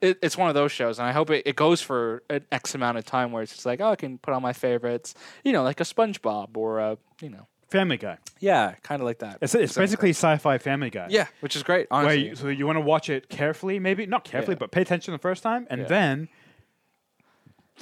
It, 0.00 0.18
it's 0.22 0.36
one 0.36 0.48
of 0.48 0.54
those 0.56 0.72
shows, 0.72 0.98
and 0.98 1.06
I 1.06 1.12
hope 1.12 1.30
it, 1.30 1.44
it 1.46 1.54
goes 1.54 1.80
for 1.80 2.24
an 2.28 2.44
X 2.50 2.74
amount 2.74 2.98
of 2.98 3.04
time 3.04 3.30
where 3.30 3.44
it's 3.44 3.52
just 3.52 3.64
like, 3.64 3.80
oh, 3.80 3.90
I 3.92 3.94
can 3.96 4.18
put 4.18 4.34
on 4.34 4.42
my 4.42 4.52
favorites, 4.52 5.14
you 5.44 5.52
know, 5.52 5.62
like 5.62 5.78
a 5.78 5.84
SpongeBob 5.84 6.56
or 6.56 6.80
a, 6.80 6.98
you 7.20 7.28
know, 7.30 7.46
Family 7.70 7.96
Guy. 7.98 8.18
yeah, 8.40 8.74
kind 8.82 9.00
of 9.00 9.06
like 9.06 9.20
that. 9.20 9.38
It's, 9.40 9.54
it's 9.54 9.76
basically 9.76 10.10
sci-fi 10.10 10.58
Family 10.58 10.90
Guy. 10.90 11.06
yeah, 11.10 11.28
which 11.38 11.54
is 11.54 11.62
great, 11.62 11.86
honestly. 11.92 12.30
you, 12.30 12.34
so 12.34 12.48
you 12.48 12.66
want 12.66 12.76
to 12.78 12.80
watch 12.80 13.08
it 13.08 13.28
carefully, 13.28 13.78
maybe 13.78 14.04
not 14.04 14.24
carefully, 14.24 14.56
Yeah. 14.56 14.58
but 14.58 14.72
pay 14.72 14.82
attention 14.82 15.12
the 15.12 15.18
first 15.18 15.44
time, 15.44 15.68
and 15.70 15.82
Yeah. 15.82 15.86
then 15.86 16.28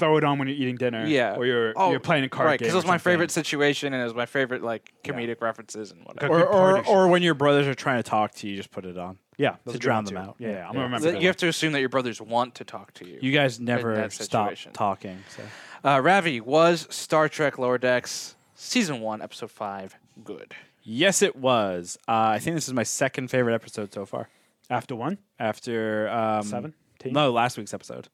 throw 0.01 0.17
it 0.17 0.25
on 0.25 0.39
when 0.39 0.49
you're 0.49 0.57
eating 0.57 0.77
dinner. 0.77 1.07
yeah, 1.07 1.37
or 1.37 1.47
you're 1.47 1.73
Oh, 1.77 1.91
you're 1.93 2.01
playing 2.01 2.25
a 2.25 2.29
card 2.29 2.47
right? 2.47 2.59
game. 2.59 2.65
Because 2.67 2.75
it 2.75 2.77
was 2.77 2.85
my 2.85 2.95
something. 2.95 3.13
favorite 3.13 3.31
situation, 3.31 3.93
and 3.93 4.01
it 4.01 4.05
was 4.05 4.15
my 4.15 4.27
favorite 4.27 4.63
like 4.63 4.93
comedic 5.05 5.41
references 5.41 5.93
and 5.93 6.05
whatever. 6.05 6.43
Or, 6.43 6.79
or, 6.79 6.87
or 6.87 7.09
when 7.09 7.23
your 7.23 7.35
brothers 7.35 7.69
are 7.69 7.75
trying 7.75 8.03
to 8.03 8.09
talk 8.11 8.33
to 8.37 8.49
you, 8.49 8.57
just 8.57 8.73
put 8.73 8.85
it 8.85 8.99
on. 8.99 9.19
Yeah, 9.37 9.53
to 9.53 9.59
those 9.67 9.75
are 9.77 9.79
drown 9.79 10.05
them 10.05 10.15
too. 10.15 10.21
out. 10.21 10.37
Yeah, 10.39 10.49
Yeah, 10.49 10.55
yeah, 10.55 10.67
I'm 10.67 10.73
gonna 10.73 10.85
remember. 10.85 11.13
That 11.13 11.21
you 11.21 11.29
have 11.29 11.37
to 11.39 11.49
assume 11.49 11.73
that 11.73 11.81
your 11.81 11.89
brothers 11.89 12.21
want 12.21 12.57
to 12.57 12.65
talk 12.65 12.93
to 12.95 13.07
you. 13.07 13.19
You 13.23 13.33
guys 13.33 13.61
never 13.61 14.11
stop 14.11 14.55
talking. 14.73 15.23
So. 15.37 15.43
Uh, 15.89 16.01
Ravi 16.01 16.41
was 16.41 16.87
Star 16.91 17.29
Trek 17.29 17.59
Lower 17.59 17.79
Decks 17.79 18.35
season 18.55 19.01
one, 19.01 19.23
episode 19.23 19.51
five. 19.51 19.97
Good. 20.23 20.55
Yes, 20.83 21.23
it 21.23 21.37
was. 21.37 21.99
Uh, 22.09 22.33
I 22.35 22.39
think 22.39 22.57
this 22.57 22.67
is 22.67 22.75
my 22.75 22.83
second 22.83 23.29
favorite 23.29 23.55
episode 23.55 23.93
so 23.93 24.05
far. 24.05 24.29
after 24.69 24.95
one 24.97 25.19
After 25.39 26.09
um, 26.09 26.43
seven. 26.43 26.75
No, 27.05 27.31
last 27.33 27.57
week's 27.57 27.73
episode. 27.73 28.09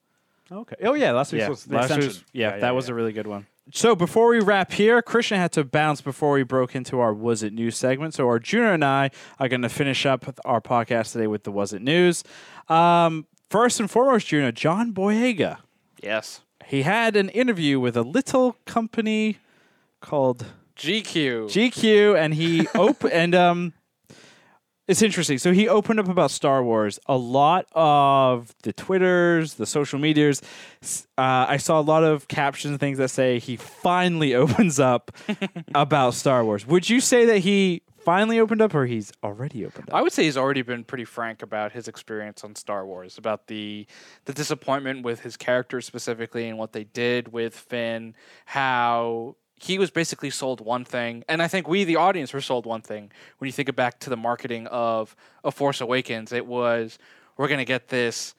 Okay. 0.50 0.76
Oh 0.82 0.94
yeah, 0.94 1.12
last 1.12 1.32
week's 1.32 1.42
Yeah, 1.42 1.48
was 1.48 1.64
the 1.64 1.74
last 1.74 1.84
extension. 1.86 2.08
week's- 2.10 2.24
yeah, 2.32 2.58
that 2.58 2.74
was 2.74 2.88
a 2.88 2.94
really 2.94 3.12
good 3.12 3.26
one. 3.26 3.46
So 3.72 3.96
before 3.96 4.28
we 4.28 4.38
wrap 4.38 4.70
here, 4.72 5.02
Christian 5.02 5.38
had 5.38 5.50
to 5.52 5.64
bounce 5.64 6.00
before 6.00 6.32
we 6.34 6.44
broke 6.44 6.76
into 6.76 7.00
our 7.00 7.12
Was 7.12 7.42
It 7.42 7.52
News 7.52 7.76
segment. 7.76 8.14
So 8.14 8.28
Arjuna 8.28 8.72
and 8.74 8.84
I 8.84 9.10
are 9.40 9.48
going 9.48 9.62
to 9.62 9.68
finish 9.68 10.06
up 10.06 10.24
our 10.44 10.60
podcast 10.60 11.12
today 11.12 11.26
with 11.26 11.42
the 11.42 11.50
Was 11.50 11.72
It 11.72 11.82
News. 11.82 12.22
Um, 12.68 13.26
first 13.50 13.80
and 13.80 13.90
foremost, 13.90 14.28
Juno, 14.28 14.52
John 14.52 14.92
Boyega. 14.92 15.58
Yes. 16.00 16.42
He 16.64 16.82
had 16.82 17.16
an 17.16 17.28
interview 17.30 17.80
with 17.80 17.96
a 17.96 18.02
little 18.02 18.56
company 18.66 19.38
called 20.00 20.46
GQ. 20.76 21.46
GQ, 21.48 22.16
and 22.16 22.34
he 22.34 22.68
op- 22.68 23.04
and 23.12 23.34
um, 23.34 23.72
it's 24.88 25.02
interesting. 25.02 25.38
So 25.38 25.52
he 25.52 25.68
opened 25.68 25.98
up 25.98 26.08
about 26.08 26.30
Star 26.30 26.62
Wars. 26.62 26.98
A 27.06 27.16
lot 27.16 27.66
of 27.72 28.54
the 28.62 28.72
Twitters, 28.72 29.54
the 29.54 29.66
social 29.66 29.98
medias. 29.98 30.42
Uh, 31.18 31.46
I 31.48 31.56
saw 31.56 31.80
a 31.80 31.82
lot 31.82 32.04
of 32.04 32.28
captions 32.28 32.70
and 32.70 32.80
things 32.80 32.98
that 32.98 33.08
say 33.08 33.38
he 33.38 33.56
finally 33.56 34.34
opens 34.42 34.78
up 34.78 35.10
about 35.74 36.14
Star 36.14 36.44
Wars. 36.44 36.66
Would 36.66 36.88
you 36.88 37.00
say 37.00 37.24
that 37.26 37.38
he 37.38 37.82
finally 38.06 38.38
opened 38.38 38.62
up, 38.62 38.72
or 38.72 38.86
he's 38.86 39.12
already 39.24 39.66
opened 39.66 39.90
up? 39.90 39.94
I 39.96 40.02
would 40.02 40.12
say 40.12 40.22
he's 40.24 40.36
already 40.36 40.62
been 40.62 40.84
pretty 40.84 41.04
frank 41.04 41.42
about 41.42 41.72
his 41.72 41.88
experience 41.88 42.44
on 42.44 42.54
Star 42.54 42.86
Wars, 42.86 43.18
about 43.18 43.48
the 43.48 43.86
the 44.26 44.32
disappointment 44.32 45.04
with 45.04 45.20
his 45.20 45.36
character 45.36 45.80
specifically 45.80 46.48
and 46.48 46.56
what 46.56 46.72
they 46.72 46.84
did 46.84 47.32
with 47.32 47.56
Finn, 47.56 48.14
how 48.44 49.34
he 49.58 49.78
was 49.78 49.90
basically 49.90 50.30
sold 50.30 50.60
one 50.60 50.84
thing, 50.84 51.24
and 51.28 51.42
I 51.42 51.48
think 51.48 51.66
we, 51.66 51.84
the 51.84 51.96
audience, 51.96 52.32
were 52.32 52.42
sold 52.42 52.66
one 52.66 52.82
thing. 52.82 53.10
When 53.38 53.46
you 53.46 53.52
think 53.52 53.74
back 53.74 53.98
to 54.00 54.10
the 54.10 54.16
marketing 54.16 54.66
of 54.66 55.16
A 55.44 55.50
Force 55.50 55.80
Awakens, 55.80 56.32
it 56.32 56.46
was 56.46 56.98
we're 57.36 57.48
gonna 57.48 57.64
get 57.64 57.88
this 57.88 58.34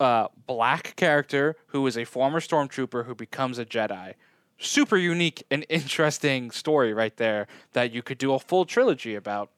uh, 0.00 0.28
black 0.46 0.96
character 0.96 1.56
who 1.68 1.86
is 1.86 1.98
a 1.98 2.04
former 2.04 2.40
stormtrooper 2.40 3.04
who 3.04 3.14
becomes 3.14 3.58
a 3.58 3.66
Jedi. 3.66 4.14
Super 4.58 4.96
unique 4.96 5.44
and 5.50 5.66
interesting 5.68 6.50
story 6.50 6.94
right 6.94 7.16
there 7.18 7.46
that 7.72 7.92
you 7.92 8.02
could 8.02 8.18
do 8.18 8.32
a 8.32 8.38
full 8.38 8.64
trilogy 8.64 9.14
about. 9.14 9.50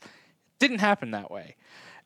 Didn't 0.59 0.78
happen 0.78 1.12
that 1.12 1.30
way, 1.30 1.54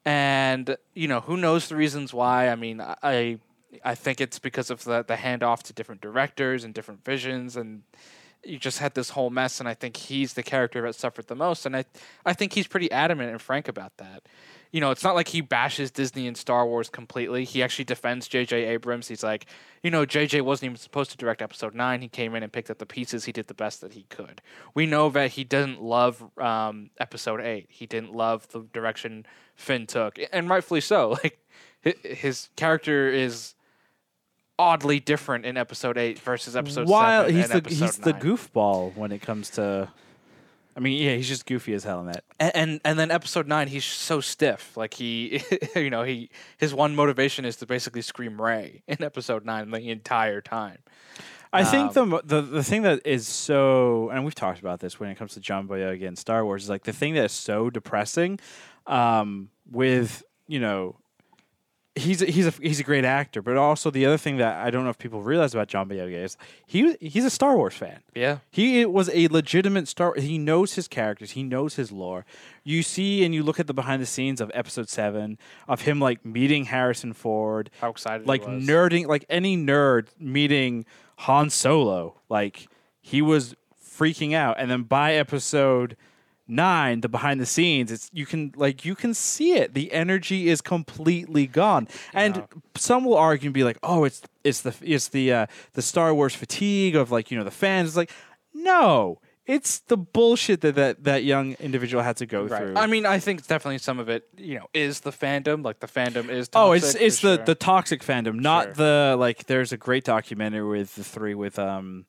and 0.05 0.77
you 0.93 1.09
know 1.09 1.21
who 1.21 1.39
knows 1.39 1.69
the 1.69 1.77
reasons 1.77 2.13
why. 2.13 2.51
I 2.51 2.55
mean, 2.55 2.83
I 2.83 3.39
I 3.83 3.95
think 3.95 4.21
it's 4.21 4.39
because 4.39 4.69
of 4.69 4.85
the 4.85 5.03
the 5.03 5.15
handoff 5.15 5.63
to 5.65 5.73
different 5.73 6.03
directors 6.03 6.65
and 6.65 6.75
different 6.75 7.03
visions 7.03 7.57
and 7.57 7.83
you 8.45 8.59
just 8.59 8.79
had 8.79 8.95
this 8.95 9.11
whole 9.11 9.31
mess 9.31 9.61
and 9.61 9.69
I 9.69 9.75
think 9.75 9.97
he's 9.97 10.35
the 10.35 10.43
character 10.43 10.83
that 10.83 10.95
suffered 10.95 11.27
the 11.27 11.35
most 11.35 11.67
and 11.67 11.77
I 11.77 11.85
I 12.25 12.33
think 12.33 12.53
he's 12.53 12.67
pretty 12.67 12.91
adamant 12.91 13.31
and 13.31 13.41
frank 13.41 13.69
about 13.69 13.97
that. 13.99 14.23
You 14.73 14.81
know, 14.81 14.93
it's 14.93 15.03
not 15.03 15.17
like 15.17 15.29
he 15.29 15.41
bashes 15.41 15.91
Disney 15.91 16.29
and 16.29 16.37
Star 16.37 16.65
Wars 16.65 16.89
completely. 16.89 17.45
He 17.45 17.61
actually 17.61 17.87
defends 17.87 18.29
JJ 18.29 18.69
Abrams. 18.69 19.09
He's 19.09 19.25
like, 19.25 19.47
you 19.83 19.91
know, 19.91 20.07
JJ 20.07 20.43
wasn't 20.43 20.67
even 20.67 20.77
supposed 20.77 21.11
to 21.11 21.17
direct 21.17 21.43
episode 21.43 21.75
9. 21.75 22.01
He 22.03 22.09
came 22.09 22.37
in 22.37 22.45
and 22.45 22.53
picked 22.53 22.71
up 22.71 22.79
the 22.79 22.87
pieces. 22.87 23.25
He 23.25 23.33
did 23.33 23.49
the 23.49 23.55
best 23.55 23.81
that 23.81 23.95
he 23.95 24.05
could. 24.11 24.41
We 24.75 24.87
know 24.87 25.11
that 25.11 25.33
he 25.33 25.43
doesn't 25.43 25.83
love 25.83 26.23
um, 26.39 26.91
episode 27.01 27.41
8. 27.41 27.67
He 27.69 27.87
didn't 27.87 28.15
love 28.15 28.47
the 28.49 28.61
direction 28.73 29.27
Finn 29.57 29.89
took 29.89 30.19
and 30.33 30.49
rightfully 30.49 30.81
so. 30.81 31.17
Like 31.25 31.39
his 32.05 32.51
character 32.57 33.09
is 33.09 33.55
oddly 34.61 35.01
different 35.01 35.47
in 35.47 35.57
episode 35.57 35.97
8 35.97 36.19
versus 36.19 36.55
episode 36.55 36.87
While 36.87 37.25
7 37.25 37.35
he's 37.35 37.51
and 37.51 37.63
the 37.63 37.71
he's 37.71 37.97
the 37.97 38.13
goofball 38.13 38.95
when 38.95 39.11
it 39.11 39.23
comes 39.23 39.49
to. 39.51 39.89
I 40.77 40.81
mean, 40.81 41.03
yeah, 41.03 41.17
he's 41.17 41.29
just 41.29 41.47
goofy 41.47 41.73
as 41.75 41.83
hell 41.83 42.01
in 42.01 42.07
that. 42.07 42.25
and, 42.39 42.53
and 42.55 42.81
and 42.85 42.99
then 42.99 43.11
episode 43.11 43.49
nine, 43.49 43.69
he's 43.69 43.85
so 43.87 44.21
stiff. 44.21 44.77
Like 44.77 44.95
he, 44.95 45.43
you 45.75 45.89
know, 45.89 46.03
he 46.03 46.29
his 46.59 46.75
one 46.75 46.95
motivation 46.95 47.45
is 47.47 47.57
to 47.57 47.67
basically 47.67 48.03
scream 48.03 48.41
Rey 48.41 48.83
in 48.87 49.03
episode 49.03 49.45
nine 49.47 49.71
the 49.71 49.91
entire 49.91 50.41
time. 50.43 50.79
I 51.53 51.65
think 51.65 51.97
Um, 51.97 52.11
the, 52.11 52.23
the 52.23 52.43
the 52.43 52.63
thing 52.63 52.83
that 52.83 53.01
is 53.05 53.27
so, 53.27 54.11
and 54.11 54.25
we've 54.25 54.35
talked 54.35 54.61
about 54.61 54.79
this 54.81 55.01
when 55.01 55.11
it 55.11 55.17
comes 55.17 55.33
to 55.35 55.41
John 55.41 55.67
Boyega 55.67 56.07
and 56.07 56.17
Star 56.17 56.45
Wars, 56.45 56.65
is 56.65 56.69
like 56.69 56.85
the 56.85 56.93
thing 56.93 57.15
that 57.15 57.25
is 57.25 57.33
so 57.33 57.71
depressing. 57.71 58.39
Um, 58.87 59.49
with 59.71 60.23
you 60.47 60.61
know, 60.61 60.97
he's 61.97 62.23
a, 62.23 62.27
he's 62.27 62.47
a 62.47 62.51
he's 62.63 62.81
a 62.81 62.85
great 62.85 63.05
actor, 63.05 63.43
but 63.43 63.57
also 63.57 63.91
the 63.91 64.07
other 64.07 64.17
thing 64.17 64.37
that 64.37 64.65
I 64.65 64.71
don't 64.71 64.85
know 64.85 64.91
if 64.91 64.99
people 64.99 65.23
realize 65.23 65.55
about 65.55 65.69
John 65.69 65.89
Boyega 65.89 66.25
is 66.25 66.37
he 66.67 66.97
he's 67.01 67.25
a 67.25 67.31
Star 67.31 67.57
Wars 67.57 67.75
fan. 67.75 68.01
Yeah, 68.15 68.39
He 68.51 68.85
was 68.85 69.11
a 69.13 69.29
legitimate 69.29 69.89
Star. 69.89 70.15
He 70.15 70.39
knows 70.39 70.75
his 70.75 70.89
characters. 70.89 71.33
He 71.33 71.43
knows 71.43 71.75
his 71.77 71.91
lore. 71.93 72.25
You 72.65 72.83
see, 72.83 73.25
and 73.25 73.35
you 73.35 73.43
look 73.43 73.59
at 73.59 73.67
the 73.67 73.75
behind 73.75 74.01
the 74.03 74.07
scenes 74.07 74.41
of 74.41 74.51
Episode 74.55 74.89
Seven 74.89 75.39
of 75.69 75.83
him 75.83 76.01
like 76.01 76.25
meeting 76.25 76.67
Harrison 76.67 77.13
Ford, 77.13 77.71
how 77.81 77.91
excited! 77.91 78.27
like 78.27 78.43
nerding, 78.45 79.07
like 79.07 79.25
any 79.29 79.57
nerd 79.57 80.09
meeting 80.19 80.85
Han 81.17 81.51
Solo. 81.51 82.21
Like 82.29 82.69
he 83.01 83.21
was 83.23 83.55
freaking 83.83 84.35
out, 84.35 84.57
and 84.59 84.71
then 84.71 84.83
by 84.85 85.15
Episode 85.15 85.97
nine, 86.51 87.01
the 87.01 87.09
behind 87.09 87.41
the 87.41 87.47
scenes, 87.47 87.91
it's 87.93 88.11
you 88.13 88.27
can 88.27 88.53
like 88.57 88.85
you 88.85 88.95
can 88.95 89.15
see 89.15 89.55
it. 89.55 89.75
The 89.75 89.93
energy 89.93 90.49
is 90.49 90.61
completely 90.61 91.47
gone, 91.47 91.89
and 92.13 92.37
Yeah. 92.37 92.43
some 92.77 93.05
will 93.05 93.17
argue 93.17 93.49
and 93.49 93.55
be 93.55 93.65
like, 93.65 93.79
"Oh, 93.83 94.05
it's 94.05 94.23
it's 94.45 94.61
the 94.63 94.75
it's 94.83 95.09
the 95.09 95.33
uh, 95.33 95.47
the 95.75 95.83
Star 95.83 96.15
Wars 96.15 96.35
fatigue 96.35 96.97
of 96.97 97.11
like 97.11 97.31
you 97.31 97.39
know 97.39 97.45
the 97.45 97.51
fans." 97.51 97.89
It's 97.89 97.97
like, 97.97 98.11
no, 98.55 99.21
it's 99.47 99.81
the 99.81 99.97
bullshit 99.97 100.61
that 100.61 100.75
that, 100.77 101.05
that 101.05 101.25
young 101.25 101.55
individual 101.55 102.03
had 102.03 102.17
to 102.19 102.27
go 102.27 102.47
through. 102.49 102.75
I 102.77 102.87
mean, 102.87 103.07
I 103.07 103.19
think 103.19 103.47
definitely 103.47 103.79
some 103.79 103.99
of 103.99 104.09
it, 104.09 104.25
you 104.37 104.59
know, 104.59 104.67
is 104.75 105.01
the 105.01 105.11
fandom. 105.13 105.65
Like 105.65 105.81
the 105.81 105.87
fandom 105.89 106.29
is. 106.29 106.49
Oh, 106.55 106.73
it's 106.73 106.95
it's 106.95 107.21
the 107.21 107.37
sure. 107.37 107.45
the 107.45 107.55
toxic 107.55 108.03
fandom, 108.03 108.41
not 108.41 108.65
Sure. 108.65 108.73
the 108.75 109.17
like. 109.19 109.47
There's 109.47 109.73
a 109.73 109.77
great 109.77 110.05
documentary 110.05 110.67
with 110.69 110.95
the 110.97 111.05
three 111.05 111.35
with 111.35 111.59
um, 111.59 112.07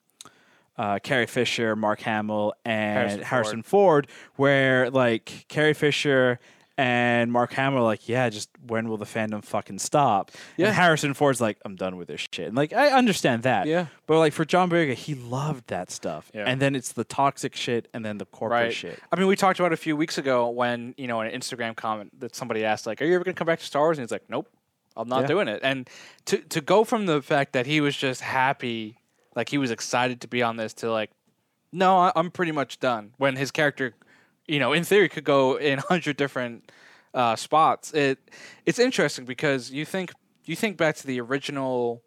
uh, 0.78 0.98
Carrie 1.02 1.26
Fisher, 1.26 1.76
Mark 1.76 2.00
Hamill, 2.00 2.54
and 2.64 2.98
Harrison 2.98 3.22
Harrison, 3.22 3.62
Ford. 3.62 4.06
where 4.36 4.90
like 4.90 5.46
Carrie 5.48 5.74
Fisher 5.74 6.38
and 6.78 7.30
Mark 7.30 7.52
Hamill 7.52 7.80
are 7.80 7.84
like, 7.84 8.08
yeah, 8.08 8.30
just 8.30 8.48
when 8.66 8.88
will 8.88 8.96
the 8.96 9.04
fandom 9.04 9.44
fucking 9.44 9.78
stop? 9.78 10.30
Yeah. 10.56 10.66
And 10.66 10.74
Harrison 10.74 11.12
Ford's 11.12 11.40
like, 11.40 11.58
I'm 11.66 11.76
done 11.76 11.96
with 11.96 12.08
this 12.08 12.26
shit. 12.32 12.46
And 12.46 12.56
like, 12.56 12.72
I 12.72 12.88
understand 12.88 13.42
that. 13.42 13.66
Yeah. 13.66 13.86
But 14.06 14.18
like 14.18 14.32
for 14.32 14.46
John 14.46 14.70
Boyega, 14.70 14.94
he 14.94 15.14
loved 15.14 15.68
that 15.68 15.90
stuff. 15.90 16.30
Yeah. 16.34 16.44
And 16.46 16.60
then 16.62 16.74
it's 16.74 16.92
the 16.92 17.04
toxic 17.04 17.54
shit, 17.54 17.88
and 17.92 18.04
then 18.04 18.16
the 18.18 18.24
corporate 18.24 18.64
right. 18.64 18.72
shit. 18.74 18.98
I 19.12 19.18
mean, 19.18 19.26
we 19.28 19.36
talked 19.36 19.60
about 19.60 19.72
a 19.72 19.76
few 19.76 19.96
weeks 19.96 20.16
ago 20.16 20.48
when 20.48 20.94
you 20.96 21.06
know 21.06 21.20
an 21.20 21.30
Instagram 21.30 21.76
comment 21.76 22.18
that 22.20 22.34
somebody 22.34 22.64
asked, 22.64 22.86
like, 22.86 23.02
"Are 23.02 23.04
you 23.04 23.14
ever 23.14 23.24
going 23.24 23.34
to 23.34 23.38
come 23.38 23.46
back 23.46 23.58
to 23.58 23.66
Star 23.66 23.82
Wars?" 23.82 23.98
And 23.98 24.04
he's 24.04 24.10
like, 24.12 24.28
"Nope, 24.30 24.48
I'm 24.96 25.08
not 25.08 25.22
Yeah. 25.22 25.26
doing 25.26 25.48
it." 25.48 25.60
And 25.62 25.88
to 26.26 26.38
to 26.38 26.60
go 26.62 26.84
from 26.84 27.04
the 27.06 27.20
fact 27.20 27.52
that 27.52 27.66
he 27.66 27.80
was 27.82 27.94
just 27.96 28.22
happy, 28.22 28.98
like 29.34 29.48
he 29.48 29.58
was 29.58 29.70
excited 29.70 30.20
to 30.22 30.28
be 30.28 30.42
on 30.42 30.56
this, 30.56 30.74
to 30.74 30.90
like, 30.90 31.10
no, 31.72 31.96
I, 31.96 32.12
I'm 32.16 32.30
pretty 32.30 32.52
much 32.52 32.80
done. 32.80 33.12
When 33.16 33.36
his 33.36 33.50
character, 33.50 33.94
you 34.46 34.58
know, 34.58 34.72
in 34.72 34.84
theory, 34.84 35.08
could 35.08 35.24
go 35.24 35.56
in 35.56 35.78
hundred 35.88 36.16
different 36.16 36.70
uh, 37.14 37.36
spots. 37.36 37.92
It 37.92 38.18
it's 38.66 38.78
interesting 38.78 39.24
because 39.24 39.70
you 39.70 39.84
think 39.84 40.12
you 40.44 40.56
think 40.56 40.76
back 40.76 40.96
to 40.96 41.06
the 41.06 41.20
original 41.20 42.02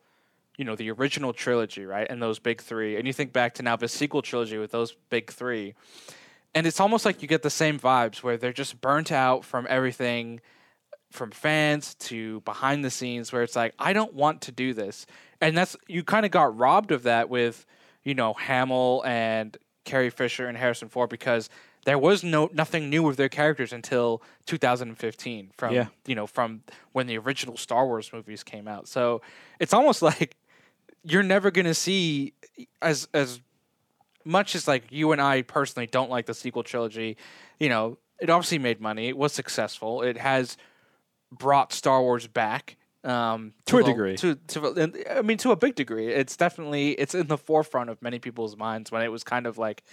you 0.57 0.65
know 0.65 0.75
the 0.75 0.91
original 0.91 1.33
trilogy 1.33 1.85
right 1.85 2.07
and 2.09 2.21
those 2.21 2.39
big 2.39 2.61
three 2.61 2.95
and 2.95 3.07
you 3.07 3.13
think 3.13 3.33
back 3.33 3.53
to 3.55 3.63
now 3.63 3.75
the 3.75 3.87
sequel 3.87 4.21
trilogy 4.21 4.57
with 4.57 4.71
those 4.71 4.95
big 5.09 5.31
three 5.31 5.73
and 6.53 6.65
it's 6.65 6.79
almost 6.79 7.05
like 7.05 7.21
you 7.21 7.27
get 7.27 7.41
the 7.41 7.49
same 7.49 7.77
vibes 7.77 8.23
where 8.23 8.37
they're 8.37 8.53
just 8.53 8.79
burnt 8.79 9.11
out 9.11 9.43
from 9.43 9.67
everything 9.69 10.39
from 11.11 11.31
fans 11.31 11.95
to 11.95 12.39
behind 12.41 12.85
the 12.85 12.89
scenes 12.89 13.33
where 13.33 13.43
it's 13.43 13.55
like 13.55 13.73
i 13.79 13.91
don't 13.91 14.13
want 14.13 14.41
to 14.41 14.51
do 14.51 14.73
this 14.73 15.05
and 15.47 15.57
that's 15.57 15.75
you 15.87 16.03
kind 16.03 16.25
of 16.25 16.31
got 16.31 16.57
robbed 16.57 16.91
of 16.91 17.03
that 17.03 17.29
with 17.29 17.65
you 18.03 18.13
know 18.13 18.33
hamill 18.33 19.03
and 19.05 19.57
carrie 19.83 20.09
fisher 20.09 20.47
and 20.47 20.57
harrison 20.57 20.89
ford 20.89 21.09
because 21.09 21.49
there 21.85 21.99
was 21.99 22.23
no 22.23 22.49
nothing 22.53 22.89
new 22.89 23.03
with 23.03 23.17
their 23.17 23.29
characters 23.29 23.71
until 23.71 24.21
2015 24.47 25.51
from 25.57 25.73
Yeah. 25.73 25.87
you 26.05 26.15
know 26.15 26.27
from 26.27 26.61
when 26.93 27.07
the 27.07 27.17
original 27.17 27.57
star 27.57 27.85
wars 27.85 28.11
movies 28.13 28.43
came 28.43 28.67
out 28.67 28.87
so 28.87 29.21
it's 29.59 29.73
almost 29.73 30.01
like 30.11 30.35
you're 31.03 31.23
never 31.23 31.51
going 31.51 31.65
to 31.65 31.73
see 31.75 32.33
as 32.81 33.07
as 33.13 33.39
much 34.27 34.55
as 34.55 34.67
like 34.67 34.85
you 34.89 35.11
and 35.11 35.21
I 35.21 35.43
personally 35.43 35.85
don't 35.85 36.09
like 36.09 36.25
the 36.25 36.33
sequel 36.33 36.63
trilogy, 36.63 37.15
you 37.59 37.69
know, 37.69 37.99
it 38.19 38.27
obviously 38.27 38.57
made 38.57 38.81
money. 38.81 39.07
It 39.07 39.15
was 39.15 39.31
successful. 39.31 40.01
It 40.01 40.17
has 40.17 40.57
brought 41.31 41.71
Star 41.71 42.01
Wars 42.01 42.25
back 42.25 42.75
um, 43.05 43.53
To 43.67 43.77
a 43.77 43.83
the- 43.83 43.89
degree. 43.89 44.17
To 44.17 44.35
to 44.35 45.03
I 45.11 45.21
mean, 45.21 45.37
to 45.39 45.51
a 45.51 45.55
big 45.55 45.75
degree. 45.75 46.07
It's 46.07 46.35
definitely 46.35 46.91
it's 46.91 47.15
in 47.15 47.27
the 47.27 47.37
forefront 47.37 47.89
of 47.89 48.01
many 48.01 48.19
people's 48.19 48.57
minds 48.57 48.91
when 48.91 49.01
it 49.03 49.09
was 49.11 49.23
kind 49.23 49.45
of 49.47 49.57
like 49.57 49.83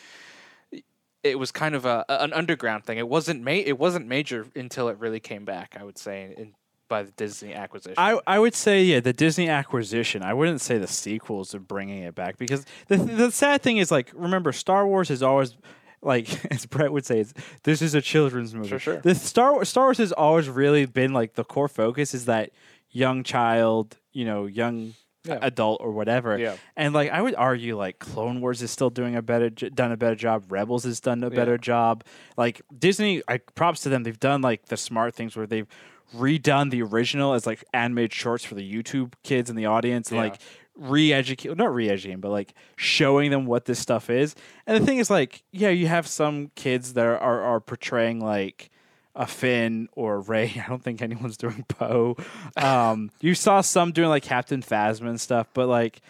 it 1.22 1.38
was 1.38 1.52
kind 1.52 1.74
of 1.74 1.84
a 1.84 2.04
an 2.08 2.32
underground 2.32 2.84
thing. 2.84 2.98
It 2.98 3.08
wasn't 3.08 3.42
ma- 3.44 3.50
it 3.52 3.78
wasn't 3.78 4.06
major 4.06 4.46
until 4.56 4.88
it 4.88 4.98
really 4.98 5.20
came 5.20 5.44
back. 5.44 5.76
I 5.78 5.84
would 5.84 5.98
say 5.98 6.34
in, 6.36 6.54
by 6.88 7.04
the 7.04 7.12
Disney 7.12 7.54
acquisition. 7.54 7.94
I, 7.96 8.20
I 8.26 8.38
would 8.38 8.54
say 8.54 8.82
yeah 8.82 9.00
the 9.00 9.12
Disney 9.12 9.48
acquisition. 9.48 10.22
I 10.22 10.34
wouldn't 10.34 10.60
say 10.60 10.78
the 10.78 10.86
sequels 10.88 11.54
are 11.54 11.60
bringing 11.60 12.02
it 12.02 12.14
back 12.14 12.38
because 12.38 12.64
the 12.88 12.96
the 12.96 13.30
sad 13.30 13.62
thing 13.62 13.76
is 13.76 13.90
like 13.90 14.10
remember 14.14 14.52
Star 14.52 14.86
Wars 14.86 15.10
is 15.10 15.22
always 15.22 15.56
like 16.02 16.44
as 16.52 16.66
Brett 16.66 16.92
would 16.92 17.06
say 17.06 17.20
it's, 17.20 17.32
this 17.62 17.80
is 17.82 17.94
a 17.94 18.02
children's 18.02 18.52
movie. 18.54 18.68
Sure, 18.68 18.78
sure. 18.80 18.96
The 19.00 19.14
Star 19.14 19.64
Star 19.64 19.84
Wars 19.84 19.98
has 19.98 20.10
always 20.12 20.48
really 20.48 20.86
been 20.86 21.12
like 21.12 21.34
the 21.34 21.44
core 21.44 21.68
focus 21.68 22.14
is 22.14 22.24
that 22.24 22.50
young 22.92 23.24
child, 23.24 23.96
you 24.12 24.24
know, 24.24 24.46
young 24.46 24.94
Yeah. 25.24 25.38
adult 25.40 25.80
or 25.80 25.92
whatever. 25.92 26.36
Yeah. 26.38 26.56
And 26.76 26.92
like 26.94 27.10
I 27.10 27.22
would 27.22 27.34
argue 27.36 27.76
like 27.76 27.98
Clone 28.00 28.40
Wars 28.40 28.60
is 28.62 28.70
still 28.70 28.90
doing 28.90 29.14
a 29.16 29.22
better 29.22 29.50
done 29.50 29.92
a 29.92 29.96
better 29.96 30.16
job. 30.16 30.44
Rebels 30.50 30.84
has 30.84 30.98
done 31.00 31.22
a 31.24 31.30
better 31.30 31.56
job. 31.58 32.04
Like 32.36 32.60
Disney, 32.76 33.22
I 33.28 33.38
props 33.38 33.80
to 33.82 33.88
them. 33.88 34.02
They've 34.02 34.18
done 34.18 34.40
like 34.42 34.66
the 34.66 34.76
smart 34.76 35.14
things 35.14 35.36
where 35.36 35.46
they've 35.46 35.68
redone 36.14 36.70
the 36.70 36.82
original 36.82 37.32
as 37.34 37.46
like 37.46 37.64
animated 37.72 38.12
shorts 38.12 38.44
for 38.44 38.54
the 38.56 38.68
YouTube 38.70 39.14
kids 39.22 39.48
in 39.48 39.56
the 39.56 39.66
audience 39.66 40.10
and 40.10 40.16
Yeah. 40.16 40.22
like 40.24 40.40
re-educate 40.74 41.56
not 41.56 41.72
re-educating 41.74 42.18
but 42.20 42.30
like 42.30 42.54
showing 42.76 43.30
them 43.30 43.44
what 43.46 43.66
this 43.66 43.78
stuff 43.78 44.08
is 44.10 44.34
and 44.66 44.80
the 44.80 44.84
thing 44.86 44.96
is 44.98 45.10
like 45.10 45.42
yeah 45.52 45.68
you 45.68 45.86
have 45.86 46.06
some 46.06 46.50
kids 46.54 46.94
that 46.94 47.04
are 47.06 47.18
are, 47.18 47.40
are 47.42 47.60
portraying 47.60 48.20
like 48.20 48.70
a 49.14 49.26
Finn 49.26 49.88
or 49.92 50.20
Rey. 50.20 50.54
I 50.64 50.68
don't 50.68 50.82
think 50.82 51.02
anyone's 51.02 51.36
doing 51.36 51.64
Poe. 51.68 52.16
Um, 52.56 53.10
you 53.20 53.34
saw 53.34 53.60
some 53.60 53.92
doing 53.92 54.08
like 54.08 54.22
Captain 54.22 54.62
Phasma 54.62 55.08
and 55.08 55.20
stuff, 55.20 55.48
but 55.54 55.68
like 55.68 56.00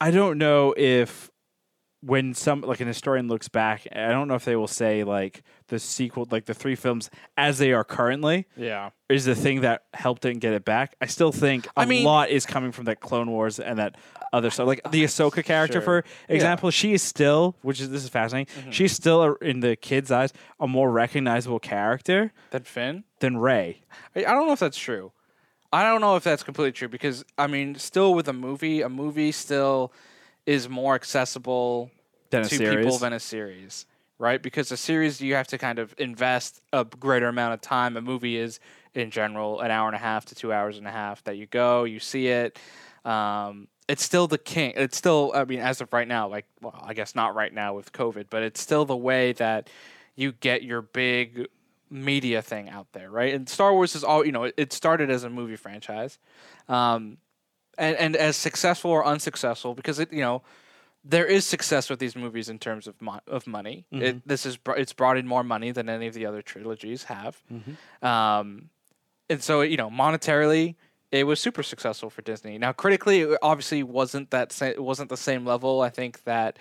I 0.00 0.10
don't 0.10 0.38
know 0.38 0.74
if 0.76 1.30
when 2.06 2.34
some 2.34 2.60
like 2.60 2.78
an 2.80 2.86
historian 2.86 3.26
looks 3.26 3.48
back, 3.48 3.86
I 3.90 4.08
don't 4.08 4.28
know 4.28 4.36
if 4.36 4.44
they 4.44 4.54
will 4.54 4.68
say 4.68 5.02
like 5.02 5.42
the 5.68 5.78
sequel, 5.80 6.28
like 6.30 6.44
the 6.44 6.54
three 6.54 6.76
films 6.76 7.10
as 7.36 7.58
they 7.58 7.72
are 7.72 7.82
currently, 7.82 8.46
Yeah. 8.56 8.90
is 9.08 9.24
the 9.24 9.34
thing 9.34 9.62
that 9.62 9.82
helped 9.92 10.24
it 10.24 10.30
and 10.30 10.40
get 10.40 10.52
it 10.52 10.64
back. 10.64 10.94
I 11.00 11.06
still 11.06 11.32
think 11.32 11.66
a 11.76 11.80
I 11.80 11.84
mean- 11.84 12.04
lot 12.04 12.30
is 12.30 12.46
coming 12.46 12.70
from 12.70 12.84
that 12.84 13.00
Clone 13.00 13.28
Wars 13.30 13.58
and 13.58 13.78
that 13.80 13.96
other 14.32 14.50
stuff. 14.50 14.68
Like 14.68 14.82
the 14.90 15.02
Ahsoka 15.02 15.44
character, 15.44 15.80
Sure. 15.82 16.02
for 16.02 16.04
example, 16.28 16.70
she 16.70 16.92
is 16.92 17.02
still, 17.02 17.56
which 17.62 17.80
is 17.80 17.90
this 17.90 18.04
is 18.04 18.08
fascinating. 18.10 18.54
Mm-hmm. 18.60 18.70
She's 18.70 18.92
still 18.92 19.22
a, 19.22 19.34
in 19.36 19.60
the 19.60 19.74
kids' 19.74 20.12
eyes 20.12 20.32
a 20.60 20.68
more 20.68 20.90
recognizable 20.92 21.58
character 21.58 22.32
than 22.50 22.62
Finn. 22.62 23.02
than 23.18 23.36
Rey. 23.38 23.82
I 24.14 24.20
don't 24.22 24.46
know 24.46 24.52
if 24.52 24.60
that's 24.60 24.78
true. 24.78 25.10
I 25.72 25.82
don't 25.82 26.00
know 26.00 26.14
if 26.14 26.22
that's 26.22 26.44
completely 26.44 26.72
true 26.72 26.88
because 26.88 27.24
I 27.36 27.48
mean, 27.48 27.74
still 27.74 28.14
with 28.14 28.28
a 28.28 28.32
movie, 28.32 28.82
a 28.82 28.88
movie 28.88 29.32
still 29.32 29.92
is 30.46 30.68
more 30.68 30.94
accessible 30.94 31.90
Than 32.30 32.42
a 32.42 32.48
to 32.48 32.56
series. 32.56 32.84
people 32.84 32.98
than 32.98 33.12
a 33.12 33.20
series, 33.20 33.86
right? 34.18 34.42
Because 34.42 34.72
a 34.72 34.76
series 34.76 35.20
you 35.20 35.34
have 35.34 35.46
to 35.48 35.58
kind 35.58 35.78
of 35.78 35.94
invest 35.98 36.60
a 36.72 36.84
greater 36.84 37.28
amount 37.28 37.54
of 37.54 37.60
time. 37.60 37.96
A 37.96 38.00
movie 38.00 38.36
is 38.36 38.60
in 38.94 39.10
general 39.10 39.60
an 39.60 39.70
hour 39.70 39.86
and 39.88 39.94
a 39.94 40.00
half 40.00 40.24
to 40.26 40.34
two 40.34 40.52
hours 40.52 40.78
and 40.78 40.86
a 40.86 40.90
half 40.90 41.22
that 41.24 41.36
you 41.36 41.46
go, 41.46 41.84
you 41.84 42.00
see 42.00 42.28
it. 42.28 42.58
Um, 43.04 43.68
it's 43.88 44.02
still 44.02 44.26
the 44.26 44.38
king. 44.38 44.72
It's 44.74 44.96
still, 44.96 45.32
I 45.34 45.44
mean, 45.44 45.60
as 45.60 45.80
of 45.80 45.92
right 45.92 46.08
now, 46.08 46.28
like, 46.28 46.46
well, 46.60 46.78
I 46.82 46.94
guess 46.94 47.14
not 47.14 47.34
right 47.34 47.52
now 47.52 47.74
with 47.74 47.92
COVID, 47.92 48.26
but 48.30 48.42
it's 48.42 48.60
still 48.60 48.84
the 48.84 48.96
way 48.96 49.32
that 49.34 49.70
you 50.16 50.32
get 50.32 50.62
your 50.62 50.82
big 50.82 51.46
media 51.88 52.42
thing 52.42 52.68
out 52.68 52.88
there, 52.92 53.10
right? 53.10 53.32
And 53.32 53.48
Star 53.48 53.72
Wars 53.72 53.94
is 53.94 54.02
all, 54.02 54.26
you 54.26 54.32
know, 54.32 54.50
it, 54.56 54.72
started 54.72 55.10
as 55.10 55.22
a 55.22 55.30
movie 55.30 55.56
franchise. 55.56 56.18
Um, 56.68 57.18
and, 57.78 57.96
and 57.96 58.16
as 58.16 58.36
successful 58.36 58.90
or 58.90 59.04
unsuccessful, 59.04 59.74
because 59.74 60.00
it, 60.00 60.12
you 60.12 60.22
know, 60.22 60.42
there 61.08 61.26
is 61.26 61.46
success 61.46 61.88
with 61.88 61.98
these 61.98 62.16
movies 62.16 62.48
in 62.48 62.58
terms 62.58 62.86
of 62.86 63.00
mo- 63.00 63.20
of 63.26 63.46
money. 63.46 63.86
It, 63.92 64.26
this 64.26 64.44
is 64.44 64.56
br- 64.56 64.72
it's 64.72 64.92
brought 64.92 65.16
in 65.16 65.26
more 65.26 65.44
money 65.44 65.70
than 65.70 65.88
any 65.88 66.06
of 66.06 66.14
the 66.14 66.26
other 66.26 66.42
trilogies 66.42 67.04
have, 67.04 67.40
um, 68.02 68.70
and 69.30 69.42
so 69.42 69.60
you 69.60 69.76
know 69.76 69.90
monetarily 69.90 70.74
it 71.12 71.24
was 71.24 71.40
super 71.40 71.62
successful 71.62 72.10
for 72.10 72.22
Disney. 72.22 72.58
Now 72.58 72.72
critically, 72.72 73.20
it 73.20 73.38
obviously 73.42 73.82
wasn't 73.82 74.30
that 74.30 74.52
sa- 74.52 74.66
it 74.66 74.82
wasn't 74.82 75.08
the 75.08 75.16
same 75.16 75.44
level. 75.44 75.80
I 75.80 75.90
think 75.90 76.24
that 76.24 76.58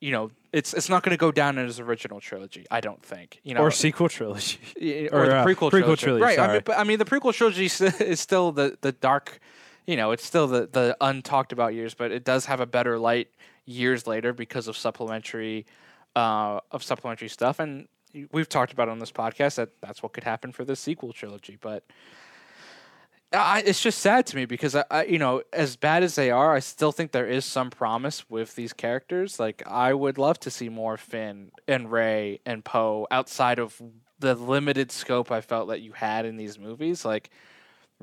you 0.00 0.10
know 0.12 0.30
it's 0.52 0.74
it's 0.74 0.88
not 0.88 1.02
going 1.02 1.12
to 1.12 1.20
go 1.20 1.32
down 1.32 1.58
as 1.58 1.80
original 1.80 2.20
trilogy. 2.20 2.66
I 2.70 2.80
don't 2.80 3.02
think 3.02 3.40
you 3.42 3.54
know 3.54 3.62
or 3.62 3.70
sequel 3.70 4.08
trilogy. 4.08 4.58
or, 5.12 5.20
or, 5.22 5.26
the 5.26 5.36
uh, 5.36 5.46
prequel, 5.46 5.70
prequel 5.70 5.70
trilogy. 5.70 6.04
trilogy, 6.04 6.22
right? 6.22 6.38
I 6.38 6.52
mean, 6.52 6.62
but 6.64 6.78
I 6.78 6.84
mean, 6.84 6.98
the 6.98 7.04
prequel 7.04 7.32
trilogy 7.32 7.66
is 7.66 7.80
is 8.00 8.20
still 8.20 8.52
the 8.52 8.76
the 8.82 8.92
dark, 8.92 9.40
you 9.86 9.96
know, 9.96 10.10
it's 10.12 10.24
still 10.24 10.46
the 10.46 10.68
the 10.70 10.96
untalked 11.00 11.52
about 11.52 11.74
years, 11.74 11.94
but 11.94 12.12
it 12.12 12.24
does 12.24 12.46
have 12.46 12.60
a 12.60 12.66
better 12.66 12.98
light 12.98 13.28
years 13.64 14.06
later 14.06 14.32
because 14.32 14.68
of 14.68 14.76
supplementary, 14.76 15.66
uh, 16.16 16.60
of 16.70 16.82
supplementary 16.82 17.28
stuff, 17.28 17.60
and 17.60 17.88
we've 18.32 18.48
talked 18.48 18.72
about 18.72 18.88
on 18.88 18.98
this 18.98 19.12
podcast 19.12 19.56
that 19.56 19.70
that's 19.80 20.02
what 20.02 20.12
could 20.12 20.24
happen 20.24 20.52
for 20.52 20.64
the 20.64 20.76
sequel 20.76 21.12
trilogy, 21.12 21.58
but. 21.60 21.84
I, 23.34 23.62
it's 23.64 23.82
just 23.82 24.00
sad 24.00 24.26
to 24.26 24.36
me 24.36 24.44
because 24.44 24.76
I, 24.76 24.84
I, 24.90 25.04
you 25.04 25.18
know, 25.18 25.40
as 25.54 25.76
bad 25.76 26.02
as 26.02 26.16
they 26.16 26.30
are, 26.30 26.54
I 26.54 26.58
still 26.58 26.92
think 26.92 27.12
there 27.12 27.26
is 27.26 27.46
some 27.46 27.70
promise 27.70 28.28
with 28.28 28.54
these 28.56 28.74
characters. 28.74 29.40
Like, 29.40 29.62
I 29.66 29.94
would 29.94 30.18
love 30.18 30.38
to 30.40 30.50
see 30.50 30.68
more 30.68 30.98
Finn 30.98 31.50
and 31.66 31.90
Rey 31.90 32.40
and 32.44 32.62
Poe 32.62 33.06
outside 33.10 33.58
of 33.58 33.80
the 34.18 34.34
limited 34.34 34.92
scope 34.92 35.32
I 35.32 35.40
felt 35.40 35.68
that 35.68 35.80
you 35.80 35.92
had 35.92 36.26
in 36.26 36.36
these 36.36 36.58
movies. 36.58 37.06
Like, 37.06 37.30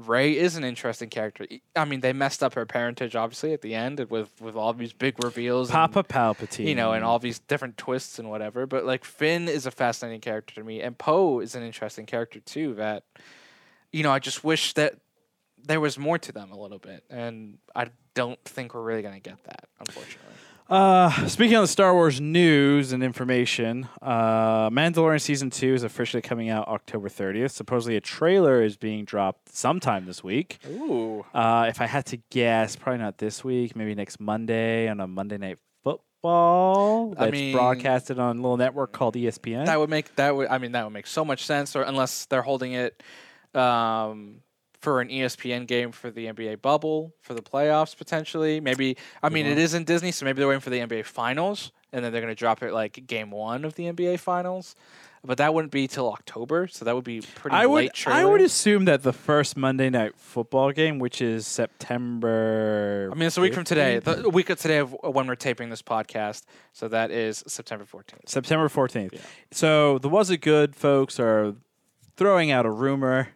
Rey 0.08 0.38
is 0.38 0.56
an 0.56 0.64
interesting 0.64 1.10
character. 1.10 1.46
I 1.76 1.84
mean, 1.84 2.00
they 2.00 2.14
messed 2.14 2.42
up 2.42 2.54
her 2.54 2.66
parentage 2.66 3.16
obviously 3.18 3.52
at 3.52 3.62
the 3.62 3.76
end 3.76 4.00
with 4.10 4.30
with 4.40 4.56
all 4.56 4.72
these 4.74 4.94
big 4.94 5.22
reveals. 5.24 5.70
and- 5.70 5.74
Papa 5.76 6.04
Palpatine. 6.04 6.66
you 6.68 6.76
know, 6.76 6.94
and 6.94 7.04
all 7.04 7.20
these 7.20 7.40
different 7.40 7.78
twists 7.78 8.18
and 8.18 8.30
whatever. 8.30 8.66
But 8.66 8.86
like 8.86 9.04
Finn 9.04 9.50
is 9.50 9.66
a 9.66 9.72
fascinating 9.72 10.22
character 10.22 10.56
to 10.56 10.64
me, 10.64 10.82
and 10.82 10.98
Poe 10.98 11.42
is 11.42 11.54
an 11.54 11.64
interesting 11.64 12.06
character 12.06 12.40
too. 12.40 12.76
That 12.76 13.04
you 13.92 14.04
know, 14.04 14.12
I 14.12 14.20
just 14.20 14.44
wish 14.44 14.74
that 14.76 14.96
there 15.62 15.82
was 15.82 15.98
more 16.00 16.18
to 16.18 16.32
them 16.32 16.52
a 16.52 16.58
little 16.58 16.80
bit, 16.80 17.04
and 17.10 17.58
I 17.76 17.88
don't 18.14 18.42
think 18.46 18.74
we're 18.74 18.82
really 18.82 19.02
gonna 19.02 19.20
get 19.20 19.44
that, 19.44 19.68
unfortunately. 19.80 20.34
Uh, 20.70 21.28
speaking 21.28 21.56
of 21.56 21.64
the 21.64 21.68
Star 21.68 21.96
Wars 21.96 22.22
news 22.22 22.92
and 22.94 23.02
information, 23.04 23.90
uh, 24.04 24.70
Mandalorian 24.70 25.20
season 25.20 25.50
two 25.50 25.74
is 25.74 25.82
officially 25.82 26.22
coming 26.22 26.50
out 26.50 26.68
October 26.68 27.10
30th. 27.10 27.52
Supposedly, 27.52 27.96
a 27.96 28.02
trailer 28.02 28.62
is 28.62 28.78
being 28.78 29.04
dropped 29.04 29.50
sometime 29.56 30.06
this 30.06 30.24
week. 30.24 30.60
Ooh, 30.68 31.26
Uh, 31.34 31.66
if 31.70 31.82
I 31.82 31.88
had 31.88 32.06
to 32.08 32.18
guess, 32.30 32.76
probably 32.76 33.00
not 33.02 33.18
this 33.18 33.44
week. 33.44 33.76
Maybe 33.76 33.96
next 33.96 34.20
Monday 34.20 34.88
on 34.88 35.00
a 35.00 35.08
Monday 35.08 35.40
Night 35.40 35.58
Football. 35.84 37.14
I 37.18 37.22
That's 37.22 37.32
mean- 37.32 37.56
broadcasted 37.56 38.20
on 38.20 38.38
a 38.38 38.42
little 38.42 38.58
network 38.58 38.92
called 38.92 39.16
ESPN. 39.16 39.66
that 39.66 39.80
would 39.80 39.90
make 39.90 40.16
that 40.18 40.36
would 40.36 40.50
I 40.50 40.60
mean 40.60 40.74
that 40.74 40.84
would 40.84 40.94
make 40.94 41.08
so 41.08 41.26
much 41.26 41.46
sense, 41.46 41.76
or 41.76 41.82
unless 41.82 42.26
they're 42.26 42.44
holding 42.44 42.74
it. 42.74 43.02
Um, 43.56 44.42
for 44.80 45.02
an 45.02 45.10
ESPN 45.10 45.68
game 45.68 45.92
for 45.92 46.10
the 46.10 46.28
NBA 46.28 46.62
bubble 46.62 47.14
for 47.22 47.34
the 47.34 47.42
playoffs 47.42 47.96
potentially. 47.96 48.60
Maybe 48.60 48.98
I 49.22 49.30
mean 49.30 49.46
it 49.46 49.52
mm-hmm. 49.52 49.60
is 49.60 49.74
in 49.74 49.84
Disney, 49.84 50.12
so 50.12 50.26
maybe 50.26 50.40
they're 50.40 50.48
waiting 50.48 50.62
for 50.62 50.70
the 50.70 50.80
NBA 50.80 51.06
finals 51.06 51.72
and 51.92 52.04
then 52.04 52.12
they're 52.12 52.22
gonna 52.22 52.36
drop 52.36 52.64
it 52.64 52.74
like 52.74 53.06
game 53.08 53.32
one 53.32 53.66
of 53.66 53.76
the 53.76 53.86
NBA 53.86 54.20
finals. 54.20 54.76
But 55.22 55.38
that 55.40 55.54
wouldn't 55.54 55.74
be 55.74 55.86
till 55.88 56.10
October, 56.10 56.68
so 56.68 56.86
that 56.86 56.96
would 56.96 57.04
be 57.04 57.20
pretty 57.20 57.54
I 57.54 57.66
would 57.66 57.94
trailer. 57.94 58.22
I 58.22 58.26
would 58.26 58.40
assume 58.40 58.86
that 58.86 59.04
the 59.04 59.12
first 59.12 59.58
Monday 59.58 59.90
Night 59.90 60.14
Football 60.16 60.72
game, 60.72 60.98
which 60.98 61.22
is 61.22 61.46
September. 61.46 63.10
I 63.12 63.16
mean, 63.16 63.28
it's 63.28 63.38
a 63.38 63.42
week 63.42 63.54
from 63.54 63.66
today, 63.66 64.00
15th? 64.00 64.22
the 64.24 64.30
week 64.30 64.50
of 64.50 64.60
today 64.60 64.78
of 64.78 64.96
when 65.02 65.28
we're 65.28 65.36
taping 65.36 65.70
this 65.70 65.82
podcast. 65.82 66.46
So 66.72 66.88
that 66.88 67.12
is 67.12 67.44
September 67.48 67.84
14th. 67.84 68.30
September 68.30 68.70
14th. 68.70 69.20
So 69.52 69.98
the 69.98 70.08
Was 70.08 70.30
It 70.30 70.38
Good 70.38 70.74
folks 70.74 71.20
are 71.20 71.54
throwing 72.16 72.50
out 72.50 72.66
a 72.66 72.72
rumor. 72.72 73.30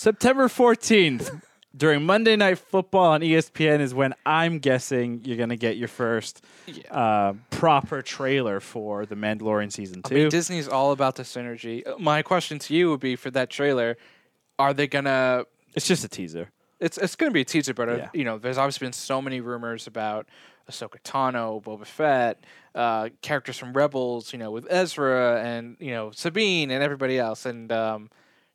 September 0.00 0.46
14th, 0.46 1.40
during 1.74 2.04
Monday 2.04 2.36
Night 2.36 2.58
Football 2.58 3.12
on 3.12 3.22
ESPN, 3.22 3.80
is 3.80 3.94
when 3.94 4.14
I'm 4.26 4.58
guessing 4.58 5.22
you're 5.24 5.38
going 5.38 5.48
to 5.48 5.56
get 5.56 5.78
your 5.78 5.88
first 5.88 6.44
Yeah. 6.66 6.82
uh, 6.94 7.32
proper 7.50 8.02
trailer 8.02 8.60
for 8.60 9.06
The 9.06 9.14
Mandalorian 9.14 9.72
Season 9.72 10.02
I 10.04 10.08
2. 10.10 10.14
mean, 10.14 10.28
Disney's 10.28 10.68
all 10.68 10.92
about 10.92 11.16
the 11.16 11.22
synergy. 11.22 11.86
Uh, 11.86 11.96
My 11.98 12.20
question 12.20 12.58
to 12.60 12.74
you 12.74 12.90
would 12.90 13.00
be 13.00 13.16
for 13.16 13.30
that 13.30 13.48
trailer: 13.48 13.96
Are 14.58 14.74
they 14.74 14.86
gonna? 14.86 15.44
it's 15.74 15.86
just 15.88 16.04
a 16.04 16.08
teaser. 16.08 16.50
It's 16.78 16.98
it's 16.98 17.16
gonna 17.16 17.30
be 17.32 17.40
a 17.40 17.44
teaser, 17.46 17.72
but 17.72 17.88
uh, 17.88 17.96
Yeah. 17.96 18.08
you 18.12 18.24
know, 18.24 18.36
there's 18.36 18.58
obviously 18.58 18.84
been 18.84 18.92
so 18.92 19.22
many 19.22 19.40
rumors 19.40 19.86
about 19.86 20.26
Ahsoka 20.70 21.00
Tano, 21.02 21.62
Boba 21.62 21.86
Fett, 21.86 22.44
uh, 22.74 23.08
characters 23.22 23.56
from 23.56 23.72
Rebels, 23.72 24.32
you 24.34 24.38
know, 24.38 24.50
with 24.50 24.66
Ezra 24.68 25.40
and 25.42 25.76
you 25.80 25.92
know 25.92 26.10
Sabine 26.10 26.70
and 26.70 26.82
everybody 26.82 27.18
else. 27.18 27.46
And 27.46 27.72
um, 27.72 28.10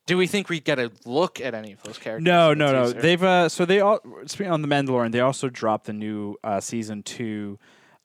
do 0.06 0.18
we 0.18 0.28
think 0.28 0.50
we 0.50 0.60
get 0.60 0.80
a 0.80 0.92
look 1.06 1.40
at 1.40 1.54
any 1.54 1.74
of 1.74 1.84
those 1.84 1.98
characters? 1.98 2.26
No, 2.26 2.54
no, 2.54 2.72
no. 2.72 2.86
teaser? 2.86 3.02
They've 3.02 3.24
uh, 3.24 3.50
so 3.50 3.66
they 3.66 3.80
all 3.80 4.00
speaking 4.26 4.52
on 4.52 4.62
the 4.62 4.68
Mandalorian. 4.68 5.12
They 5.12 5.20
also 5.20 5.50
dropped 5.50 5.86
the 5.86 5.94
new 5.94 6.36
uh, 6.44 6.60
season 6.60 7.04
two 7.04 7.60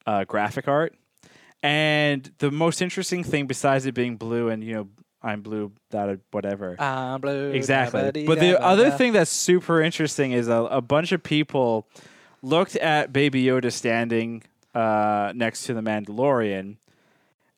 uh, 0.06 0.24
graphic 0.24 0.68
art, 0.68 0.94
and 1.62 2.30
the 2.38 2.50
most 2.50 2.82
interesting 2.82 3.24
thing 3.24 3.46
besides 3.46 3.86
it 3.86 3.94
being 3.94 4.16
blue 4.16 4.48
and 4.48 4.62
you 4.62 4.74
know 4.74 4.88
I'm 5.22 5.42
blue, 5.42 5.72
that 5.90 6.20
whatever. 6.30 6.80
I'm 6.80 7.20
blue, 7.20 7.50
exactly. 7.50 8.24
But 8.26 8.38
the 8.38 8.62
other 8.62 8.90
thing 8.90 9.12
that's 9.12 9.30
super 9.30 9.82
interesting 9.82 10.32
is 10.32 10.46
a, 10.46 10.54
a 10.54 10.80
bunch 10.80 11.10
of 11.10 11.22
people 11.22 11.88
looked 12.42 12.76
at 12.76 13.12
Baby 13.12 13.44
Yoda 13.44 13.72
standing 13.72 14.44
uh, 14.74 15.32
next 15.34 15.64
to 15.64 15.74
the 15.74 15.80
Mandalorian 15.80 16.76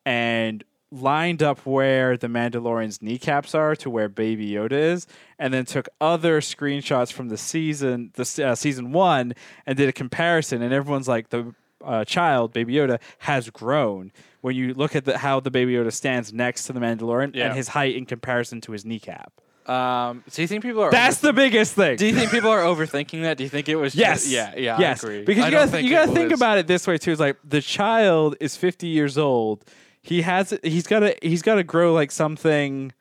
and 0.06 0.64
lined 0.90 1.42
up 1.42 1.58
where 1.66 2.16
the 2.16 2.28
Mandalorian's 2.28 3.02
kneecaps 3.02 3.54
are 3.54 3.76
to 3.76 3.90
where 3.90 4.08
Baby 4.08 4.50
Yoda 4.50 4.72
is, 4.72 5.06
and 5.38 5.52
then 5.52 5.64
took 5.64 5.88
other 6.00 6.40
screenshots 6.40 7.12
from 7.12 7.28
the 7.28 7.36
season, 7.36 8.10
the 8.14 8.46
uh, 8.46 8.54
season 8.54 8.92
one, 8.92 9.34
and 9.66 9.76
did 9.76 9.88
a 9.88 9.92
comparison. 9.92 10.62
And 10.62 10.72
everyone's 10.72 11.08
like, 11.08 11.28
the 11.30 11.54
uh, 11.84 12.04
child, 12.04 12.52
Baby 12.52 12.74
Yoda, 12.74 13.00
has 13.18 13.50
grown. 13.50 14.12
When 14.40 14.54
you 14.56 14.72
look 14.72 14.94
at 14.96 15.04
the, 15.04 15.18
how 15.18 15.40
the 15.40 15.50
Baby 15.50 15.74
Yoda 15.74 15.92
stands 15.92 16.32
next 16.32 16.64
to 16.64 16.72
the 16.72 16.80
Mandalorian 16.80 17.34
Yeah. 17.34 17.48
and 17.48 17.56
his 17.56 17.68
height 17.68 17.96
in 17.96 18.06
comparison 18.06 18.60
to 18.62 18.72
his 18.72 18.84
kneecap. 18.84 19.32
Um, 19.66 20.24
do 20.32 20.40
you 20.40 20.48
think 20.48 20.62
people 20.62 20.80
are? 20.80 20.90
That's 20.90 21.18
the 21.18 21.34
biggest 21.34 21.74
thing. 21.74 21.96
Do 21.96 22.06
you 22.06 22.14
think 22.14 22.30
people 22.30 22.48
are 22.48 22.62
overthinking 22.62 23.20
that? 23.22 23.36
Do 23.36 23.42
you 23.44 23.50
think 23.50 23.68
it 23.68 23.76
was? 23.76 23.94
Yes. 23.94 24.22
Just, 24.22 24.32
yeah. 24.32 24.54
Yeah. 24.56 24.78
Yes. 24.80 25.04
I 25.04 25.08
agree. 25.08 25.24
Because 25.24 25.44
I 25.44 25.48
you 25.48 25.52
gotta 25.52 25.70
think 25.70 25.86
you 25.86 25.92
gotta 25.94 26.12
think 26.12 26.32
about 26.32 26.56
it 26.56 26.66
this 26.66 26.86
way 26.86 26.96
too. 26.96 27.10
It's 27.12 27.20
like 27.20 27.36
the 27.44 27.60
child 27.60 28.36
is 28.40 28.56
fifty 28.56 28.86
years 28.86 29.18
old. 29.18 29.62
He 30.02 30.22
has 30.22 30.56
he's 30.62 30.86
gotta 30.86 31.16
he's 31.22 31.42
gotta 31.42 31.62
grow 31.64 31.92
like 31.92 32.10
something. 32.10 32.92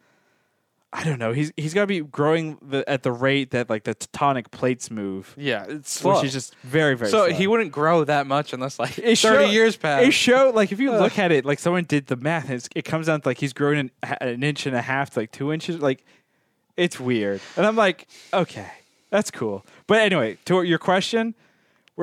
I 0.94 1.04
don't 1.04 1.20
know. 1.20 1.34
He's 1.34 1.52
he's 1.58 1.74
got 1.74 1.82
to 1.82 1.88
be 1.88 2.00
growing 2.00 2.58
the, 2.62 2.90
at 2.90 3.04
the 3.04 3.12
rate 3.12 3.52
that 3.52 3.70
like 3.70 3.84
the 3.84 3.94
tectonic 3.94 4.52
plates 4.52 4.90
move, 4.90 5.34
Yeah, 5.38 5.66
it's 5.68 5.92
slow. 5.92 6.16
which 6.16 6.24
is 6.24 6.34
just 6.34 6.56
very 6.64 6.96
very. 6.96 7.12
so 7.12 7.28
slow. 7.28 7.36
he 7.36 7.46
wouldn't 7.46 7.74
grow 7.74 8.06
that 8.06 8.26
much 8.26 8.54
unless 8.54 8.80
like 8.80 8.98
It 8.98 9.04
30 9.04 9.16
show- 9.18 9.40
years 9.52 9.76
pass. 9.76 10.04
It 10.04 10.12
show 10.14 10.52
like 10.56 10.72
if 10.72 10.80
you 10.80 10.92
look 10.98 11.20
at 11.20 11.32
it, 11.34 11.44
like 11.46 11.60
someone 11.60 11.84
did 11.84 12.08
the 12.08 12.16
math, 12.16 12.50
it's, 12.50 12.70
it 12.74 12.84
comes 12.86 13.08
down 13.08 13.20
to 13.22 13.28
like 13.28 13.38
he's 13.38 13.52
growing 13.54 13.80
an, 13.80 13.92
an 14.22 14.44
inch 14.44 14.66
and 14.66 14.76
a 14.78 14.82
half 14.82 15.10
to 15.12 15.20
like 15.20 15.32
two 15.34 15.52
inches. 15.52 15.80
Like 15.82 16.06
it's 16.78 17.00
weird, 17.00 17.42
and 17.58 17.66
I'm 17.66 17.76
like, 17.76 18.08
okay, 18.34 18.68
that's 19.10 19.30
cool. 19.30 19.66
But 19.88 20.00
anyway, 20.00 20.38
to 20.46 20.64
your 20.64 20.80
question, 20.80 21.36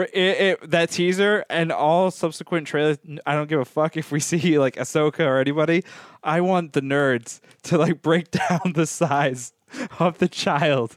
it, 0.02 0.10
it, 0.12 0.70
that 0.70 0.90
teaser 0.90 1.44
and 1.48 1.70
all 1.70 2.10
subsequent 2.10 2.66
trailers, 2.66 2.98
I 3.24 3.34
don't 3.34 3.48
give 3.48 3.60
a 3.60 3.64
fuck 3.64 3.96
if 3.96 4.10
we 4.10 4.20
see 4.32 4.58
like 4.58 4.76
Ahsoka 4.76 5.20
or 5.20 5.38
anybody. 5.38 5.84
I 6.22 6.40
want 6.40 6.72
the 6.72 6.80
nerds 6.80 7.40
to 7.64 7.78
like 7.78 8.02
break 8.02 8.30
down 8.50 8.72
the 8.74 8.86
size 8.86 9.52
of 9.98 10.18
the 10.18 10.28
child. 10.28 10.96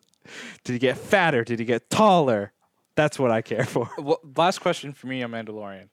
Did 0.64 0.74
he 0.74 0.80
get 0.80 0.98
fatter? 0.98 1.44
Did 1.44 1.60
he 1.60 1.66
get 1.66 1.90
taller? 1.90 2.52
That's 2.96 3.20
what 3.20 3.32
I 3.32 3.42
care 3.42 3.66
for. 3.66 3.90
well, 3.98 4.20
last 4.36 4.60
question 4.60 4.92
for 4.92 5.08
me 5.08 5.22
on 5.22 5.32
Mandalorian. 5.32 5.90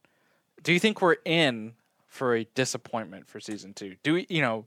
Do 0.62 0.72
you 0.72 0.80
think 0.80 1.02
we're 1.02 1.16
in 1.24 1.74
for 2.06 2.34
a 2.34 2.44
disappointment 2.54 3.28
for 3.28 3.38
season 3.38 3.74
two? 3.74 3.96
Do 4.02 4.14
we, 4.14 4.26
you 4.30 4.40
know, 4.40 4.64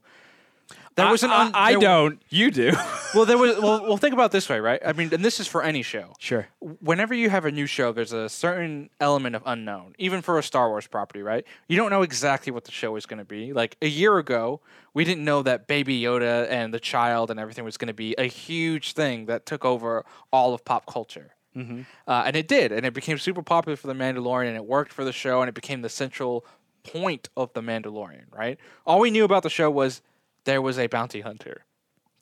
there 0.96 1.08
was 1.10 1.22
an 1.22 1.30
I, 1.30 1.40
un- 1.44 1.50
I 1.54 1.72
there- 1.72 1.80
don't. 1.80 2.22
You 2.28 2.50
do. 2.50 2.72
Well, 3.14 3.24
there 3.24 3.38
was. 3.38 3.58
Well, 3.58 3.82
well, 3.84 3.96
think 3.96 4.12
about 4.12 4.32
this 4.32 4.50
way, 4.50 4.60
right? 4.60 4.82
I 4.84 4.92
mean, 4.92 5.08
and 5.14 5.24
this 5.24 5.40
is 5.40 5.46
for 5.48 5.62
any 5.62 5.82
show. 5.82 6.12
sure. 6.18 6.46
Whenever 6.60 7.14
you 7.14 7.30
have 7.30 7.46
a 7.46 7.50
new 7.50 7.64
show, 7.64 7.90
there's 7.90 8.12
a 8.12 8.28
certain 8.28 8.90
element 9.00 9.34
of 9.34 9.42
unknown, 9.46 9.94
even 9.96 10.20
for 10.20 10.38
a 10.38 10.42
Star 10.42 10.68
Wars 10.68 10.86
property, 10.86 11.22
right? 11.22 11.46
You 11.68 11.78
don't 11.78 11.88
know 11.88 12.02
exactly 12.02 12.52
what 12.52 12.64
the 12.66 12.70
show 12.70 12.96
is 12.96 13.06
going 13.06 13.18
to 13.18 13.24
be. 13.24 13.54
Like 13.54 13.78
a 13.80 13.88
year 13.88 14.18
ago, 14.18 14.60
we 14.92 15.04
didn't 15.04 15.24
know 15.24 15.42
that 15.42 15.66
Baby 15.66 15.98
Yoda 16.02 16.46
and 16.50 16.74
the 16.74 16.78
child 16.78 17.30
and 17.30 17.40
everything 17.40 17.64
was 17.64 17.78
going 17.78 17.88
to 17.88 17.94
be 17.94 18.14
a 18.18 18.24
huge 18.26 18.92
thing 18.92 19.24
that 19.24 19.46
took 19.46 19.64
over 19.64 20.04
all 20.30 20.52
of 20.52 20.62
pop 20.66 20.84
culture. 20.84 21.34
Mm-hmm. 21.56 21.80
Uh, 22.06 22.24
and 22.26 22.36
it 22.36 22.46
did, 22.46 22.72
and 22.72 22.84
it 22.84 22.92
became 22.92 23.16
super 23.16 23.42
popular 23.42 23.76
for 23.76 23.86
the 23.86 23.94
Mandalorian, 23.94 24.48
and 24.48 24.56
it 24.56 24.66
worked 24.66 24.92
for 24.92 25.02
the 25.02 25.12
show, 25.14 25.40
and 25.40 25.48
it 25.48 25.54
became 25.54 25.80
the 25.80 25.88
central 25.88 26.44
point 26.82 27.30
of 27.38 27.54
the 27.54 27.62
Mandalorian. 27.62 28.24
Right? 28.30 28.58
All 28.86 29.00
we 29.00 29.10
knew 29.10 29.24
about 29.24 29.42
the 29.44 29.50
show 29.50 29.70
was 29.70 30.02
there 30.48 30.62
was 30.62 30.78
a 30.78 30.86
bounty 30.86 31.20
hunter. 31.20 31.66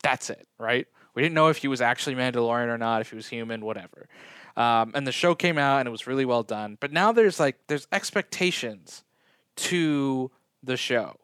That's 0.02 0.30
it, 0.30 0.48
right? 0.58 0.88
We 1.14 1.22
didn't 1.22 1.36
know 1.36 1.46
if 1.46 1.58
he 1.58 1.68
was 1.68 1.80
actually 1.80 2.16
Mandalorian 2.16 2.66
or 2.66 2.76
not, 2.76 3.00
if 3.00 3.10
he 3.10 3.16
was 3.16 3.28
human, 3.28 3.64
whatever. 3.64 4.08
Um, 4.56 4.90
and 4.96 5.06
the 5.06 5.12
show 5.12 5.36
came 5.36 5.58
out, 5.58 5.78
and 5.78 5.86
it 5.86 5.92
was 5.92 6.08
really 6.08 6.24
well 6.24 6.42
done. 6.42 6.76
But 6.80 6.92
now 6.92 7.12
there's 7.12 7.38
like 7.38 7.56
there's 7.68 7.86
expectations 7.92 9.04
to 9.68 10.32
the 10.60 10.76
show, 10.76 11.14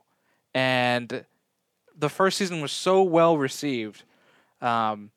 and 0.55 1.25
the 1.99 2.09
first 2.09 2.39
season 2.39 2.61
was 2.61 2.71
so 2.71 3.03
well 3.03 3.37
received. 3.37 4.05
Um, 4.61 5.11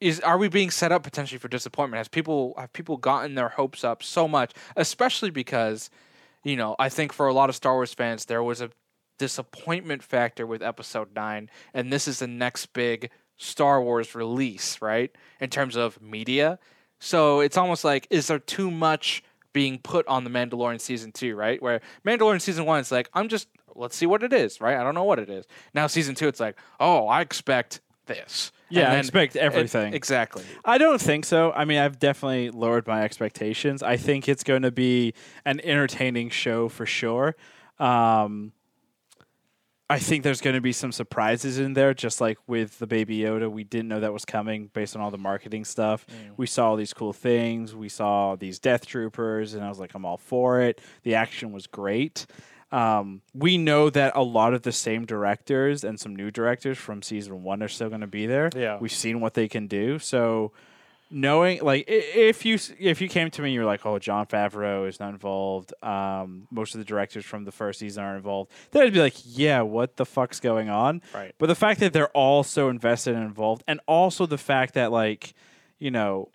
is 0.00 0.20
are 0.20 0.38
we 0.38 0.46
being 0.46 0.70
set 0.70 0.92
up 0.92 1.02
potentially 1.02 1.38
for 1.38 1.48
disappointment? 1.48 1.98
Has 1.98 2.06
people 2.06 2.54
have 2.58 2.72
people 2.72 2.96
gotten 2.96 3.34
their 3.34 3.48
hopes 3.48 3.82
up 3.82 4.04
so 4.04 4.28
much, 4.28 4.52
especially 4.76 5.30
because, 5.30 5.90
you 6.44 6.54
know, 6.54 6.76
I 6.78 6.88
think 6.88 7.12
for 7.12 7.26
a 7.26 7.34
lot 7.34 7.48
of 7.48 7.56
Star 7.56 7.74
Wars 7.74 7.92
fans 7.92 8.26
there 8.26 8.42
was 8.42 8.60
a 8.60 8.70
disappointment 9.22 10.02
factor 10.02 10.44
with 10.48 10.64
Episode 10.64 11.14
Nine, 11.14 11.48
and 11.72 11.92
this 11.92 12.08
is 12.08 12.18
the 12.18 12.26
next 12.26 12.72
big 12.72 13.08
Star 13.36 13.80
Wars 13.80 14.16
release, 14.16 14.82
right? 14.82 15.14
In 15.38 15.48
terms 15.48 15.76
of 15.76 16.02
media, 16.02 16.58
so 16.98 17.38
it's 17.38 17.56
almost 17.56 17.84
like 17.84 18.08
is 18.10 18.26
there 18.26 18.40
too 18.40 18.68
much 18.68 19.22
being 19.52 19.78
put 19.78 20.04
on 20.08 20.24
the 20.24 20.30
Mandalorian 20.30 20.80
season 20.80 21.12
two, 21.12 21.36
right? 21.36 21.62
Where 21.62 21.80
Mandalorian 22.04 22.40
season 22.40 22.64
one, 22.64 22.80
it's 22.80 22.90
like 22.90 23.10
I'm 23.14 23.28
just 23.28 23.46
let's 23.76 23.94
see 23.94 24.06
what 24.06 24.24
it 24.24 24.32
is, 24.32 24.60
right? 24.60 24.76
I 24.76 24.82
don't 24.82 24.96
know 24.96 25.04
what 25.04 25.20
it 25.20 25.30
is. 25.30 25.46
Now 25.72 25.86
season 25.86 26.16
two, 26.16 26.26
it's 26.26 26.40
like 26.40 26.58
oh, 26.80 27.06
I 27.06 27.20
expect 27.20 27.80
this. 28.06 28.50
Yeah, 28.70 28.90
I 28.90 28.96
expect 28.96 29.36
everything. 29.36 29.94
exactly. 29.94 30.42
I 30.64 30.78
don't 30.78 31.00
think 31.00 31.26
so. 31.26 31.52
I 31.52 31.64
mean, 31.64 31.78
I've 31.78 32.00
definitely 32.00 32.50
lowered 32.50 32.88
my 32.88 33.04
expectations. 33.04 33.84
I 33.84 33.96
think 33.96 34.28
it's 34.28 34.42
going 34.42 34.62
to 34.62 34.72
be 34.72 35.14
an 35.44 35.60
entertaining 35.60 36.30
show 36.30 36.68
for 36.68 36.86
sure. 36.86 37.36
Um, 37.78 38.52
I 39.92 39.98
think 39.98 40.24
there's 40.24 40.40
going 40.40 40.54
to 40.54 40.62
be 40.62 40.72
some 40.72 40.90
surprises 40.90 41.58
in 41.58 41.74
there, 41.74 41.92
just 41.92 42.18
like 42.18 42.38
with 42.46 42.78
the 42.78 42.86
Baby 42.86 43.18
Yoda. 43.18 43.50
We 43.50 43.62
didn't 43.62 43.88
know 43.88 44.00
that 44.00 44.12
was 44.12 44.24
coming 44.24 44.70
based 44.72 44.96
on 44.96 45.02
all 45.02 45.10
the 45.10 45.18
marketing 45.18 45.66
stuff. 45.66 46.06
We 46.38 46.46
saw 46.46 46.70
all 46.70 46.76
these 46.76 46.94
cool 46.94 47.12
things. 47.12 47.74
We 47.74 47.90
saw 47.90 48.36
these 48.36 48.58
Death 48.58 48.86
Troopers, 48.86 49.52
and 49.52 49.62
I 49.62 49.68
was 49.68 49.78
like, 49.78 49.92
I'm 49.94 50.06
all 50.06 50.16
for 50.16 50.62
it. 50.62 50.80
The 51.02 51.14
action 51.14 51.52
was 51.52 51.66
great. 51.66 52.24
Um, 52.70 53.20
we 53.34 53.58
know 53.58 53.90
that 53.90 54.14
a 54.16 54.22
lot 54.22 54.54
of 54.54 54.62
the 54.62 54.72
same 54.72 55.04
directors 55.04 55.84
and 55.84 56.00
some 56.00 56.16
new 56.16 56.30
directors 56.30 56.78
from 56.78 57.02
season 57.02 57.42
one 57.42 57.62
are 57.62 57.68
still 57.68 57.90
going 57.90 58.00
to 58.00 58.06
be 58.06 58.24
there. 58.24 58.48
Yeah. 58.56 58.78
we've 58.80 58.90
seen 58.90 59.20
what 59.20 59.34
they 59.34 59.46
can 59.46 59.66
do. 59.66 59.98
So 59.98 60.52
knowing 61.12 61.60
like 61.60 61.84
if 61.88 62.44
you 62.44 62.58
if 62.78 63.00
you 63.00 63.08
came 63.08 63.30
to 63.30 63.42
me 63.42 63.48
and 63.48 63.54
you're 63.54 63.64
like 63.64 63.84
oh 63.84 63.98
Jon 63.98 64.26
Favreau 64.26 64.88
is 64.88 64.98
not 64.98 65.10
involved 65.10 65.74
um, 65.82 66.48
most 66.50 66.74
of 66.74 66.78
the 66.78 66.84
directors 66.84 67.24
from 67.24 67.44
the 67.44 67.52
first 67.52 67.78
season 67.78 68.02
are 68.02 68.16
involved 68.16 68.50
then 68.70 68.82
i'd 68.82 68.92
be 68.92 69.00
like 69.00 69.14
yeah 69.24 69.60
what 69.60 69.96
the 69.96 70.06
fuck's 70.06 70.40
going 70.40 70.70
on? 70.70 71.02
Right. 71.14 71.34
but 71.38 71.46
the 71.46 71.54
fact 71.54 71.80
that 71.80 71.92
they're 71.92 72.08
all 72.08 72.42
so 72.42 72.68
invested 72.68 73.14
and 73.14 73.24
involved 73.24 73.62
and 73.68 73.80
also 73.86 74.26
the 74.26 74.38
fact 74.38 74.74
that 74.74 74.90
like 74.90 75.34
you 75.78 75.90
know 75.90 76.30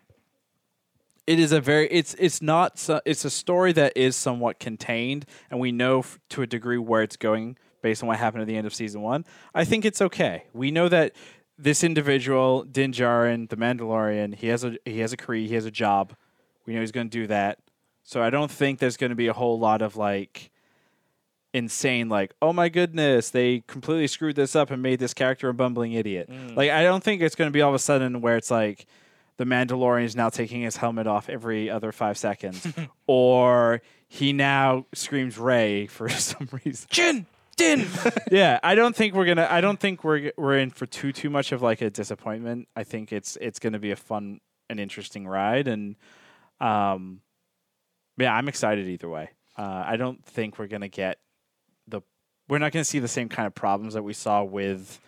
it 1.26 1.40
is 1.40 1.52
a 1.52 1.60
very 1.60 1.88
it's 1.90 2.14
it's 2.16 2.42
not 2.42 2.80
so, 2.80 3.02
it's 3.06 3.26
a 3.26 3.30
story 3.30 3.74
that 3.74 3.94
is 3.98 4.16
somewhat 4.16 4.60
contained 4.60 5.26
and 5.50 5.60
we 5.60 5.72
know 5.72 6.00
f- 6.00 6.20
to 6.30 6.42
a 6.42 6.48
degree 6.48 6.78
where 6.78 7.02
it's 7.02 7.18
going 7.18 7.58
based 7.82 8.02
on 8.04 8.08
what 8.08 8.18
happened 8.18 8.42
at 8.42 8.48
the 8.48 8.58
end 8.58 8.68
of 8.68 8.74
season 8.74 9.02
one. 9.02 9.24
I 9.54 9.64
think 9.64 9.86
it's 9.86 10.02
okay. 10.02 10.46
We 10.54 10.72
know 10.72 10.90
that 10.90 11.14
this 11.58 11.84
individual 11.84 12.64
din 12.64 12.92
Djarin, 12.92 13.50
the 13.50 13.58
mandalorian 13.58 14.36
he 14.36 14.48
has 14.48 14.64
a 14.64 14.78
he 14.86 15.00
has 15.00 15.14
a 15.14 15.18
career 15.18 15.48
he 15.48 15.56
has 15.56 15.66
a 15.66 15.72
job. 15.72 16.14
We 16.66 16.74
know 16.74 16.82
he's 16.82 16.92
going 16.92 17.10
to 17.10 17.18
do 17.18 17.28
that. 17.28 17.60
So 18.04 18.22
i 18.22 18.30
don't 18.30 18.52
think 18.52 18.80
there's 18.80 18.98
going 18.98 19.10
to 19.10 19.16
be 19.16 19.28
a 19.28 19.34
whole 19.34 19.60
lot 19.60 19.82
of 19.82 19.96
like 19.96 20.52
insane 21.54 22.08
like 22.08 22.34
oh 22.42 22.54
my 22.54 22.70
goodness 22.70 23.30
they 23.32 23.64
completely 23.68 24.06
screwed 24.06 24.36
this 24.36 24.56
up 24.56 24.70
and 24.70 24.82
made 24.84 25.00
this 25.00 25.14
character 25.14 25.50
a 25.50 25.54
bumbling 25.54 25.94
idiot. 25.94 26.30
Mm. 26.30 26.56
Like 26.56 26.70
i 26.72 26.84
don't 26.84 27.04
think 27.04 27.22
it's 27.22 27.36
going 27.36 27.50
to 27.50 27.54
be 27.54 27.62
all 27.62 27.70
of 27.70 27.76
a 27.76 27.80
sudden 27.80 28.22
where 28.22 28.38
it's 28.38 28.52
like 28.52 28.86
the 29.38 29.46
Mandalorian 29.46 30.04
is 30.04 30.16
now 30.16 30.30
taking 30.30 30.62
his 30.62 30.78
helmet 30.78 31.08
off 31.08 31.30
every 31.30 31.70
other 31.70 31.92
five 31.92 32.18
seconds, 32.18 32.68
or 33.08 33.82
he 34.08 34.34
now 34.34 34.86
screams 34.94 35.38
Rey 35.38 35.88
for 35.88 36.10
some 36.10 36.50
reason. 36.66 36.88
Jin, 36.90 37.26
Din. 37.58 37.88
yeah, 38.32 38.60
I 38.64 38.76
don't 38.76 38.96
think 38.96 39.14
we're 39.14 39.26
gonna. 39.26 39.48
I 39.50 39.62
don't 39.62 39.80
think 39.80 40.04
we're 40.04 40.32
we're 40.38 40.58
in 40.58 40.70
for 40.70 40.86
too 40.86 41.12
too 41.12 41.30
much 41.30 41.52
of 41.52 41.62
like 41.62 41.82
a 41.82 41.90
disappointment. 41.90 42.68
I 42.76 42.84
think 42.84 43.12
it's 43.12 43.38
it's 43.42 43.60
gonna 43.60 43.80
be 43.80 43.92
a 43.92 43.96
fun 43.96 44.40
and 44.70 44.80
interesting 44.80 45.28
ride, 45.28 45.68
and 45.68 45.96
um, 46.62 47.22
yeah, 48.18 48.34
I'm 48.34 48.48
excited 48.48 48.88
either 48.88 49.10
way. 49.10 49.32
Uh, 49.58 49.84
I 49.86 49.98
don't 49.98 50.24
think 50.24 50.60
we're 50.60 50.68
gonna 50.68 50.88
get 50.88 51.20
the. 51.88 52.02
We're 52.48 52.60
not 52.60 52.72
gonna 52.72 52.86
see 52.86 53.00
the 53.00 53.08
same 53.08 53.28
kind 53.28 53.48
of 53.48 53.56
problems 53.56 53.96
that 53.96 54.04
we 54.04 54.14
saw 54.14 54.44
with 54.44 55.00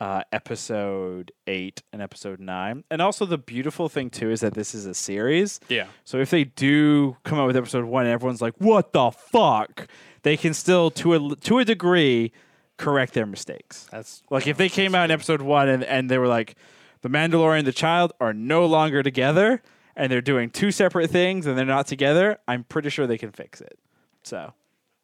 uh, 0.00 0.22
episode 0.32 1.32
eight 1.46 1.82
and 1.92 2.02
episode 2.02 2.38
nine. 2.40 2.84
And 2.90 3.00
also, 3.00 3.24
the 3.24 3.38
beautiful 3.38 3.88
thing 3.88 4.10
too 4.10 4.30
is 4.30 4.40
that 4.40 4.54
this 4.54 4.74
is 4.74 4.86
a 4.86 4.94
series. 4.94 5.58
yeah. 5.68 5.86
So 6.04 6.18
if 6.18 6.30
they 6.30 6.44
do 6.44 7.16
come 7.24 7.38
out 7.38 7.46
with 7.46 7.56
episode 7.56 7.84
one, 7.84 8.04
and 8.04 8.12
everyone's 8.12 8.42
like, 8.42 8.54
"What 8.58 8.92
the 8.92 9.10
fuck?" 9.10 9.88
They 10.26 10.36
can 10.36 10.54
still, 10.54 10.90
to 10.90 11.14
a 11.14 11.36
to 11.36 11.60
a 11.60 11.64
degree, 11.64 12.32
correct 12.78 13.14
their 13.14 13.26
mistakes. 13.26 13.86
That's 13.92 14.24
Like 14.28 14.48
if 14.48 14.56
they 14.56 14.68
came 14.68 14.92
out 14.92 15.04
in 15.04 15.12
episode 15.12 15.40
one 15.40 15.68
and, 15.68 15.84
and 15.84 16.10
they 16.10 16.18
were 16.18 16.26
like, 16.26 16.56
"The 17.02 17.08
Mandalorian 17.08 17.58
and 17.60 17.66
the 17.68 17.72
child 17.72 18.12
are 18.20 18.32
no 18.34 18.66
longer 18.66 19.04
together," 19.04 19.62
and 19.94 20.10
they're 20.10 20.20
doing 20.20 20.50
two 20.50 20.72
separate 20.72 21.10
things 21.10 21.46
and 21.46 21.56
they're 21.56 21.64
not 21.64 21.86
together, 21.86 22.38
I'm 22.48 22.64
pretty 22.64 22.90
sure 22.90 23.06
they 23.06 23.18
can 23.18 23.30
fix 23.30 23.60
it. 23.60 23.78
So 24.24 24.52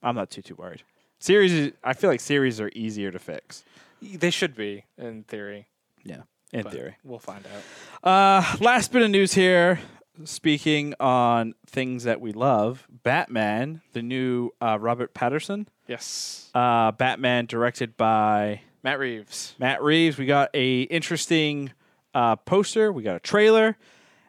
I'm 0.03 0.17
not 0.17 0.29
too 0.29 0.43
too 0.43 0.57
worried. 0.57 0.83
Series, 1.21 1.53
is- 1.53 1.73
I 1.85 1.93
feel 1.93 2.11
like 2.11 2.19
series 2.19 2.61
are 2.61 2.73
easier 2.75 3.13
to 3.13 3.21
fix. 3.21 3.63
they 4.03 4.31
should 4.31 4.57
be 4.57 4.87
in 4.99 5.23
theory. 5.23 5.69
Yeah, 6.03 6.23
in 6.53 6.65
but 6.65 6.73
theory. 6.73 6.97
we'll 7.05 7.21
find 7.21 7.45
out. 7.47 7.63
Uh, 8.03 8.57
last 8.59 8.91
bit 8.91 9.03
of 9.03 9.11
news 9.11 9.35
here. 9.35 9.79
Speaking 10.25 10.95
on 11.01 11.55
things 11.67 12.05
that 12.05 12.21
we 12.21 12.33
love, 12.33 12.87
Batman, 13.03 13.81
the 13.93 14.03
new 14.03 14.51
uh, 14.61 14.79
Robert 14.79 15.15
Pattinson, 15.15 15.67
Yes, 15.89 16.51
uh, 16.55 16.93
Batman 16.93 17.47
directed 17.47 17.97
by 17.97 18.61
Matt 18.83 18.99
Reeves. 18.99 19.55
Matt 19.59 19.83
Reeves. 19.83 20.19
We 20.19 20.27
got 20.27 20.51
a 20.55 20.83
interesting 20.83 21.73
uh, 22.15 22.37
poster. 22.37 22.93
We 22.93 23.03
got 23.03 23.17
a 23.17 23.21
trailer, 23.21 23.77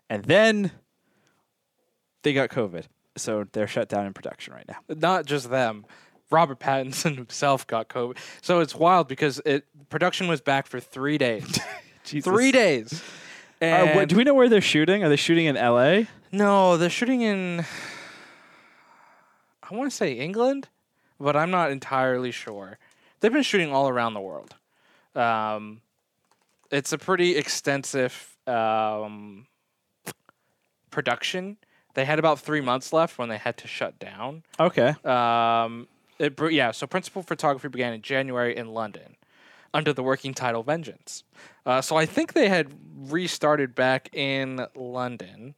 and 0.09 0.23
then 0.23 0.71
they 2.23 2.33
got 2.33 2.49
COVID, 2.49 2.85
so 3.17 3.45
they're 3.51 3.67
shut 3.67 3.89
down 3.89 4.05
in 4.05 4.13
production 4.13 4.53
right 4.53 4.65
now. 4.67 4.77
Not 4.87 5.25
just 5.25 5.49
them. 5.49 5.85
Robert 6.31 6.59
Pattinson 6.59 7.15
himself 7.17 7.67
got 7.67 7.89
COVID. 7.89 8.17
So 8.41 8.59
it's 8.61 8.73
wild 8.73 9.07
because 9.07 9.41
it 9.45 9.65
production 9.89 10.27
was 10.27 10.41
back 10.41 10.65
for 10.65 10.79
three 10.79 11.17
days. 11.17 11.59
Three 12.05 12.51
days. 12.51 13.01
Uh, 13.71 13.93
what- 13.95 14.09
do 14.09 14.15
we 14.15 14.23
know 14.23 14.33
where 14.33 14.49
they're 14.49 14.61
shooting? 14.61 15.03
Are 15.03 15.09
they 15.09 15.15
shooting 15.15 15.45
in 15.45 15.55
L.A.? 15.57 16.07
No, 16.31 16.77
they're 16.77 16.89
shooting 16.89 17.21
in. 17.21 17.65
I 19.63 19.75
want 19.75 19.89
to 19.89 19.95
say 19.95 20.13
England, 20.13 20.67
but 21.19 21.35
I'm 21.35 21.51
not 21.51 21.71
entirely 21.71 22.31
sure. 22.31 22.77
They've 23.19 23.31
been 23.31 23.43
shooting 23.43 23.71
all 23.71 23.87
around 23.87 24.13
the 24.13 24.19
world. 24.21 24.55
Um, 25.15 25.81
it's 26.71 26.91
a 26.91 26.97
pretty 26.97 27.37
extensive 27.37 28.35
um, 28.47 29.47
production. 30.89 31.57
They 31.93 32.05
had 32.05 32.19
about 32.19 32.39
three 32.39 32.61
months 32.61 32.91
left 32.91 33.17
when 33.17 33.29
they 33.29 33.37
had 33.37 33.57
to 33.57 33.67
shut 33.67 33.99
down. 33.99 34.43
Okay. 34.59 34.95
Um, 35.05 35.87
it, 36.19 36.39
yeah, 36.51 36.71
so 36.71 36.87
principal 36.87 37.21
photography 37.23 37.67
began 37.67 37.93
in 37.93 38.01
January 38.01 38.55
in 38.55 38.73
London 38.73 39.15
under 39.73 39.93
the 39.93 40.03
working 40.03 40.33
title 40.33 40.63
Vengeance. 40.63 41.23
Uh, 41.65 41.81
so 41.81 41.95
I 41.95 42.05
think 42.05 42.33
they 42.33 42.49
had 42.49 42.71
restarted 43.09 43.73
back 43.75 44.09
in 44.13 44.65
London. 44.75 45.55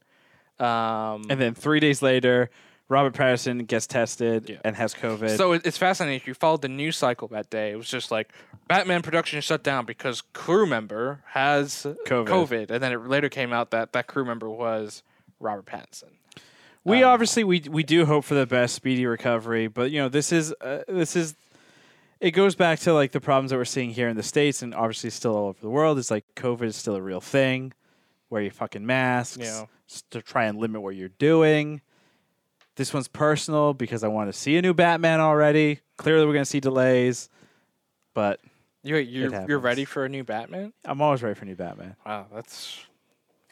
Um, 0.60 1.26
And 1.30 1.40
then 1.42 1.54
three 1.54 1.80
days 1.80 2.02
later, 2.02 2.50
Robert 2.88 3.14
Pattinson 3.14 3.66
gets 3.68 3.88
tested 3.88 4.48
Yeah. 4.50 4.58
and 4.64 4.76
has 4.76 4.94
COVID. 4.94 5.36
so 5.38 5.54
it, 5.54 5.64
it's 5.66 5.78
fascinating. 5.78 6.16
If 6.18 6.28
you 6.28 6.34
followed 6.34 6.62
the 6.62 6.70
news 6.70 6.96
cycle 6.98 7.28
that 7.30 7.50
day, 7.50 7.72
it 7.72 7.76
was 7.78 7.90
just 7.90 8.12
like 8.12 8.32
Batman 8.68 9.02
production 9.02 9.42
shut 9.42 9.64
down 9.64 9.86
because 9.86 10.22
crew 10.34 10.66
member 10.66 11.24
has 11.30 11.86
COVID. 12.06 12.28
COVID. 12.28 12.72
And 12.72 12.82
then 12.82 12.94
it 12.94 13.06
later 13.08 13.28
came 13.30 13.52
out 13.52 13.72
that 13.72 13.92
that 13.94 14.08
crew 14.08 14.24
member 14.24 14.50
was 14.50 15.04
Robert 15.40 15.66
Pattinson. 15.66 16.12
we 16.84 17.04
um, 17.04 17.10
obviously 17.12 17.44
we 17.44 17.62
we 17.70 17.84
do 17.84 18.06
hope 18.06 18.24
for 18.24 18.36
the 18.36 18.46
best 18.46 18.76
speedy 18.76 19.06
recovery, 19.08 19.68
but 19.68 19.90
you 19.92 20.00
know 20.00 20.08
this 20.08 20.32
is 20.32 20.54
uh, 20.62 20.84
this 20.88 21.16
is 21.16 21.36
it 22.20 22.32
goes 22.32 22.56
back 22.56 22.80
to 22.80 22.94
like 22.94 23.12
the 23.12 23.22
problems 23.22 23.52
that 23.52 23.58
we're 23.58 23.66
seeing 23.66 23.92
here 23.92 24.08
in 24.10 24.16
the 24.18 24.24
states 24.24 24.62
and 24.62 24.74
obviously 24.74 25.10
still 25.10 25.36
all 25.36 25.48
over 25.48 25.60
the 25.62 25.70
world. 25.70 25.98
It's 26.00 26.12
like 26.12 26.26
COVID 26.36 26.64
is 26.64 26.76
still 26.76 26.96
a 26.96 27.02
real 27.02 27.22
thing. 27.22 27.74
Wear 28.30 28.42
your 28.42 28.52
fucking 28.52 28.86
masks 28.86 29.38
Yeah. 29.38 29.66
to 30.12 30.22
try 30.22 30.46
and 30.46 30.58
limit 30.58 30.82
what 30.82 30.96
you're 30.96 31.10
doing. 31.10 31.82
This 32.76 32.94
one's 32.94 33.08
personal 33.08 33.74
because 33.74 34.04
I 34.04 34.08
want 34.10 34.30
to 34.30 34.34
see 34.34 34.58
a 34.58 34.62
new 34.62 34.74
Batman 34.74 35.20
already. 35.22 35.80
Clearly, 35.98 36.26
we're 36.26 36.34
going 36.34 36.44
to 36.44 36.50
see 36.50 36.60
delays, 36.60 37.30
but 38.14 38.42
You 38.84 38.98
you're, 38.98 39.46
you're 39.48 39.60
ready 39.60 39.86
for 39.86 40.04
a 40.04 40.10
new 40.10 40.24
Batman? 40.26 40.74
I'm 40.84 41.02
always 41.02 41.24
ready 41.24 41.36
for 41.36 41.46
a 41.46 41.48
new 41.48 41.56
Batman. 41.56 41.96
Wow, 42.06 42.26
that's. 42.34 42.80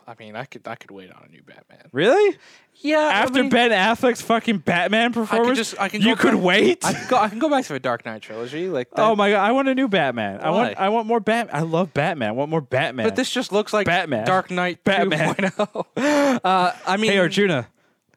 I 0.08 0.16
mean, 0.20 0.36
I 0.36 0.46
could 0.46 0.68
I 0.68 0.76
could 0.76 0.92
wait 0.92 1.12
on 1.12 1.24
a 1.28 1.32
new 1.32 1.42
Batman. 1.44 1.88
Really? 1.92 2.38
Yeah, 2.76 2.98
After 3.00 3.48
Ben 3.50 3.72
Affleck's 3.72 4.22
fucking 4.22 4.58
Batman 4.60 5.14
performance, 5.14 5.58
just- 5.58 5.80
I 5.80 5.90
can 5.90 6.02
you 6.02 6.16
go 6.16 6.22
could 6.22 6.34
back- 6.34 6.44
wait. 6.44 6.86
I 6.86 6.94
can 6.94 7.08
go. 7.10 7.18
I 7.18 7.30
can 7.30 7.40
go 7.40 7.50
back 7.50 7.66
to 7.66 7.74
the 7.74 7.80
Dark 7.90 8.06
Knight 8.06 8.22
trilogy. 8.22 8.68
Like, 8.68 8.90
that, 8.92 9.00
oh 9.00 9.16
my 9.16 9.30
god, 9.32 9.48
I 9.48 9.52
want 9.52 9.68
a 9.70 9.76
new 9.76 9.88
Batman. 9.88 10.40
I 10.42 10.50
want 10.50 10.78
I 10.80 10.90
want 10.90 11.08
more 11.08 11.20
Bat. 11.20 11.50
I 11.54 11.62
love 11.62 11.94
Batman. 11.94 12.30
I 12.30 12.32
want 12.34 12.50
more 12.50 12.62
Batman. 12.62 13.06
But 13.06 13.16
this 13.16 13.30
just 13.30 13.52
looks 13.52 13.72
like 13.74 13.86
Batman. 13.86 14.26
Dark 14.26 14.52
Knight 14.52 14.84
Batman. 14.84 15.36
2.0. 15.36 15.86
uh, 16.44 16.72
I 16.86 16.98
mean, 16.98 17.12
hey 17.12 17.20
Arjuna, 17.20 17.68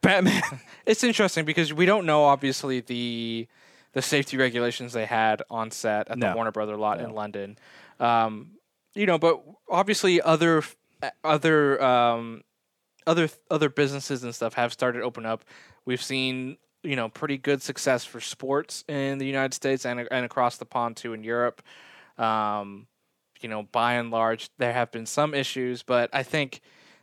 Batman. 0.01 0.41
it's 0.85 1.03
interesting 1.03 1.45
because 1.45 1.73
we 1.73 1.85
don't 1.85 2.05
know 2.05 2.23
obviously 2.23 2.81
the 2.81 3.47
the 3.93 4.01
safety 4.01 4.37
regulations 4.37 4.93
they 4.93 5.05
had 5.05 5.41
on 5.49 5.71
set 5.71 6.09
at 6.09 6.19
the 6.19 6.33
Warner 6.35 6.51
Brother 6.51 6.75
lot 6.75 6.99
No. 6.99 7.05
in 7.05 7.11
London. 7.13 7.57
Um, 7.99 8.51
you 8.93 9.05
know, 9.05 9.17
but 9.17 9.41
obviously 9.69 10.21
other 10.21 10.63
other 11.23 11.81
um, 11.81 12.43
other 13.05 13.29
other 13.49 13.69
businesses 13.69 14.23
and 14.23 14.33
stuff 14.33 14.53
have 14.53 14.73
started 14.73 15.01
open 15.01 15.25
up. 15.25 15.43
We've 15.85 16.01
seen 16.01 16.57
you 16.83 16.95
know 16.95 17.09
pretty 17.09 17.37
good 17.37 17.61
success 17.61 18.05
for 18.05 18.19
sports 18.19 18.83
in 18.87 19.17
the 19.17 19.25
United 19.25 19.53
States 19.53 19.85
and 19.85 20.07
and 20.11 20.25
across 20.25 20.57
the 20.57 20.65
pond 20.65 20.97
too 20.97 21.13
in 21.13 21.23
Europe. 21.23 21.61
Um, 22.17 22.87
you 23.41 23.49
know, 23.49 23.63
by 23.63 23.93
and 23.93 24.09
large, 24.09 24.49
there 24.57 24.73
have 24.73 24.91
been 24.91 25.05
some 25.05 25.33
issues, 25.33 25.83
but 25.83 26.09
I 26.11 26.23
think 26.23 26.61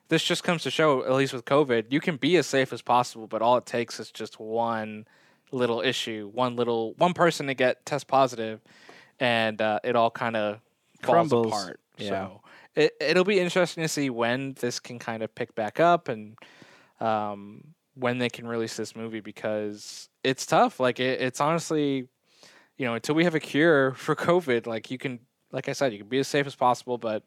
this 0.09 0.23
just 0.23 0.45
comes 0.45 0.63
to 0.65 0.71
show, 0.71 1.05
at 1.05 1.13
least 1.13 1.33
with 1.33 1.45
COVID, 1.45 1.87
you 1.91 2.01
can 2.01 2.17
be 2.17 2.37
as 2.37 2.47
safe 2.47 2.73
as 2.73 2.83
possible, 2.83 3.27
but 3.27 3.41
all 3.41 3.57
it 3.57 3.67
takes 3.67 4.01
is 4.01 4.11
just 4.11 4.39
one 4.41 5.07
little 5.53 5.81
issue, 5.81 6.31
one 6.35 6.57
little 6.57 6.95
one 6.99 7.15
person 7.15 7.47
to 7.47 7.55
get 7.55 7.87
test 7.87 8.07
positive, 8.07 8.61
and 9.21 9.61
uh, 9.61 9.81
it 9.85 9.97
all 9.97 10.11
kind 10.11 10.37
of 10.37 10.61
falls 11.03 11.31
Crumbles. 11.31 11.47
apart. 11.47 11.81
Yeah. 11.97 12.09
So 12.09 12.41
it 12.77 12.93
it'll 13.01 13.25
be 13.25 13.41
interesting 13.41 13.83
to 13.83 13.89
see 13.89 14.11
when 14.11 14.55
this 14.61 14.81
can 14.81 14.99
kind 14.99 15.23
of 15.23 15.35
pick 15.35 15.55
back 15.55 15.81
up 15.81 16.09
and 16.09 16.37
um, 17.01 17.75
when 17.95 18.19
they 18.19 18.29
can 18.29 18.47
release 18.47 18.77
this 18.77 18.97
movie 18.97 19.21
because 19.21 20.09
it's 20.23 20.47
tough. 20.47 20.81
Like 20.81 21.01
it, 21.01 21.21
it's 21.21 21.41
honestly, 21.41 22.09
you 22.77 22.87
know, 22.87 22.95
until 22.95 23.15
we 23.15 23.25
have 23.25 23.35
a 23.35 23.41
cure 23.41 23.93
for 23.97 24.15
COVID, 24.15 24.67
like 24.67 24.91
you 24.91 24.99
can, 24.99 25.21
like 25.53 25.69
I 25.69 25.73
said, 25.73 25.93
you 25.93 25.99
can 25.99 26.09
be 26.09 26.19
as 26.19 26.29
safe 26.29 26.47
as 26.47 26.55
possible, 26.55 26.99
but 26.99 27.23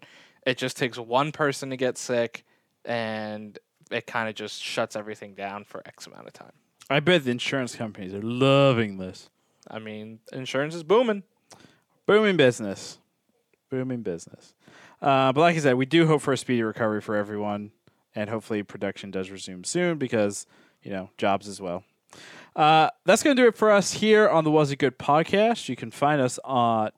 it 0.46 0.58
just 0.58 0.78
takes 0.78 0.98
one 0.98 1.32
person 1.32 1.70
to 1.70 1.78
get 1.78 1.98
sick, 1.98 2.46
and 2.86 3.58
it 3.92 4.08
kind 4.08 4.30
of 4.30 4.36
just 4.36 4.62
shuts 4.62 4.96
everything 4.96 5.34
down 5.34 5.64
for 5.64 5.82
X 5.86 6.08
amount 6.08 6.28
of 6.28 6.34
time. 6.34 6.52
I 6.90 7.02
bet 7.02 7.26
the 7.26 7.32
insurance 7.32 7.76
companies 7.76 8.14
are 8.14 8.22
loving 8.22 8.98
this. 8.98 9.30
I 9.70 9.80
mean, 9.80 10.20
insurance 10.32 10.74
is 10.74 10.84
booming. 10.84 11.24
Booming 12.06 12.38
business. 12.38 13.00
Booming 13.70 14.02
business. 14.04 14.54
Uh, 15.02 15.32
but 15.32 15.42
like 15.42 15.56
I 15.56 15.60
said, 15.60 15.76
we 15.76 15.86
do 15.86 16.08
hope 16.08 16.22
for 16.22 16.34
a 16.34 16.38
speedy 16.38 16.64
recovery 16.64 17.02
for 17.02 17.16
everyone, 17.16 17.72
and 18.16 18.30
hopefully 18.30 18.64
production 18.64 19.12
does 19.12 19.30
resume 19.30 19.64
soon 19.64 19.98
because 19.98 20.48
you 20.82 20.92
know 20.92 21.10
jobs 21.18 21.48
as 21.48 21.62
well. 21.62 21.84
Uh, 22.56 22.90
that's 23.06 23.22
going 23.22 23.36
to 23.36 23.42
do 23.42 23.48
it 23.48 23.56
for 23.56 23.70
us 23.70 23.94
here 23.94 24.28
on 24.28 24.44
the 24.44 24.50
Was 24.50 24.72
It 24.72 24.78
Good 24.78 24.98
podcast. 24.98 25.70
You 25.70 25.76
can 25.76 25.92
find 25.92 26.20
us 26.20 26.40
on 26.44 26.90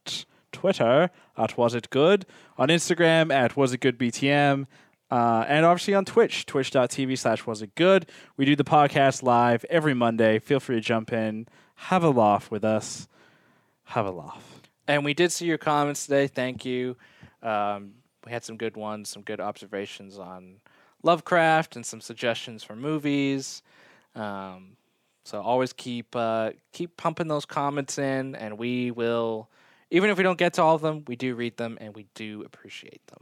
Twitter 0.53 1.09
at 1.37 1.57
Was 1.57 1.75
It 1.75 1.89
Good, 1.89 2.25
on 2.57 2.69
Instagram 2.69 3.33
at 3.33 3.57
Was 3.57 3.73
It 3.73 3.81
Good 3.81 3.97
BTM, 3.97 4.67
uh, 5.11 5.45
and 5.47 5.65
obviously 5.65 5.93
on 5.93 6.05
Twitch, 6.05 6.45
twitch.tv 6.45 7.17
slash 7.17 7.45
Was 7.45 7.61
It 7.61 7.75
Good. 7.75 8.05
We 8.37 8.45
do 8.45 8.55
the 8.55 8.63
podcast 8.63 9.21
live 9.21 9.65
every 9.69 9.93
Monday. 9.93 10.39
Feel 10.39 10.61
free 10.61 10.75
to 10.75 10.81
jump 10.81 11.11
in, 11.11 11.47
have 11.75 12.03
a 12.05 12.09
laugh 12.09 12.49
with 12.49 12.63
us, 12.63 13.09
have 13.83 14.05
a 14.05 14.11
laugh. 14.11 14.61
And 14.87 15.03
we 15.03 15.13
did 15.13 15.31
see 15.31 15.45
your 15.45 15.57
comments 15.57 16.05
today. 16.05 16.27
Thank 16.27 16.63
you. 16.63 16.95
Um, 17.41 17.93
we 18.25 18.31
had 18.31 18.43
some 18.43 18.57
good 18.57 18.75
ones, 18.75 19.09
some 19.09 19.21
good 19.21 19.39
observations 19.39 20.17
on 20.17 20.57
Lovecraft, 21.03 21.75
and 21.75 21.85
some 21.85 22.01
suggestions 22.01 22.63
for 22.63 22.75
movies. 22.75 23.63
Um, 24.15 24.77
so 25.23 25.41
always 25.41 25.73
keep 25.73 26.15
uh, 26.15 26.51
keep 26.71 26.97
pumping 26.97 27.27
those 27.27 27.45
comments 27.45 27.97
in, 27.97 28.35
and 28.35 28.57
we 28.57 28.91
will. 28.91 29.49
Even 29.91 30.11
if 30.11 30.17
we 30.17 30.23
don't 30.23 30.37
get 30.37 30.53
to 30.53 30.61
all 30.61 30.75
of 30.75 30.81
them, 30.81 31.03
we 31.07 31.15
do 31.15 31.33
read 31.33 31.57
them, 31.57 31.77
and 31.81 31.95
we 31.95 32.05
do 32.13 32.43
appreciate 32.45 33.01
them. 33.07 33.21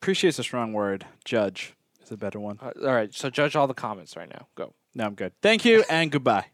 Appreciate's 0.00 0.38
a 0.38 0.42
strong 0.42 0.72
word. 0.72 1.06
Judge 1.24 1.74
is 2.02 2.10
a 2.10 2.16
better 2.16 2.40
one. 2.40 2.58
Uh, 2.60 2.72
all 2.84 2.94
right, 2.94 3.14
so 3.14 3.30
judge 3.30 3.54
all 3.54 3.66
the 3.66 3.74
comments 3.74 4.16
right 4.16 4.28
now. 4.28 4.46
Go. 4.56 4.72
No, 4.94 5.04
I'm 5.04 5.14
good. 5.14 5.32
Thank 5.42 5.64
you 5.64 5.84
and 5.90 6.10
goodbye. 6.10 6.46